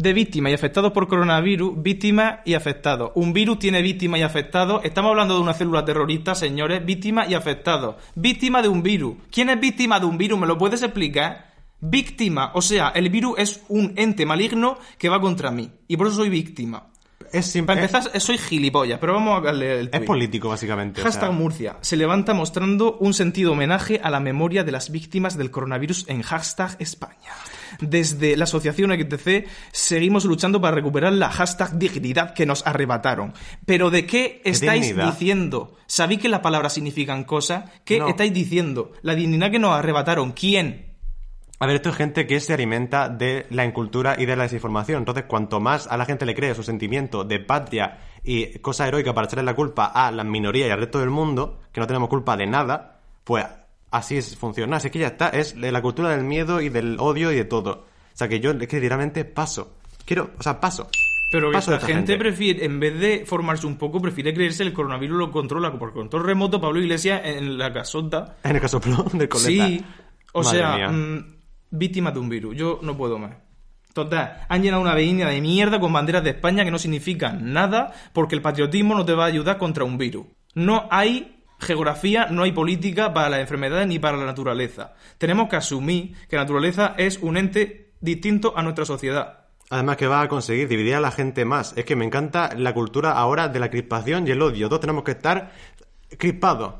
de 0.00 0.14
Víctimas 0.14 0.50
y 0.50 0.54
Afectados 0.54 0.92
por 0.92 1.08
Coronavirus, 1.08 1.74
víctimas 1.82 2.38
y 2.46 2.54
afectados. 2.54 3.12
Un 3.16 3.34
virus 3.34 3.58
tiene 3.58 3.82
víctimas 3.82 4.18
y 4.20 4.22
afectados. 4.22 4.82
Estamos 4.82 5.10
hablando 5.10 5.34
de 5.34 5.42
una 5.42 5.52
célula 5.52 5.84
terrorista, 5.84 6.34
señores. 6.34 6.82
Víctimas 6.86 7.28
y 7.28 7.34
afectados. 7.34 7.96
Víctima 8.14 8.62
de 8.62 8.68
un 8.68 8.82
virus. 8.82 9.16
¿Quién 9.30 9.50
es 9.50 9.60
víctima 9.60 10.00
de 10.00 10.06
un 10.06 10.16
virus? 10.16 10.40
¿Me 10.40 10.46
lo 10.46 10.56
puedes 10.56 10.82
explicar? 10.82 11.52
Víctima. 11.80 12.50
O 12.54 12.62
sea, 12.62 12.88
el 12.94 13.10
virus 13.10 13.38
es 13.38 13.62
un 13.68 13.92
ente 13.96 14.24
maligno 14.24 14.78
que 14.96 15.10
va 15.10 15.20
contra 15.20 15.50
mí. 15.50 15.70
Y 15.86 15.98
por 15.98 16.06
eso 16.06 16.16
soy 16.16 16.30
víctima. 16.30 16.89
Es 17.32 17.46
simple. 17.46 17.74
Para 17.76 17.86
empezar, 17.86 18.20
soy 18.20 18.38
gilipollas, 18.38 18.98
pero 18.98 19.14
vamos 19.14 19.44
a 19.46 19.52
leer 19.52 19.78
el 19.78 19.84
es 19.86 19.90
tuit. 19.92 20.04
político, 20.06 20.48
básicamente. 20.48 21.00
o 21.00 21.04
sea, 21.04 21.10
Hashtag 21.12 21.32
Murcia. 21.32 21.76
Se 21.80 21.96
levanta 21.96 22.34
mostrando 22.34 22.96
un 22.98 23.14
sentido 23.14 23.52
homenaje 23.52 24.00
a 24.02 24.10
la 24.10 24.20
memoria 24.20 24.64
de 24.64 24.72
las 24.72 24.90
víctimas 24.90 25.36
del 25.36 25.50
coronavirus 25.50 26.04
en 26.08 26.22
hashtag 26.22 26.76
España. 26.78 27.30
Desde 27.80 28.36
la 28.36 28.44
asociación 28.44 28.90
XTC 28.92 29.46
seguimos 29.72 30.24
luchando 30.24 30.60
para 30.60 30.74
recuperar 30.74 31.12
la 31.12 31.30
hashtag 31.30 31.78
dignidad 31.78 32.34
que 32.34 32.44
nos 32.44 32.66
arrebataron. 32.66 33.32
Pero 33.64 33.90
¿de 33.90 34.06
qué 34.06 34.42
estáis 34.44 34.88
dignidad? 34.88 35.12
diciendo? 35.12 35.76
¿Sabéis 35.86 36.20
que 36.20 36.28
las 36.28 36.40
palabras 36.40 36.72
significan 36.74 37.24
cosas? 37.24 37.70
¿Qué 37.84 37.98
No. 38.00 38.08
estáis 38.08 38.32
diciendo? 38.34 38.92
La 39.02 39.14
dignidad 39.14 39.50
que 39.50 39.58
nos 39.60 39.72
arrebataron. 39.72 40.32
¿Quién? 40.32 40.89
A 41.62 41.66
ver, 41.66 41.76
esto 41.76 41.90
es 41.90 41.96
gente 41.96 42.26
que 42.26 42.40
se 42.40 42.54
alimenta 42.54 43.10
de 43.10 43.46
la 43.50 43.66
incultura 43.66 44.16
y 44.18 44.24
de 44.24 44.34
la 44.34 44.44
desinformación. 44.44 45.00
Entonces, 45.00 45.24
cuanto 45.24 45.60
más 45.60 45.86
a 45.86 45.98
la 45.98 46.06
gente 46.06 46.24
le 46.24 46.34
cree 46.34 46.54
su 46.54 46.62
sentimiento 46.62 47.22
de 47.22 47.38
patria 47.38 47.98
y 48.24 48.58
cosa 48.60 48.88
heroica 48.88 49.12
para 49.12 49.26
echarle 49.26 49.44
la 49.44 49.54
culpa 49.54 49.84
a 49.84 50.10
la 50.10 50.24
minoría 50.24 50.66
y 50.66 50.70
al 50.70 50.78
resto 50.78 51.00
del 51.00 51.10
mundo, 51.10 51.60
que 51.70 51.80
no 51.80 51.86
tenemos 51.86 52.08
culpa 52.08 52.34
de 52.38 52.46
nada, 52.46 53.02
pues 53.24 53.44
así 53.90 54.16
es, 54.16 54.38
funciona. 54.38 54.78
Así 54.78 54.88
que 54.88 55.00
ya 55.00 55.08
está, 55.08 55.28
es 55.28 55.54
la 55.54 55.82
cultura 55.82 56.08
del 56.08 56.24
miedo 56.24 56.62
y 56.62 56.70
del 56.70 56.96
odio 56.98 57.30
y 57.30 57.36
de 57.36 57.44
todo. 57.44 57.72
O 57.72 58.16
sea, 58.16 58.26
que 58.26 58.40
yo 58.40 58.52
es 58.52 58.66
que 58.66 58.76
literalmente 58.76 59.26
paso. 59.26 59.76
Quiero, 60.06 60.30
o 60.38 60.42
sea, 60.42 60.58
paso. 60.60 60.88
Pero 61.30 61.52
Paso 61.52 61.74
esta 61.74 61.84
esta 61.84 61.86
gente, 61.86 62.12
gente. 62.12 62.24
prefiere, 62.24 62.64
en 62.64 62.80
vez 62.80 62.98
de 62.98 63.24
formarse 63.26 63.66
un 63.66 63.76
poco, 63.76 64.00
prefiere 64.00 64.32
creerse 64.32 64.62
el 64.62 64.72
coronavirus 64.72 65.18
lo 65.18 65.30
controla 65.30 65.78
por 65.78 65.92
control 65.92 66.24
remoto. 66.24 66.58
Pablo 66.58 66.80
Iglesias 66.80 67.20
en 67.22 67.58
la 67.58 67.70
casota 67.70 68.38
En 68.42 68.56
el 68.56 68.62
caso 68.62 68.80
pro 68.80 69.04
del 69.12 69.28
coleta. 69.28 69.66
Sí, 69.66 69.84
o 70.32 70.42
Madre 70.42 70.58
sea, 70.58 70.88
mía. 70.88 71.36
Víctimas 71.70 72.14
de 72.14 72.20
un 72.20 72.28
virus. 72.28 72.56
Yo 72.56 72.80
no 72.82 72.96
puedo 72.96 73.18
más. 73.18 73.36
Total, 73.92 74.44
han 74.48 74.62
llenado 74.62 74.82
una 74.82 74.92
avenida 74.92 75.28
de 75.28 75.40
mierda 75.40 75.80
con 75.80 75.92
banderas 75.92 76.22
de 76.22 76.30
España 76.30 76.64
que 76.64 76.70
no 76.70 76.78
significan 76.78 77.52
nada 77.52 77.92
porque 78.12 78.36
el 78.36 78.42
patriotismo 78.42 78.94
no 78.94 79.04
te 79.04 79.14
va 79.14 79.24
a 79.24 79.28
ayudar 79.28 79.58
contra 79.58 79.84
un 79.84 79.98
virus. 79.98 80.26
No 80.54 80.86
hay 80.90 81.44
geografía, 81.58 82.26
no 82.30 82.42
hay 82.42 82.52
política 82.52 83.12
para 83.12 83.28
las 83.28 83.40
enfermedades 83.40 83.88
ni 83.88 83.98
para 83.98 84.16
la 84.16 84.26
naturaleza. 84.26 84.94
Tenemos 85.18 85.48
que 85.48 85.56
asumir 85.56 86.14
que 86.28 86.36
la 86.36 86.42
naturaleza 86.42 86.94
es 86.96 87.18
un 87.18 87.36
ente 87.36 87.92
distinto 88.00 88.56
a 88.56 88.62
nuestra 88.62 88.84
sociedad. 88.84 89.40
Además 89.70 89.96
que 89.96 90.06
va 90.06 90.22
a 90.22 90.28
conseguir 90.28 90.68
dividir 90.68 90.94
a 90.94 91.00
la 91.00 91.12
gente 91.12 91.44
más. 91.44 91.74
Es 91.76 91.84
que 91.84 91.96
me 91.96 92.04
encanta 92.04 92.50
la 92.56 92.74
cultura 92.74 93.12
ahora 93.12 93.48
de 93.48 93.60
la 93.60 93.70
crispación 93.70 94.26
y 94.26 94.30
el 94.30 94.42
odio. 94.42 94.68
Todos 94.68 94.80
tenemos 94.80 95.04
que 95.04 95.12
estar 95.12 95.52
crispados. 96.16 96.74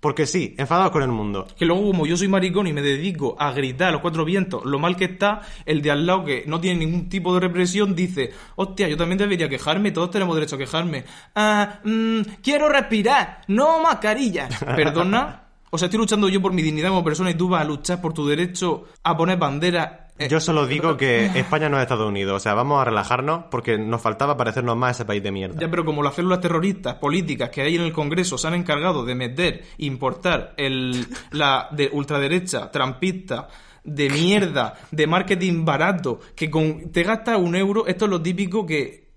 Porque 0.00 0.26
sí, 0.26 0.54
enfadados 0.58 0.92
con 0.92 1.02
el 1.02 1.08
mundo. 1.08 1.46
Que 1.56 1.64
luego, 1.64 1.86
como 1.86 2.06
yo 2.06 2.16
soy 2.16 2.28
maricón 2.28 2.68
y 2.68 2.72
me 2.72 2.82
dedico 2.82 3.36
a 3.38 3.50
gritar 3.52 3.88
a 3.88 3.92
los 3.92 4.00
cuatro 4.00 4.24
vientos 4.24 4.64
lo 4.64 4.78
mal 4.78 4.96
que 4.96 5.06
está, 5.06 5.42
el 5.66 5.82
de 5.82 5.90
al 5.90 6.06
lado 6.06 6.24
que 6.24 6.44
no 6.46 6.60
tiene 6.60 6.86
ningún 6.86 7.08
tipo 7.08 7.34
de 7.34 7.40
represión 7.40 7.96
dice, 7.96 8.32
hostia, 8.54 8.88
yo 8.88 8.96
también 8.96 9.18
debería 9.18 9.48
quejarme, 9.48 9.90
todos 9.90 10.10
tenemos 10.10 10.36
derecho 10.36 10.54
a 10.54 10.58
quejarme. 10.58 11.04
Ah, 11.34 11.80
mm, 11.82 12.20
quiero 12.42 12.68
respirar, 12.68 13.42
no 13.48 13.82
mascarilla. 13.82 14.48
¿Perdona? 14.76 15.48
O 15.70 15.76
sea, 15.76 15.86
estoy 15.86 15.98
luchando 15.98 16.28
yo 16.28 16.40
por 16.40 16.52
mi 16.52 16.62
dignidad 16.62 16.88
como 16.88 17.04
persona 17.04 17.30
y 17.30 17.34
tú 17.34 17.48
vas 17.48 17.62
a 17.62 17.64
luchar 17.64 18.00
por 18.00 18.14
tu 18.14 18.26
derecho 18.26 18.84
a 19.02 19.16
poner 19.16 19.38
bandera. 19.38 20.07
Eh, 20.18 20.28
Yo 20.28 20.40
solo 20.40 20.66
digo 20.66 20.96
que 20.96 21.26
España 21.26 21.68
no 21.68 21.76
es 21.76 21.82
Estados 21.82 22.08
Unidos. 22.08 22.36
O 22.36 22.40
sea, 22.40 22.54
vamos 22.54 22.80
a 22.80 22.84
relajarnos 22.84 23.44
porque 23.50 23.78
nos 23.78 24.02
faltaba 24.02 24.36
parecernos 24.36 24.76
más 24.76 24.88
a 24.88 24.90
ese 24.92 25.04
país 25.04 25.22
de 25.22 25.30
mierda. 25.30 25.60
Ya, 25.60 25.70
pero 25.70 25.84
como 25.84 26.02
las 26.02 26.14
células 26.14 26.40
terroristas 26.40 26.94
políticas 26.96 27.50
que 27.50 27.62
hay 27.62 27.76
en 27.76 27.82
el 27.82 27.92
Congreso 27.92 28.36
se 28.38 28.48
han 28.48 28.54
encargado 28.54 29.04
de 29.04 29.14
meter, 29.14 29.64
importar 29.78 30.54
el, 30.56 31.06
la 31.30 31.68
de 31.70 31.88
ultraderecha, 31.92 32.70
trampista, 32.70 33.48
de 33.84 34.10
mierda, 34.10 34.74
de 34.90 35.06
marketing 35.06 35.64
barato, 35.64 36.20
que 36.34 36.50
con, 36.50 36.90
te 36.92 37.04
gasta 37.04 37.36
un 37.38 37.54
euro, 37.56 37.86
esto 37.86 38.04
es 38.06 38.10
lo 38.10 38.20
típico 38.20 38.66
que, 38.66 39.08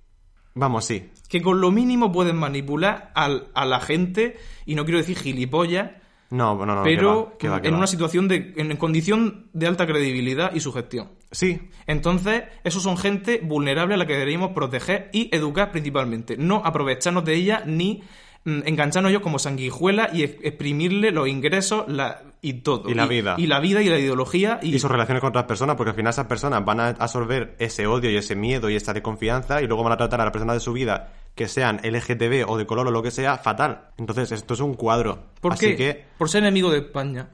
Vamos, 0.53 0.85
sí. 0.85 1.09
que 1.27 1.41
con 1.41 1.59
lo 1.59 1.71
mínimo 1.71 2.11
pueden 2.11 2.35
manipular 2.37 3.11
al- 3.15 3.47
a 3.53 3.65
la 3.65 3.79
gente, 3.79 4.37
y 4.65 4.75
no 4.75 4.85
quiero 4.85 4.99
decir 4.99 5.17
gilipollas, 5.17 5.91
No, 6.31 6.55
no, 6.65 6.75
no. 6.75 6.83
pero 6.83 7.35
que 7.37 7.47
va, 7.47 7.55
que 7.55 7.57
va, 7.57 7.61
que 7.61 7.67
en 7.67 7.73
va. 7.75 7.77
una 7.79 7.87
situación 7.87 8.27
de, 8.27 8.53
en 8.57 8.75
condición 8.77 9.47
de 9.53 9.67
alta 9.67 9.85
credibilidad 9.85 10.53
y 10.55 10.59
sugestión. 10.61 11.09
Sí, 11.31 11.69
Entonces, 11.87 12.43
esos 12.63 12.81
son 12.83 12.97
gente 12.97 13.39
vulnerable 13.43 13.93
a 13.93 13.97
la 13.97 14.05
que 14.07 14.13
deberíamos 14.13 14.51
proteger 14.51 15.09
y 15.13 15.29
educar 15.35 15.71
principalmente. 15.71 16.37
No 16.37 16.61
aprovecharnos 16.65 17.23
de 17.25 17.35
ella 17.35 17.63
ni 17.65 18.01
mm, 18.45 18.61
engancharnos 18.65 19.09
ellos 19.11 19.21
como 19.21 19.39
sanguijuelas 19.39 20.13
y 20.13 20.23
ex- 20.23 20.37
exprimirle 20.43 21.11
los 21.11 21.27
ingresos 21.27 21.85
la- 21.87 22.21
y 22.41 22.53
todo. 22.53 22.89
Y 22.89 22.95
la 22.95 23.05
vida. 23.05 23.35
Y 23.37 23.45
la 23.47 23.59
vida 23.59 23.81
y 23.81 23.89
la 23.89 23.99
ideología. 23.99 24.59
Y, 24.63 24.73
y 24.75 24.79
sus 24.79 24.89
relaciones 24.89 25.21
con 25.21 25.29
otras 25.29 25.45
personas, 25.45 25.75
porque 25.75 25.91
al 25.91 25.95
final 25.95 26.09
esas 26.09 26.25
personas 26.25 26.65
van 26.65 26.79
a 26.79 26.87
absorber 26.89 27.55
ese 27.59 27.85
odio 27.87 28.09
y 28.09 28.15
ese 28.17 28.35
miedo 28.35 28.69
y 28.69 28.75
esa 28.75 28.93
desconfianza 28.93 29.61
y 29.61 29.67
luego 29.67 29.83
van 29.83 29.93
a 29.93 29.97
tratar 29.97 30.21
a 30.21 30.23
las 30.25 30.33
personas 30.33 30.55
de 30.55 30.59
su 30.61 30.73
vida 30.73 31.13
que 31.41 31.47
sean 31.47 31.79
LGTB 31.83 32.47
o 32.47 32.57
de 32.57 32.65
color 32.65 32.87
o 32.87 32.91
lo 32.91 33.01
que 33.01 33.11
sea, 33.11 33.37
fatal. 33.37 33.89
Entonces, 33.97 34.31
esto 34.31 34.53
es 34.53 34.59
un 34.59 34.75
cuadro. 34.75 35.19
¿Por 35.39 35.53
Así 35.53 35.67
qué? 35.69 35.75
que, 35.75 36.05
Por 36.17 36.29
ser 36.29 36.43
enemigo 36.43 36.71
de 36.71 36.79
España. 36.79 37.29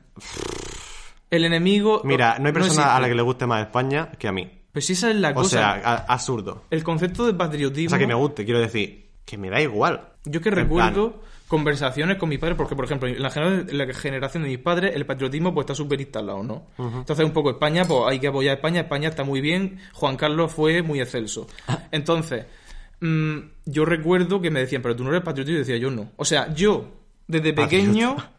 El 1.30 1.44
enemigo. 1.44 2.02
mira, 2.06 2.38
no 2.40 2.48
hay 2.48 2.54
persona 2.54 2.96
a 2.96 3.00
la 3.02 3.08
que 3.10 3.16
le 3.16 3.22
guste 3.22 3.46
más 3.46 3.62
España 3.62 4.12
que 4.18 4.28
a 4.28 4.32
mí. 4.32 4.50
Pues 4.72 4.86
si 4.86 4.94
esa 4.94 5.10
es 5.10 5.16
la 5.18 5.32
O 5.32 5.36
cosa. 5.36 5.50
sea, 5.50 5.72
a- 5.84 5.96
absurdo. 6.14 6.64
el 6.70 6.84
concepto 6.84 7.26
de 7.26 7.34
patriotismo. 7.34 7.88
O 7.88 7.90
sea, 7.90 8.00
que 8.00 8.08
me 8.08 8.14
guste, 8.14 8.46
quiero 8.46 8.60
decir, 8.60 9.10
que 9.26 9.38
me 9.38 9.50
da 9.50 9.60
igual. 9.62 10.10
Yo 10.26 10.40
que 10.42 10.50
En 10.50 10.56
recuerdo 10.56 11.22
conversaciones 11.48 12.18
con 12.18 12.30
mis 12.30 12.40
padres, 12.40 12.56
porque 12.58 12.76
por 12.76 12.86
ejemplo, 12.86 13.08
en 13.10 13.22
la, 13.22 13.30
gener- 13.30 13.72
la 13.72 13.94
generación 13.94 14.44
de 14.44 14.50
mis 14.50 14.60
padres, 14.60 14.96
el 14.96 15.06
patriotismo 15.06 15.54
pues 15.54 15.64
está 15.66 15.76
súper 15.76 16.00
instalado, 16.00 16.44
¿no? 16.44 16.68
Entonces 16.78 17.26
un 17.26 17.32
poco 17.32 17.50
España, 17.52 17.84
pues 17.86 18.02
hay 18.08 18.20
que 18.20 18.28
apoyar 18.28 18.52
a 18.52 18.56
España, 18.56 18.82
España 18.82 19.10
está 19.10 19.24
muy 19.24 19.42
bien, 19.42 19.80
Juan 19.94 20.16
Carlos 20.18 20.52
fue 20.54 20.82
muy 20.82 21.00
excelso. 21.02 21.48
Entonces, 21.92 22.46
mm, 23.00 23.38
yo 23.66 23.86
recuerdo 23.86 24.42
que 24.42 24.52
me 24.52 24.60
decían, 24.60 24.82
pero 24.82 24.96
tú 24.96 25.04
no 25.04 25.10
eres 25.10 25.24
patriota, 25.24 25.52
y 25.52 25.54
yo 25.54 25.60
decía, 25.60 25.78
yo 25.78 25.92
no. 25.92 26.12
O 26.16 26.26
sea, 26.26 26.54
yo, 26.54 26.92
desde 27.28 27.54
pequeño, 27.54 28.18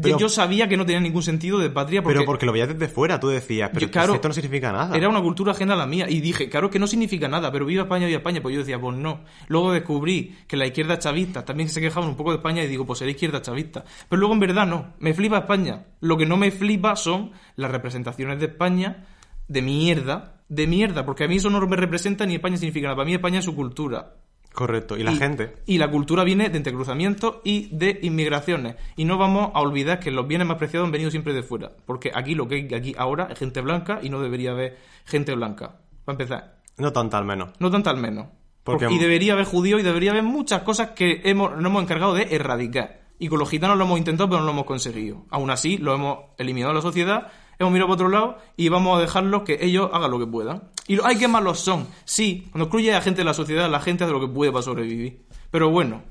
Pero- 0.00 0.18
yo 0.18 0.28
sabía 0.28 0.68
que 0.68 0.76
no 0.76 0.86
tenía 0.86 1.00
ningún 1.00 1.22
sentido 1.22 1.58
de 1.58 1.70
patria 1.70 2.02
porque, 2.02 2.14
Pero 2.14 2.26
porque 2.26 2.46
lo 2.46 2.52
veías 2.52 2.68
desde 2.68 2.88
fuera, 2.88 3.20
tú 3.20 3.28
decías, 3.28 3.70
pero 3.72 3.86
Yo, 3.86 3.90
claro, 3.90 4.14
esto 4.14 4.28
no 4.28 4.34
significa 4.34 4.72
nada. 4.72 4.96
Era 4.96 5.08
una 5.08 5.20
cultura 5.20 5.52
ajena 5.52 5.74
a 5.74 5.76
la 5.76 5.86
mía. 5.86 6.06
Y 6.08 6.20
dije, 6.20 6.48
claro 6.48 6.70
que 6.70 6.78
no 6.78 6.86
significa 6.86 7.28
nada, 7.28 7.52
pero 7.52 7.66
viva 7.66 7.82
España, 7.82 8.06
viva 8.06 8.18
España. 8.18 8.40
Pues 8.40 8.54
yo 8.54 8.60
decía, 8.60 8.80
pues 8.80 8.96
no. 8.96 9.20
Luego 9.48 9.72
descubrí 9.72 10.36
que 10.46 10.56
la 10.56 10.66
izquierda 10.66 10.98
chavista 10.98 11.44
también 11.44 11.68
se 11.68 11.80
quejaban 11.80 12.08
un 12.08 12.16
poco 12.16 12.30
de 12.30 12.36
España 12.36 12.62
y 12.62 12.68
digo, 12.68 12.86
pues 12.86 13.00
será 13.00 13.10
izquierda 13.10 13.42
chavista. 13.42 13.84
Pero 14.08 14.20
luego 14.20 14.34
en 14.34 14.40
verdad 14.40 14.66
no. 14.66 14.94
Me 14.98 15.14
flipa 15.14 15.38
España. 15.38 15.84
Lo 16.00 16.16
que 16.16 16.26
no 16.26 16.36
me 16.36 16.50
flipa 16.50 16.96
son 16.96 17.32
las 17.56 17.70
representaciones 17.70 18.38
de 18.40 18.46
España 18.46 19.06
de 19.48 19.62
mierda. 19.62 20.31
De 20.54 20.66
mierda, 20.66 21.06
porque 21.06 21.24
a 21.24 21.28
mí 21.28 21.36
eso 21.36 21.48
no 21.48 21.66
me 21.66 21.76
representa 21.76 22.26
ni 22.26 22.34
España 22.34 22.58
significa 22.58 22.88
nada. 22.88 22.96
Para 22.96 23.06
mí 23.06 23.14
España 23.14 23.38
es 23.38 23.44
su 23.46 23.54
cultura. 23.56 24.16
Correcto. 24.52 24.98
Y 24.98 25.02
la 25.02 25.16
gente. 25.16 25.54
Y 25.64 25.78
la 25.78 25.90
cultura 25.90 26.24
viene 26.24 26.50
de 26.50 26.58
entrecruzamientos 26.58 27.36
y 27.42 27.74
de 27.74 27.98
inmigraciones. 28.02 28.76
Y 28.96 29.06
no 29.06 29.16
vamos 29.16 29.50
a 29.54 29.60
olvidar 29.62 29.98
que 29.98 30.10
los 30.10 30.26
bienes 30.28 30.46
más 30.46 30.58
preciados 30.58 30.84
han 30.86 30.92
venido 30.92 31.10
siempre 31.10 31.32
de 31.32 31.42
fuera. 31.42 31.70
Porque 31.86 32.10
aquí 32.14 32.34
lo 32.34 32.48
que 32.48 32.56
hay 32.56 32.74
aquí 32.74 32.94
ahora 32.98 33.28
es 33.30 33.38
gente 33.38 33.62
blanca 33.62 34.00
y 34.02 34.10
no 34.10 34.20
debería 34.20 34.50
haber 34.50 34.76
gente 35.06 35.34
blanca. 35.34 35.78
Para 36.04 36.14
empezar. 36.16 36.56
No 36.76 36.92
tanta 36.92 37.16
al 37.16 37.24
menos. 37.24 37.48
No 37.58 37.70
tanto 37.70 37.88
al 37.88 37.96
menos. 37.96 38.26
Porque- 38.62 38.84
Porque- 38.84 38.94
y 38.94 38.98
debería 38.98 39.32
haber 39.32 39.46
judíos 39.46 39.80
y 39.80 39.84
debería 39.84 40.10
haber 40.10 40.22
muchas 40.24 40.62
cosas 40.64 40.90
que 40.90 41.22
hemos, 41.24 41.52
nos 41.56 41.64
hemos 41.64 41.82
encargado 41.82 42.12
de 42.12 42.24
erradicar. 42.34 43.00
Y 43.18 43.28
con 43.28 43.38
los 43.38 43.48
gitanos 43.48 43.78
lo 43.78 43.84
hemos 43.84 43.96
intentado, 43.98 44.28
pero 44.28 44.40
no 44.40 44.46
lo 44.46 44.52
hemos 44.52 44.66
conseguido. 44.66 45.24
Aún 45.30 45.50
así, 45.50 45.78
lo 45.78 45.94
hemos 45.94 46.18
eliminado 46.38 46.72
de 46.72 46.76
la 46.76 46.82
sociedad, 46.82 47.28
hemos 47.58 47.72
mirado 47.72 47.88
para 47.88 47.94
otro 47.94 48.08
lado 48.08 48.38
y 48.56 48.68
vamos 48.68 48.98
a 48.98 49.00
dejarlos 49.00 49.42
que 49.42 49.58
ellos 49.60 49.90
hagan 49.92 50.10
lo 50.10 50.18
que 50.18 50.26
puedan. 50.26 50.64
Y 50.86 50.98
hay 51.02 51.16
que 51.16 51.28
malos 51.28 51.60
son. 51.60 51.86
Sí, 52.04 52.48
cuando 52.50 52.64
excluye 52.64 52.94
a 52.94 53.00
gente 53.00 53.20
de 53.20 53.24
la 53.24 53.34
sociedad, 53.34 53.70
la 53.70 53.80
gente 53.80 54.04
hace 54.04 54.12
lo 54.12 54.20
que 54.20 54.28
puede 54.28 54.52
para 54.52 54.62
sobrevivir. 54.62 55.24
Pero 55.50 55.70
bueno, 55.70 56.02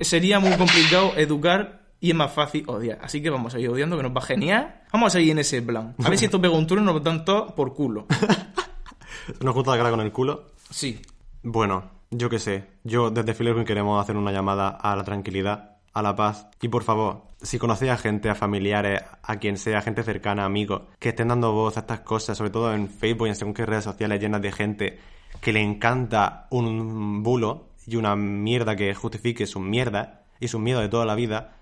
sería 0.00 0.38
muy 0.38 0.52
complicado 0.56 1.12
educar 1.16 1.82
y 2.00 2.10
es 2.10 2.16
más 2.16 2.32
fácil 2.32 2.64
odiar. 2.66 2.98
Así 3.02 3.22
que 3.22 3.30
vamos 3.30 3.52
a 3.52 3.56
seguir 3.56 3.70
odiando, 3.70 3.96
que 3.96 4.02
nos 4.02 4.14
va 4.14 4.20
genial. 4.20 4.82
Vamos 4.92 5.08
a 5.08 5.18
seguir 5.18 5.32
en 5.32 5.38
ese 5.38 5.62
plan. 5.62 5.94
A 6.02 6.08
ver 6.08 6.18
si 6.18 6.24
esto 6.24 6.40
pega 6.40 6.54
un 6.54 6.66
turno 6.66 6.82
y 6.82 6.94
nos 6.94 7.02
dan 7.02 7.24
todos 7.24 7.52
por 7.52 7.74
culo. 7.74 8.06
Nos 9.40 9.54
gusta 9.54 9.70
la 9.70 9.76
cara 9.76 9.90
con 9.90 10.00
el 10.00 10.10
culo. 10.10 10.50
Sí. 10.68 11.00
Bueno, 11.44 11.90
yo 12.10 12.28
qué 12.28 12.40
sé. 12.40 12.64
Yo 12.82 13.10
desde 13.10 13.34
Filerwin 13.34 13.64
queremos 13.64 14.02
hacer 14.02 14.16
una 14.16 14.32
llamada 14.32 14.68
a 14.68 14.96
la 14.96 15.04
tranquilidad, 15.04 15.76
a 15.92 16.02
la 16.02 16.16
paz. 16.16 16.48
Y 16.60 16.68
por 16.68 16.82
favor, 16.82 17.22
si 17.42 17.58
conocéis 17.58 17.92
a 17.92 17.96
gente, 17.96 18.28
a 18.28 18.34
familiares, 18.34 19.02
a 19.22 19.36
quien 19.36 19.56
sea, 19.56 19.82
gente 19.82 20.02
cercana, 20.02 20.44
amigos, 20.44 20.82
que 20.98 21.10
estén 21.10 21.28
dando 21.28 21.52
voz 21.52 21.76
a 21.76 21.80
estas 21.80 22.00
cosas, 22.00 22.38
sobre 22.38 22.50
todo 22.50 22.72
en 22.72 22.88
Facebook 22.88 23.26
y 23.26 23.30
en 23.30 23.36
según 23.36 23.54
qué 23.54 23.66
redes 23.66 23.84
sociales 23.84 24.20
llenas 24.20 24.42
de 24.42 24.52
gente 24.52 24.98
que 25.40 25.52
le 25.52 25.60
encanta 25.60 26.46
un 26.50 27.22
bulo 27.22 27.68
y 27.86 27.96
una 27.96 28.14
mierda 28.16 28.76
que 28.76 28.94
justifique 28.94 29.46
sus 29.46 29.62
mierdas 29.62 30.08
y 30.40 30.48
sus 30.48 30.60
miedos 30.60 30.82
de 30.82 30.88
toda 30.88 31.04
la 31.04 31.14
vida, 31.14 31.56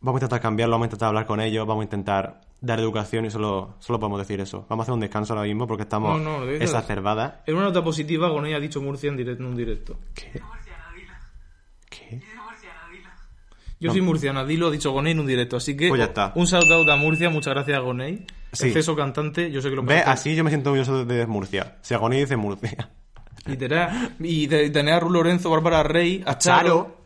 vamos 0.00 0.20
a 0.20 0.24
intentar 0.24 0.40
cambiarlo, 0.40 0.74
vamos 0.74 0.86
a 0.86 0.88
intentar 0.88 1.08
hablar 1.08 1.26
con 1.26 1.40
ellos, 1.40 1.66
vamos 1.66 1.82
a 1.82 1.84
intentar 1.84 2.40
dar 2.60 2.80
educación 2.80 3.24
y 3.26 3.30
solo, 3.30 3.74
solo 3.78 4.00
podemos 4.00 4.18
decir 4.18 4.40
eso. 4.40 4.66
Vamos 4.68 4.82
a 4.82 4.84
hacer 4.84 4.94
un 4.94 5.00
descanso 5.00 5.34
ahora 5.34 5.46
mismo 5.46 5.66
porque 5.66 5.82
estamos 5.82 6.20
No, 6.20 6.44
no, 6.44 6.50
exacerbadas. 6.50 7.34
En 7.46 7.54
una 7.54 7.64
nota 7.66 7.84
positiva, 7.84 8.30
con 8.30 8.46
ella 8.46 8.56
ha 8.56 8.60
dicho 8.60 8.80
Murcia 8.80 9.08
en, 9.08 9.16
directo, 9.16 9.42
en 9.42 9.48
un 9.48 9.56
directo. 9.56 9.98
¿Qué? 10.14 10.40
¿Qué? 11.88 12.22
Yo 13.78 13.90
soy 13.92 14.00
murciana, 14.00 14.44
dilo, 14.44 14.68
ha 14.68 14.70
dicho 14.70 14.90
Gonei 14.90 15.12
en 15.12 15.20
un 15.20 15.26
directo. 15.26 15.56
Así 15.56 15.76
que 15.76 15.88
Pues 15.88 15.98
ya 15.98 16.06
está. 16.06 16.32
un 16.34 16.46
shout 16.46 16.70
out 16.70 16.88
a 16.88 16.96
Murcia, 16.96 17.28
muchas 17.28 17.52
gracias 17.54 17.76
a 17.76 17.80
Gonei. 17.80 18.24
Sí. 18.52 18.68
Exceso 18.68 18.96
cantante, 18.96 19.50
yo 19.50 19.60
sé 19.60 19.68
que 19.68 19.76
lo 19.76 19.82
Ve, 19.82 19.98
así 19.98 20.34
yo 20.34 20.42
me 20.42 20.50
siento 20.50 20.70
orgulloso 20.70 21.04
de, 21.04 21.26
Murcia. 21.26 21.76
Si 21.82 21.92
Agonía 21.92 22.20
dice 22.20 22.36
Murcia. 22.36 22.90
Literal. 23.44 24.14
Y 24.18 24.46
de 24.46 24.70
tener 24.70 24.94
a 24.94 25.00
Ru 25.00 25.10
Lorenzo, 25.10 25.50
Bárbara 25.50 25.82
Rey, 25.82 26.22
a 26.26 26.38
Charo. 26.38 26.62
Charo. 26.62 26.96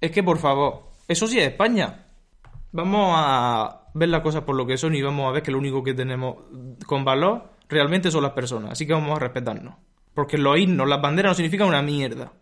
Es 0.00 0.10
que, 0.10 0.22
por 0.22 0.38
favor, 0.38 0.90
eso 1.08 1.26
sí 1.26 1.38
es 1.38 1.48
España. 1.48 2.06
Vamos 2.70 3.14
a 3.16 3.88
ver 3.94 4.08
las 4.08 4.22
cosas 4.22 4.42
por 4.42 4.54
lo 4.54 4.66
que 4.66 4.78
son 4.78 4.94
y 4.94 5.02
vamos 5.02 5.28
a 5.28 5.32
ver 5.32 5.42
que 5.42 5.50
lo 5.50 5.58
único 5.58 5.82
que 5.82 5.92
tenemos 5.92 6.36
con 6.86 7.04
valor 7.04 7.50
realmente 7.68 8.10
son 8.10 8.22
las 8.22 8.32
personas. 8.32 8.72
Así 8.72 8.86
que 8.86 8.92
vamos 8.92 9.16
a 9.16 9.20
respetarnos. 9.20 9.74
Porque 10.14 10.38
los 10.38 10.58
himnos, 10.58 10.88
las 10.88 11.00
banderas 11.00 11.30
no 11.30 11.34
significan 11.34 11.68
una 11.68 11.82
mierda. 11.82 12.32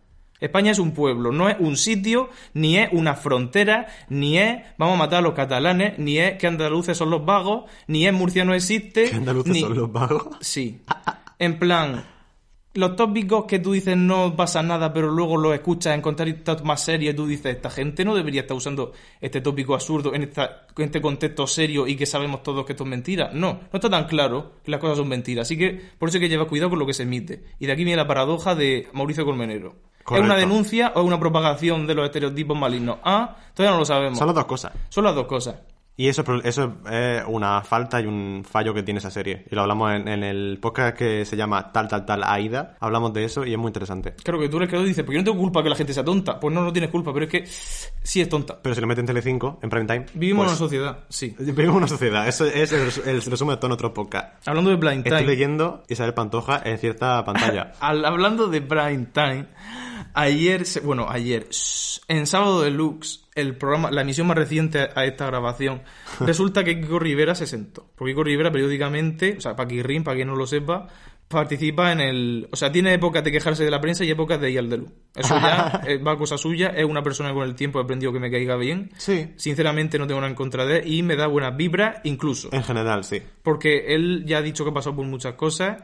España 0.41 0.71
es 0.71 0.79
un 0.79 0.91
pueblo, 0.91 1.31
no 1.31 1.47
es 1.47 1.55
un 1.59 1.77
sitio, 1.77 2.29
ni 2.53 2.77
es 2.77 2.89
una 2.91 3.15
frontera, 3.15 3.87
ni 4.09 4.37
es 4.37 4.61
vamos 4.77 4.95
a 4.95 4.97
matar 4.97 5.19
a 5.19 5.21
los 5.21 5.33
catalanes, 5.33 5.97
ni 5.99 6.17
es 6.17 6.37
que 6.37 6.47
andaluces 6.47 6.97
son 6.97 7.09
los 7.11 7.23
vagos, 7.23 7.69
ni 7.87 8.05
es 8.07 8.13
Murcia 8.13 8.43
no 8.43 8.53
existe. 8.53 9.09
Que 9.09 9.15
andaluces 9.15 9.53
ni- 9.53 9.61
son 9.61 9.75
los 9.75 9.91
vagos. 9.91 10.27
Sí. 10.41 10.81
En 11.39 11.57
plan, 11.59 12.05
los 12.73 12.95
tópicos 12.95 13.45
que 13.45 13.59
tú 13.59 13.73
dices 13.73 13.97
no 13.97 14.33
pasa 14.35 14.63
nada, 14.63 14.93
pero 14.93 15.11
luego 15.11 15.35
los 15.37 15.53
escuchas 15.53 15.93
en 15.93 16.01
contextos 16.01 16.63
más 16.63 16.81
serios 16.83 17.13
y 17.13 17.17
tú 17.17 17.27
dices, 17.27 17.55
esta 17.55 17.69
gente 17.69 18.05
no 18.05 18.15
debería 18.15 18.41
estar 18.41 18.55
usando 18.55 18.93
este 19.19 19.41
tópico 19.41 19.73
absurdo 19.73 20.13
en, 20.15 20.23
esta, 20.23 20.67
en 20.77 20.85
este 20.85 21.01
contexto 21.01 21.45
serio 21.47 21.85
y 21.85 21.95
que 21.97 22.05
sabemos 22.05 22.43
todos 22.43 22.65
que 22.65 22.71
esto 22.73 22.83
es 22.85 22.89
mentira. 22.89 23.29
No, 23.33 23.53
no 23.53 23.69
está 23.73 23.89
tan 23.89 24.05
claro 24.05 24.53
que 24.63 24.71
las 24.71 24.79
cosas 24.79 24.97
son 24.97 25.09
mentiras. 25.09 25.47
Así 25.47 25.57
que 25.57 25.81
por 25.99 26.07
eso 26.09 26.17
hay 26.17 26.21
que 26.21 26.29
llevar 26.29 26.47
cuidado 26.47 26.69
con 26.69 26.79
lo 26.79 26.85
que 26.87 26.93
se 26.93 27.03
emite. 27.03 27.43
Y 27.59 27.65
de 27.65 27.73
aquí 27.73 27.83
viene 27.83 27.97
la 27.97 28.07
paradoja 28.07 28.55
de 28.55 28.87
Mauricio 28.93 29.25
Colmenero. 29.25 29.75
Correcto. 30.03 30.15
¿Es 30.15 30.21
una 30.31 30.35
denuncia 30.35 30.91
o 30.95 31.01
es 31.01 31.05
una 31.05 31.19
propagación 31.19 31.87
de 31.87 31.95
los 31.95 32.05
estereotipos 32.05 32.57
malignos? 32.57 32.97
Ah, 33.03 33.35
todavía 33.53 33.73
no 33.73 33.79
lo 33.79 33.85
sabemos. 33.85 34.17
Son 34.17 34.27
las 34.27 34.35
dos 34.35 34.45
cosas. 34.45 34.71
Son 34.89 35.03
las 35.03 35.15
dos 35.15 35.25
cosas. 35.27 35.55
Y 35.97 36.07
eso, 36.07 36.23
eso 36.43 36.77
es 36.89 37.21
una 37.27 37.61
falta 37.61 38.01
y 38.01 38.05
un 38.07 38.43
fallo 38.49 38.73
que 38.73 38.81
tiene 38.81 38.97
esa 38.99 39.11
serie. 39.11 39.45
Y 39.51 39.53
lo 39.53 39.61
hablamos 39.61 39.91
en, 39.93 40.07
en 40.07 40.23
el 40.23 40.57
podcast 40.59 40.97
que 40.97 41.25
se 41.25 41.35
llama 41.35 41.71
Tal, 41.71 41.87
Tal, 41.89 42.05
Tal, 42.05 42.23
Aida. 42.23 42.75
Hablamos 42.79 43.13
de 43.13 43.25
eso 43.25 43.45
y 43.45 43.51
es 43.51 43.57
muy 43.59 43.67
interesante. 43.67 44.15
Claro 44.23 44.39
que 44.39 44.49
tú 44.49 44.57
eres 44.57 44.69
que 44.69 44.77
lo 44.77 44.83
dices, 44.83 45.03
porque 45.03 45.17
yo 45.17 45.21
no 45.21 45.25
tengo 45.25 45.37
culpa 45.37 45.61
que 45.61 45.69
la 45.69 45.75
gente 45.75 45.93
sea 45.93 46.03
tonta. 46.03 46.39
Pues 46.39 46.55
no, 46.55 46.63
no 46.63 46.71
tienes 46.73 46.89
culpa, 46.89 47.13
pero 47.13 47.25
es 47.25 47.31
que 47.31 47.45
sí 47.45 48.19
es 48.21 48.27
tonta. 48.29 48.57
Pero 48.63 48.73
si 48.73 48.81
lo 48.81 48.87
meten 48.87 49.03
en 49.03 49.07
Telecinco, 49.07 49.59
en 49.61 49.69
prime 49.69 49.85
time... 49.85 50.05
Vivimos 50.15 50.45
pues, 50.45 50.57
en 50.57 50.63
una 50.63 50.69
sociedad, 50.69 50.99
sí. 51.09 51.35
Vivimos 51.37 51.65
en 51.73 51.77
una 51.77 51.87
sociedad. 51.87 52.27
Eso 52.27 52.45
es 52.45 52.71
el, 52.71 52.85
res- 52.85 53.05
el 53.05 53.21
resumen 53.21 53.55
de 53.55 53.57
todo 53.59 53.67
nuestro 53.67 53.93
podcast. 53.93 54.47
Hablando 54.47 54.71
de 54.71 54.77
Estoy 54.77 55.03
Time. 55.03 55.21
leyendo 55.23 55.83
Isabel 55.87 56.15
Pantoja 56.15 56.61
en 56.65 56.79
cierta 56.79 57.23
pantalla. 57.25 57.73
al- 57.79 58.05
hablando 58.05 58.47
de 58.47 58.61
Prime 58.61 59.07
Time, 59.13 59.45
ayer, 60.13 60.65
se- 60.65 60.79
bueno, 60.81 61.07
ayer, 61.09 61.47
en 62.07 62.27
Sábado 62.27 62.61
Deluxe, 62.61 63.21
el 63.35 63.55
programa, 63.57 63.91
la 63.91 64.01
emisión 64.01 64.27
más 64.27 64.37
reciente 64.37 64.89
a 64.95 65.05
esta 65.05 65.25
grabación, 65.27 65.81
resulta 66.19 66.63
que 66.63 66.79
Kiko 66.79 66.99
Rivera 66.99 67.35
se 67.35 67.47
sentó. 67.47 67.87
Porque 67.95 68.11
Kiko 68.13 68.23
Rivera 68.23 68.51
periódicamente, 68.51 69.35
o 69.37 69.41
sea, 69.41 69.55
Paquirrin, 69.55 70.03
para 70.03 70.15
quien 70.15 70.27
no 70.27 70.35
lo 70.35 70.45
sepa, 70.47 70.87
participa 71.27 71.93
en 71.93 72.01
el... 72.01 72.49
O 72.51 72.57
sea, 72.57 72.71
tiene 72.73 72.93
épocas 72.93 73.23
de 73.23 73.31
quejarse 73.31 73.63
de 73.63 73.71
la 73.71 73.79
prensa 73.79 74.03
y 74.03 74.11
épocas 74.11 74.41
de 74.41 74.51
ir 74.51 74.59
al 74.59 74.69
Deluxe. 74.69 74.93
Eso 75.15 75.35
ya 75.39 75.81
va 76.05 76.11
a 76.11 76.17
cosa 76.17 76.37
suya, 76.37 76.67
es 76.75 76.83
una 76.83 77.01
persona 77.03 77.29
que 77.29 77.35
con 77.35 77.47
el 77.47 77.55
tiempo 77.55 77.79
he 77.79 77.83
aprendido 77.83 78.11
que 78.11 78.19
me 78.19 78.29
caiga 78.29 78.57
bien. 78.57 78.91
Sí. 78.97 79.29
Sinceramente 79.37 79.97
no 79.97 80.07
tengo 80.07 80.19
nada 80.19 80.29
en 80.29 80.35
contra 80.35 80.65
de 80.65 80.79
él 80.79 80.91
y 80.93 81.03
me 81.03 81.15
da 81.15 81.27
buenas 81.27 81.55
vibras 81.55 82.01
incluso. 82.03 82.49
En 82.51 82.63
general, 82.63 83.05
sí. 83.05 83.21
Porque 83.43 83.95
él 83.95 84.25
ya 84.25 84.39
ha 84.39 84.41
dicho 84.41 84.65
que 84.65 84.71
ha 84.71 84.73
pasado 84.73 84.97
por 84.97 85.05
muchas 85.05 85.35
cosas 85.35 85.81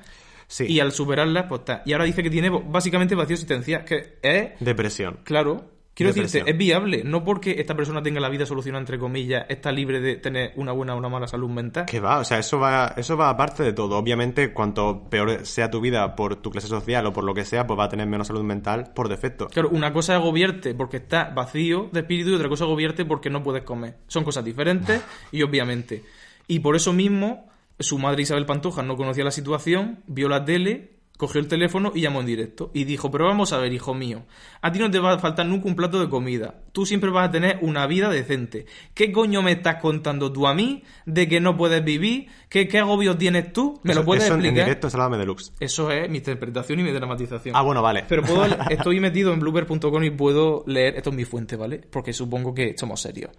Sí. 0.47 0.65
y 0.67 0.79
al 0.79 0.91
superarlas, 0.91 1.45
pues 1.49 1.59
está. 1.59 1.81
Y 1.85 1.93
ahora 1.93 2.05
dice 2.05 2.23
que 2.23 2.29
tiene 2.29 2.49
básicamente 2.49 3.15
vacío 3.15 3.33
existencial, 3.35 3.83
que 3.83 4.17
es, 4.21 4.51
Depresión. 4.61 5.19
claro, 5.23 5.65
quiero 5.93 6.13
Depresión. 6.13 6.43
decirte, 6.45 6.51
es 6.51 6.57
viable. 6.57 7.01
No 7.03 7.23
porque 7.25 7.55
esta 7.59 7.75
persona 7.75 8.01
tenga 8.01 8.19
la 8.21 8.29
vida 8.29 8.45
solucionada, 8.45 8.79
entre 8.81 8.97
comillas, 8.97 9.45
está 9.49 9.71
libre 9.73 9.99
de 9.99 10.15
tener 10.15 10.53
una 10.55 10.71
buena 10.71 10.95
o 10.95 10.97
una 10.99 11.09
mala 11.09 11.27
salud 11.27 11.49
mental. 11.49 11.85
Que 11.85 11.99
va, 11.99 12.19
o 12.19 12.23
sea, 12.23 12.39
eso 12.39 12.59
va, 12.59 12.93
eso 12.95 13.17
va 13.17 13.29
aparte 13.29 13.63
de 13.63 13.73
todo. 13.73 13.97
Obviamente, 13.97 14.53
cuanto 14.53 15.09
peor 15.09 15.45
sea 15.45 15.69
tu 15.69 15.81
vida 15.81 16.15
por 16.15 16.37
tu 16.37 16.49
clase 16.49 16.67
social 16.67 17.05
o 17.07 17.11
por 17.13 17.23
lo 17.25 17.33
que 17.33 17.43
sea, 17.43 17.67
pues 17.67 17.77
va 17.77 17.85
a 17.85 17.89
tener 17.89 18.07
menos 18.07 18.27
salud 18.27 18.43
mental 18.43 18.91
por 18.95 19.09
defecto. 19.09 19.47
Claro, 19.47 19.67
una 19.69 19.91
cosa 19.91 20.13
es 20.13 20.21
agobiarte 20.21 20.73
porque 20.75 20.97
está 20.97 21.25
vacío 21.25 21.89
de 21.91 21.99
espíritu 22.01 22.29
y 22.29 22.35
otra 22.35 22.47
cosa 22.47 22.63
es 22.63 22.67
agobiarte 22.67 23.03
porque 23.03 23.29
no 23.29 23.43
puedes 23.43 23.63
comer. 23.63 23.95
Son 24.07 24.23
cosas 24.23 24.45
diferentes 24.45 25.01
y 25.31 25.41
obviamente. 25.41 26.03
Y 26.47 26.59
por 26.59 26.75
eso 26.77 26.93
mismo, 26.93 27.49
su 27.79 27.97
madre 27.99 28.23
Isabel 28.23 28.45
Pantoja 28.45 28.81
no 28.83 28.95
conocía 28.97 29.23
la 29.23 29.31
situación, 29.31 30.03
vio 30.07 30.29
la 30.29 30.43
tele, 30.45 30.97
cogió 31.17 31.41
el 31.41 31.47
teléfono 31.47 31.91
y 31.95 32.01
llamó 32.01 32.19
en 32.19 32.27
directo. 32.27 32.69
Y 32.75 32.83
dijo, 32.83 33.09
pero 33.09 33.25
vamos 33.25 33.51
a 33.51 33.57
ver, 33.57 33.73
hijo 33.73 33.95
mío, 33.95 34.25
a 34.61 34.71
ti 34.71 34.77
no 34.77 34.91
te 34.91 34.99
va 34.99 35.13
a 35.13 35.19
faltar 35.19 35.47
nunca 35.47 35.67
un 35.67 35.75
plato 35.75 35.99
de 35.99 36.09
comida. 36.09 36.61
Tú 36.73 36.85
siempre 36.85 37.09
vas 37.09 37.27
a 37.29 37.31
tener 37.31 37.57
una 37.61 37.87
vida 37.87 38.09
decente. 38.09 38.67
¿Qué 38.93 39.11
coño 39.11 39.41
me 39.41 39.51
estás 39.53 39.81
contando 39.81 40.31
tú 40.31 40.45
a 40.47 40.53
mí 40.53 40.83
de 41.07 41.27
que 41.27 41.39
no 41.39 41.57
puedes 41.57 41.83
vivir? 41.83 42.27
¿Qué, 42.49 42.67
qué 42.67 42.77
agobios 42.79 43.17
tienes 43.17 43.51
tú? 43.51 43.79
¿Me 43.83 43.91
Eso- 43.93 44.01
lo 44.01 44.05
puedes 44.05 44.25
eso 44.25 44.33
explicar? 44.35 44.59
En 44.59 44.65
directo 44.65 44.87
en 44.87 44.91
Sálvame 44.91 45.17
Deluxe. 45.17 45.53
Eso 45.59 45.89
es 45.91 46.07
mi 46.07 46.17
interpretación 46.19 46.79
y 46.79 46.83
mi 46.83 46.91
dramatización. 46.91 47.55
Ah, 47.55 47.61
bueno, 47.63 47.81
vale. 47.81 48.05
Pero 48.07 48.21
puedo, 48.21 48.45
estoy 48.69 48.99
metido 48.99 49.33
en 49.33 49.39
blooper.com 49.39 50.03
y 50.03 50.11
puedo 50.11 50.63
leer, 50.67 50.97
esto 50.97 51.09
es 51.09 51.15
mi 51.15 51.25
fuente, 51.25 51.55
¿vale? 51.55 51.79
Porque 51.79 52.13
supongo 52.13 52.53
que 52.53 52.75
somos 52.77 53.01
serios. 53.01 53.31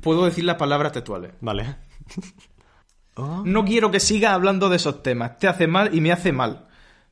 Puedo 0.00 0.24
decir 0.24 0.44
las 0.44 0.56
palabras 0.56 0.92
textuales. 0.92 1.32
Vale. 1.42 1.76
No 3.16 3.64
quiero 3.64 3.90
que 3.90 4.00
sigas 4.00 4.32
hablando 4.32 4.68
de 4.68 4.76
esos 4.76 5.02
temas. 5.02 5.38
Te 5.38 5.46
hace 5.48 5.66
mal 5.66 5.94
y 5.94 6.00
me 6.00 6.12
hace 6.12 6.32
mal. 6.32 6.66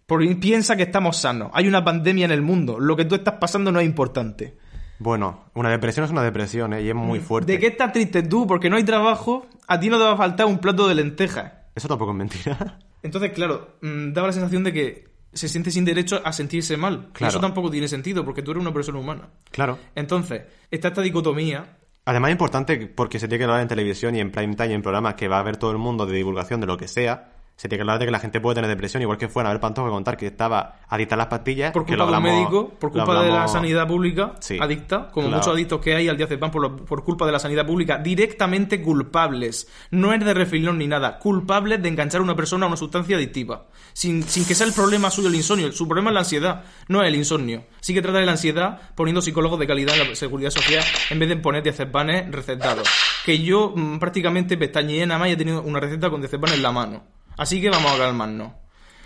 Porque 0.07 0.35
piensa 0.37 0.77
que 0.77 0.83
estamos 0.83 1.17
sanos. 1.17 1.51
Hay 1.55 1.69
una 1.69 1.85
pandemia 1.85 2.25
en 2.25 2.33
el 2.33 2.43
mundo. 2.43 2.79
Lo 2.81 2.97
que 2.97 3.05
tú 3.05 3.15
estás 3.15 3.35
pasando 3.35 3.71
no 3.71 3.79
es 3.81 3.87
importante. 3.87 4.57
Bueno, 4.99 5.45
una 5.55 5.71
depresión 5.71 6.05
es 6.05 6.11
una 6.11 6.23
depresión, 6.23 6.73
¿eh? 6.75 6.83
Y 6.83 6.89
es 6.89 6.95
muy 6.95 7.19
fuerte. 7.21 7.53
¿De 7.53 7.59
qué 7.59 7.69
estás 7.69 7.93
triste 7.93 8.23
tú? 8.23 8.47
Porque 8.47 8.69
no 8.71 8.77
hay 8.77 8.85
trabajo. 8.85 9.47
A 9.67 9.79
ti 9.81 9.89
no 9.89 9.99
te 9.99 10.05
va 10.05 10.13
a 10.13 10.17
faltar 10.17 10.47
un 10.47 10.59
plato 10.59 10.87
de 10.89 10.95
lentejas. 10.95 11.53
Eso 11.75 11.89
tampoco 11.89 12.11
es 12.13 12.17
mentira. 12.19 12.79
Entonces, 13.03 13.33
claro, 13.33 13.77
mm, 13.81 14.13
daba 14.13 14.29
la 14.29 14.33
sensación 14.33 14.63
de 14.65 14.73
que 14.73 15.09
se 15.33 15.49
siente 15.49 15.71
sin 15.71 15.85
derecho 15.85 16.21
a 16.25 16.33
sentirse 16.33 16.77
mal. 16.77 17.07
Y 17.11 17.13
Claro. 17.15 17.31
eso 17.31 17.41
tampoco 17.41 17.71
tiene 17.71 17.89
sentido 17.89 18.25
porque 18.25 18.43
tú 18.43 18.51
eres 18.51 18.61
una 18.61 18.73
persona 18.73 18.99
humana. 18.99 19.29
claro. 19.51 19.79
Entonces, 19.95 20.43
está 20.71 20.89
esta 20.89 21.01
dicotomía 21.01 21.79
Además 22.05 22.31
es 22.31 22.33
importante 22.33 22.87
porque 22.89 23.19
se 23.21 23.29
tiene 23.29 23.39
que 23.39 23.45
hablar 23.45 23.61
en 23.63 23.69
televisión 23.69 24.17
y 24.17 24.21
en 24.21 24.33
prime 24.33 24.57
time 24.57 24.71
y 24.71 24.75
en 24.75 24.83
programas 24.83 25.15
que 25.15 25.29
va 25.29 25.39
a 25.39 25.43
ver 25.43 25.57
todo 25.57 25.71
el 25.71 25.79
mundo 25.79 26.05
de 26.07 26.17
divulgación 26.17 26.61
de 26.61 26.67
lo 26.67 26.77
que 26.77 26.89
sea. 26.89 27.32
Se 27.55 27.69
tiene 27.69 27.79
que 27.79 27.83
hablar 27.83 27.99
de 28.01 28.07
que 28.07 28.11
la 28.11 28.19
gente 28.19 28.41
puede 28.41 28.57
tener 28.57 28.69
depresión, 28.69 29.03
igual 29.03 29.19
que 29.19 29.29
fuera 29.29 29.51
a 29.51 29.53
ver 29.53 29.61
Pantoja 29.61 29.89
contar 29.89 30.17
que 30.17 30.27
estaba 30.27 30.81
adicta 30.89 31.15
a 31.15 31.19
las 31.19 31.27
pastillas. 31.29 31.71
Por 31.71 31.85
que 31.85 31.93
culpa 31.93 32.05
lo 32.07 32.11
de 32.11 32.17
un 32.17 32.17
hablamos- 32.25 32.41
médico, 32.41 32.69
por 32.81 32.91
culpa 32.91 33.13
de 33.13 33.29
la 33.29 33.35
hablamos- 33.35 33.53
sanidad 33.53 33.87
pública 33.87 34.35
Sí. 34.41 34.59
adicta, 34.61 35.11
como 35.13 35.29
Claro. 35.29 35.39
muchos 35.43 35.55
adictos 35.55 35.81
que 35.81 35.95
hay 35.95 36.09
al 36.09 36.17
diazepam 36.17 36.51
por, 36.51 36.63
lo- 36.63 36.77
por 36.77 37.05
culpa 37.05 37.25
de 37.27 37.33
la 37.33 37.39
sanidad 37.39 37.65
pública, 37.67 37.99
directamente 37.99 38.83
culpables. 38.83 39.69
No 39.91 40.13
es 40.13 40.25
de 40.25 40.35
refilón 40.35 40.79
ni 40.79 40.89
nada, 40.89 41.19
culpables 41.19 41.81
de 41.83 41.89
enganchar 41.89 42.21
a 42.21 42.25
una 42.25 42.35
persona 42.35 42.65
a 42.65 42.69
una 42.69 42.77
sustancia 42.77 43.17
adictiva. 43.17 43.67
Sin, 43.93 44.23
sin 44.25 44.45
que 44.45 44.55
sea 44.55 44.67
el 44.67 44.73
problema 44.73 45.11
suyo 45.11 45.29
el 45.29 45.35
insomnio. 45.35 45.71
Su 45.73 45.87
problema 45.87 46.11
es 46.11 46.15
la 46.15 46.21
ansiedad, 46.21 46.65
no 46.89 47.03
es 47.03 47.09
el 47.09 47.17
insomnio. 47.17 47.65
Sí 47.81 47.95
que 47.95 48.03
trata 48.03 48.19
de 48.19 48.27
la 48.27 48.33
ansiedad 48.33 48.81
poniendo 48.97 49.21
psicólogos 49.23 49.59
de 49.61 49.67
calidad 49.67 49.97
en 50.01 50.09
la 50.09 50.15
seguridad 50.17 50.51
social 50.51 50.83
en 51.11 51.19
vez 51.19 51.29
de 51.29 51.37
poner 51.37 51.63
diazepanes 51.63 52.31
recetados. 52.33 52.89
Que 53.25 53.39
yo 53.41 53.73
mm, 53.77 53.99
prácticamente 53.99 54.57
pestañeé 54.57 55.07
nada 55.07 55.21
más 55.21 55.29
y 55.29 55.33
he 55.33 55.37
tenido 55.37 55.63
una 55.63 55.79
receta 55.79 56.11
con 56.11 56.21
diazepam 56.21 56.53
en 56.55 56.63
la 56.63 56.73
mano. 56.73 57.05
Así 57.37 57.61
que 57.61 57.71
vamos 57.71 57.93
a 57.93 57.99
calmarnos. 57.99 58.53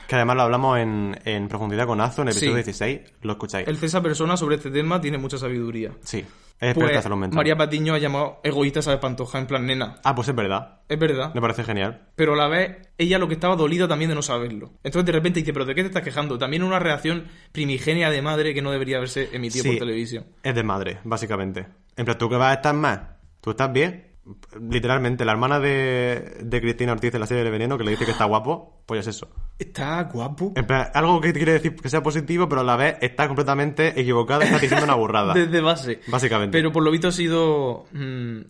Que 0.08 0.14
además 0.14 0.36
lo 0.36 0.42
hablamos 0.42 0.78
en, 0.78 1.18
en 1.24 1.48
profundidad 1.48 1.86
con 1.86 2.00
Azo 2.00 2.22
en 2.22 2.28
el 2.28 2.32
episodio 2.36 2.52
Sí. 2.58 2.62
16. 2.62 3.00
Lo 3.22 3.32
escucháis. 3.32 3.66
El 3.66 3.76
César 3.76 4.02
Persona 4.02 4.36
sobre 4.36 4.56
este 4.56 4.70
tema 4.70 5.00
tiene 5.00 5.18
mucha 5.18 5.36
sabiduría. 5.36 5.90
Sí. 6.02 6.24
Es 6.58 6.70
experta 6.70 6.92
Pues 6.94 7.02
salud 7.02 7.16
mental. 7.18 7.36
María 7.36 7.56
Patiño 7.56 7.92
ha 7.92 7.98
llamado 7.98 8.40
egoísta 8.42 8.78
a 8.78 8.80
esa 8.80 9.00
Pantoja 9.00 9.38
en 9.38 9.46
plan 9.46 9.66
nena. 9.66 9.96
Ah, 10.04 10.14
pues 10.14 10.28
es 10.28 10.34
verdad. 10.34 10.80
Es 10.88 10.98
verdad. 10.98 11.34
Me 11.34 11.40
parece 11.40 11.64
genial. 11.64 12.06
Pero 12.14 12.32
a 12.32 12.36
la 12.36 12.48
vez, 12.48 12.88
ella 12.96 13.18
lo 13.18 13.28
que 13.28 13.34
estaba 13.34 13.56
dolida 13.56 13.86
también 13.88 14.08
de 14.08 14.14
no 14.14 14.22
saberlo. 14.22 14.72
Entonces 14.84 15.04
de 15.04 15.12
repente 15.12 15.40
dice, 15.40 15.52
¿pero 15.52 15.66
de 15.66 15.74
qué 15.74 15.82
te 15.82 15.88
estás 15.88 16.02
quejando? 16.02 16.38
También 16.38 16.62
una 16.62 16.78
reacción 16.78 17.24
primigenia 17.52 18.08
de 18.10 18.22
madre 18.22 18.54
que 18.54 18.62
no 18.62 18.70
debería 18.70 18.96
haberse 18.98 19.28
emitido 19.32 19.64
Sí. 19.64 19.70
por 19.70 19.78
televisión. 19.80 20.24
Es 20.42 20.54
de 20.54 20.62
madre, 20.62 20.98
básicamente. 21.04 21.66
En 21.96 22.04
plan, 22.06 22.16
¿tú 22.16 22.28
que 22.30 22.36
vas 22.36 22.52
a 22.52 22.54
estar 22.54 22.74
más? 22.74 23.00
¿Tú 23.42 23.50
estás 23.50 23.70
bien? 23.72 24.15
Literalmente, 24.60 25.24
la 25.24 25.32
hermana 25.32 25.60
de, 25.60 26.38
de 26.42 26.60
Cristina 26.60 26.92
Ortiz 26.92 27.12
de 27.12 27.18
la 27.18 27.26
serie 27.26 27.44
de 27.44 27.50
Veneno 27.50 27.78
que 27.78 27.84
le 27.84 27.92
dice 27.92 28.04
que 28.04 28.10
está 28.10 28.24
guapo, 28.24 28.82
pues 28.86 29.00
es 29.06 29.16
eso. 29.16 29.28
Está 29.58 30.02
guapo. 30.04 30.52
En 30.56 30.66
plan, 30.66 30.88
algo 30.94 31.20
que 31.20 31.32
quiere 31.32 31.52
decir 31.52 31.76
que 31.76 31.88
sea 31.88 32.02
positivo, 32.02 32.48
pero 32.48 32.62
a 32.62 32.64
la 32.64 32.76
vez 32.76 32.96
está 33.00 33.26
completamente 33.28 33.98
equivocada 34.00 34.44
está 34.44 34.58
diciendo 34.58 34.84
una 34.84 34.94
burrada. 34.96 35.32
Desde 35.34 35.60
base. 35.60 36.00
Básicamente. 36.08 36.56
Pero 36.58 36.72
por 36.72 36.82
lo 36.82 36.90
visto 36.90 37.08
ha 37.08 37.12
sido... 37.12 37.84
mm, 37.92 38.40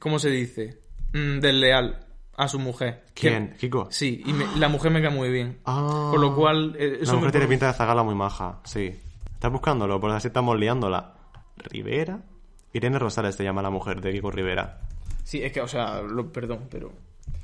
¿Cómo 0.00 0.18
se 0.18 0.30
dice? 0.30 0.80
Mm, 1.12 1.38
desleal 1.40 2.06
a 2.36 2.48
su 2.48 2.58
mujer. 2.58 3.04
¿Quién? 3.14 3.54
¿Kiko? 3.60 3.88
Sí, 3.90 4.22
y 4.24 4.32
me- 4.32 4.46
la 4.56 4.68
mujer 4.68 4.90
me 4.90 5.00
cae 5.02 5.10
muy 5.10 5.30
bien. 5.30 5.58
Ah. 5.66 6.08
Con 6.10 6.20
lo 6.22 6.34
cual... 6.34 6.74
eh, 6.78 6.98
eso 7.02 7.12
la 7.12 7.12
me 7.12 7.18
mujer 7.18 7.32
tiene 7.32 7.46
pinta 7.46 7.66
de 7.68 7.74
zagala 7.74 8.02
muy 8.02 8.14
maja, 8.14 8.60
sí. 8.64 8.98
¿Estás 9.34 9.52
buscándolo? 9.52 10.00
Por 10.00 10.10
así 10.10 10.28
estamos 10.28 10.58
liándola. 10.58 11.14
¿Rivera? 11.56 12.22
Irene 12.72 12.98
Rosales 12.98 13.34
se 13.34 13.44
llama 13.44 13.62
la 13.62 13.70
mujer 13.70 14.00
de 14.00 14.12
Kiko 14.12 14.30
Rivera. 14.30 14.80
Sí, 15.30 15.40
es 15.44 15.52
que, 15.52 15.60
o 15.60 15.68
sea, 15.68 16.02
lo- 16.02 16.32
perdón, 16.32 16.66
pero... 16.68 16.90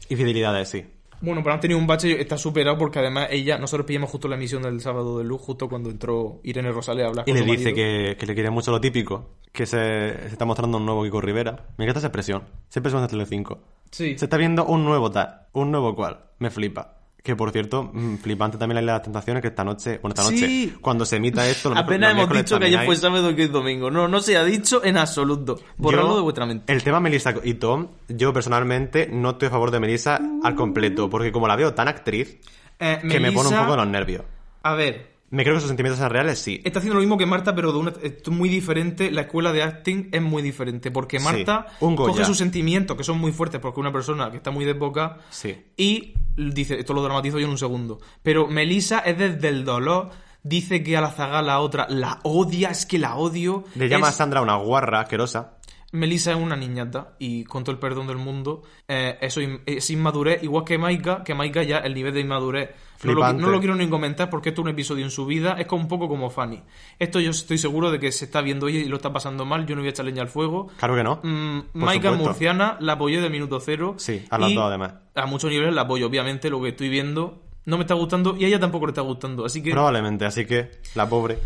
Y 0.09 0.17
fidelidades, 0.17 0.69
sí. 0.69 0.85
Bueno, 1.21 1.41
pero 1.45 1.55
han 1.55 1.61
tenido 1.61 1.79
un 1.79 1.87
bache, 1.87 2.21
está 2.21 2.37
superado 2.37 2.77
porque 2.77 2.99
además 2.99 3.29
ella, 3.31 3.59
nosotros 3.59 3.87
pillamos 3.87 4.11
justo 4.11 4.27
la 4.27 4.35
emisión 4.35 4.63
del 4.63 4.81
sábado 4.81 5.19
de 5.19 5.25
luz, 5.25 5.41
justo 5.41 5.69
cuando 5.69 5.89
entró 5.89 6.41
Irene 6.43 6.73
Rosales 6.73 7.05
a 7.05 7.09
hablar 7.11 7.25
Y 7.29 7.31
con 7.31 7.41
le 7.41 7.47
su 7.47 7.53
dice 7.53 7.73
que, 7.73 8.17
que 8.19 8.27
le 8.27 8.35
quiere 8.35 8.51
mucho 8.51 8.73
lo 8.73 8.81
típico, 8.81 9.31
que 9.53 9.67
se, 9.67 9.79
se 9.79 10.27
está 10.27 10.45
mostrando 10.45 10.79
un 10.79 10.85
nuevo 10.85 11.05
Kiko 11.05 11.21
Rivera. 11.21 11.69
Me 11.79 11.85
encanta 11.85 12.01
esa 12.01 12.09
expresión. 12.09 12.43
Siempre 12.69 12.91
son 12.91 13.03
de 13.03 13.09
Telecinco. 13.09 13.61
Sí. 13.93 14.19
Se 14.19 14.25
está 14.27 14.37
viendo 14.37 14.65
un 14.67 14.85
nuevo 14.85 15.13
tal, 15.13 15.43
un 15.53 15.71
nuevo 15.71 15.95
cual. 15.95 16.19
Me 16.41 16.51
flipa. 16.51 16.96
Que 17.27 17.35
por 17.35 17.51
cierto, 17.51 17.91
mm, 17.93 18.19
flipante 18.19 18.57
también 18.57 18.77
la 18.77 18.83
Isla 18.83 18.93
de 18.93 18.99
las 18.99 19.03
Tentaciones, 19.03 19.43
que 19.43 19.49
esta 19.49 19.65
noche, 19.65 19.99
bueno, 20.01 20.15
esta 20.17 20.23
noche, 20.31 20.75
cuando 20.81 21.05
se 21.05 21.17
emita 21.17 21.45
esto, 21.49 21.71
lo 21.71 21.77
Apenas 21.77 22.13
hemos 22.13 22.31
dicho 22.31 22.57
que 22.57 22.67
ayer 22.67 22.85
fue 22.87 22.95
sábado 22.95 23.35
que 23.35 23.43
es 23.43 23.51
domingo. 23.51 23.91
No, 23.91 24.07
no 24.07 24.21
se 24.21 24.37
ha 24.37 24.45
dicho 24.45 24.85
en 24.85 24.97
absoluto. 24.97 25.59
Borradlo 25.77 26.11
Yo- 26.11 26.17
de 26.19 26.23
vuestra 26.23 26.47
mente. 26.47 26.73
El 26.73 26.85
tema 26.85 27.01
Melissa 27.01 27.35
y 27.43 27.55
Tom, 27.55 27.89
yo 28.07 28.33
personalmente 28.33 29.09
no 29.11 29.31
estoy 29.31 29.49
a 29.49 29.51
favor 29.51 29.73
de 29.73 29.81
Melissa 29.81 30.21
al 30.45 30.55
completo, 30.55 31.11
porque 31.11 31.33
como 31.33 31.49
la 31.49 31.57
veo 31.57 31.75
tan 31.75 31.89
actriz, 31.89 32.39
Eh, 32.79 33.01
que 33.11 33.19
me 33.19 33.33
pone 33.33 33.49
un 33.49 33.57
poco 33.57 33.75
los 33.75 33.89
nervios. 33.89 34.23
A 34.63 34.75
ver, 34.75 35.16
Me 35.31 35.43
creo 35.43 35.55
que 35.57 35.61
sus 35.61 35.69
sentimientos 35.69 35.99
sean 35.99 36.11
reales, 36.11 36.39
sí. 36.39 36.61
está 36.65 36.79
haciendo 36.79 36.95
lo 36.95 37.01
mismo 37.01 37.19
que 37.19 37.27
Marta, 37.27 37.55
pero 37.55 37.73
de 37.73 37.79
una, 37.79 37.93
es 38.03 38.29
muy 38.29 38.49
diferente. 38.49 39.11
La 39.11 39.23
escuela 39.23 39.53
de 39.53 39.63
acting 39.63 40.09
es 40.13 40.23
muy 40.23 40.41
diferente. 40.43 40.91
Porque 40.93 41.19
Sí, 41.19 41.25
Marta 41.25 41.67
un 41.81 41.97
coge 41.97 42.25
sus 42.25 42.39
sentimientos, 42.39 42.97
que 42.97 43.03
son 43.05 43.19
muy 43.19 43.33
fuertes, 43.33 43.61
porque 43.61 43.81
una 43.81 43.93
persona 43.93 44.31
que 44.31 44.37
está 44.37 44.51
muy 44.53 44.65
desboca, 44.65 45.19
Sí. 45.31 45.57
y 45.77 46.15
dice, 46.37 46.79
esto 46.79 46.93
lo 46.95 47.03
dramatizo 47.03 47.39
yo 47.41 47.47
en 47.47 47.51
un 47.53 47.59
segundo. 47.59 47.99
Pero 48.23 48.47
Melissa 48.47 49.01
es 49.01 49.19
desde 49.19 49.49
el 49.49 49.65
dolor. 49.65 50.11
Dice 50.45 50.85
que 50.85 50.97
a 50.97 51.01
la 51.01 51.11
zaga 51.11 51.43
la 51.43 51.59
otra 51.59 51.89
la 51.89 52.21
odia, 52.23 52.69
es 52.71 52.87
que 52.87 53.01
la 53.01 53.17
odio. 53.17 53.65
Le 53.75 53.89
llama 53.89 54.07
Es- 54.11 54.15
a 54.15 54.19
Sandra 54.19 54.41
una 54.43 54.55
guarra 54.55 55.01
asquerosa. 55.01 55.56
Melissa 55.97 56.33
es 56.33 56.37
una 56.37 56.57
niñata 56.57 57.15
y 57.19 57.45
con 57.45 57.65
todo 57.65 57.73
el 57.73 57.79
perdón 57.79 58.07
del 58.07 58.19
mundo, 58.19 58.63
eh, 58.87 59.19
eso 59.21 59.41
es 59.41 59.91
inmadurez, 59.91 60.43
igual 60.43 60.65
que 60.65 60.79
Maika, 60.79 61.25
que 61.25 61.35
Maika 61.35 61.63
ya 61.63 61.79
el 61.79 61.95
nivel 61.95 62.15
de 62.15 62.21
inmadurez 62.21 62.71
no 63.05 63.13
lo, 63.13 63.21
Flipante. 63.21 63.43
no 63.43 63.51
lo 63.51 63.59
quiero 63.59 63.75
ni 63.75 63.89
comentar 63.89 64.31
porque 64.31 64.51
esto 64.51 64.63
es 64.63 64.65
un 64.65 64.71
episodio 64.71 65.05
en 65.05 65.11
su 65.11 65.27
vida, 65.27 65.57
es 65.59 65.67
como 65.67 65.83
un 65.83 65.89
poco 65.89 66.09
como 66.09 66.31
Fanny. 66.31 66.63
Esto 66.99 67.21
yo 67.21 67.31
estoy 67.31 67.59
seguro 67.59 67.91
de 67.91 67.99
que 67.99 68.11
se 68.13 68.25
está 68.25 68.41
viendo 68.41 68.69
ella 68.69 68.81
y 68.81 68.87
lo 68.87 68.97
está 68.97 69.13
pasando 69.13 69.45
mal, 69.45 69.67
yo 69.67 69.75
no 69.75 69.83
voy 69.83 69.89
a 69.89 69.91
echar 69.91 70.07
leña 70.07 70.23
al 70.23 70.29
fuego. 70.29 70.69
Claro 70.79 70.95
que 70.95 71.03
no. 71.03 71.21
Mm, 71.23 71.61
Maika 71.75 72.09
supuesto. 72.11 72.25
Murciana 72.25 72.77
la 72.81 72.95
apoyé 72.95 73.21
de 73.21 73.29
minuto 73.29 73.61
cero. 73.61 73.95
Sí, 73.99 74.25
a 74.31 74.39
las 74.39 74.55
dos, 74.55 74.65
además. 74.65 74.95
A 75.15 75.27
muchos 75.27 75.51
niveles 75.51 75.75
la 75.75 75.83
apoyo, 75.83 76.07
obviamente, 76.07 76.49
lo 76.49 76.61
que 76.63 76.71
estoy 76.71 76.89
viendo 76.89 77.43
no 77.67 77.77
me 77.77 77.83
está 77.83 77.95
gustando 77.95 78.37
y 78.37 78.45
a 78.45 78.49
ella 78.49 78.61
tampoco 78.61 78.87
le 78.87 78.91
está 78.91 79.03
gustando. 79.03 79.45
Así 79.45 79.63
que 79.63 79.73
Probablemente, 79.73 80.25
así 80.25 80.47
que 80.47 80.71
la 80.95 81.09
pobre. 81.09 81.39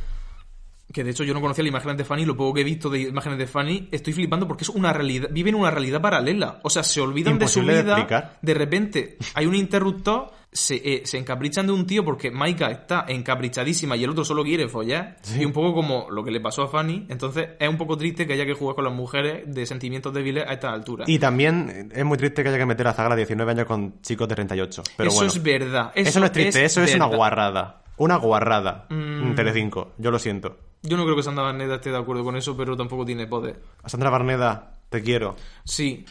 Que 0.93 1.05
de 1.05 1.11
hecho 1.11 1.24
yo 1.24 1.34
no 1.34 1.41
conocía 1.41 1.62
las 1.64 1.70
imágenes 1.70 1.97
de 1.99 2.05
Fanny, 2.05 2.24
lo 2.24 2.36
poco 2.36 2.55
que 2.55 2.61
he 2.62 2.64
visto 2.64 2.91
de 2.91 3.01
imágenes 3.01 3.38
de 3.38 3.47
Fanny, 3.47 3.88
estoy 3.93 4.12
flipando 4.12 4.47
porque 4.49 4.64
es 4.64 4.70
una 4.70 4.93
realidad, 4.93 5.28
viven 5.30 5.55
una 5.55 5.70
realidad 5.70 6.01
paralela. 6.01 6.59
O 6.62 6.70
sea, 6.70 6.82
se 6.82 7.01
olvidan 7.01 7.34
Imposible 7.34 7.72
de 7.74 7.78
su 7.78 7.84
vida. 7.84 7.95
explicar. 7.97 8.38
De 8.43 8.55
repente 8.55 9.18
hay 9.34 9.47
un 9.47 9.55
interruptor, 9.55 10.32
se, 10.53 10.76
eh, 10.76 11.03
se 11.05 11.18
encaprichan 11.18 11.66
de 11.66 11.72
un 11.72 11.86
tío 11.86 12.05
porque 12.05 12.32
Maika 12.32 12.70
está 12.70 13.05
encaprichadísima 13.07 13.97
y 13.97 14.03
el 14.03 14.11
otro 14.11 14.24
solo 14.24 14.43
quiere 14.43 14.68
follar. 14.68 15.16
Sí. 15.22 15.41
Y 15.41 15.45
un 15.45 15.53
poco 15.53 15.74
como 15.74 16.11
lo 16.11 16.24
que 16.24 16.32
le 16.32 16.41
pasó 16.41 16.62
a 16.62 16.68
Fanny. 16.68 17.07
Entonces 17.09 17.51
es 17.59 17.68
un 17.68 17.76
poco 17.78 17.97
triste 17.97 18.26
que 18.26 18.32
haya 18.32 18.45
que 18.45 18.55
jugar 18.55 18.74
con 18.74 18.84
las 18.84 18.93
mujeres 18.95 19.43
de 19.47 19.66
sentimientos 19.66 20.12
débiles 20.12 20.45
a 20.49 20.55
esta 20.55 20.72
altura. 20.72 21.05
Y 21.07 21.20
también 21.20 21.91
es 21.95 22.05
muy 22.05 22.18
triste 22.18 22.43
que 22.43 22.49
haya 22.49 22.59
que 22.59 22.66
meter 22.66 22.88
a 22.88 22.95
Zagala 22.95 23.14
19 23.14 23.53
años 23.53 23.66
con 23.66 24.01
chicos 24.03 24.28
de 24.28 24.34
38. 24.34 24.82
Pero 24.97 25.09
eso 25.09 25.16
bueno. 25.18 25.32
es 25.32 25.43
verdad. 25.43 25.93
Eso, 25.95 26.09
Eso 26.09 26.20
no 26.20 26.26
es 26.26 26.32
triste, 26.32 26.64
eso 26.64 26.82
es 26.82 26.95
una 26.97 27.07
guarrada. 27.07 27.82
Una 27.97 28.16
guarrada. 28.16 28.86
Mm. 28.88 29.34
Telecinco, 29.34 29.93
yo 29.99 30.11
lo 30.11 30.18
siento. 30.18 30.57
Yo 30.83 30.97
no 30.97 31.05
creo 31.05 31.16
que 31.16 31.22
Sandra 31.22 31.45
Barneda 31.45 31.76
esté 31.76 31.91
de 31.91 31.99
acuerdo 31.99 32.24
con 32.24 32.37
eso, 32.37 32.57
pero 32.57 32.76
tampoco 32.76 33.05
tiene 33.05 33.26
poder. 33.26 33.61
Sandra 33.85 34.11
Barneda, 34.11 34.78
te 34.89 35.03
quiero. 35.03 35.37
Sí, 35.64 36.05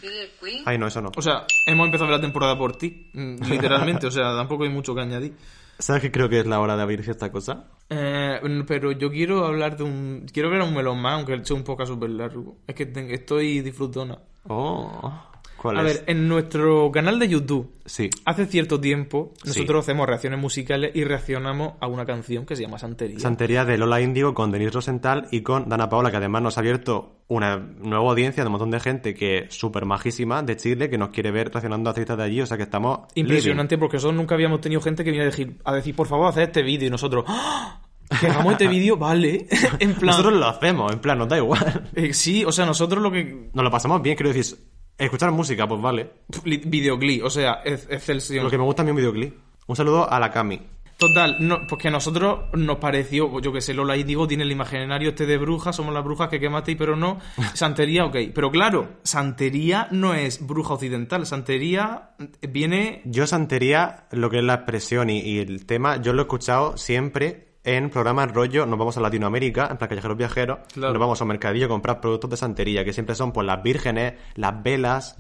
Ay, 0.66 0.78
no, 0.78 0.88
eso 0.88 1.02
no. 1.02 1.12
O 1.16 1.22
sea, 1.22 1.46
hemos 1.66 1.86
empezado 1.86 2.12
la 2.12 2.22
temporada 2.22 2.58
por 2.58 2.76
ti, 2.76 3.10
mm, 3.14 3.44
literalmente, 3.50 4.08
o 4.08 4.12
sea, 4.12 4.24
tampoco 4.36 4.64
hay 4.64 4.70
mucho 4.70 4.94
que 4.94 5.02
añadir. 5.02 5.36
¿Sabes 5.80 6.02
que 6.02 6.12
creo 6.12 6.28
que 6.28 6.42
es 6.42 6.46
la 6.46 6.60
hora 6.60 6.76
de 6.76 6.84
abrir 6.84 7.00
esta 7.10 7.32
cosa? 7.32 7.68
Eh, 7.90 8.40
pero 8.68 8.92
yo 8.92 9.10
quiero 9.10 9.46
hablar 9.46 9.78
de 9.78 9.84
un... 9.84 10.26
Quiero 10.32 10.50
ver 10.50 10.60
a 10.62 10.66
un 10.66 10.76
melón 10.76 11.02
más, 11.02 11.14
aunque 11.14 11.44
sea 11.46 11.56
un 11.56 11.64
poco 11.64 11.86
súper 11.86 12.10
largo. 12.10 12.58
Es 12.68 12.76
que 12.76 12.92
estoy 13.14 13.62
disfrutona. 13.62 14.20
Oh. 14.48 15.29
¿Cuál 15.62 15.78
A 15.78 15.82
es? 15.82 15.86
ver, 15.88 16.04
en 16.08 16.28
nuestro 16.28 16.90
canal 16.92 17.20
de 17.20 17.28
YouTube, 17.28 17.72
Sí. 17.86 18.10
hace 18.26 18.46
cierto 18.46 18.80
tiempo, 18.80 19.34
Sí. 19.44 19.50
nosotros 19.50 19.84
hacemos 19.86 20.08
reacciones 20.08 20.40
musicales 20.40 20.92
y 20.94 21.04
reaccionamos 21.04 21.74
a 21.82 21.88
una 21.88 22.06
canción 22.06 22.46
que 22.46 22.56
se 22.56 22.62
llama 22.64 22.78
Santería. 22.80 23.20
Santería 23.20 23.66
de 23.66 23.78
Lola 23.78 24.00
Índigo 24.02 24.34
con 24.34 24.52
Denise 24.52 24.72
Rosenthal 24.72 25.28
y 25.32 25.42
con 25.42 25.68
Dana 25.68 25.90
Paola, 25.90 26.12
que 26.12 26.18
además 26.18 26.42
nos 26.42 26.58
ha 26.58 26.62
abierto 26.62 27.18
una 27.28 27.58
nueva 27.58 28.10
audiencia 28.10 28.44
de 28.44 28.48
un 28.48 28.54
montón 28.54 28.72
de 28.72 28.80
gente 28.80 29.14
que 29.14 29.40
es 29.40 29.54
súper 29.54 29.86
majísima 29.86 30.42
de 30.44 30.56
Chile, 30.56 30.90
que 30.90 30.98
nos 30.98 31.10
quiere 31.10 31.32
ver 31.32 31.50
reaccionando 31.50 31.90
a 31.90 31.92
artistas 31.92 32.18
de 32.18 32.24
allí, 32.24 32.42
o 32.42 32.46
sea 32.46 32.58
que 32.58 32.64
estamos... 32.64 33.02
Impresionante, 33.16 33.78
porque 33.78 33.98
nosotros 33.98 34.18
nunca 34.18 34.36
habíamos 34.36 34.62
tenido 34.62 34.82
gente 34.82 35.04
que 35.04 35.12
viene 35.12 35.26
a 35.26 35.30
decir, 35.30 35.58
a 35.66 35.74
decir 35.74 35.96
por 35.96 36.08
favor, 36.08 36.28
haced 36.30 36.42
este 36.44 36.64
vídeo, 36.64 36.88
y 36.88 36.92
nosotros, 36.92 37.26
¡Ah! 37.28 37.82
que 38.20 38.26
hagamos 38.28 38.54
este 38.54 38.68
vídeo, 38.68 38.98
vale. 38.98 39.46
en 39.80 39.94
plan, 39.94 40.08
Nosotros 40.08 40.34
lo 40.34 40.48
hacemos, 40.48 40.92
en 40.92 41.00
plan, 41.00 41.20
nos 41.20 41.28
da 41.30 41.38
igual. 41.38 41.90
eh, 41.96 42.14
sí, 42.14 42.44
o 42.44 42.52
sea, 42.52 42.66
nosotros 42.66 43.04
lo 43.04 43.12
que 43.12 43.50
Nos 43.54 43.64
lo 43.64 43.70
pasamos 43.70 44.02
bien, 44.02 44.16
quiero 44.16 44.34
decir, 44.34 44.58
escuchar 45.06 45.32
música, 45.32 45.68
pues 45.68 45.82
vale. 45.82 46.10
Li- 46.44 46.62
Videoclip, 46.66 47.24
o 47.24 47.30
sea, 47.30 47.62
es- 47.66 47.88
Excelsior. 47.90 48.44
Lo 48.44 48.50
que 48.50 48.58
me 48.58 48.64
gusta 48.64 48.82
a 48.82 48.86
mí 48.86 48.92
un 48.92 48.98
videoclip. 48.98 49.34
Un 49.68 49.76
saludo 49.76 50.12
a 50.12 50.20
la 50.20 50.32
Cami. 50.32 50.60
Total, 50.98 51.38
no, 51.40 51.60
pues 51.66 51.82
que 51.82 51.88
a 51.88 51.92
nosotros 51.92 52.42
nos 52.56 52.78
pareció, 52.80 53.32
pues 53.32 53.46
yo 53.46 53.54
que 53.54 53.62
sé, 53.62 53.74
Lola 53.74 53.96
Índigo 53.96 54.28
tiene 54.28 54.44
el 54.44 54.52
imaginario 54.52 55.10
este 55.12 55.26
de 55.26 55.38
brujas, 55.38 55.74
somos 55.74 55.94
las 55.94 56.04
brujas 56.04 56.28
que 56.28 56.42
quemasteis, 56.42 56.78
pero 56.78 56.98
no. 56.98 57.20
Santería, 57.54 58.04
ok. 58.04 58.18
Pero 58.36 58.52
claro, 58.52 58.90
Santería 59.04 59.88
no 59.92 60.14
es 60.14 60.46
bruja 60.46 60.74
occidental, 60.74 61.26
Santería 61.26 62.10
viene... 62.42 63.02
Yo 63.06 63.28
santería, 63.28 64.08
lo 64.12 64.30
que 64.30 64.40
es 64.40 64.44
la 64.44 64.56
expresión 64.56 65.10
y, 65.10 65.22
y 65.22 65.40
el 65.40 65.66
tema, 65.66 66.02
yo 66.02 66.12
lo 66.12 66.22
he 66.22 66.26
escuchado 66.26 66.76
siempre 66.76 67.49
en 67.64 67.90
programas 67.90 68.32
rollo, 68.34 68.66
nos 68.66 68.80
vamos 68.80 68.98
a 68.98 69.02
Latinoamérica, 69.02 69.68
en 69.70 69.78
plan 69.78 69.90
callejeros 69.90 70.18
viajeros, 70.18 70.60
Claro. 70.74 70.94
nos 70.94 71.00
vamos 71.00 71.22
a 71.22 71.24
un 71.24 71.28
mercadillo 71.30 71.66
a 71.66 71.70
comprar 71.70 72.00
productos 72.02 72.30
de 72.30 72.38
santería, 72.38 72.86
que 72.86 72.94
siempre 72.94 73.16
son 73.16 73.32
pues 73.32 73.46
las 73.46 73.62
vírgenes, 73.62 74.14
las 74.36 74.64
velas, 74.64 75.18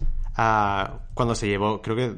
cuando 1.13 1.35
se 1.35 1.47
llevó, 1.47 1.81
creo 1.81 1.95
que 1.95 2.13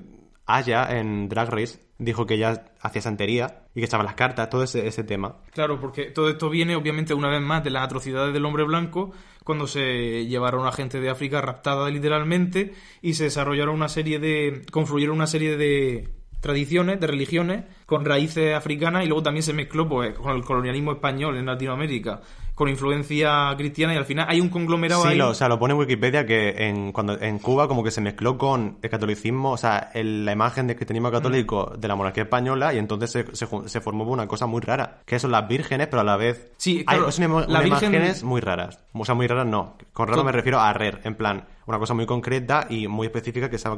Aya 0.45 0.97
en 0.99 1.27
Drag 1.29 1.49
Race, 1.49 1.79
dijo 1.97 2.25
que 2.25 2.33
ella 2.35 2.65
hacía 2.81 3.01
santería 3.01 3.63
y 3.73 3.79
que 3.79 3.85
echaba 3.85 4.03
las 4.03 4.15
cartas, 4.15 4.49
todo 4.49 4.63
ese, 4.63 4.87
ese 4.87 5.03
tema. 5.03 5.37
Claro, 5.53 5.79
porque 5.79 6.05
todo 6.05 6.29
esto 6.29 6.49
viene 6.49 6.75
obviamente 6.75 7.13
una 7.13 7.29
vez 7.29 7.41
más 7.41 7.63
de 7.63 7.69
las 7.69 7.83
atrocidades 7.83 8.33
del 8.33 8.43
hombre 8.45 8.63
blanco 8.63 9.11
cuando 9.43 9.65
se 9.67 10.25
llevaron 10.25 10.67
a 10.67 10.71
gente 10.71 10.99
de 10.99 11.09
África 11.09 11.41
raptada 11.41 11.89
literalmente 11.89 12.73
y 13.01 13.13
se 13.13 13.25
desarrollaron 13.25 13.75
una 13.75 13.87
serie 13.87 14.19
de... 14.19 14.63
confluyeron 14.71 15.15
una 15.15 15.27
serie 15.27 15.57
de 15.57 16.09
tradiciones, 16.41 16.99
de 16.99 17.07
religiones 17.07 17.63
con 17.85 18.03
raíces 18.03 18.53
africanas 18.53 19.05
y 19.05 19.07
luego 19.07 19.23
también 19.23 19.43
se 19.43 19.53
mezcló 19.53 19.87
pues, 19.87 20.13
con 20.15 20.35
el 20.35 20.43
colonialismo 20.43 20.91
español 20.91 21.37
en 21.37 21.45
Latinoamérica 21.45 22.21
con 22.61 22.69
influencia 22.69 23.55
cristiana 23.57 23.95
y 23.95 23.97
al 23.97 24.05
final 24.05 24.27
hay 24.29 24.39
un 24.39 24.49
conglomerado 24.49 25.01
Sí, 25.01 25.07
ahí. 25.09 25.17
lo, 25.17 25.29
o 25.29 25.33
sea, 25.33 25.47
lo 25.49 25.57
pone 25.57 25.73
en 25.73 25.79
Wikipedia 25.79 26.27
que 26.27 26.49
en, 26.67 26.91
cuando, 26.91 27.19
en 27.19 27.39
Cuba 27.39 27.67
como 27.67 27.83
que 27.83 27.89
se 27.89 28.01
mezcló 28.01 28.37
con 28.37 28.77
el 28.83 28.89
catolicismo, 28.89 29.51
o 29.53 29.57
sea, 29.57 29.89
el- 29.95 30.23
la 30.25 30.31
imagen 30.33 30.67
del 30.67 30.75
cristianismo 30.75 31.09
católico 31.09 31.73
de 31.75 31.87
la 31.87 31.95
monarquía 31.95 32.23
española 32.23 32.71
y 32.71 32.77
entonces 32.77 33.09
se, 33.11 33.35
se, 33.35 33.47
se 33.65 33.81
formó 33.81 34.03
una 34.03 34.27
cosa 34.27 34.45
muy 34.45 34.61
rara, 34.61 34.99
que 35.07 35.17
son 35.17 35.31
las 35.31 35.47
vírgenes, 35.47 35.87
pero 35.87 36.01
a 36.01 36.03
la 36.03 36.17
vez... 36.17 36.51
Sí, 36.57 36.85
claro, 36.85 37.07
hay, 37.07 37.11
son 37.11 37.25
imo- 37.25 37.39
la 37.47 37.47
unas 37.47 37.63
virgen- 37.63 37.89
imágenes 37.93 38.23
muy 38.23 38.41
raras. 38.41 38.79
O 38.93 39.03
sea, 39.05 39.15
muy 39.15 39.25
raras 39.25 39.47
no. 39.47 39.75
Con 39.91 40.07
raro 40.07 40.23
me 40.23 40.31
refiero 40.31 40.59
a 40.59 40.71
rer, 40.73 41.01
en 41.03 41.15
plan, 41.15 41.45
una 41.65 41.79
cosa 41.79 41.95
muy 41.95 42.05
concreta 42.05 42.67
y 42.69 42.87
muy 42.87 43.07
específica 43.07 43.49
que 43.49 43.57
se 43.57 43.67
ha 43.67 43.75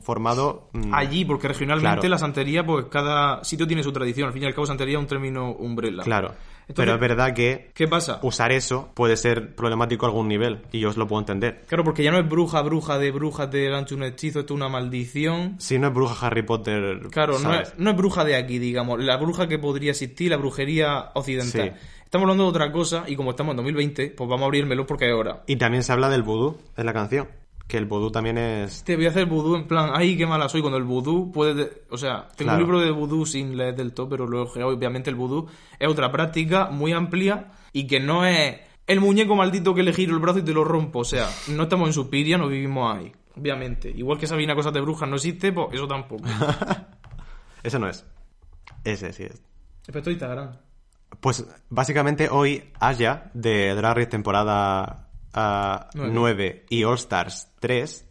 formado... 0.00 0.68
mm, 0.72 0.94
allí, 0.94 1.24
porque 1.24 1.48
regionalmente 1.48 2.00
Claro. 2.00 2.08
la 2.08 2.18
santería, 2.18 2.64
pues 2.64 2.86
cada 2.86 3.44
sitio 3.44 3.66
tiene 3.66 3.82
su 3.82 3.92
tradición. 3.92 4.26
Al 4.28 4.32
fin 4.32 4.42
y 4.42 4.46
al 4.46 4.54
cabo, 4.54 4.66
santería 4.66 4.96
es 4.96 5.00
un 5.02 5.06
término 5.06 5.52
umbrella. 5.52 6.02
Claro. 6.02 6.32
Entonces- 6.68 6.74
pero 6.84 6.94
es 6.94 7.00
verdad 7.00 7.32
que 7.34 7.70
¿Qué 7.74 7.86
pasa? 7.86 8.18
usar 8.22 8.50
eso 8.50 8.90
puede 8.94 9.16
ser 9.16 9.54
problemático 9.54 10.04
a 10.04 10.08
algún 10.08 10.26
nivel 10.28 10.62
y 10.72 10.80
yo 10.80 10.88
os 10.88 10.96
lo 10.96 11.06
puedo 11.06 11.20
entender. 11.20 11.62
Claro, 11.68 11.84
porque 11.84 12.02
ya 12.02 12.10
no 12.10 12.18
es 12.18 12.28
bruja, 12.28 12.60
bruja 12.62 12.98
de 12.98 13.12
brujas 13.12 13.50
de 13.50 13.68
lancho 13.70 13.94
un 13.94 14.02
hechizo, 14.02 14.40
esto 14.40 14.54
es 14.54 14.56
una 14.56 14.68
maldición. 14.68 15.54
Si 15.58 15.78
no 15.78 15.88
es 15.88 15.94
bruja 15.94 16.26
Harry 16.26 16.42
Potter... 16.42 17.00
Claro, 17.10 17.38
no 17.38 17.54
es, 17.54 17.72
no 17.78 17.90
es 17.90 17.96
bruja 17.96 18.24
de 18.24 18.34
aquí, 18.36 18.58
digamos. 18.58 19.02
La 19.02 19.16
bruja 19.16 19.46
que 19.46 19.58
podría 19.58 19.92
existir, 19.92 20.30
la 20.30 20.36
brujería 20.38 21.10
occidental. 21.14 21.74
Sí. 21.76 21.86
Estamos 22.04 22.24
hablando 22.24 22.44
de 22.44 22.50
otra 22.50 22.72
cosa 22.72 23.04
y 23.06 23.16
como 23.16 23.30
estamos 23.30 23.52
en 23.52 23.56
2020, 23.58 24.10
pues 24.16 24.28
vamos 24.28 24.42
a 24.42 24.44
abrir 24.46 24.62
el 24.62 24.68
melón 24.68 24.86
porque 24.86 25.06
es 25.06 25.12
hora. 25.12 25.42
Y 25.46 25.56
también 25.56 25.82
se 25.82 25.92
habla 25.92 26.08
del 26.08 26.22
vudú 26.22 26.58
en 26.76 26.86
la 26.86 26.92
canción. 26.92 27.28
Que 27.66 27.78
el 27.78 27.86
vudú 27.86 28.10
también 28.12 28.38
es. 28.38 28.84
Te 28.84 28.94
voy 28.96 29.06
a 29.06 29.08
hacer 29.10 29.26
vudú 29.26 29.56
en 29.56 29.66
plan, 29.66 29.90
ay, 29.92 30.16
qué 30.16 30.24
mala 30.26 30.48
soy 30.48 30.60
cuando 30.60 30.78
el 30.78 30.84
vudú 30.84 31.32
puede... 31.32 31.54
de- 31.54 31.82
O 31.90 31.98
sea, 31.98 32.28
tengo 32.36 32.50
Claro. 32.50 32.58
un 32.58 32.62
libro 32.64 32.80
de 32.80 32.90
vudú 32.92 33.26
sin 33.26 33.56
leer 33.56 33.74
del 33.74 33.92
todo, 33.92 34.08
pero 34.08 34.26
luego 34.26 34.52
obviamente 34.68 35.10
el 35.10 35.16
vudú 35.16 35.48
es 35.78 35.88
otra 35.88 36.12
práctica 36.12 36.66
muy 36.70 36.92
amplia 36.92 37.50
y 37.72 37.86
que 37.88 37.98
no 37.98 38.24
es 38.24 38.60
el 38.86 39.00
muñeco 39.00 39.34
maldito 39.34 39.74
que 39.74 39.82
le 39.82 39.92
giro 39.92 40.14
el 40.14 40.20
brazo 40.20 40.38
y 40.38 40.42
te 40.42 40.52
lo 40.54 40.62
rompo. 40.62 41.00
O 41.00 41.04
sea, 41.04 41.28
no 41.48 41.64
estamos 41.64 41.88
en 41.88 41.92
Supiria, 41.92 42.38
no 42.38 42.46
vivimos 42.48 42.96
ahí. 42.96 43.10
Obviamente. 43.36 43.90
Igual 43.90 44.18
que 44.18 44.26
Sabina 44.28 44.54
Cosas 44.54 44.72
de 44.72 44.80
Brujas 44.80 45.08
no 45.08 45.16
existe, 45.16 45.52
pues 45.52 45.68
eso 45.74 45.88
tampoco. 45.88 46.22
Ese 47.62 47.78
no 47.80 47.88
es. 47.88 48.04
Ese 48.84 49.12
sí 49.12 49.24
es. 49.24 49.42
Respecto 49.86 50.10
a 50.10 50.12
Instagram. 50.12 50.56
Pues 51.20 51.44
básicamente 51.68 52.28
hoy 52.30 52.70
Aya 52.78 53.30
de 53.34 53.74
Drag 53.74 53.96
Race 53.96 54.06
temporada 54.08 55.05
Nueve. 55.34 56.12
9 56.12 56.66
y 56.70 56.84
All 56.84 56.94
Stars 56.94 57.48
3 57.60 58.08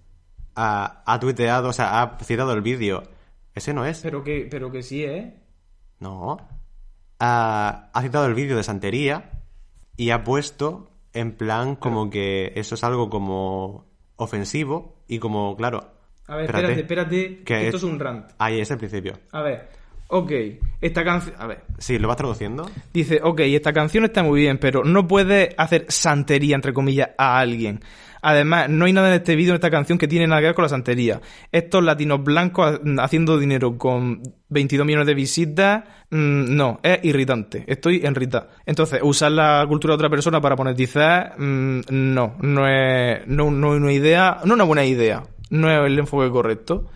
ah, 0.56 1.04
ha 1.06 1.20
tuiteado, 1.20 1.70
o 1.70 1.74
sea, 1.74 2.02
ha 2.02 2.18
citado 2.24 2.54
el 2.54 2.62
vídeo. 2.62 3.04
Ese 3.54 3.74
no 3.74 3.86
es. 3.86 4.02
Pero 4.02 4.24
que, 4.24 4.48
pero 4.50 4.72
que 4.72 4.84
sí, 4.84 5.04
¿eh? 5.04 5.42
No. 6.00 6.38
Ha 7.20 8.00
citado 8.02 8.26
el 8.26 8.34
vídeo 8.34 8.58
de 8.58 8.64
santería 8.64 9.32
y 9.98 10.10
ha 10.12 10.24
puesto 10.24 10.90
en 11.14 11.32
plan 11.38 11.76
como 11.76 12.10
que 12.10 12.52
eso 12.56 12.76
es 12.76 12.84
algo 12.84 13.10
como 13.10 13.86
ofensivo 14.18 14.98
y 15.08 15.20
como, 15.20 15.56
claro. 15.56 15.92
A 16.28 16.36
ver, 16.36 16.46
espérate, 16.46 16.80
espérate, 16.82 17.38
Que 17.40 17.44
que 17.44 17.66
esto 17.68 17.78
es- 17.78 17.84
es 17.84 17.90
un 17.90 18.00
rant. 18.00 18.32
Ahí 18.38 18.60
es 18.60 18.70
el 18.72 18.78
principio. 18.78 19.14
A 19.32 19.42
ver, 19.42 19.70
ok, 20.08 20.32
esta 20.82 21.04
canción... 21.04 21.36
A 21.40 21.48
ver, 21.48 21.64
Sí, 21.78 21.98
¿lo 22.00 22.08
vas 22.08 22.18
traduciendo? 22.18 22.70
dice, 22.94 23.20
ok, 23.24 23.42
esta 23.42 23.74
canción 23.74 24.06
está 24.06 24.24
muy 24.24 24.42
bien, 24.42 24.58
pero 24.58 24.84
no 24.84 25.08
puedes 25.08 25.50
hacer 25.58 25.86
santería, 25.90 26.56
entre 26.56 26.74
comillas, 26.74 27.10
a 27.18 27.40
alguien. 27.40 27.82
Además, 28.22 28.70
no 28.70 28.86
hay 28.86 28.94
nada 28.94 29.10
en 29.10 29.16
este 29.16 29.36
vídeo, 29.36 29.52
en 29.52 29.56
esta 29.56 29.70
canción, 29.70 30.00
que 30.00 30.08
tiene 30.08 30.26
nada 30.26 30.42
que 30.42 30.48
ver 30.48 30.56
con 30.56 30.64
la 30.64 30.70
santería. 30.70 31.22
Estos 31.52 31.84
latinos 31.84 32.24
blancos 32.24 32.80
ha- 32.98 33.04
haciendo 33.04 33.38
dinero 33.38 33.78
con 33.78 34.24
22 34.50 34.84
millones 34.88 35.06
de 35.06 35.14
visitas, 35.14 35.84
mm, 36.10 36.56
no, 36.56 36.80
es 36.82 37.00
irritante. 37.04 37.64
Estoy 37.68 38.02
enrita. 38.04 38.48
Entonces, 38.66 39.00
usar 39.04 39.32
la 39.32 39.64
cultura 39.68 39.92
de 39.92 39.96
otra 39.98 40.10
persona 40.10 40.42
para 40.42 40.56
monetizar, 40.56 41.36
mm, 41.40 41.82
no, 41.92 42.36
no 42.42 42.68
es, 42.68 43.28
no, 43.28 43.52
no 43.52 43.76
es 43.76 43.82
una 43.82 43.94
idea, 43.94 44.38
no 44.44 44.48
es 44.48 44.54
una 44.54 44.64
buena 44.64 44.86
idea. 44.86 45.22
No 45.52 45.70
es 45.70 45.86
el 45.86 46.00
enfoque 46.00 46.32
correcto. 46.32 46.88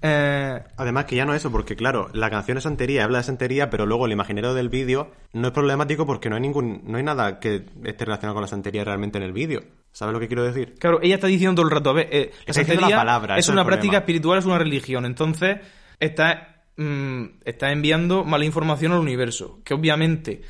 Eh, 0.00 0.60
Además 0.76 1.06
que 1.06 1.16
ya 1.16 1.24
no 1.24 1.34
eso, 1.34 1.50
porque 1.50 1.74
claro, 1.74 2.08
la 2.12 2.30
canción 2.30 2.56
es 2.58 2.64
santería, 2.64 3.04
habla 3.04 3.18
de 3.18 3.24
santería, 3.24 3.68
pero 3.68 3.84
luego 3.86 4.06
el 4.06 4.12
imaginero 4.12 4.54
del 4.54 4.68
vídeo 4.68 5.10
no 5.32 5.48
es 5.48 5.52
problemático 5.52 6.06
porque 6.06 6.28
no 6.30 6.36
hay 6.36 6.42
ningún, 6.42 6.82
no 6.84 6.98
hay 6.98 7.02
nada 7.02 7.40
que 7.40 7.64
esté 7.84 8.04
relacionado 8.04 8.34
con 8.34 8.42
la 8.42 8.48
santería 8.48 8.84
realmente 8.84 9.18
en 9.18 9.24
el 9.24 9.32
vídeo. 9.32 9.62
¿Sabes 9.92 10.12
lo 10.12 10.20
que 10.20 10.28
quiero 10.28 10.44
decir? 10.44 10.74
Claro, 10.78 11.00
ella 11.02 11.16
está 11.16 11.26
diciendo 11.26 11.56
todo 11.56 11.66
el 11.66 11.72
rato, 11.74 11.90
a 11.90 11.94
ver, 11.94 12.08
eh, 12.12 12.30
la 12.46 12.54
santería 12.54 12.96
palabra, 12.96 13.38
es 13.38 13.48
una 13.48 13.64
práctica 13.64 13.80
problema. 13.92 13.98
espiritual, 13.98 14.38
es 14.38 14.44
una 14.44 14.58
religión. 14.58 15.04
Entonces, 15.04 15.56
está, 15.98 16.62
mm, 16.76 17.24
está 17.44 17.72
enviando 17.72 18.24
mala 18.24 18.44
información 18.44 18.92
al 18.92 19.00
universo. 19.00 19.60
Que 19.64 19.74
obviamente. 19.74 20.42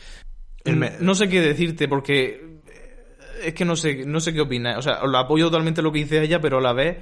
Me- 0.66 0.92
No 1.00 1.14
sé 1.14 1.28
qué 1.30 1.40
decirte, 1.40 1.88
porque. 1.88 2.58
eh, 2.66 3.46
Es 3.46 3.54
que 3.54 3.64
no 3.64 3.76
sé, 3.76 4.04
no 4.04 4.20
sé 4.20 4.34
qué 4.34 4.40
opinas. 4.42 4.76
O 4.76 4.82
sea, 4.82 5.06
lo 5.06 5.16
apoyo 5.16 5.46
totalmente 5.46 5.80
lo 5.80 5.90
que 5.92 6.00
dice 6.00 6.20
ella, 6.22 6.40
pero 6.40 6.58
a 6.58 6.60
la 6.60 6.72
vez 6.74 6.98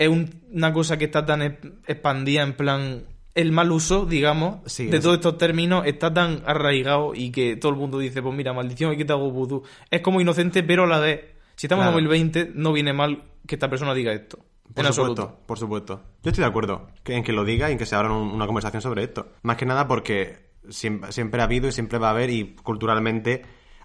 es 0.00 0.08
un- 0.08 0.28
una 0.52 0.72
cosa 0.72 0.96
que 0.98 1.04
está 1.04 1.24
tan 1.24 1.40
ep- 1.42 1.72
expandida 1.86 2.42
en 2.42 2.54
plan. 2.54 3.04
El 3.34 3.52
mal 3.52 3.70
uso, 3.70 4.06
digamos, 4.06 4.56
Sí, 4.66 4.86
de 4.86 4.96
es- 4.96 5.02
todos 5.02 5.14
estos 5.16 5.38
términos 5.38 5.86
está 5.86 6.12
tan 6.12 6.42
arraigado 6.46 7.12
y 7.14 7.30
que 7.30 7.54
todo 7.56 7.70
el 7.72 7.78
mundo 7.78 7.98
dice, 8.00 8.20
pues 8.22 8.34
mira, 8.34 8.52
maldición, 8.52 8.90
aquí 8.92 9.04
te 9.04 9.12
hago 9.12 9.30
vudú. 9.30 9.62
Es 9.90 10.00
como 10.00 10.20
inocente, 10.20 10.64
pero 10.64 10.82
a 10.82 10.86
la 10.88 10.98
vez, 10.98 11.20
si 11.54 11.66
estamos 11.68 11.84
Claro. 11.84 11.98
en 11.98 12.04
2020, 12.04 12.50
no 12.56 12.72
viene 12.72 12.92
mal 12.92 13.22
que 13.46 13.54
esta 13.54 13.70
persona 13.70 13.94
diga 13.94 14.12
esto. 14.12 14.38
Por 14.74 14.84
en 14.86 14.92
supuesto, 14.92 15.22
absoluto. 15.22 15.46
por 15.46 15.58
supuesto. 15.58 16.02
Yo 16.22 16.30
estoy 16.30 16.42
de 16.42 16.48
acuerdo 16.48 16.88
en 17.04 17.22
que 17.22 17.32
lo 17.32 17.44
diga 17.44 17.68
y 17.68 17.72
en 17.72 17.78
que 17.78 17.86
se 17.86 17.94
abra 17.94 18.10
un- 18.12 18.30
una 18.30 18.46
conversación 18.46 18.82
sobre 18.82 19.04
esto. 19.04 19.28
Más 19.42 19.56
que 19.56 19.66
nada 19.66 19.86
porque 19.86 20.50
siempre, 20.68 21.12
siempre 21.12 21.40
ha 21.40 21.44
habido 21.44 21.68
y 21.68 21.72
siempre 21.72 21.98
va 21.98 22.08
a 22.08 22.10
haber 22.12 22.30
y 22.30 22.54
culturalmente 22.62 23.42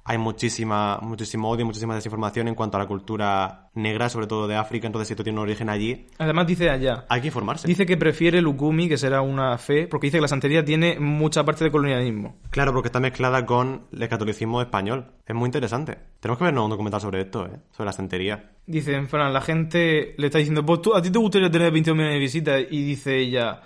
hay 0.07 0.19
muchísima, 0.19 0.99
muchísimo 1.01 1.49
odio, 1.49 1.65
muchísima 1.65 1.95
desinformación 1.95 2.47
en 2.47 2.53
cuanto 2.53 2.77
a 2.77 2.79
la 2.81 2.85
cultura 2.87 3.69
negra, 3.73 4.07
sobre 4.07 4.27
todo 4.27 4.47
de 4.47 4.55
África, 4.55 4.85
entonces 4.85 5.07
si 5.07 5.13
esto 5.13 5.23
tiene 5.23 5.39
un 5.39 5.43
origen 5.47 5.67
allí, 5.67 6.05
Además 6.19 6.45
dice 6.45 6.69
allá, 6.69 7.05
hay 7.09 7.21
que 7.21 7.27
informarse. 7.27 7.67
dice 7.67 7.85
que 7.87 7.97
prefiere 7.97 8.37
el 8.37 8.45
ukumi, 8.47 8.87
que 8.87 8.97
será 8.97 9.21
una 9.21 9.57
fe, 9.57 9.87
porque 9.87 10.07
dice 10.07 10.17
que 10.19 10.21
la 10.21 10.27
santería 10.27 10.63
tiene 10.63 10.99
mucha 10.99 11.43
parte 11.43 11.63
de 11.63 11.71
colonialismo. 11.71 12.37
Claro, 12.51 12.71
porque 12.71 12.89
está 12.89 12.99
mezclada 12.99 13.45
con 13.47 13.87
el 13.91 14.07
catolicismo 14.07 14.61
español. 14.61 15.07
Es 15.25 15.33
muy 15.35 15.47
interesante. 15.47 15.97
Tenemos 16.19 16.37
que 16.37 16.45
vernos 16.45 16.65
un 16.65 16.69
documental 16.69 17.01
sobre 17.01 17.21
esto, 17.21 17.47
¿eh? 17.47 17.57
Sobre 17.71 17.87
la 17.87 17.91
santería. 17.93 18.51
Dice, 18.67 18.93
en 18.95 19.07
plan, 19.07 19.33
la 19.33 19.41
gente 19.41 20.13
le 20.17 20.27
está 20.27 20.37
diciendo, 20.37 20.63
pues 20.65 20.81
tú, 20.83 20.93
a 20.95 21.01
ti 21.01 21.09
te 21.09 21.17
gustaría 21.17 21.49
tener 21.49 21.71
20 21.71 21.91
millones 21.93 22.13
de 22.13 22.19
visitas, 22.19 22.61
y 22.69 22.83
dice 22.83 23.17
ella, 23.17 23.61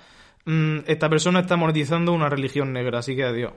"Mm, 0.45 0.79
esta 0.87 1.09
persona 1.09 1.41
está 1.41 1.57
monetizando 1.57 2.13
una 2.13 2.29
religión 2.29 2.71
negra, 2.73 2.99
así 2.99 3.15
que 3.15 3.23
adiós. 3.25 3.51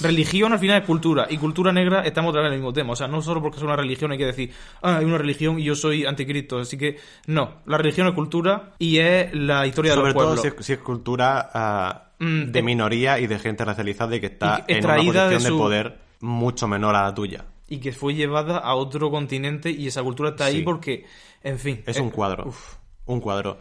Religión 0.00 0.52
al 0.52 0.58
final 0.58 0.80
es 0.80 0.86
cultura, 0.86 1.26
y 1.30 1.36
cultura 1.38 1.72
negra 1.72 2.00
estamos 2.02 2.30
otra 2.30 2.42
vez 2.42 2.48
en 2.48 2.54
el 2.54 2.58
mismo 2.60 2.72
tema. 2.72 2.92
O 2.92 2.96
sea, 2.96 3.06
no 3.08 3.22
solo 3.22 3.40
porque 3.42 3.58
es 3.58 3.62
una 3.62 3.76
religión 3.76 4.10
hay 4.12 4.18
que 4.18 4.26
decir, 4.26 4.52
ah, 4.82 4.96
hay 4.98 5.04
una 5.04 5.18
religión 5.18 5.58
y 5.58 5.64
yo 5.64 5.74
soy 5.76 6.04
anticristo. 6.04 6.58
Así 6.58 6.76
que, 6.76 6.98
no, 7.26 7.62
la 7.66 7.78
religión 7.78 8.06
es 8.08 8.14
cultura 8.14 8.72
y 8.78 8.98
es 8.98 9.34
la 9.34 9.66
historia 9.66 9.92
de 9.92 9.96
Sobre 9.96 10.08
los 10.12 10.14
todo 10.14 10.24
pueblos. 10.34 10.42
si 10.42 10.48
es, 10.48 10.66
si 10.66 10.72
es 10.72 10.78
cultura 10.80 11.50
ah, 11.54 12.00
Mm, 12.20 12.52
de 12.52 12.58
eh, 12.60 12.62
minoría 12.62 13.18
y 13.18 13.26
de 13.26 13.40
gente 13.40 13.64
racializada 13.64 14.14
y 14.14 14.20
que 14.20 14.26
está 14.26 14.64
y 14.68 14.72
en 14.74 14.84
una 14.84 14.94
de 14.94 15.02
posición 15.04 15.42
de, 15.42 15.48
su- 15.48 15.58
poder 15.58 15.98
mucho 16.20 16.68
menor 16.68 16.94
a 16.94 17.02
la 17.02 17.12
tuya. 17.14 17.44
y 17.68 17.78
que 17.78 17.90
fue 17.92 18.14
llevada 18.14 18.58
a 18.58 18.74
otro 18.76 19.10
continente 19.10 19.68
y 19.70 19.88
esa 19.88 20.00
cultura 20.02 20.30
está 20.30 20.44
ahí 20.44 20.58
Sí. 20.58 20.62
porque, 20.62 21.04
en 21.42 21.58
fin. 21.58 21.82
Es 21.86 21.96
eh, 21.96 22.00
un 22.02 22.10
cuadro. 22.10 22.44
uf. 22.46 22.76
Un 23.06 23.20
cuadro. 23.20 23.58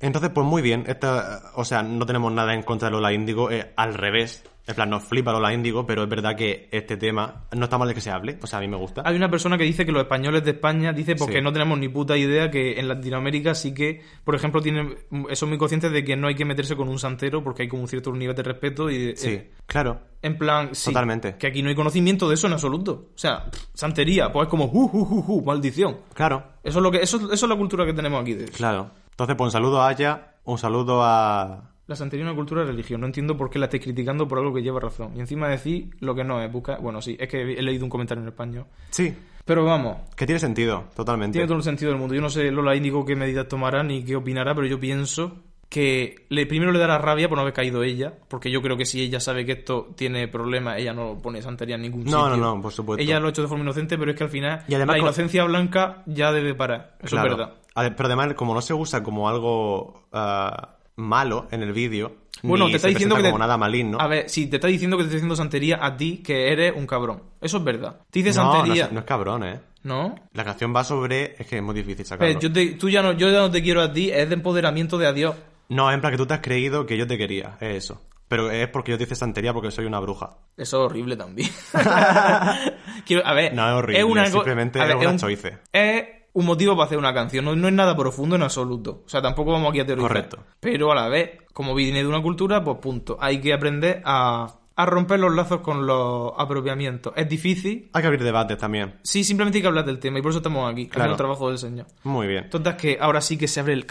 Entonces, 0.00 0.30
pues 0.34 0.46
muy 0.46 0.62
bien. 0.62 0.84
Esta, 0.88 1.52
o 1.56 1.64
sea, 1.64 1.82
no 1.82 2.06
tenemos 2.06 2.32
nada 2.32 2.54
en 2.54 2.62
contra 2.62 2.88
de 2.88 2.92
Lola 2.92 3.12
Índigo. 3.12 3.50
eh, 3.50 3.70
al 3.76 3.92
revés. 3.92 4.44
En 4.70 4.76
plan, 4.76 4.88
nos 4.88 5.02
flipa 5.04 5.32
Lola 5.32 5.52
Índigo, 5.52 5.84
pero 5.84 6.04
es 6.04 6.08
verdad 6.08 6.36
que 6.36 6.68
este 6.70 6.96
tema 6.96 7.44
no 7.52 7.64
está 7.64 7.76
mal 7.76 7.88
de 7.88 7.94
que 7.94 8.00
se 8.00 8.10
hable. 8.10 8.38
O 8.40 8.46
sea, 8.46 8.60
a 8.60 8.62
mí 8.62 8.68
me 8.68 8.76
gusta. 8.76 9.02
Hay 9.04 9.16
una 9.16 9.28
persona 9.28 9.58
que 9.58 9.64
dice 9.64 9.84
que 9.84 9.90
los 9.92 10.02
españoles 10.02 10.44
de 10.44 10.52
España, 10.52 10.92
dice 10.92 11.16
porque 11.16 11.38
Sí. 11.38 11.42
no 11.42 11.52
tenemos 11.52 11.78
ni 11.78 11.88
puta 11.88 12.16
idea 12.16 12.50
que 12.50 12.78
en 12.78 12.86
Latinoamérica 12.88 13.54
sí 13.54 13.74
que, 13.74 14.00
por 14.24 14.34
ejemplo, 14.34 14.62
tienen, 14.62 14.96
son 15.32 15.48
muy 15.48 15.58
conscientes 15.58 15.90
de 15.92 16.04
que 16.04 16.16
no 16.16 16.28
hay 16.28 16.34
que 16.36 16.44
meterse 16.44 16.76
con 16.76 16.88
un 16.88 16.98
santero 16.98 17.42
porque 17.42 17.62
hay 17.62 17.68
como 17.68 17.82
un 17.82 17.88
cierto 17.88 18.12
nivel 18.12 18.34
de 18.36 18.42
respeto 18.42 18.88
y 18.90 18.98
de- 19.06 19.16
Sí, 19.16 19.30
eh, 19.30 19.50
claro. 19.66 20.00
en 20.22 20.38
plan, 20.38 20.68
sí, 20.74 20.90
Totalmente. 20.90 21.36
que 21.36 21.48
aquí 21.48 21.62
no 21.62 21.68
hay 21.70 21.74
conocimiento 21.74 22.28
de 22.28 22.34
eso 22.36 22.46
en 22.46 22.52
absoluto. 22.52 23.08
O 23.14 23.18
sea, 23.18 23.50
pff, 23.50 23.64
santería, 23.74 24.30
pues 24.32 24.46
es 24.46 24.50
como, 24.50 24.66
uh, 24.66 24.90
uh, 24.92 24.98
uh, 25.02 25.24
uh, 25.38 25.44
maldición. 25.44 25.98
Claro, 26.14 26.44
Eso 26.62 26.78
es 26.78 26.82
lo 26.82 26.90
que, 26.90 26.98
eso, 27.02 27.16
eso 27.32 27.46
es 27.46 27.48
la 27.50 27.56
cultura 27.56 27.84
que 27.84 27.92
tenemos 27.92 28.20
aquí. 28.22 28.34
De 28.34 28.44
claro. 28.46 28.90
Entonces, 29.10 29.34
pues 29.36 29.46
un 29.48 29.50
saludo 29.52 29.80
a 29.82 29.88
Aya, 29.88 30.34
un 30.44 30.58
saludo 30.58 31.02
a... 31.02 31.70
La 31.90 31.96
santería 31.96 32.24
es 32.24 32.28
una 32.30 32.36
cultura 32.36 32.60
de 32.62 32.68
religión. 32.68 33.00
No 33.00 33.08
entiendo 33.08 33.36
por 33.36 33.50
qué 33.50 33.58
la 33.58 33.64
estáis 33.66 33.82
criticando 33.82 34.28
por 34.28 34.38
algo 34.38 34.54
que 34.54 34.62
lleva 34.62 34.78
razón. 34.78 35.10
Y 35.16 35.18
encima 35.18 35.48
decir 35.48 35.90
lo 35.98 36.14
que 36.14 36.22
no 36.22 36.40
es. 36.40 36.50
Busca... 36.52 36.76
Bueno, 36.78 37.02
sí, 37.02 37.16
es 37.18 37.28
que 37.28 37.40
he 37.42 37.60
leído 37.62 37.82
un 37.82 37.90
comentario 37.90 38.22
en 38.22 38.28
español. 38.28 38.66
Sí, 38.90 39.12
Pero 39.44 39.64
vamos, 39.64 39.96
que 40.14 40.24
tiene 40.24 40.38
sentido, 40.38 40.84
totalmente. 40.94 41.32
tiene 41.32 41.48
todo 41.48 41.56
el 41.56 41.64
sentido 41.64 41.90
del 41.90 41.98
mundo. 41.98 42.14
Yo 42.14 42.20
no 42.20 42.30
sé 42.30 42.52
Lola 42.52 42.76
Índigo 42.76 43.04
qué 43.04 43.16
medidas 43.16 43.48
tomará 43.48 43.82
ni 43.82 44.04
qué 44.04 44.14
opinará, 44.14 44.54
pero 44.54 44.68
yo 44.68 44.78
pienso 44.78 45.38
que 45.68 46.26
le, 46.28 46.46
primero 46.46 46.70
le 46.70 46.78
dará 46.78 46.98
rabia 46.98 47.28
por 47.28 47.36
no 47.38 47.42
haber 47.42 47.54
caído 47.54 47.82
ella, 47.82 48.12
porque 48.28 48.52
yo 48.52 48.62
creo 48.62 48.76
que 48.76 48.84
si 48.84 49.02
ella 49.02 49.18
sabe 49.18 49.44
que 49.44 49.52
esto 49.52 49.88
tiene 49.96 50.28
problemas, 50.28 50.78
ella 50.78 50.92
no 50.92 51.18
pone 51.20 51.42
santería 51.42 51.74
en 51.74 51.82
ningún 51.82 52.04
No, 52.04 52.10
sitio. 52.26 52.36
no, 52.36 52.54
no, 52.56 52.62
por 52.62 52.70
supuesto. 52.72 53.02
Ella 53.02 53.18
lo 53.18 53.26
ha 53.26 53.30
hecho 53.30 53.42
de 53.42 53.48
forma 53.48 53.64
inocente, 53.64 53.98
pero 53.98 54.12
es 54.12 54.16
que 54.16 54.22
al 54.24 54.30
final 54.30 54.62
Y 54.68 54.74
además 54.74 54.94
la 54.94 55.02
inocencia 55.02 55.42
blanca 55.44 56.04
ya 56.06 56.30
debe 56.30 56.54
parar. 56.54 56.96
Eso 57.00 57.16
Claro. 57.16 57.32
es 57.32 57.36
verdad. 57.36 57.54
Pero 57.96 58.06
además, 58.06 58.34
como 58.34 58.54
no 58.54 58.60
se 58.60 58.74
usa 58.74 59.02
como 59.02 59.28
algo 59.28 60.04
ah, 60.12 60.76
malo 61.00 61.48
en 61.50 61.62
el 61.62 61.72
vídeo, 61.72 62.16
Bueno, 62.42 62.66
ni 62.66 62.70
te 62.72 62.76
está 62.76 62.88
se 62.88 62.94
diciendo 62.94 63.16
que 63.16 63.22
te- 63.22 63.28
como 63.30 63.38
nada 63.38 63.56
maligno. 63.56 63.98
A 64.00 64.06
ver, 64.06 64.28
si 64.28 64.46
te 64.46 64.56
está 64.56 64.68
diciendo 64.68 64.96
que 64.96 65.02
te 65.02 65.06
está 65.08 65.14
diciendo 65.16 65.36
santería 65.36 65.78
a 65.84 65.96
ti, 65.96 66.18
que 66.18 66.52
eres 66.52 66.74
un 66.76 66.86
cabrón. 66.86 67.22
Eso 67.40 67.56
es 67.58 67.64
verdad. 67.64 68.00
Te 68.10 68.22
dice 68.22 68.38
no, 68.38 68.44
no 68.46 68.52
santería. 68.54 68.84
es, 68.86 68.92
no 68.92 69.00
es 69.00 69.04
cabrón, 69.06 69.44
¿eh? 69.44 69.60
¿No? 69.82 70.14
La 70.34 70.44
canción 70.44 70.74
va 70.76 70.84
sobre... 70.84 71.34
Es 71.38 71.46
que 71.46 71.56
es 71.56 71.62
muy 71.62 71.74
difícil 71.74 72.04
sacarlo. 72.04 72.28
Pero 72.34 72.40
yo, 72.40 72.52
te- 72.52 72.74
tú 72.74 72.88
ya 72.90 73.02
no, 73.02 73.12
yo 73.12 73.30
ya 73.30 73.38
no 73.38 73.50
te 73.50 73.62
quiero 73.62 73.80
a 73.80 73.92
ti, 73.92 74.10
es 74.10 74.28
de 74.28 74.34
empoderamiento 74.34 74.98
de 74.98 75.06
adiós. 75.06 75.34
No, 75.70 75.90
en 75.90 76.00
plan 76.00 76.12
que 76.12 76.16
tú 76.18 76.26
te 76.26 76.34
has 76.34 76.40
creído 76.40 76.84
que 76.84 76.96
yo 76.98 77.06
te 77.06 77.16
quería, 77.16 77.56
es 77.60 77.84
eso. 77.84 78.00
Pero 78.28 78.50
es 78.50 78.68
porque 78.68 78.92
yo 78.92 78.98
te 78.98 79.04
hice 79.04 79.14
santería 79.16 79.52
porque 79.52 79.70
soy 79.70 79.86
una 79.86 79.98
bruja. 79.98 80.36
Eso 80.56 80.78
es 80.84 80.90
horrible 80.90 81.16
también. 81.16 81.48
Quiero- 83.06 83.26
a 83.26 83.34
ver, 83.34 83.54
No 83.54 83.66
es 83.68 83.74
horrible, 83.74 84.04
una 84.04 84.24
co- 84.24 84.30
simplemente 84.30 84.78
ver, 84.78 84.90
es 84.90 84.96
una 84.96 85.10
un- 85.10 85.18
choice. 85.18 85.58
Es 85.72 86.04
un 86.32 86.46
motivo 86.46 86.74
para 86.76 86.86
hacer 86.86 86.98
una 86.98 87.12
canción, 87.14 87.44
no, 87.44 87.56
no 87.56 87.68
es 87.68 87.74
nada 87.74 87.96
profundo 87.96 88.36
en 88.36 88.42
absoluto. 88.42 89.02
O 89.04 89.08
sea, 89.08 89.20
tampoco 89.20 89.52
vamos 89.52 89.70
aquí 89.70 89.80
a 89.80 89.86
teorizar. 89.86 90.08
Correcto. 90.08 90.38
Pero 90.60 90.92
a 90.92 90.94
la 90.94 91.08
vez, 91.08 91.38
como 91.52 91.74
viene 91.74 92.00
de 92.02 92.06
una 92.08 92.22
cultura, 92.22 92.62
pues 92.62 92.78
punto. 92.78 93.16
Hay 93.20 93.40
que 93.40 93.52
aprender 93.52 94.00
a, 94.04 94.54
a 94.76 94.86
romper 94.86 95.18
los 95.20 95.34
lazos 95.34 95.60
con 95.60 95.86
los 95.86 96.32
apropiamientos. 96.38 97.12
Es 97.16 97.28
difícil. 97.28 97.90
Hay 97.92 98.00
que 98.02 98.06
abrir 98.06 98.22
debates 98.22 98.58
también. 98.58 99.00
Sí, 99.02 99.24
simplemente 99.24 99.58
hay 99.58 99.62
que 99.62 99.68
hablar 99.68 99.84
del 99.84 99.98
tema 99.98 100.18
y 100.20 100.22
por 100.22 100.30
eso 100.30 100.38
estamos 100.38 100.70
aquí, 100.70 100.86
Claro. 100.88 101.10
el 101.12 101.16
trabajo 101.16 101.48
del 101.48 101.58
señor. 101.58 101.86
Muy 102.04 102.26
bien. 102.28 102.48
Total 102.48 102.76
que 102.76 102.96
ahora 103.00 103.20
sí 103.20 103.36
que 103.36 103.48
se 103.48 103.60
abre 103.60 103.72
el... 103.74 103.86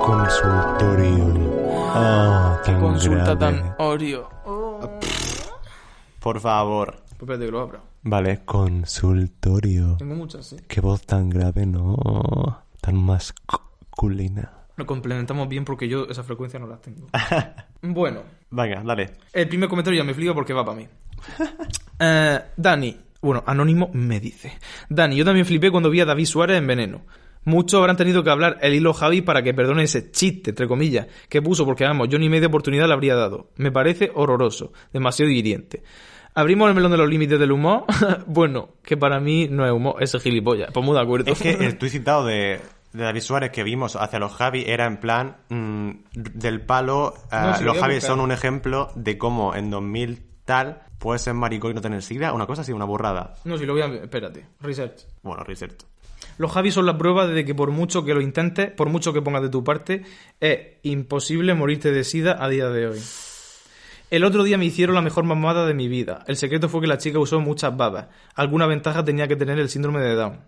Consultorio. 0.00 1.34
Ah, 1.96 2.60
tan 2.64 2.80
Consulta 2.80 3.34
grave. 3.34 3.38
tan 3.38 3.74
Oreo. 3.78 4.28
Por 6.20 6.40
favor. 6.40 6.94
Pues 6.96 7.12
espérate 7.20 7.44
que 7.46 7.50
lo 7.50 7.60
abra. 7.60 7.80
Vale, 8.04 8.44
consultorio. 8.44 9.96
Tengo 9.98 10.14
muchas, 10.14 10.52
¿eh? 10.52 10.56
Qué 10.68 10.80
voz 10.80 11.02
tan 11.06 11.30
grave, 11.30 11.64
no. 11.66 11.96
Tan 12.80 12.96
masculina. 12.96 14.52
Lo 14.76 14.86
complementamos 14.86 15.48
bien 15.48 15.64
porque 15.64 15.88
yo 15.88 16.06
esa 16.08 16.22
frecuencia 16.22 16.58
no 16.58 16.66
las 16.66 16.80
tengo. 16.82 17.06
bueno, 17.82 18.22
Venga, 18.50 18.82
dale. 18.84 19.12
el 19.32 19.48
primer 19.48 19.68
comentario 19.68 19.98
ya 19.98 20.04
me 20.04 20.14
flipa 20.14 20.34
porque 20.34 20.52
va 20.52 20.64
para 20.64 20.76
mí. 20.76 20.86
Eh, 22.00 22.40
Dani, 22.56 22.96
bueno, 23.22 23.44
Anónimo 23.46 23.88
me 23.94 24.18
dice. 24.18 24.58
Dani, 24.88 25.14
yo 25.16 25.24
también 25.24 25.46
flipé 25.46 25.70
cuando 25.70 25.90
vi 25.90 26.00
a 26.00 26.04
David 26.04 26.26
Suárez 26.26 26.58
en 26.58 26.66
Veneno. 26.66 27.02
Muchos 27.44 27.78
habrán 27.78 27.96
tenido 27.96 28.24
que 28.24 28.30
hablar 28.30 28.58
el 28.62 28.74
hilo 28.74 28.92
Javi 28.92 29.22
para 29.22 29.42
que 29.42 29.54
perdone 29.54 29.84
ese 29.84 30.10
chiste, 30.10 30.50
entre 30.50 30.66
comillas, 30.66 31.06
que 31.28 31.40
puso 31.40 31.64
porque, 31.64 31.84
vamos, 31.84 32.08
yo 32.08 32.18
ni 32.18 32.28
media 32.28 32.48
oportunidad 32.48 32.88
le 32.88 32.94
habría 32.94 33.14
dado. 33.14 33.50
Me 33.56 33.70
parece 33.70 34.10
horroroso, 34.12 34.72
demasiado 34.92 35.30
hiriente. 35.30 35.84
¿Abrimos 36.36 36.68
el 36.68 36.74
melón 36.74 36.90
de 36.90 36.98
los 36.98 37.08
límites 37.08 37.38
del 37.38 37.52
humor? 37.52 37.84
bueno, 38.26 38.70
que 38.82 38.96
para 38.96 39.20
mí 39.20 39.46
no 39.48 39.64
es 39.64 39.72
humor, 39.72 40.02
es 40.02 40.16
gilipollas. 40.20 40.70
Pues 40.72 40.84
muy 40.84 40.94
de 40.94 41.00
acuerdo. 41.00 41.32
Es 41.32 41.40
que 41.40 41.52
el 41.52 41.78
tuit 41.78 41.92
citado 41.92 42.24
de, 42.26 42.60
de 42.92 43.04
David 43.04 43.20
Suárez 43.20 43.50
que 43.50 43.62
vimos 43.62 43.94
hacia 43.96 44.18
los 44.18 44.32
Javi 44.32 44.64
era 44.66 44.86
en 44.86 44.96
plan 44.96 45.36
mm, 45.48 45.90
del 46.12 46.60
palo. 46.60 47.14
No, 47.30 47.56
sí, 47.56 47.64
lo 47.64 47.72
los 47.72 47.80
Javi 47.80 48.00
son 48.00 48.20
un 48.20 48.32
ejemplo 48.32 48.90
de 48.96 49.16
cómo 49.16 49.54
en 49.54 49.70
2000 49.70 50.22
tal 50.44 50.82
puedes 50.98 51.22
ser 51.22 51.34
maricón 51.34 51.70
y 51.70 51.74
no 51.74 51.80
tener 51.80 52.02
sida. 52.02 52.32
Una 52.32 52.46
cosa 52.46 52.62
así, 52.62 52.72
una 52.72 52.84
burrada. 52.84 53.34
No, 53.44 53.56
si 53.56 53.66
lo 53.66 53.74
voy 53.74 53.82
a... 53.82 53.86
Espérate, 53.86 54.46
research. 54.60 55.06
Bueno, 55.22 55.44
research. 55.44 55.84
Los 56.38 56.50
Javi 56.50 56.72
son 56.72 56.86
la 56.86 56.98
prueba 56.98 57.26
de 57.26 57.44
que 57.44 57.54
por 57.54 57.70
mucho 57.70 58.04
que 58.04 58.12
lo 58.12 58.20
intentes, 58.20 58.72
por 58.72 58.88
mucho 58.88 59.12
que 59.12 59.22
pongas 59.22 59.42
de 59.42 59.50
tu 59.50 59.62
parte, 59.62 60.02
es 60.40 60.58
imposible 60.82 61.54
morirte 61.54 61.92
de 61.92 62.02
sida 62.02 62.42
a 62.42 62.48
día 62.48 62.68
de 62.70 62.88
hoy. 62.88 63.00
El 64.10 64.24
otro 64.24 64.44
día 64.44 64.58
me 64.58 64.64
hicieron 64.66 64.94
la 64.94 65.02
mejor 65.02 65.24
mamada 65.24 65.66
de 65.66 65.74
mi 65.74 65.88
vida. 65.88 66.22
El 66.26 66.36
secreto 66.36 66.68
fue 66.68 66.80
que 66.80 66.86
la 66.86 66.98
chica 66.98 67.18
usó 67.18 67.40
muchas 67.40 67.76
babas. 67.76 68.06
Alguna 68.34 68.66
ventaja 68.66 69.04
tenía 69.04 69.26
que 69.26 69.36
tener 69.36 69.58
el 69.58 69.68
síndrome 69.68 70.00
de 70.00 70.14
Down. 70.14 70.40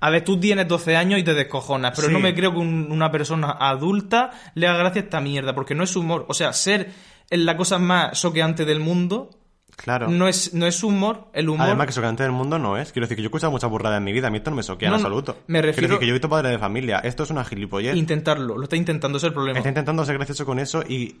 A 0.00 0.10
ver, 0.10 0.24
tú 0.24 0.38
tienes 0.38 0.68
12 0.68 0.96
años 0.96 1.18
y 1.18 1.22
te 1.22 1.34
descojonas, 1.34 1.92
pero 1.96 2.08
Sí. 2.08 2.12
no 2.14 2.20
me 2.20 2.34
creo 2.34 2.52
que 2.52 2.58
un- 2.58 2.88
una 2.90 3.10
persona 3.10 3.56
adulta 3.58 4.30
le 4.54 4.66
haga 4.66 4.78
gracia 4.78 5.02
a 5.02 5.04
esta 5.04 5.20
mierda, 5.20 5.54
porque 5.54 5.74
no 5.74 5.84
es 5.84 5.94
humor. 5.96 6.26
O 6.28 6.34
sea, 6.34 6.52
ser 6.52 6.90
la 7.30 7.56
cosa 7.56 7.78
más 7.78 8.20
choqueante 8.20 8.64
del 8.64 8.80
mundo 8.80 9.30
Claro. 9.76 10.08
no 10.08 10.28
es, 10.28 10.52
no 10.54 10.66
es 10.66 10.82
humor. 10.84 11.28
El 11.32 11.48
humor 11.48 11.66
Además 11.66 11.86
que 11.86 11.92
socante 11.92 12.22
del 12.22 12.32
mundo 12.32 12.58
no 12.58 12.76
es. 12.76 12.92
Quiero 12.92 13.04
decir 13.06 13.16
que 13.16 13.22
yo 13.22 13.26
he 13.26 13.30
escuchado 13.30 13.50
muchas 13.52 13.70
burradas 13.70 13.98
en 13.98 14.04
mi 14.04 14.12
vida. 14.12 14.26
A 14.26 14.30
mí 14.30 14.36
esto 14.38 14.50
no 14.50 14.56
me 14.56 14.62
soquea 14.62 14.90
No, 14.90 14.96
en 14.96 15.00
absoluto. 15.00 15.38
me 15.46 15.60
Quiero 15.60 15.66
refiero- 15.68 15.88
decir 15.88 15.98
que 16.00 16.06
yo 16.06 16.10
he 16.10 16.14
visto 16.14 16.28
padres 16.28 16.52
de 16.52 16.58
familia. 16.58 16.98
Esto 16.98 17.22
es 17.22 17.30
una 17.30 17.44
gilipollez. 17.44 17.96
intentarlo, 17.96 18.58
lo 18.58 18.64
está 18.64 18.76
intentando, 18.76 19.16
es 19.18 19.24
el 19.24 19.32
problema. 19.32 19.58
Está 19.58 19.70
intentando 19.70 20.04
ser 20.04 20.16
gracioso 20.16 20.44
con 20.44 20.58
eso 20.58 20.82
y 20.86 21.20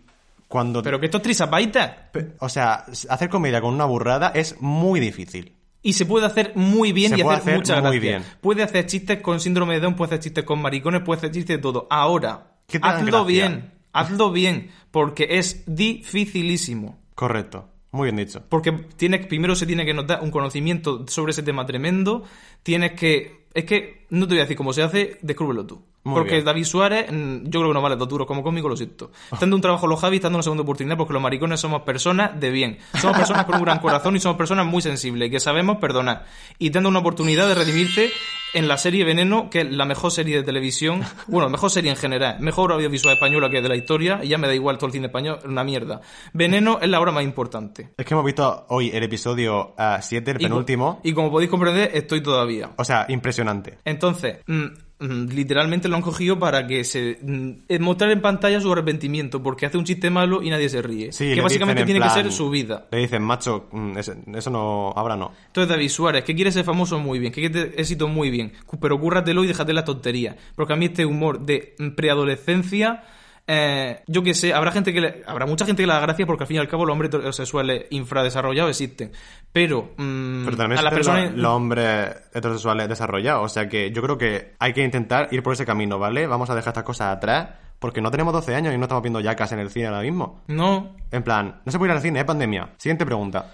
cuando... 0.52 0.82
Pero 0.82 1.00
que 1.00 1.06
esto 1.06 1.16
es 1.16 1.22
trisapaita. 1.22 2.10
O 2.38 2.48
sea, 2.50 2.84
hacer 3.08 3.30
comedia 3.30 3.62
con 3.62 3.72
una 3.72 3.86
burrada 3.86 4.32
es 4.34 4.60
muy 4.60 5.00
difícil. 5.00 5.56
Y 5.80 5.94
se 5.94 6.04
puede 6.04 6.26
hacer 6.26 6.52
muy 6.56 6.92
bien 6.92 7.12
Se 7.12 7.20
y 7.20 7.22
puede 7.22 7.38
hacer, 7.38 7.54
hacer 7.54 7.58
muchas 7.60 7.82
muy 7.82 7.98
gracias. 7.98 8.22
bien. 8.22 8.38
Puede 8.42 8.62
hacer 8.62 8.84
chistes 8.84 9.22
con 9.22 9.40
síndrome 9.40 9.72
de 9.72 9.80
Down, 9.80 9.96
puede 9.96 10.10
hacer 10.10 10.20
chistes 10.20 10.44
con 10.44 10.60
maricones, 10.60 11.00
puede 11.00 11.16
hacer 11.16 11.30
chistes 11.30 11.56
de 11.56 11.62
todo. 11.62 11.86
Ahora, 11.88 12.58
hazlo 12.82 13.24
gracia. 13.24 13.24
bien, 13.24 13.72
hazlo 13.94 14.30
bien, 14.30 14.70
porque 14.90 15.26
es 15.38 15.64
dificilísimo. 15.66 17.00
Correcto. 17.14 17.70
Muy 17.90 18.12
bien 18.12 18.16
dicho. 18.16 18.42
Porque 18.46 18.72
tienes, 18.96 19.24
primero 19.26 19.54
se 19.54 19.64
tiene 19.64 19.86
que 19.86 19.94
notar 19.94 20.20
un 20.22 20.30
conocimiento 20.30 21.06
sobre 21.08 21.30
ese 21.30 21.42
tema 21.42 21.64
tremendo. 21.64 22.24
Tienes 22.62 22.92
que. 22.92 23.46
Es 23.54 23.64
que 23.64 24.06
no 24.10 24.26
te 24.26 24.34
voy 24.34 24.40
a 24.40 24.42
decir 24.42 24.58
cómo 24.58 24.74
se 24.74 24.82
hace, 24.82 25.16
descúbrelo 25.22 25.66
tú. 25.66 25.82
Muy 26.04 26.14
porque 26.16 26.32
bien. 26.32 26.44
David 26.44 26.64
Suárez, 26.64 27.06
mm, 27.12 27.44
yo 27.44 27.60
creo 27.60 27.68
que 27.68 27.74
no 27.74 27.82
vale 27.82 27.96
dos 27.96 28.08
duros 28.08 28.26
como 28.26 28.42
cómico, 28.42 28.68
lo 28.68 28.76
siento. 28.76 29.12
Estando 29.30 29.54
un 29.56 29.62
trabajo 29.62 29.86
los 29.86 30.00
Javi, 30.00 30.16
estando 30.16 30.36
una 30.38 30.42
segunda 30.42 30.62
oportunidad, 30.62 30.96
porque 30.96 31.12
los 31.12 31.22
maricones 31.22 31.60
somos 31.60 31.82
personas 31.82 32.38
de 32.40 32.50
bien. 32.50 32.78
Somos 33.00 33.16
personas 33.16 33.44
con 33.46 33.56
un 33.56 33.62
gran 33.62 33.78
corazón 33.78 34.16
y 34.16 34.20
somos 34.20 34.36
personas 34.36 34.66
muy 34.66 34.82
sensibles, 34.82 35.30
que 35.30 35.38
sabemos 35.40 35.76
perdonar. 35.78 36.26
Y 36.58 36.70
dando 36.70 36.88
una 36.88 36.98
oportunidad 36.98 37.46
de 37.46 37.54
redimirte 37.54 38.10
en 38.54 38.68
la 38.68 38.76
serie 38.76 39.04
Veneno, 39.04 39.48
que 39.48 39.60
es 39.62 39.70
la 39.70 39.86
mejor 39.86 40.10
serie 40.10 40.36
de 40.36 40.42
televisión, 40.42 41.00
bueno, 41.26 41.48
mejor 41.48 41.70
serie 41.70 41.90
en 41.90 41.96
general, 41.96 42.36
mejor 42.40 42.72
audiovisual 42.72 43.14
española 43.14 43.48
que 43.48 43.62
de 43.62 43.68
la 43.68 43.76
historia, 43.76 44.20
y 44.22 44.28
ya 44.28 44.36
me 44.38 44.46
da 44.46 44.54
igual 44.54 44.76
todo 44.76 44.88
el 44.88 44.92
cine 44.92 45.06
español, 45.06 45.38
una 45.46 45.64
mierda. 45.64 46.00
Veneno 46.34 46.78
es 46.82 46.88
la 46.88 47.00
obra 47.00 47.12
más 47.12 47.24
importante. 47.24 47.92
Es 47.96 48.04
que 48.04 48.12
hemos 48.12 48.26
visto 48.26 48.66
hoy 48.68 48.90
el 48.92 49.02
episodio 49.04 49.74
7, 50.00 50.32
el 50.32 50.36
Y 50.36 50.40
co- 50.40 50.48
penúltimo. 50.50 51.00
Y, 51.02 51.12
como 51.14 51.30
podéis 51.30 51.50
comprender, 51.50 51.90
estoy 51.94 52.22
todavía. 52.22 52.70
O 52.76 52.84
sea, 52.84 53.06
impresionante. 53.08 53.78
Entonces, 53.86 54.40
mm, 54.46 54.54
mm, 54.54 54.74
literalmente 55.02 55.88
lo 55.88 55.96
han 55.96 56.02
cogido 56.02 56.38
para 56.38 56.66
que 56.66 56.84
se 56.84 57.18
mm, 57.20 57.50
eh, 57.68 57.78
mostrar 57.78 58.10
en 58.10 58.20
pantalla 58.20 58.60
su 58.60 58.72
arrepentimiento, 58.72 59.42
porque 59.42 59.66
hace 59.66 59.78
un 59.78 59.84
chiste 59.84 60.10
malo 60.10 60.42
y 60.42 60.50
nadie 60.50 60.68
se 60.68 60.82
ríe. 60.82 61.12
Sí, 61.12 61.34
que 61.34 61.40
básicamente 61.40 61.84
tiene 61.84 62.00
que 62.00 62.10
ser 62.10 62.30
su 62.32 62.50
vida. 62.50 62.86
Le 62.90 62.98
dicen, 62.98 63.22
macho, 63.22 63.68
mm, 63.72 63.98
eso 64.34 64.50
no, 64.50 64.92
ahora 64.94 65.16
no. 65.16 65.32
Entonces, 65.46 65.68
David 65.68 65.88
Suárez, 65.88 66.24
que 66.24 66.34
quiere 66.34 66.52
ser 66.52 66.64
famoso 66.64 66.98
muy 66.98 67.18
bien, 67.18 67.32
que 67.32 67.48
quiere 67.48 67.74
éxito 67.76 68.08
muy 68.08 68.30
bien, 68.30 68.52
pero 68.80 68.98
cúrratelo 68.98 69.44
y 69.44 69.48
déjate 69.48 69.72
las 69.72 69.84
tonterías. 69.84 70.36
Porque 70.54 70.72
a 70.72 70.76
mí 70.76 70.86
este 70.86 71.04
humor 71.04 71.40
de 71.40 71.74
mm, 71.78 71.90
preadolescencia, 71.90 73.04
eh, 73.46 74.02
yo 74.06 74.22
que 74.22 74.34
sé, 74.34 74.54
habrá 74.54 74.70
gente 74.72 74.92
que 74.92 75.00
le- 75.00 75.22
habrá 75.26 75.46
mucha 75.46 75.64
gente 75.66 75.82
que 75.82 75.86
le 75.86 75.92
da 75.92 76.00
gracia 76.00 76.26
porque 76.26 76.44
al 76.44 76.48
fin 76.48 76.56
y 76.56 76.60
al 76.60 76.68
cabo 76.68 76.84
los 76.86 76.92
hombres 76.92 77.08
heterosexuales 77.12 77.86
infradesarrollados 77.90 78.70
existen. 78.70 79.12
Pero, 79.52 79.92
mm, 79.96 80.44
Pero 80.44 80.56
también 80.56 80.78
a 80.78 80.82
las 80.82 80.94
personas... 80.94 81.30
los, 81.32 81.40
los 81.40 81.52
hombres 81.52 82.10
heterosexuales 82.32 82.88
desarrollados. 82.88 83.44
O 83.44 83.48
sea 83.48 83.68
que 83.68 83.90
yo 83.92 84.02
creo 84.02 84.16
que 84.18 84.54
hay 84.58 84.72
que 84.72 84.82
intentar 84.82 85.28
ir 85.32 85.42
por 85.42 85.52
ese 85.54 85.66
camino, 85.66 85.98
¿vale? 85.98 86.26
Vamos 86.26 86.48
a 86.50 86.54
dejar 86.54 86.70
estas 86.72 86.84
cosas 86.84 87.16
atrás. 87.16 87.48
Porque 87.78 88.00
no 88.00 88.12
tenemos 88.12 88.32
12 88.32 88.54
años 88.54 88.72
y 88.72 88.78
no 88.78 88.84
estamos 88.84 89.02
viendo 89.02 89.18
yacas 89.18 89.50
en 89.50 89.58
el 89.58 89.68
cine 89.68 89.86
ahora 89.88 90.02
mismo. 90.02 90.44
No, 90.46 90.94
En 91.10 91.24
plan, 91.24 91.60
no 91.64 91.72
se 91.72 91.78
puede 91.78 91.90
ir 91.90 91.96
al 91.96 92.02
cine, 92.02 92.20
es 92.20 92.24
pandemia. 92.24 92.68
Siguiente 92.78 93.04
pregunta. 93.04 93.50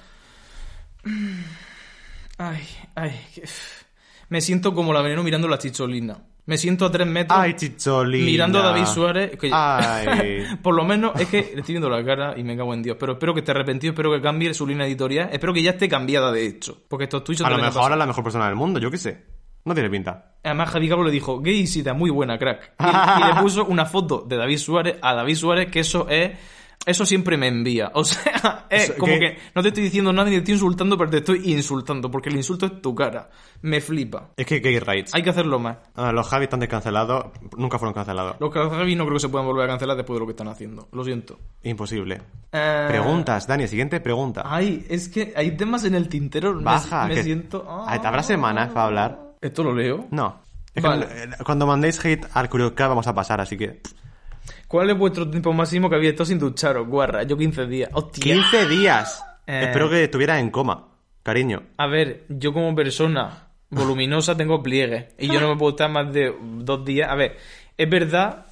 Ay, 2.36 2.62
ay. 2.94 3.12
que- 3.34 3.44
Me 4.28 4.42
siento 4.42 4.74
como 4.74 4.92
la 4.92 5.00
veneno 5.00 5.22
mirando 5.22 5.48
la 5.48 5.56
chicholina. 5.58 6.18
Me 6.48 6.56
siento 6.56 6.86
a 6.86 6.90
tres 6.90 7.06
metros. 7.06 7.38
Ay, 7.38 7.52
chicholina. 7.52 8.24
Mirando 8.24 8.58
a 8.58 8.62
David 8.62 8.86
Suárez. 8.86 9.38
que- 9.38 9.50
Ay. 9.52 10.44
Por 10.62 10.74
lo 10.74 10.82
menos 10.82 11.12
es 11.20 11.28
que 11.28 11.52
le 11.54 11.60
estoy 11.60 11.74
viendo 11.74 11.90
la 11.90 12.02
cara 12.02 12.38
y 12.38 12.42
me 12.42 12.56
cago 12.56 12.72
en 12.72 12.82
Dios. 12.82 12.96
Pero 12.98 13.12
espero 13.12 13.34
que 13.34 13.40
esté 13.40 13.50
arrepentido, 13.50 13.90
espero 13.92 14.10
que 14.12 14.22
cambie 14.22 14.54
su 14.54 14.66
línea 14.66 14.86
editorial. 14.86 15.28
Espero 15.30 15.52
que 15.52 15.62
ya 15.62 15.72
esté 15.72 15.90
cambiada 15.90 16.32
de 16.32 16.46
hecho. 16.46 16.82
Porque 16.88 17.04
estos 17.04 17.22
tweets 17.22 17.40
son 17.40 17.46
A 17.46 17.50
lo 17.50 17.62
mejor 17.62 17.82
ahora 17.82 17.94
es 17.96 17.98
la 17.98 18.06
mejor 18.06 18.24
persona 18.24 18.46
del 18.46 18.54
mundo, 18.56 18.80
yo 18.80 18.90
qué 18.90 18.96
sé. 18.96 19.26
No 19.66 19.74
tiene 19.74 19.90
pinta. 19.90 20.36
Además, 20.42 20.70
Javi 20.70 20.88
Cabo 20.88 21.04
le 21.04 21.10
dijo, 21.10 21.40
gay 21.40 21.66
muy 21.94 22.08
buena, 22.08 22.38
crack. 22.38 22.72
Y, 22.80 22.84
y 22.84 23.26
le 23.34 23.34
puso 23.42 23.66
una 23.66 23.84
foto 23.84 24.24
de 24.26 24.38
David 24.38 24.56
Suárez 24.56 24.96
a 25.02 25.14
David 25.14 25.34
Suárez, 25.34 25.70
que 25.70 25.80
eso 25.80 26.08
es. 26.08 26.30
Eso 26.88 27.04
siempre 27.04 27.36
me 27.36 27.48
envía. 27.48 27.90
O 27.94 28.02
sea, 28.02 28.66
es 28.70 28.92
como 28.92 29.12
que- 29.12 29.18
que 29.20 29.38
no 29.54 29.62
te 29.62 29.68
estoy 29.68 29.82
diciendo 29.84 30.12
nada 30.12 30.24
ni 30.30 30.36
te 30.36 30.38
estoy 30.38 30.54
insultando, 30.54 30.96
pero 30.96 31.10
te 31.10 31.18
estoy 31.18 31.52
insultando. 31.52 32.10
Porque 32.10 32.30
el 32.30 32.36
insulto 32.36 32.64
es 32.66 32.80
tu 32.80 32.94
cara. 32.94 33.28
Me 33.62 33.80
flipa. 33.80 34.30
Es 34.36 34.46
que 34.46 34.60
gay 34.60 34.78
rights. 34.78 35.14
Hay 35.14 35.22
que 35.22 35.30
hacerlo 35.30 35.58
más. 35.58 35.76
Ah, 35.94 36.12
los 36.12 36.26
Javi 36.28 36.44
están 36.44 36.60
descancelados. 36.60 37.26
Nunca 37.56 37.78
fueron 37.78 37.92
cancelados. 37.92 38.36
Los 38.40 38.52
Javi 38.54 38.94
no 38.96 39.04
creo 39.04 39.16
que 39.16 39.20
se 39.20 39.28
puedan 39.28 39.46
volver 39.46 39.64
a 39.64 39.68
cancelar 39.68 39.96
después 39.96 40.16
de 40.16 40.20
lo 40.20 40.26
que 40.26 40.32
están 40.32 40.48
haciendo. 40.48 40.88
Lo 40.92 41.04
siento. 41.04 41.38
Imposible. 41.62 42.22
Eh, 42.52 42.84
Preguntas, 42.88 43.46
Dani, 43.46 43.68
siguiente 43.68 44.00
pregunta. 44.00 44.42
Ay, 44.46 44.86
es 44.88 45.08
que 45.10 45.34
hay 45.36 45.56
temas 45.56 45.84
en 45.84 45.94
el 45.94 46.08
tintero. 46.08 46.54
me- 46.54 46.62
Baja. 46.64 47.06
Me, 47.06 47.14
que- 47.16 47.22
siento. 47.22 47.66
Ay, 47.86 48.00
¿Habrá 48.02 48.22
semanas 48.22 48.68
para 48.72 48.86
hablar? 48.86 49.20
¿Esto 49.42 49.62
lo 49.62 49.74
leo? 49.74 50.06
No. 50.10 50.40
Es 50.74 50.82
que, 50.82 50.88
Vale. 50.88 51.06
eh, 51.10 51.28
Cuando 51.44 51.66
mandéis 51.66 52.02
hate 52.04 52.26
al 52.32 52.48
Curioscat 52.48 52.88
vamos 52.88 53.06
a 53.06 53.14
pasar, 53.14 53.40
así 53.40 53.56
que... 53.58 53.80
¿Cuál 54.68 54.90
es 54.90 54.98
vuestro 54.98 55.28
tiempo 55.30 55.54
máximo 55.54 55.88
que 55.88 55.96
había 55.96 56.10
estado 56.10 56.26
sin 56.26 56.38
ducharos? 56.38 56.86
Guarra, 56.86 57.22
yo 57.22 57.38
15 57.38 57.66
días. 57.66 57.90
Hostia. 57.94 58.22
15 58.22 58.68
días. 58.68 59.24
Eh. 59.46 59.62
Espero 59.64 59.88
que 59.88 60.04
estuvieras 60.04 60.40
en 60.40 60.50
coma, 60.50 60.88
cariño. 61.22 61.62
A 61.78 61.86
ver, 61.86 62.26
yo 62.28 62.52
como 62.52 62.74
persona 62.74 63.48
voluminosa 63.70 64.36
tengo 64.36 64.62
pliegues 64.62 65.06
y 65.18 65.28
yo 65.28 65.40
no 65.40 65.48
me 65.48 65.56
puedo 65.56 65.70
estar 65.70 65.90
más 65.90 66.12
de 66.12 66.34
dos 66.58 66.84
días. 66.84 67.10
A 67.10 67.14
ver, 67.14 67.38
es 67.78 67.88
verdad 67.88 68.44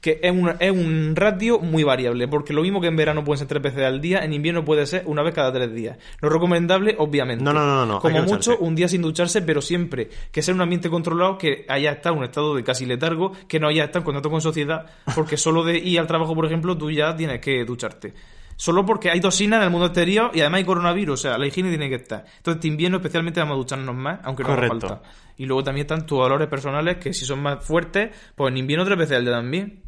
que 0.00 0.20
es 0.22 0.30
un, 0.30 0.52
es 0.60 0.70
un 0.70 1.14
ratio 1.16 1.58
muy 1.58 1.82
variable, 1.82 2.28
porque 2.28 2.52
lo 2.52 2.62
mismo 2.62 2.80
que 2.80 2.86
en 2.86 2.96
verano 2.96 3.24
pueden 3.24 3.38
ser 3.38 3.48
tres 3.48 3.62
veces 3.62 3.84
al 3.84 4.00
día, 4.00 4.20
en 4.20 4.32
invierno 4.32 4.64
puede 4.64 4.86
ser 4.86 5.02
una 5.06 5.22
vez 5.22 5.34
cada 5.34 5.52
tres 5.52 5.74
días. 5.74 5.98
Lo 6.20 6.28
recomendable, 6.28 6.94
obviamente. 6.98 7.42
No, 7.42 7.52
no, 7.52 7.66
no, 7.66 7.74
no, 7.74 7.86
no, 7.86 8.00
Como 8.00 8.22
mucho, 8.22 8.56
un 8.58 8.74
día 8.74 8.88
sin 8.88 9.02
ducharse, 9.02 9.42
pero 9.42 9.60
siempre 9.60 10.08
que 10.30 10.42
sea 10.42 10.54
un 10.54 10.60
ambiente 10.60 10.88
controlado, 10.90 11.38
que 11.38 11.64
haya 11.68 11.92
estado 11.92 12.14
en 12.14 12.18
un 12.20 12.24
estado 12.24 12.54
de 12.54 12.64
casi 12.64 12.86
letargo, 12.86 13.32
que 13.48 13.58
no 13.58 13.68
haya 13.68 13.84
estado 13.84 14.00
en 14.00 14.04
contacto 14.04 14.30
con 14.30 14.40
sociedad, 14.40 14.86
porque 15.14 15.36
solo 15.36 15.64
de 15.64 15.78
ir 15.78 15.98
al 15.98 16.06
trabajo, 16.06 16.34
por 16.34 16.46
ejemplo, 16.46 16.76
tú 16.76 16.90
ya 16.90 17.16
tienes 17.16 17.40
que 17.40 17.64
ducharte. 17.64 18.14
Solo 18.56 18.84
porque 18.84 19.08
hay 19.08 19.20
toxina 19.20 19.58
en 19.58 19.62
el 19.62 19.70
mundo 19.70 19.86
exterior 19.86 20.32
y 20.34 20.40
además 20.40 20.58
hay 20.58 20.64
coronavirus, 20.64 21.20
o 21.20 21.22
sea, 21.22 21.38
la 21.38 21.46
higiene 21.46 21.68
tiene 21.68 21.88
que 21.88 21.94
estar. 21.94 22.24
Entonces, 22.38 22.56
este 22.56 22.66
invierno 22.66 22.96
especialmente 22.96 23.38
vamos 23.38 23.54
a 23.54 23.58
ducharnos 23.58 23.94
más, 23.94 24.18
aunque 24.24 24.42
no 24.42 24.52
haga 24.52 24.66
falta. 24.66 25.02
Y 25.36 25.46
luego 25.46 25.62
también 25.62 25.84
están 25.84 26.04
tus 26.04 26.18
valores 26.18 26.48
personales, 26.48 26.96
que 26.96 27.12
si 27.14 27.24
son 27.24 27.40
más 27.40 27.64
fuertes, 27.64 28.10
pues 28.34 28.50
en 28.50 28.56
invierno 28.56 28.84
tres 28.84 28.98
veces 28.98 29.16
al 29.16 29.24
día 29.24 29.34
también. 29.34 29.87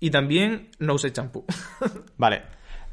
Y 0.00 0.10
también 0.10 0.70
no 0.78 0.94
use 0.94 1.12
champú. 1.12 1.44
Vale. 2.16 2.42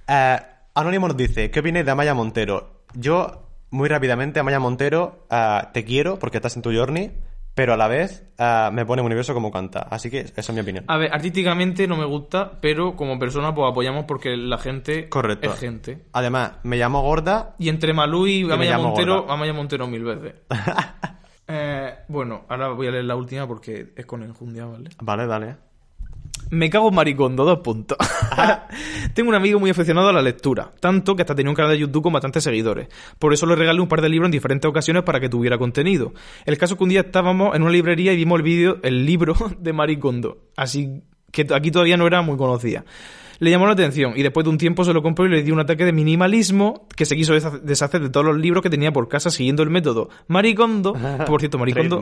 Eh, 0.07 0.37
Anónimo 0.75 1.07
nos 1.07 1.17
dice, 1.17 1.49
¿qué 1.49 1.61
opináis 1.61 1.85
de 1.85 1.91
Amaya 1.91 2.13
Montero? 2.13 2.83
Yo, 2.93 3.47
muy 3.71 3.87
rápidamente, 3.89 4.39
Amaya 4.39 4.59
Montero, 4.59 5.25
eh, 5.31 5.59
te 5.73 5.83
quiero 5.85 6.19
porque 6.19 6.37
estás 6.37 6.55
en 6.57 6.61
tu 6.61 6.71
journey, 6.71 7.11
pero 7.55 7.73
a 7.73 7.77
la 7.77 7.87
vez 7.87 8.23
eh, 8.37 8.69
me 8.71 8.85
pone 8.85 9.01
muy 9.01 9.09
nervioso 9.09 9.33
como 9.33 9.49
canta. 9.51 9.79
Así 9.89 10.11
que 10.11 10.19
esa 10.19 10.39
es 10.41 10.53
mi 10.53 10.59
opinión. 10.59 10.83
A 10.87 10.97
ver, 10.97 11.11
artísticamente 11.11 11.87
no 11.87 11.95
me 11.97 12.05
gusta, 12.05 12.59
pero 12.61 12.95
como 12.95 13.17
persona 13.17 13.55
pues 13.55 13.71
apoyamos 13.71 14.05
porque 14.05 14.37
la 14.37 14.57
gente 14.57 15.09
Correcto. 15.09 15.51
es 15.51 15.59
gente. 15.59 16.05
Además, 16.13 16.53
me 16.63 16.77
llamo 16.77 17.01
gorda. 17.01 17.55
Y 17.57 17.69
entre 17.69 17.93
Malú 17.93 18.27
y 18.27 18.43
Amaya 18.43 18.77
Montero, 18.77 19.21
gorda. 19.21 19.33
Amaya 19.33 19.53
Montero 19.53 19.87
mil 19.87 20.03
veces. 20.03 20.35
Eh, 21.49 21.99
bueno, 22.09 22.43
ahora 22.49 22.67
voy 22.73 22.87
a 22.87 22.91
leer 22.91 23.05
la 23.05 23.15
última 23.15 23.47
porque 23.47 23.93
es 23.95 24.05
con 24.05 24.21
enjundia, 24.21 24.65
¿vale? 24.65 24.89
Vale, 25.01 25.25
dale. 25.25 25.55
Me 26.49 26.69
cago 26.69 26.89
en 26.89 26.95
maricondo, 26.95 27.43
dos 27.45 27.59
puntos. 27.59 27.97
Tengo 29.13 29.29
un 29.29 29.35
amigo 29.35 29.59
muy 29.59 29.69
aficionado 29.69 30.09
a 30.09 30.13
la 30.13 30.21
lectura, 30.21 30.71
tanto 30.79 31.15
que 31.15 31.21
hasta 31.23 31.35
tenía 31.35 31.49
un 31.49 31.55
canal 31.55 31.71
de 31.71 31.79
YouTube 31.79 32.03
con 32.03 32.13
bastantes 32.13 32.43
seguidores. 32.43 32.87
Por 33.19 33.33
eso 33.33 33.45
le 33.45 33.55
regalé 33.55 33.81
un 33.81 33.87
par 33.87 34.01
de 34.01 34.09
libros 34.09 34.27
en 34.27 34.31
diferentes 34.31 34.67
ocasiones 34.69 35.03
para 35.03 35.19
que 35.19 35.29
tuviera 35.29 35.57
contenido. 35.57 36.13
El 36.45 36.57
caso 36.57 36.73
es 36.73 36.77
que 36.77 36.83
un 36.83 36.89
día 36.89 37.01
estábamos 37.01 37.55
en 37.55 37.61
una 37.63 37.71
librería 37.71 38.13
y 38.13 38.17
vimos 38.17 38.37
el 38.37 38.43
vídeo, 38.43 38.77
el 38.83 39.05
libro 39.05 39.35
de 39.59 39.73
Maricondo. 39.73 40.37
Así 40.55 41.01
que 41.31 41.45
aquí 41.53 41.71
todavía 41.71 41.97
no 41.97 42.07
era 42.07 42.21
muy 42.21 42.37
conocida. 42.37 42.85
Le 43.39 43.51
llamó 43.51 43.67
la 43.67 43.73
atención 43.73 44.13
y 44.15 44.23
después 44.23 44.43
de 44.45 44.49
un 44.49 44.57
tiempo 44.57 44.83
se 44.83 44.93
lo 44.93 45.03
compró 45.03 45.25
y 45.27 45.29
le 45.29 45.43
dio 45.43 45.53
un 45.53 45.59
ataque 45.59 45.85
de 45.85 45.91
minimalismo 45.93 46.87
que 46.95 47.05
se 47.05 47.15
quiso 47.15 47.35
desha- 47.35 47.59
deshacer 47.61 48.01
de 48.01 48.09
todos 48.09 48.25
los 48.25 48.35
libros 48.37 48.63
que 48.63 48.69
tenía 48.71 48.91
por 48.91 49.07
casa 49.07 49.29
siguiendo 49.29 49.61
el 49.61 49.69
método 49.69 50.09
Maricondo. 50.27 50.93
Por 51.25 51.39
cierto, 51.39 51.59
Maricondo... 51.59 51.99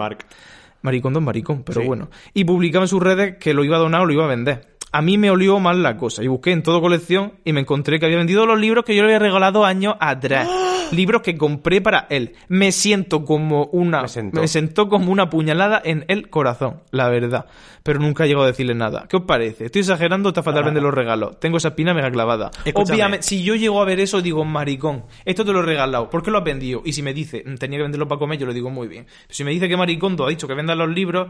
Maricón 0.82 1.16
es 1.16 1.22
maricón, 1.22 1.64
pero 1.64 1.82
Sí. 1.82 1.88
bueno. 1.88 2.10
Y 2.34 2.44
publicaba 2.46 2.86
en 2.86 2.90
sus 2.90 3.02
redes 3.02 3.38
que 3.40 3.54
lo 3.54 3.64
iba 3.64 3.78
a 3.78 3.80
donar 3.80 4.02
o 4.02 4.06
lo 4.06 4.14
iba 4.14 4.26
a 4.26 4.28
vender. 4.28 4.75
A 4.96 5.02
mí 5.02 5.18
me 5.18 5.30
olió 5.30 5.60
mal 5.60 5.84
la 5.84 5.98
cosa 5.98 6.24
y 6.24 6.28
busqué 6.28 6.54
en 6.54 6.64
todo 6.64 6.80
colección 6.80 7.34
y 7.44 7.52
me 7.52 7.60
encontré 7.60 8.00
que 8.00 8.06
había 8.06 8.18
vendido 8.18 8.46
los 8.46 8.58
libros 8.58 8.86
que 8.86 8.96
yo 8.96 9.02
le 9.02 9.10
había 9.10 9.20
regalado 9.20 9.66
años 9.66 9.96
atrás. 10.00 10.48
libros 10.94 11.22
que 11.22 11.36
compré 11.36 11.82
para 11.82 12.08
él. 12.10 12.32
Me 12.48 12.72
siento 12.72 13.26
como 13.26 13.66
una... 13.74 14.04
Me 14.04 14.08
sentó. 14.08 14.40
me 14.40 14.48
sentó 14.48 14.88
como 14.88 15.12
una 15.12 15.30
puñalada 15.30 15.82
en 15.84 16.06
el 16.08 16.30
corazón, 16.30 16.82
la 16.92 17.10
verdad. 17.10 17.46
Pero 17.84 18.00
nunca 18.00 18.26
llegó 18.26 18.44
a 18.44 18.48
decirle 18.48 18.74
nada. 18.74 19.06
¿Qué 19.10 19.18
os 19.18 19.24
parece? 19.24 19.66
¿Estoy 19.66 19.82
exagerando 19.82 20.30
está 20.30 20.42
fatal 20.44 20.64
vender 20.64 20.82
los 20.82 20.94
regalos? 20.94 21.42
Tengo 21.42 21.58
esa 21.58 21.68
espina 21.70 21.94
mega 21.94 22.10
clavada. 22.10 22.52
Escúchame. 22.64 22.96
Obviamente, 22.96 23.24
si 23.24 23.44
yo 23.44 23.56
llego 23.56 23.82
a 23.82 23.86
ver 23.86 24.00
eso, 24.00 24.22
digo, 24.22 24.46
maricón, 24.46 25.04
esto 25.26 25.44
te 25.44 25.52
lo 25.52 25.60
he 25.60 25.64
regalado, 25.64 26.10
¿por 26.10 26.24
qué 26.24 26.32
lo 26.32 26.38
has 26.38 26.44
vendido? 26.46 26.82
Y 26.86 26.94
si 26.94 27.04
me 27.04 27.14
dice, 27.14 27.44
"Mm, 27.46 27.56
tenía 27.56 27.80
que 27.80 27.84
venderlo 27.84 28.08
para 28.08 28.20
comer, 28.20 28.40
yo 28.40 28.48
le 28.48 28.54
digo, 28.54 28.70
muy 28.70 28.88
bien. 28.88 29.06
Pero 29.06 29.34
si 29.36 29.44
me 29.44 29.52
dice 29.52 29.68
que 29.68 29.76
maricondo 29.76 30.26
ha 30.26 30.30
dicho 30.30 30.48
que 30.48 30.54
vendan 30.54 30.78
los 30.78 30.90
libros, 30.90 31.28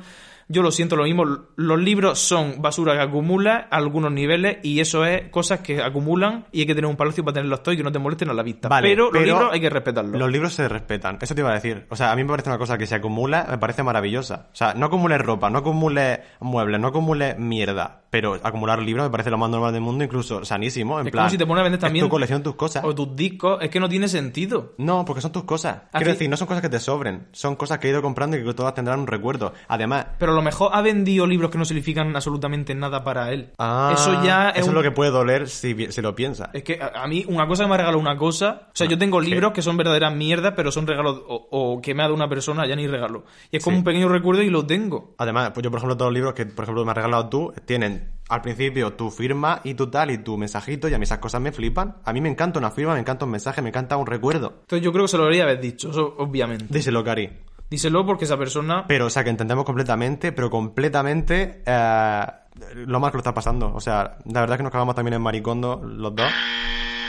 yo 0.47 0.61
lo 0.61 0.72
siento, 0.72 0.95
lo 0.95 1.03
mismo. 1.03 1.26
Los 1.55 1.80
libros 1.80 2.20
son 2.20 2.61
basura 2.61 2.93
que 2.93 3.01
acumula 3.01 3.55
algunos 3.70 4.12
niveles 4.12 4.58
y 4.64 4.80
eso 4.80 5.06
es 5.06 5.30
cosas 5.30 5.60
que 5.62 5.82
acumulan 5.82 6.45
y 6.51 6.62
hay 6.62 6.66
que 6.66 6.76
tener 6.76 6.89
un 6.89 6.95
palacio 6.95 7.24
para 7.24 7.36
tenerlos 7.36 7.64
todos 7.64 7.74
y 7.74 7.78
que 7.78 7.84
no 7.84 7.91
te 7.91 7.99
molesten 7.99 8.30
a 8.30 8.34
la 8.34 8.43
vista. 8.43 8.68
Vale, 8.68 8.88
pero, 8.89 9.12
los 9.12 9.24
libros 9.24 9.49
hay 9.51 9.60
que 9.62 9.70
respetarlos. 9.70 10.20
Los 10.20 10.32
libros 10.32 10.53
se 10.53 10.68
respetan. 10.70 11.18
Eso 11.22 11.36
te 11.36 11.41
iba 11.41 11.51
a 11.51 11.56
decir. 11.56 11.86
O 11.89 11.95
sea, 11.95 12.12
a 12.12 12.16
mí 12.16 12.24
me 12.24 12.30
parece 12.30 12.49
una 12.49 12.58
cosa 12.58 12.78
que 12.78 12.86
se 12.86 12.95
acumula, 12.95 13.45
me 13.49 13.58
parece 13.58 13.84
maravillosa. 13.84 14.47
O 14.51 14.56
sea, 14.56 14.74
no 14.74 14.86
acumules 14.88 15.20
ropa, 15.22 15.49
no 15.49 15.60
acumules 15.60 16.20
muebles, 16.39 16.80
no 16.80 16.88
acumules 16.88 17.38
mierda. 17.39 18.01
Pero 18.10 18.39
acumular 18.43 18.80
libros 18.82 19.06
me 19.06 19.10
parece 19.12 19.30
lo 19.30 19.38
más 19.38 19.49
normal 19.49 19.74
del 19.74 19.82
mundo, 19.82 20.03
incluso 20.03 20.45
sanísimo. 20.45 20.99
En 21.01 21.08
Es 21.08 21.12
plan, 21.12 21.24
como 21.24 21.32
si 21.32 21.38
te 21.38 21.45
pones 21.45 21.60
a 21.60 21.64
vender 21.64 21.82
también... 21.82 22.06
tu 22.06 22.10
colección, 22.10 22.43
tus 22.43 22.56
cosas. 22.56 22.84
O 22.86 22.95
tus 22.95 23.14
discos, 23.16 23.58
es 23.62 23.70
que 23.70 23.80
no 23.80 23.89
tiene 23.89 24.08
sentido. 24.08 24.74
No, 24.78 25.03
porque 25.03 25.22
son 25.22 25.34
tus 25.34 25.43
cosas. 25.43 25.76
Así- 25.91 25.97
Quiero 26.03 26.12
decir, 26.14 26.30
no 26.30 26.38
son 26.38 26.47
cosas 26.47 26.62
que 26.62 26.70
te 26.70 26.80
sobren. 26.80 27.28
Son 27.34 27.56
cosas 27.58 27.80
que 27.80 27.88
he 27.88 27.91
ido 27.91 28.01
comprando 28.01 28.38
y 28.38 28.43
que 28.45 28.53
todas 28.53 28.74
tendrán 28.74 28.99
un 29.01 29.08
recuerdo. 29.08 29.53
Además, 29.68 30.06
Pero 30.18 30.32
a 30.32 30.36
lo 30.36 30.41
mejor 30.41 30.70
ha 30.74 30.82
vendido 30.82 31.28
libros 31.28 31.51
que 31.51 31.58
no 31.58 31.66
significan 31.66 32.16
absolutamente 32.16 32.74
nada 32.74 33.03
para 33.03 33.34
él. 33.34 33.44
Ah, 33.57 33.91
eso 33.93 34.23
ya 34.23 34.49
es 34.49 34.57
eso 34.57 34.65
un- 34.65 34.71
es 34.71 34.75
lo 34.75 34.81
que 34.83 34.91
puede 34.91 35.11
doler 35.11 35.47
si, 35.49 35.91
si 35.91 36.01
lo 36.01 36.15
piensas. 36.15 36.49
Es 36.53 36.63
que 36.63 36.79
a, 36.81 37.03
a 37.03 37.07
mí 37.07 37.25
una 37.27 37.47
cosa 37.47 37.63
que 37.63 37.69
me 37.69 37.75
ha 37.75 37.77
regalado 37.77 37.99
una 37.99 38.17
cosa, 38.17 38.63
o 38.67 38.71
sea, 38.75 38.87
yo 38.87 38.97
tengo 38.97 39.19
libros 39.19 39.51
que 39.53 39.61
son 39.61 39.77
verdaderas 39.77 40.13
mierdas, 40.15 40.53
pero 40.55 40.71
son 40.71 40.87
regalos 40.87 41.21
o, 41.27 41.47
o 41.51 41.81
que 41.81 41.93
me 41.93 42.01
ha 42.01 42.05
dado 42.05 42.15
una 42.15 42.29
persona, 42.29 42.65
ya 42.67 42.75
ni 42.75 42.87
regalo. 42.87 43.25
Y 43.51 43.57
es 43.57 43.63
como 43.63 43.75
Sí. 43.75 43.79
un 43.79 43.83
pequeño 43.83 44.09
recuerdo 44.09 44.41
y 44.41 44.49
lo 44.49 44.65
tengo. 44.65 45.15
Además, 45.17 45.51
pues 45.53 45.63
yo, 45.63 45.71
por 45.71 45.77
ejemplo, 45.79 45.97
todos 45.97 46.09
los 46.11 46.15
libros 46.15 46.33
que, 46.33 46.45
por 46.45 46.63
ejemplo, 46.63 46.83
me 46.85 46.91
has 46.91 46.97
regalado 46.97 47.29
tú, 47.29 47.53
tienen 47.65 48.11
al 48.29 48.41
principio 48.41 48.93
tu 48.93 49.11
firma 49.11 49.61
y 49.63 49.75
tu 49.75 49.87
tal 49.91 50.09
y 50.11 50.17
tu 50.17 50.35
mensajito, 50.37 50.87
y 50.89 50.93
a 50.93 50.97
mí 50.97 51.03
esas 51.03 51.19
cosas 51.19 51.41
me 51.41 51.51
flipan. 51.51 51.97
A 52.05 52.11
mí 52.13 52.21
me 52.21 52.29
encanta 52.29 52.57
una 52.59 52.71
firma, 52.71 52.93
me 52.95 52.99
encanta 52.99 53.25
un 53.25 53.31
mensaje, 53.31 53.61
me 53.61 53.69
encanta 53.69 53.97
un 53.97 54.07
recuerdo. 54.07 54.53
Entonces 54.61 54.81
yo 54.83 54.91
creo 54.91 55.05
que 55.05 55.09
se 55.09 55.17
lo 55.17 55.23
debería 55.23 55.43
haber 55.43 55.59
dicho, 55.61 55.91
eso 55.91 56.15
obviamente. 56.17 56.65
Díselo, 56.69 57.03
Cari. 57.03 57.29
Díselo 57.69 58.05
porque 58.05 58.25
esa 58.25 58.37
persona... 58.37 58.85
Pero, 58.87 59.07
o 59.07 59.09
sea, 59.09 59.23
que 59.23 59.29
entendemos 59.31 59.65
completamente, 59.65 60.31
pero 60.31 60.49
completamente 60.51 61.61
eh, 61.65 62.25
lo 62.74 62.99
mal 62.99 63.12
que 63.12 63.18
lo 63.18 63.20
está 63.20 63.34
pasando. 63.34 63.74
O 63.74 63.80
sea, 63.80 64.18
la 64.26 64.41
verdad 64.41 64.56
es 64.56 64.58
que 64.58 64.64
nos 64.64 64.72
cagamos 64.72 64.95
también 64.95 65.14
en 65.16 65.22
maricondo 65.22 65.82
los 65.84 66.16
dos. 66.16 66.32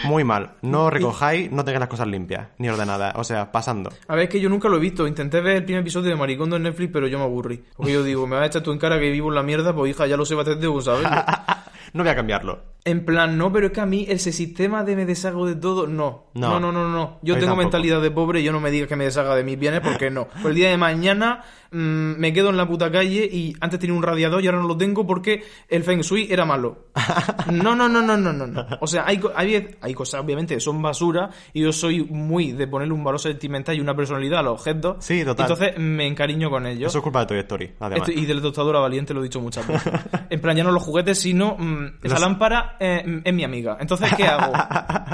Muy 0.04 0.24
mal. 0.24 0.52
No 0.62 0.90
recojáis, 0.90 1.50
no 1.50 1.64
tengáis 1.64 1.80
las 1.80 1.88
cosas 1.88 2.08
limpias, 2.08 2.48
ni 2.58 2.68
ordenadas. 2.68 3.14
O 3.16 3.24
sea, 3.24 3.52
pasando. 3.52 3.90
A 4.08 4.14
ver, 4.14 4.24
es 4.24 4.30
que 4.30 4.40
yo 4.40 4.48
nunca 4.48 4.68
lo 4.68 4.76
he 4.76 4.80
visto. 4.80 5.06
Intenté 5.06 5.40
ver 5.40 5.56
el 5.56 5.64
primer 5.64 5.82
episodio 5.82 6.10
de 6.10 6.16
Maricondo 6.16 6.56
en 6.56 6.64
Netflix, 6.64 6.90
pero 6.92 7.06
yo 7.06 7.18
me 7.18 7.24
aburrí. 7.24 7.62
Porque 7.76 7.92
yo 7.92 8.02
digo, 8.02 8.26
me 8.26 8.36
vas 8.36 8.44
a 8.44 8.46
echar 8.46 8.62
tú 8.62 8.72
en 8.72 8.78
cara 8.78 8.98
que 8.98 9.10
vivo 9.10 9.28
en 9.28 9.34
la 9.34 9.42
mierda, 9.42 9.74
pues 9.74 9.90
hija, 9.90 10.06
ya 10.06 10.16
lo 10.16 10.24
sé 10.24 10.34
bastante, 10.34 10.66
saberlo. 10.82 11.10
No 11.92 12.02
voy 12.02 12.10
a 12.10 12.16
cambiarlo. 12.16 12.62
En 12.84 13.04
plan, 13.04 13.36
no, 13.36 13.52
pero 13.52 13.66
es 13.66 13.72
que 13.72 13.80
a 13.80 13.86
mí 13.86 14.06
ese 14.08 14.30
sistema 14.30 14.84
de 14.84 14.94
me 14.94 15.06
deshago 15.06 15.46
de 15.46 15.56
todo, 15.56 15.86
no. 15.86 16.26
No. 16.34 16.60
No, 16.60 16.60
no, 16.60 16.72
no, 16.72 16.88
no. 16.88 17.18
Yo 17.22 17.34
tengo 17.34 17.46
tampoco. 17.46 17.62
mentalidad 17.62 18.00
de 18.00 18.10
pobre 18.10 18.40
y 18.40 18.44
yo 18.44 18.52
no 18.52 18.60
me 18.60 18.70
digas 18.70 18.88
que 18.88 18.96
me 18.96 19.04
deshaga 19.04 19.34
de 19.34 19.42
mis 19.42 19.58
bienes 19.58 19.80
porque 19.80 20.10
no. 20.10 20.28
Pues 20.28 20.46
el 20.46 20.54
día 20.54 20.70
de 20.70 20.76
mañana 20.76 21.42
mm, 21.72 22.18
me 22.18 22.32
quedo 22.32 22.50
en 22.50 22.56
la 22.56 22.68
puta 22.68 22.92
calle 22.92 23.24
y 23.24 23.56
antes 23.60 23.80
tenía 23.80 23.96
un 23.96 24.02
radiador 24.02 24.44
y 24.44 24.46
ahora 24.46 24.60
no 24.60 24.68
lo 24.68 24.76
tengo 24.76 25.06
porque 25.06 25.42
el 25.68 25.82
Feng 25.82 26.02
Shui 26.02 26.28
era 26.30 26.44
malo. 26.44 26.86
No, 27.50 27.74
no, 27.74 27.88
no, 27.88 28.02
no, 28.02 28.16
no, 28.16 28.32
no. 28.32 28.46
no. 28.46 28.66
O 28.80 28.86
sea, 28.86 29.04
hay, 29.06 29.20
hay, 29.34 29.85
hay 29.86 29.94
cosas, 29.94 30.20
obviamente, 30.22 30.58
son 30.60 30.80
basura 30.82 31.30
y 31.52 31.62
yo 31.62 31.72
soy 31.72 32.04
muy 32.04 32.52
de 32.52 32.66
ponerle 32.66 32.94
un 32.94 33.02
valor 33.04 33.20
sentimental 33.20 33.74
y 33.76 33.80
una 33.80 33.94
personalidad 33.96 34.40
a 34.40 34.42
los 34.42 34.52
objetos. 34.60 34.96
Sí, 35.04 35.24
total. 35.24 35.50
Entonces 35.50 35.78
me 35.78 36.06
encariño 36.06 36.50
con 36.50 36.66
ellos. 36.66 36.90
Eso 36.90 36.98
es 36.98 37.02
culpa 37.02 37.20
de 37.20 37.26
Toy 37.26 37.38
Story, 37.38 37.72
además. 37.80 38.08
Esto- 38.08 38.20
y 38.20 38.26
del 38.26 38.42
tostadora 38.42 38.80
valiente 38.80 39.14
lo 39.14 39.20
he 39.20 39.24
dicho 39.24 39.40
muchas 39.40 39.66
veces. 39.66 39.92
En 40.30 40.40
plan, 40.40 40.56
ya 40.56 40.64
no 40.64 40.72
los 40.72 40.82
juguetes, 40.82 41.18
sino 41.20 41.56
mm, 41.56 41.98
esa 42.02 42.18
lámpara 42.18 42.76
eh, 42.80 43.22
es 43.24 43.32
mi 43.34 43.44
amiga. 43.44 43.76
Entonces, 43.80 44.12
¿qué 44.14 44.24
hago? 44.26 44.52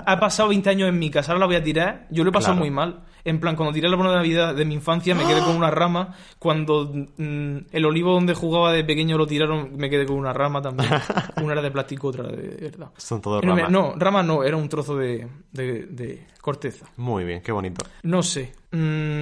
Ha 0.05 0.19
pasado 0.19 0.49
20 0.49 0.69
años 0.71 0.89
en 0.89 0.99
mi 0.99 1.11
casa, 1.11 1.33
ahora 1.33 1.41
la 1.41 1.47
voy 1.47 1.57
a 1.57 1.63
tirar. 1.63 2.07
Yo 2.11 2.25
lo 2.25 2.31
he 2.31 2.33
pasado 2.33 2.55
Claro. 2.55 2.65
muy 2.65 2.71
mal. 2.71 3.03
En 3.25 3.39
plan, 3.39 3.55
cuando 3.55 3.73
tiré 3.73 3.87
el 3.87 3.93
árbol 3.93 4.09
de 4.09 4.15
Navidad 4.17 4.53
de 4.55 4.65
mi 4.65 4.75
infancia, 4.75 5.15
me 5.15 5.25
quedé 5.25 5.41
con 5.43 5.55
una 5.55 5.71
rama. 5.71 6.15
Cuando 6.41 6.93
mm, 7.17 7.57
el 7.71 7.85
olivo 7.85 8.13
donde 8.13 8.35
jugaba 8.35 8.73
de 8.73 8.83
pequeño 8.85 9.17
lo 9.17 9.27
tiraron, 9.29 9.77
me 9.77 9.89
quedé 9.89 10.07
con 10.07 10.17
una 10.17 10.33
rama 10.33 10.61
también. 10.61 10.91
Una 11.43 11.53
era 11.53 11.63
de 11.63 11.71
plástico, 11.71 12.09
otra 12.09 12.25
era 12.25 12.33
de 12.37 12.57
verdad. 12.61 12.89
Son 12.97 13.21
todos 13.21 13.43
ramas. 13.45 13.71
no, 13.71 13.95
rama 13.97 14.23
no, 14.23 14.43
era 14.43 14.57
un 14.57 14.62
trozo 14.69 14.97
de, 14.97 15.27
de- 15.53 15.87
de 15.87 16.27
corteza. 16.41 16.87
Muy 16.97 17.25
bien, 17.25 17.41
qué 17.43 17.53
bonito. 17.53 17.85
No 18.03 18.23
sé. 18.23 18.53
mm, 18.73 18.77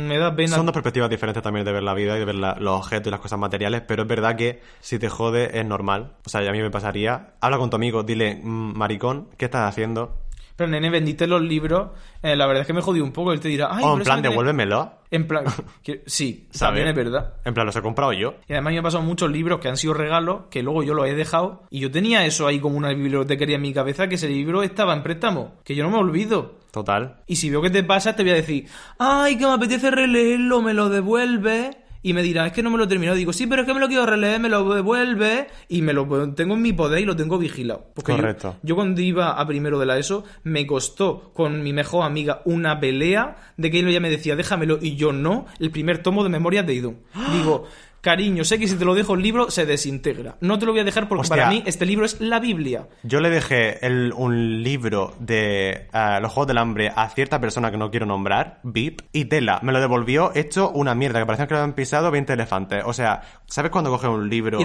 me 0.09 0.17
da 0.19 0.35
pena. 0.35 0.57
Son 0.57 0.65
dos 0.67 0.73
perspectivas 0.73 1.11
diferentes 1.11 1.43
también 1.43 1.65
de 1.67 1.73
ver 1.73 1.83
la 1.83 1.95
vida 1.95 2.17
y 2.17 2.19
de 2.21 2.25
ver 2.25 2.35
la- 2.37 2.57
los 2.59 2.79
objetos 2.81 3.09
y 3.09 3.11
las 3.11 3.21
cosas 3.21 3.39
materiales, 3.39 3.83
pero 3.87 4.03
es 4.03 4.09
verdad 4.09 4.37
que 4.37 4.61
si 4.81 4.99
te 4.99 5.09
jode 5.09 5.59
es 5.59 5.67
normal. 5.67 6.13
O 6.27 6.29
sea, 6.31 6.41
a 6.49 6.53
mí 6.53 6.61
me 6.61 6.71
pasaría. 6.71 7.35
Habla 7.41 7.59
con 7.59 7.71
tu 7.71 7.77
amigo, 7.77 8.03
dile, 8.03 8.37
"Mm, 8.43 8.77
maricón, 8.77 9.29
¿qué 9.37 9.45
estás 9.47 9.69
haciendo? 9.69 10.17
Pero 10.61 10.71
nene, 10.73 10.91
vendiste 10.91 11.27
los 11.27 11.41
libros. 11.41 11.89
eh, 12.23 12.37
la 12.37 12.47
verdad 12.47 12.61
es 12.61 12.67
que 12.67 12.75
me 12.75 12.83
jodí 12.83 13.01
un 13.01 13.13
poco. 13.13 13.33
Él 13.33 13.41
te 13.41 13.49
dirá, 13.49 13.69
ay, 13.71 13.79
o 13.83 13.93
pero 13.93 13.97
en 13.97 14.03
plan, 14.03 14.17
me 14.19 14.21
tiene-". 14.21 14.29
devuélvemelo. 14.35 14.93
En 15.11 15.27
plan, 15.27 15.45
que- 15.83 16.03
sí, 16.07 16.49
¿sabes? 16.51 16.61
también 16.83 16.89
es 16.89 16.95
verdad. 16.95 17.33
En 17.47 17.55
plan, 17.55 17.65
los 17.65 17.75
he 17.77 17.81
comprado 17.81 18.13
yo. 18.13 18.35
Y 18.47 18.53
además 18.53 18.73
me 18.75 18.79
han 18.81 18.85
pasado 18.85 19.03
muchos 19.03 19.31
libros 19.31 19.59
que 19.59 19.69
han 19.69 19.79
sido 19.79 19.95
regalos, 19.95 20.43
que 20.51 20.63
luego 20.63 20.83
yo 20.83 20.93
los 20.93 21.07
he 21.07 21.15
dejado. 21.15 21.63
Y 21.71 21.81
yo 21.81 21.91
tenía 21.91 22.27
eso 22.27 22.47
ahí 22.47 22.61
como 22.61 22.77
una 22.77 22.91
bibliotecaria 22.91 23.57
en 23.57 23.63
mi 23.63 23.73
cabeza, 23.73 24.07
que 24.07 24.17
ese 24.17 24.29
libro 24.29 24.63
estaba 24.63 24.93
en 24.93 25.03
préstamo. 25.03 25.55
Que 25.65 25.75
yo 25.75 25.83
no 25.83 25.89
me 25.91 25.97
olvido. 25.97 26.57
Total. 26.71 27.17
Y 27.27 27.37
si 27.37 27.49
veo 27.49 27.63
que 27.63 27.71
te 27.71 27.83
pasa, 27.83 28.15
te 28.15 28.23
voy 28.23 28.33
a 28.33 28.35
decir, 28.35 28.67
ay, 28.99 29.39
que 29.39 29.47
me 29.47 29.53
apetece 29.55 29.91
releerlo, 29.91 30.61
me 30.61 30.75
lo 30.75 30.91
devuelves. 30.91 31.75
Y 32.03 32.13
me 32.15 32.23
dirá, 32.23 32.47
es 32.47 32.53
que 32.53 32.63
no 32.63 32.71
me 32.71 32.79
lo 32.79 32.85
he 32.85 32.87
terminado. 32.87 33.17
Digo, 33.17 33.33
sí, 33.33 33.47
pero 33.47 33.63
es 33.63 33.69
que 33.69 33.75
me 33.75 33.81
lo 33.81 33.89
quiero 33.89 34.07
releer, 34.07 34.41
me 34.41 34.49
lo 34.49 34.73
devuelve 34.75 35.49
y 35.69 35.83
me 35.83 35.93
lo 35.93 36.07
tengo 36.35 36.55
en 36.55 36.63
mi 36.63 36.73
poder 36.73 37.01
y 37.01 37.05
lo 37.05 37.15
tengo 37.17 37.39
vigilado. 37.39 37.87
Porque 37.95 38.13
yo- 38.13 38.17
Correcto. 38.17 38.57
Yo, 38.63 38.75
cuando 38.75 39.01
iba 39.01 39.33
a 39.33 39.47
primero 39.47 39.79
de 39.79 39.87
la 39.87 39.99
ESO, 39.99 40.25
me 40.45 40.67
costó 40.67 41.31
con 41.35 41.63
mi 41.63 41.73
mejor 41.73 42.05
amiga 42.05 42.43
una 42.45 42.81
pelea 42.81 43.53
de 43.57 43.71
que 43.71 43.81
ella 43.81 44.01
me 44.01 44.11
decía, 44.11 44.37
déjamelo 44.37 44.79
y 44.81 44.97
yo 44.97 45.13
no, 45.13 45.47
el 45.59 45.71
primer 45.71 45.99
tomo 46.03 46.23
de 46.25 46.31
memorias 46.31 46.67
de 46.67 46.75
Idun. 46.75 46.97
Digo, 47.33 47.67
cariño, 48.01 48.45
sé 48.45 48.59
que 48.59 48.67
si 48.69 48.77
te 48.77 48.85
lo 48.85 48.95
dejo 48.95 49.15
el 49.15 49.23
libro 49.23 49.51
se 49.51 49.67
desintegra. 49.67 50.37
No 50.41 50.59
te 50.59 50.67
lo 50.67 50.73
voy 50.73 50.81
a 50.81 50.85
dejar 50.85 51.09
porque 51.09 51.21
Hostia. 51.23 51.37
para 51.37 51.51
mí 51.51 51.63
este 51.67 51.87
libro 51.87 52.05
es 52.07 52.21
la 52.21 52.41
Biblia. 52.41 52.89
Yo 53.03 53.21
le 53.21 53.31
dejé 53.31 53.85
el- 53.87 54.13
un 54.17 54.63
libro 54.63 55.15
de 55.19 55.89
eh, 55.93 56.19
los 56.21 56.33
Juegos 56.33 56.49
del 56.49 56.59
Hambre 56.59 56.93
a 56.95 57.09
cierta 57.11 57.41
persona 57.41 57.71
que 57.71 57.77
no 57.77 57.91
quiero 57.91 58.07
nombrar, 58.07 58.61
VIP, 58.63 59.03
y 59.13 59.27
tela, 59.27 59.59
me 59.63 59.73
lo 59.73 59.81
devolvió 59.81 60.33
hecho 60.35 60.71
una 60.71 60.95
mierda, 60.95 61.19
que 61.21 61.27
parecía 61.27 61.47
que 61.47 61.55
lo 61.55 61.61
habían 61.61 61.75
pisado 61.75 62.11
20 62.11 62.33
elefantes. 62.33 62.83
O 62.87 62.93
sea, 62.93 63.23
¿sabes 63.47 63.71
cuando 63.71 63.91
coges 63.91 64.09
un 64.11 64.29
libro 64.29 64.59
Y 64.61 64.65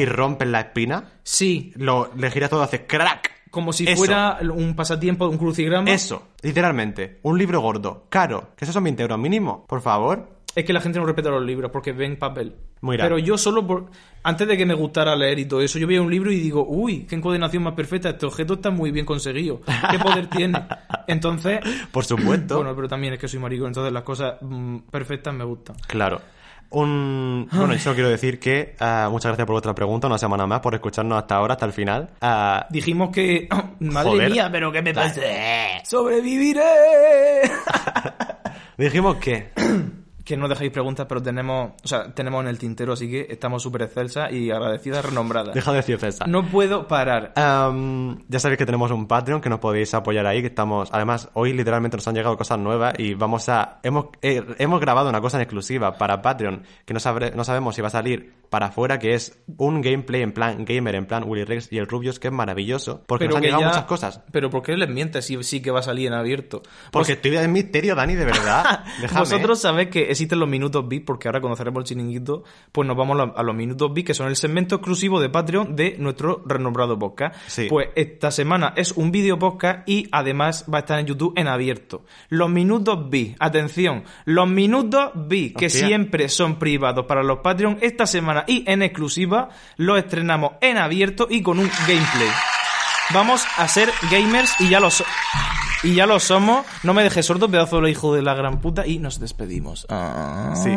y 0.00 0.04
rompes 0.06 0.48
la 0.48 0.60
espina? 0.60 1.04
Sí, 1.22 1.72
Lo, 1.76 2.10
le 2.16 2.30
giras 2.30 2.50
todo, 2.50 2.62
hace 2.62 2.86
crack. 2.86 3.30
como 3.50 3.72
si 3.72 3.84
Eso. 3.84 3.96
fuera 3.96 4.38
un 4.54 4.74
pasatiempo, 4.76 5.26
un 5.28 5.36
crucigrama. 5.38 5.90
Eso, 5.90 6.28
literalmente. 6.42 7.18
Un 7.22 7.38
libro 7.38 7.60
gordo, 7.60 8.06
caro, 8.08 8.50
que 8.56 8.64
esos 8.64 8.72
son 8.74 8.84
20 8.84 9.02
euros 9.02 9.18
mínimo, 9.18 9.66
por 9.66 9.80
favor. 9.80 10.38
Es 10.54 10.64
que 10.64 10.72
la 10.72 10.80
gente 10.80 10.98
no 10.98 11.06
respeta 11.06 11.30
los 11.30 11.44
libros 11.44 11.70
porque 11.72 11.92
ven 11.92 12.16
papel. 12.18 12.54
Mira. 12.82 13.04
Pero 13.04 13.18
yo 13.18 13.36
solo 13.36 13.66
por... 13.66 13.90
Antes 14.22 14.46
de 14.46 14.56
que 14.56 14.66
me 14.66 14.74
gustara 14.74 15.16
leer 15.16 15.38
y 15.38 15.46
todo 15.46 15.62
eso, 15.62 15.78
yo 15.78 15.86
veía 15.86 16.02
un 16.02 16.10
libro 16.10 16.30
y 16.30 16.38
digo, 16.40 16.66
uy, 16.68 17.06
qué 17.08 17.14
encoordinación 17.14 17.62
más 17.62 17.74
perfecta, 17.74 18.10
este 18.10 18.26
objeto 18.26 18.54
está 18.54 18.70
muy 18.70 18.90
bien 18.90 19.06
conseguido. 19.06 19.60
¿Qué 19.90 19.98
poder 19.98 20.26
tiene? 20.28 20.62
Entonces... 21.06 21.60
Por 21.90 22.04
supuesto. 22.04 22.56
Bueno, 22.56 22.74
pero 22.76 22.88
también 22.88 23.14
es 23.14 23.18
que 23.18 23.28
soy 23.28 23.40
maricón, 23.40 23.68
entonces 23.68 23.92
las 23.92 24.02
cosas 24.02 24.34
mm, 24.42 24.78
perfectas 24.90 25.32
me 25.34 25.44
gustan. 25.44 25.76
Claro. 25.86 26.20
Un... 26.72 27.48
Bueno, 27.50 27.72
yo 27.72 27.80
solo 27.80 27.94
quiero 27.96 28.10
decir 28.10 28.38
que 28.38 28.76
ah, 28.78 29.08
muchas 29.10 29.30
gracias 29.30 29.44
por 29.46 29.54
vuestra 29.54 29.74
pregunta, 29.74 30.06
una 30.06 30.18
semana 30.18 30.46
más, 30.46 30.60
por 30.60 30.72
escucharnos 30.74 31.18
hasta 31.18 31.34
ahora, 31.36 31.54
hasta 31.54 31.66
el 31.66 31.72
final. 31.72 32.10
Ah, 32.20 32.66
Dijimos 32.70 33.10
que... 33.10 33.48
Madre 33.80 34.10
Joder. 34.10 34.30
mía, 34.30 34.48
pero 34.52 34.70
¿qué 34.70 34.82
me 34.82 34.92
pasa? 34.94 35.20
¡Sobreviviré! 35.84 36.62
dijimos 38.76 39.16
que... 39.16 39.50
que 40.30 40.36
no 40.36 40.46
dejéis 40.48 40.70
preguntas, 40.70 41.06
pero 41.08 41.20
tenemos... 41.20 41.72
O 41.84 41.88
sea, 41.88 42.14
tenemos 42.14 42.40
en 42.42 42.48
el 42.48 42.58
tintero, 42.58 42.92
así 42.92 43.10
que 43.10 43.26
estamos 43.28 43.62
súper 43.62 43.82
excelsas 43.82 44.32
y 44.32 44.50
agradecidas, 44.52 45.04
renombradas. 45.04 45.54
Deja 45.54 45.72
de 45.72 45.78
decir 45.78 45.98
César. 45.98 46.28
No 46.28 46.46
puedo 46.46 46.86
parar. 46.86 47.32
Am, 47.36 48.22
ya 48.28 48.38
sabéis 48.38 48.58
que 48.58 48.66
tenemos 48.66 48.92
un 48.92 49.08
Patreon 49.08 49.40
que 49.40 49.48
nos 49.48 49.58
podéis 49.58 49.92
apoyar 49.94 50.24
ahí, 50.26 50.40
que 50.40 50.46
estamos... 50.46 50.88
Además, 50.92 51.28
hoy 51.34 51.52
literalmente 51.52 51.96
nos 51.96 52.06
han 52.06 52.14
llegado 52.14 52.36
cosas 52.36 52.58
nuevas 52.60 52.94
y 52.98 53.14
vamos 53.14 53.48
a... 53.48 53.80
Hemos, 53.82 54.06
eh, 54.22 54.42
hemos 54.58 54.80
grabado 54.80 55.08
una 55.08 55.20
cosa 55.20 55.36
en 55.38 55.42
exclusiva 55.42 55.98
para 55.98 56.22
Patreon 56.22 56.62
que 56.84 56.94
no, 56.94 57.00
sabre- 57.00 57.32
no 57.34 57.42
sabemos 57.42 57.74
si 57.74 57.82
va 57.82 57.88
a 57.88 57.90
salir 57.90 58.32
para 58.50 58.66
afuera, 58.66 58.98
que 58.98 59.14
es 59.14 59.38
un 59.56 59.80
gameplay 59.80 60.22
en 60.22 60.32
plan 60.32 60.64
gamer, 60.64 60.94
en 60.96 61.06
plan 61.06 61.24
Willy 61.26 61.44
Rex 61.44 61.72
y 61.72 61.78
el 61.78 61.86
Rubius, 61.86 62.18
que 62.18 62.28
es 62.28 62.34
maravilloso, 62.34 63.02
porque 63.06 63.26
nos 63.28 63.36
han 63.36 63.42
llegado 63.42 63.62
ya- 63.62 63.68
muchas 63.68 63.84
cosas. 63.84 64.20
Pero 64.32 64.50
¿por 64.50 64.62
qué 64.62 64.76
les 64.76 64.88
mientes 64.88 65.24
si 65.24 65.42
sí 65.42 65.62
que 65.62 65.70
va 65.70 65.80
a 65.80 65.82
salir 65.82 66.08
en 66.08 66.12
abierto? 66.14 66.62
Porque 66.90 67.12
Vos- 67.12 67.16
estoy 67.16 67.36
en 67.36 67.52
misterio, 67.52 67.94
Dani, 67.94 68.14
de 68.16 68.24
verdad. 68.24 68.84
Vosotros 69.18 69.60
sabéis 69.60 69.88
que 69.88 70.10
existen 70.10 70.38
los 70.40 70.48
minutos 70.48 70.86
VIP, 70.88 71.06
porque 71.06 71.28
ahora 71.28 71.40
conoceremos 71.40 71.80
el 71.82 71.84
chiringuito, 71.84 72.44
pues 72.72 72.86
nos 72.86 72.96
vamos 72.96 73.18
a 73.36 73.42
los- 73.42 73.54
minutos 73.54 73.92
VIP, 73.94 74.08
que 74.08 74.14
son 74.14 74.26
el 74.28 74.36
segmento 74.36 74.74
exclusivo 74.76 75.20
de 75.20 75.28
Patreon 75.30 75.76
de 75.76 75.96
nuestro 75.98 76.42
renombrado 76.44 76.98
podcast. 76.98 77.36
Sí. 77.46 77.66
Pues 77.70 77.88
esta 77.94 78.30
semana 78.30 78.72
es 78.76 78.92
un 78.92 79.10
vídeo 79.12 79.38
podcast 79.38 79.88
y 79.88 80.08
además 80.12 80.64
va 80.72 80.78
a 80.78 80.80
estar 80.80 80.98
en 80.98 81.06
YouTube 81.06 81.34
en 81.36 81.46
abierto. 81.46 82.04
Los 82.28 82.50
minutos 82.50 83.08
VIP, 83.08 83.36
atención, 83.38 84.02
los 84.24 84.48
minutos 84.48 85.10
VIP, 85.14 85.56
que 85.56 85.70
siempre 85.70 86.28
son 86.28 86.58
privados 86.58 87.06
para 87.06 87.22
los 87.22 87.38
Patreon, 87.38 87.78
esta 87.80 88.06
semana 88.06 88.39
y 88.46 88.64
en 88.66 88.82
exclusiva 88.82 89.48
los 89.76 89.98
estrenamos 89.98 90.52
en 90.60 90.78
abierto 90.78 91.26
y 91.30 91.42
con 91.42 91.58
un 91.58 91.70
gameplay. 91.86 92.28
Vamos 93.12 93.44
a 93.58 93.66
ser 93.66 93.90
gamers 94.10 94.52
y 94.60 94.68
ya 94.68 94.78
lo 94.80 94.90
so- 94.90 95.04
y 95.82 95.94
ya 95.94 96.06
lo 96.06 96.20
somos. 96.20 96.64
No 96.84 96.92
me 96.94 97.02
dejes 97.02 97.24
sordo, 97.26 97.50
pedazo 97.50 97.80
de 97.80 97.90
hijo 97.90 98.14
de 98.14 98.22
la 98.22 98.34
gran 98.34 98.60
puta. 98.60 98.86
Y 98.86 98.98
nos 98.98 99.18
despedimos. 99.18 99.86
Ah. 99.88 100.52
Sí. 100.54 100.70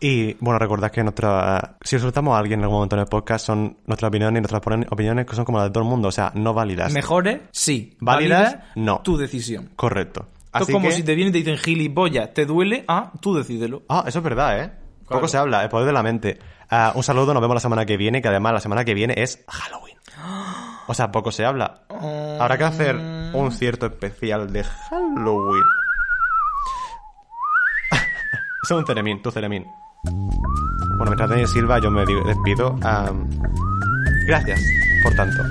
Y 0.00 0.34
bueno, 0.40 0.58
recordad 0.60 0.90
que 0.92 1.02
nuestra, 1.02 1.76
si 1.82 1.96
insultamos 1.96 2.34
a 2.34 2.38
alguien 2.38 2.60
en 2.60 2.64
algún 2.64 2.76
momento 2.76 2.94
en 2.96 3.00
el 3.00 3.08
podcast, 3.08 3.44
son 3.44 3.78
nuestras 3.86 4.08
opiniones 4.08 4.38
y 4.38 4.42
nuestras 4.42 4.62
opini- 4.62 4.86
opiniones 4.90 5.26
que 5.26 5.34
son 5.34 5.44
como 5.44 5.58
las 5.58 5.66
de 5.66 5.72
todo 5.72 5.82
el 5.82 5.90
mundo, 5.90 6.08
o 6.08 6.12
sea, 6.12 6.30
no 6.34 6.54
válidas. 6.54 6.92
¿Mejores? 6.92 7.40
Sí. 7.50 7.96
¿Válidas? 8.00 8.56
No. 8.76 9.00
Tu 9.02 9.16
decisión. 9.18 9.70
Correcto. 9.76 10.28
Esto 10.54 10.64
es 10.64 10.70
como 10.70 10.88
que- 10.88 10.94
si 10.94 11.02
te 11.02 11.14
vienen 11.16 11.34
y 11.34 11.42
te 11.42 11.50
dicen 11.50 11.58
gilipollas, 11.62 12.32
¿te 12.32 12.46
duele? 12.46 12.84
Ah, 12.88 13.12
tú 13.20 13.34
decídelo. 13.34 13.82
Ah, 13.88 14.04
eso 14.06 14.18
es 14.20 14.24
verdad, 14.24 14.58
¿eh? 14.60 14.70
Claro. 15.06 15.20
Poco 15.20 15.28
se 15.28 15.36
habla, 15.36 15.62
el 15.64 15.68
poder 15.68 15.86
de 15.86 15.92
la 15.92 16.02
mente. 16.02 16.38
Ah, 16.70 16.92
un 16.94 17.02
saludo, 17.02 17.32
nos 17.32 17.40
vemos 17.40 17.54
la 17.54 17.60
semana 17.60 17.86
que 17.86 17.96
viene, 17.96 18.20
que 18.20 18.28
además 18.28 18.52
la 18.52 18.60
semana 18.60 18.84
que 18.84 18.94
viene 18.94 19.14
es 19.16 19.44
Halloween. 19.48 19.96
O 20.86 20.94
sea, 20.94 21.10
poco 21.12 21.30
se 21.32 21.44
habla. 21.44 21.82
Habrá 22.40 22.56
que 22.56 22.64
hacer 22.64 22.96
un 22.96 23.52
cierto 23.52 23.86
especial 23.86 24.52
de 24.52 24.64
Halloween. 24.64 25.64
Es 28.62 28.70
un 28.72 28.84
Ceremín, 28.84 29.22
tu 29.22 29.30
Ceremín. 29.30 29.64
Bueno, 30.02 31.04
mientras 31.06 31.30
Daniel 31.30 31.48
Silva, 31.48 31.78
yo 31.78 31.90
me 31.90 32.04
despido. 32.04 32.76
Am, 32.82 33.28
gracias 34.26 34.60
por 35.02 35.14
tanto. 35.14 35.42